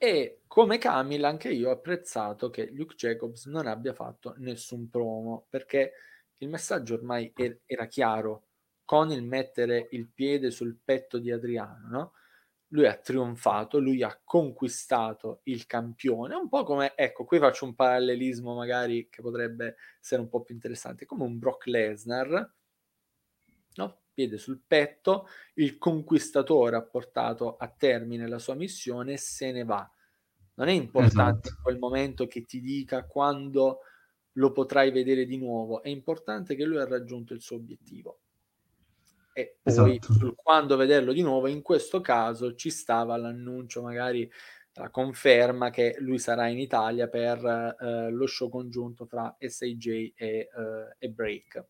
E 0.00 0.40
come 0.46 0.78
Camille 0.78 1.26
anche 1.26 1.50
io 1.50 1.70
ho 1.70 1.72
apprezzato 1.72 2.50
che 2.50 2.70
Luke 2.70 2.94
Jacobs 2.94 3.46
non 3.46 3.66
abbia 3.66 3.92
fatto 3.92 4.34
nessun 4.38 4.88
promo 4.88 5.46
perché 5.50 5.92
il 6.38 6.48
messaggio 6.48 6.94
ormai 6.94 7.32
er- 7.34 7.60
era 7.66 7.86
chiaro 7.86 8.44
con 8.84 9.10
il 9.10 9.24
mettere 9.24 9.88
il 9.90 10.08
piede 10.08 10.50
sul 10.50 10.78
petto 10.82 11.18
di 11.18 11.32
Adriano, 11.32 11.88
no? 11.88 12.12
Lui 12.68 12.86
ha 12.86 12.96
trionfato, 12.96 13.78
lui 13.78 14.02
ha 14.02 14.20
conquistato 14.22 15.40
il 15.44 15.66
campione, 15.66 16.34
un 16.34 16.48
po' 16.48 16.64
come, 16.64 16.92
ecco, 16.94 17.24
qui 17.24 17.38
faccio 17.38 17.64
un 17.64 17.74
parallelismo 17.74 18.54
magari 18.54 19.08
che 19.08 19.22
potrebbe 19.22 19.76
essere 20.00 20.20
un 20.20 20.28
po' 20.28 20.42
più 20.42 20.54
interessante, 20.54 21.06
come 21.06 21.24
un 21.24 21.38
Brock 21.38 21.66
Lesnar, 21.66 22.54
no? 23.74 24.00
piede 24.12 24.36
sul 24.36 24.60
petto, 24.66 25.28
il 25.54 25.78
conquistatore 25.78 26.76
ha 26.76 26.82
portato 26.82 27.56
a 27.56 27.68
termine 27.68 28.28
la 28.28 28.38
sua 28.38 28.54
missione 28.54 29.14
e 29.14 29.18
se 29.18 29.52
ne 29.52 29.64
va. 29.64 29.90
Non 30.54 30.68
è 30.68 30.72
importante 30.72 31.48
esatto. 31.48 31.62
quel 31.62 31.78
momento 31.78 32.26
che 32.26 32.44
ti 32.44 32.60
dica 32.60 33.06
quando 33.06 33.80
lo 34.32 34.52
potrai 34.52 34.90
vedere 34.90 35.24
di 35.24 35.38
nuovo, 35.38 35.82
è 35.82 35.88
importante 35.88 36.54
che 36.56 36.64
lui 36.64 36.78
ha 36.78 36.86
raggiunto 36.86 37.32
il 37.32 37.40
suo 37.40 37.56
obiettivo 37.56 38.20
e 39.38 39.58
poi 39.62 39.96
esatto. 39.98 40.12
sul 40.14 40.34
quando 40.34 40.76
vederlo 40.76 41.12
di 41.12 41.22
nuovo, 41.22 41.46
in 41.46 41.62
questo 41.62 42.00
caso 42.00 42.56
ci 42.56 42.70
stava 42.70 43.16
l'annuncio, 43.16 43.82
magari 43.82 44.28
la 44.72 44.90
conferma 44.90 45.70
che 45.70 45.94
lui 46.00 46.18
sarà 46.18 46.48
in 46.48 46.58
Italia 46.58 47.06
per 47.06 47.76
eh, 47.80 48.10
lo 48.10 48.26
show 48.26 48.48
congiunto 48.48 49.06
tra 49.06 49.36
SAJ 49.38 49.86
e, 49.86 50.12
eh, 50.16 50.48
e 50.98 51.08
Break. 51.10 51.64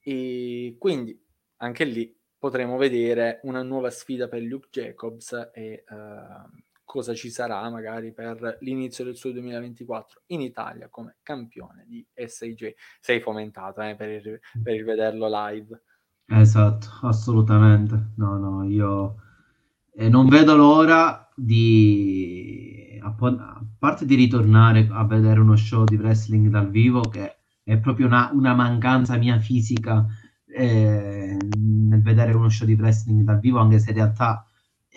E 0.00 0.76
quindi 0.78 1.22
anche 1.56 1.84
lì 1.84 2.18
potremo 2.38 2.78
vedere 2.78 3.40
una 3.42 3.62
nuova 3.62 3.90
sfida 3.90 4.28
per 4.28 4.40
Luke 4.40 4.68
Jacobs 4.70 5.50
e 5.52 5.84
uh, 5.88 6.58
cosa 6.88 7.12
ci 7.12 7.28
sarà 7.28 7.68
magari 7.68 8.14
per 8.14 8.56
l'inizio 8.60 9.04
del 9.04 9.14
suo 9.14 9.30
2024 9.30 10.22
in 10.28 10.40
Italia 10.40 10.88
come 10.88 11.16
campione 11.22 11.84
di 11.86 12.04
SIJ. 12.14 12.72
Sei 12.98 13.20
fomentato 13.20 13.82
eh, 13.82 13.94
per, 13.94 14.08
il, 14.08 14.40
per 14.62 14.74
il 14.74 14.84
vederlo 14.84 15.28
live. 15.28 15.82
Esatto, 16.24 16.86
assolutamente. 17.02 18.12
No, 18.16 18.38
no, 18.38 18.64
io 18.64 19.16
eh, 19.92 20.08
non 20.08 20.28
vedo 20.28 20.56
l'ora 20.56 21.30
di, 21.36 22.98
a, 23.02 23.14
a, 23.18 23.66
parte 23.78 24.06
di 24.06 24.14
ritornare 24.14 24.88
a 24.90 25.04
vedere 25.04 25.40
uno 25.40 25.56
show 25.56 25.84
di 25.84 25.96
wrestling 25.96 26.48
dal 26.48 26.70
vivo, 26.70 27.02
che 27.02 27.40
è 27.62 27.76
proprio 27.76 28.06
una, 28.06 28.30
una 28.32 28.54
mancanza 28.54 29.18
mia 29.18 29.38
fisica 29.38 30.06
eh, 30.46 31.36
nel 31.58 32.00
vedere 32.00 32.32
uno 32.32 32.48
show 32.48 32.66
di 32.66 32.72
wrestling 32.72 33.24
dal 33.24 33.40
vivo, 33.40 33.58
anche 33.58 33.78
se 33.78 33.90
in 33.90 33.96
realtà 33.96 34.47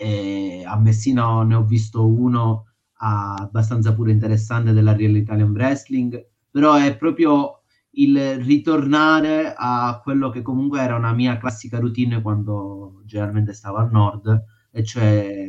e 0.02 0.64
a 0.66 0.76
Messina 0.78 1.44
ne 1.44 1.54
ho 1.54 1.64
visto 1.64 2.04
uno 2.04 2.66
abbastanza 2.94 3.94
pure 3.94 4.10
interessante 4.10 4.72
della 4.72 4.96
Real 4.96 5.14
Italian 5.14 5.50
Wrestling, 5.52 6.28
però 6.50 6.74
è 6.74 6.96
proprio 6.96 7.62
il 7.92 8.36
ritornare 8.42 9.54
a 9.56 10.00
quello 10.02 10.30
che 10.30 10.42
comunque 10.42 10.80
era 10.80 10.96
una 10.96 11.12
mia 11.12 11.38
classica 11.38 11.78
routine 11.78 12.20
quando 12.20 13.02
generalmente 13.04 13.52
stavo 13.52 13.76
al 13.76 13.90
nord, 13.92 14.44
e 14.72 14.84
cioè 14.84 15.46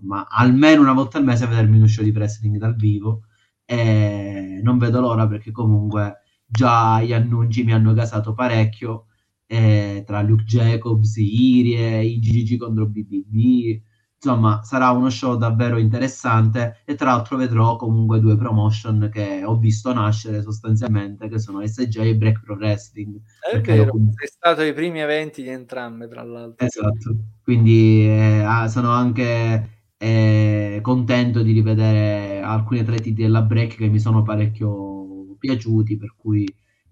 ma 0.00 0.26
almeno 0.30 0.82
una 0.82 0.92
volta 0.92 1.18
al 1.18 1.24
mese 1.24 1.46
vedermi 1.46 1.76
uno 1.76 1.86
show 1.88 2.04
di 2.04 2.10
wrestling 2.10 2.56
dal 2.56 2.76
vivo 2.76 3.22
e 3.64 4.60
non 4.62 4.78
vedo 4.78 5.00
l'ora 5.00 5.26
perché 5.26 5.50
comunque 5.50 6.18
già 6.46 7.02
gli 7.02 7.12
annunci 7.12 7.64
mi 7.64 7.72
hanno 7.72 7.92
gasato 7.94 8.32
parecchio 8.32 9.06
eh, 9.48 10.04
tra 10.06 10.20
Luke 10.20 10.44
Jacobs, 10.44 11.16
Irie, 11.16 12.04
IGG 12.04 12.58
contro 12.58 12.86
BBB. 12.86 13.80
Insomma, 14.20 14.62
sarà 14.64 14.90
uno 14.90 15.10
show 15.10 15.36
davvero 15.36 15.78
interessante 15.78 16.82
e 16.84 16.96
tra 16.96 17.12
l'altro 17.12 17.36
vedrò 17.36 17.76
comunque 17.76 18.18
due 18.18 18.36
promotion 18.36 19.08
che 19.12 19.42
ho 19.44 19.56
visto 19.56 19.92
nascere 19.94 20.42
sostanzialmente, 20.42 21.28
che 21.28 21.38
sono 21.38 21.64
SJ 21.64 21.98
e 21.98 22.16
Break 22.16 22.40
Pro 22.40 22.56
Wrestling. 22.56 23.16
È 23.50 23.60
vero, 23.60 23.92
comunque... 23.92 24.26
sei 24.26 24.28
stato 24.28 24.60
ai 24.62 24.74
primi 24.74 25.00
eventi 25.00 25.42
di 25.42 25.48
entrambe, 25.48 26.08
tra 26.08 26.24
l'altro. 26.24 26.66
Esatto, 26.66 27.16
quindi 27.42 28.06
eh, 28.08 28.42
ah, 28.44 28.66
sono 28.66 28.90
anche 28.90 29.84
eh, 29.96 30.80
contento 30.82 31.42
di 31.42 31.52
rivedere 31.52 32.40
alcuni 32.42 32.80
atleti 32.80 33.14
della 33.14 33.42
Break 33.42 33.76
che 33.76 33.88
mi 33.88 34.00
sono 34.00 34.22
parecchio 34.22 35.36
piaciuti, 35.38 35.96
per 35.96 36.14
cui 36.16 36.44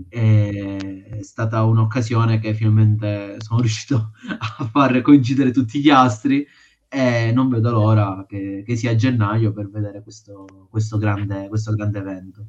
è 0.08 1.18
stata 1.22 1.62
un'occasione 1.64 2.38
che 2.38 2.54
finalmente 2.54 3.36
sono 3.38 3.60
riuscito 3.62 4.12
a 4.58 4.64
far 4.66 5.00
coincidere 5.02 5.50
tutti 5.50 5.80
gli 5.80 5.90
astri 5.90 6.46
e 6.88 7.32
non 7.32 7.48
vedo 7.48 7.70
l'ora 7.70 8.24
che, 8.28 8.62
che 8.64 8.76
sia 8.76 8.94
gennaio 8.94 9.52
per 9.52 9.70
vedere 9.70 10.02
questo, 10.02 10.68
questo, 10.70 10.98
grande, 10.98 11.48
questo 11.48 11.72
grande 11.72 11.98
evento. 11.98 12.46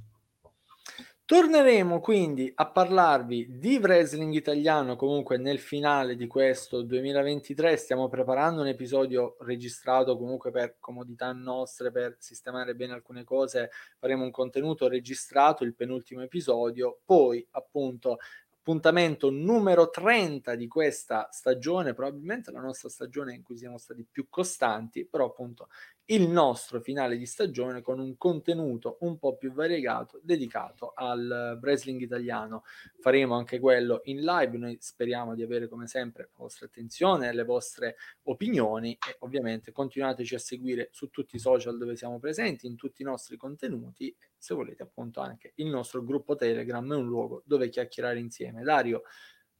Torneremo 1.27 1.99
quindi 1.99 2.49
a 2.55 2.71
parlarvi 2.71 3.57
di 3.59 3.75
wrestling 3.75 4.33
italiano 4.33 4.95
comunque 4.95 5.35
nel 5.37 5.59
finale 5.59 6.15
di 6.15 6.25
questo 6.25 6.83
2023. 6.83 7.75
Stiamo 7.75 8.07
preparando 8.07 8.61
un 8.61 8.67
episodio 8.67 9.35
registrato 9.41 10.17
comunque 10.17 10.51
per 10.51 10.77
comodità 10.79 11.33
nostre, 11.33 11.91
per 11.91 12.15
sistemare 12.17 12.75
bene 12.75 12.93
alcune 12.93 13.25
cose. 13.25 13.71
Faremo 13.99 14.23
un 14.23 14.31
contenuto 14.31 14.87
registrato, 14.87 15.65
il 15.65 15.75
penultimo 15.75 16.21
episodio. 16.21 17.01
Poi 17.03 17.45
appunto 17.51 18.19
appuntamento 18.67 19.29
numero 19.29 19.89
30 19.89 20.55
di 20.55 20.67
questa 20.67 21.27
stagione, 21.31 21.93
probabilmente 21.93 22.51
la 22.51 22.59
nostra 22.59 22.87
stagione 22.87 23.33
in 23.33 23.41
cui 23.41 23.57
siamo 23.57 23.77
stati 23.77 24.05
più 24.09 24.27
costanti, 24.29 25.05
però 25.05 25.25
appunto 25.25 25.67
il 26.09 26.29
nostro 26.29 26.79
finale 26.79 27.17
di 27.17 27.25
stagione 27.25 27.81
con 27.81 27.99
un 27.99 28.15
contenuto 28.17 28.97
un 29.01 29.17
po' 29.17 29.35
più 29.35 29.51
variegato 29.51 30.19
dedicato 30.23 30.93
al 30.95 31.59
wrestling 31.61 31.99
italiano. 31.99 32.63
Faremo 32.99 33.35
anche 33.35 33.59
quello 33.59 34.01
in 34.05 34.21
live, 34.21 34.57
noi 34.57 34.77
speriamo 34.79 35.35
di 35.35 35.43
avere 35.43 35.67
come 35.67 35.87
sempre 35.87 36.23
la 36.23 36.37
vostra 36.37 36.67
attenzione, 36.67 37.33
le 37.33 37.43
vostre 37.43 37.95
opinioni 38.23 38.93
e 38.93 39.17
ovviamente 39.19 39.71
continuateci 39.71 40.35
a 40.35 40.39
seguire 40.39 40.89
su 40.91 41.09
tutti 41.09 41.35
i 41.35 41.39
social 41.39 41.77
dove 41.77 41.95
siamo 41.95 42.19
presenti, 42.19 42.67
in 42.67 42.75
tutti 42.75 43.01
i 43.01 43.05
nostri 43.05 43.35
contenuti 43.35 44.15
se 44.37 44.53
volete 44.53 44.83
appunto 44.83 45.19
anche 45.19 45.53
il 45.55 45.67
nostro 45.67 46.03
gruppo 46.03 46.35
Telegram 46.35 46.93
è 46.93 46.95
un 46.95 47.07
luogo 47.07 47.41
dove 47.45 47.69
chiacchierare 47.69 48.19
insieme. 48.19 48.63
Dario, 48.63 49.03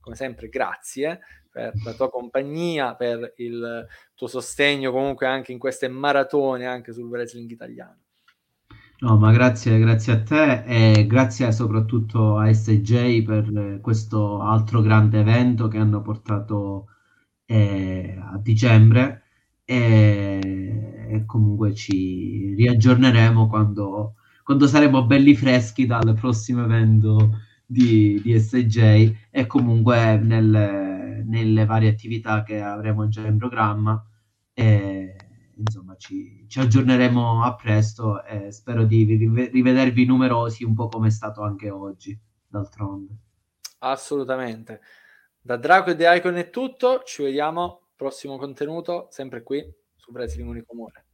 come 0.07 0.15
sempre, 0.15 0.47
grazie 0.47 1.19
per 1.51 1.73
la 1.83 1.93
tua 1.93 2.09
compagnia, 2.09 2.95
per 2.95 3.33
il 3.37 3.85
tuo 4.15 4.27
sostegno 4.27 4.91
comunque 4.91 5.27
anche 5.27 5.51
in 5.51 5.59
queste 5.59 5.89
maratone 5.89 6.65
anche 6.65 6.93
sul 6.93 7.09
wrestling 7.09 7.49
italiano. 7.49 7.97
No, 8.99 9.17
ma 9.17 9.31
grazie, 9.31 9.77
grazie 9.77 10.13
a 10.13 10.23
te 10.23 10.63
e 10.63 11.05
grazie 11.05 11.51
soprattutto 11.51 12.37
a 12.37 12.51
SJ 12.51 13.23
per 13.23 13.79
questo 13.81 14.41
altro 14.41 14.81
grande 14.81 15.19
evento 15.19 15.67
che 15.67 15.77
hanno 15.77 16.01
portato 16.01 16.87
eh, 17.45 18.17
a 18.19 18.37
dicembre 18.39 19.23
e, 19.65 21.07
e 21.09 21.25
comunque 21.25 21.75
ci 21.75 22.55
riaggiorneremo 22.55 23.47
quando 23.47 24.15
quando 24.43 24.65
saremo 24.65 25.05
belli 25.05 25.35
freschi 25.35 25.85
dal 25.85 26.15
prossimo 26.17 26.63
evento 26.63 27.41
di, 27.67 28.21
di 28.21 28.39
SJ 28.39 29.13
e 29.29 29.45
comunque 29.45 30.17
nelle, 30.17 31.23
nelle, 31.25 31.65
varie 31.65 31.89
attività 31.89 32.41
che 32.43 32.61
avremo 32.61 33.09
già 33.09 33.27
in 33.27 33.37
programma. 33.37 34.01
E, 34.53 35.15
insomma, 35.57 35.95
ci, 35.97 36.45
ci, 36.47 36.59
aggiorneremo 36.59 37.43
a 37.43 37.55
presto 37.55 38.23
e 38.23 38.51
spero 38.51 38.85
di 38.85 39.03
rivedervi 39.51 40.05
numerosi, 40.05 40.63
un 40.63 40.73
po' 40.73 40.87
come 40.87 41.07
è 41.07 41.11
stato 41.11 41.41
anche 41.41 41.69
oggi, 41.69 42.17
d'altronde. 42.47 43.17
Assolutamente. 43.79 44.81
Da 45.41 45.57
Draco 45.57 45.91
e 45.91 45.95
The 45.95 46.15
Icon 46.15 46.35
è 46.35 46.49
tutto, 46.49 47.03
ci 47.03 47.23
vediamo 47.23 47.89
prossimo 47.95 48.37
contenuto 48.37 49.07
sempre 49.09 49.43
qui 49.43 49.63
su 49.95 50.11
Wrestling 50.11 50.49
Unicomune. 50.49 51.06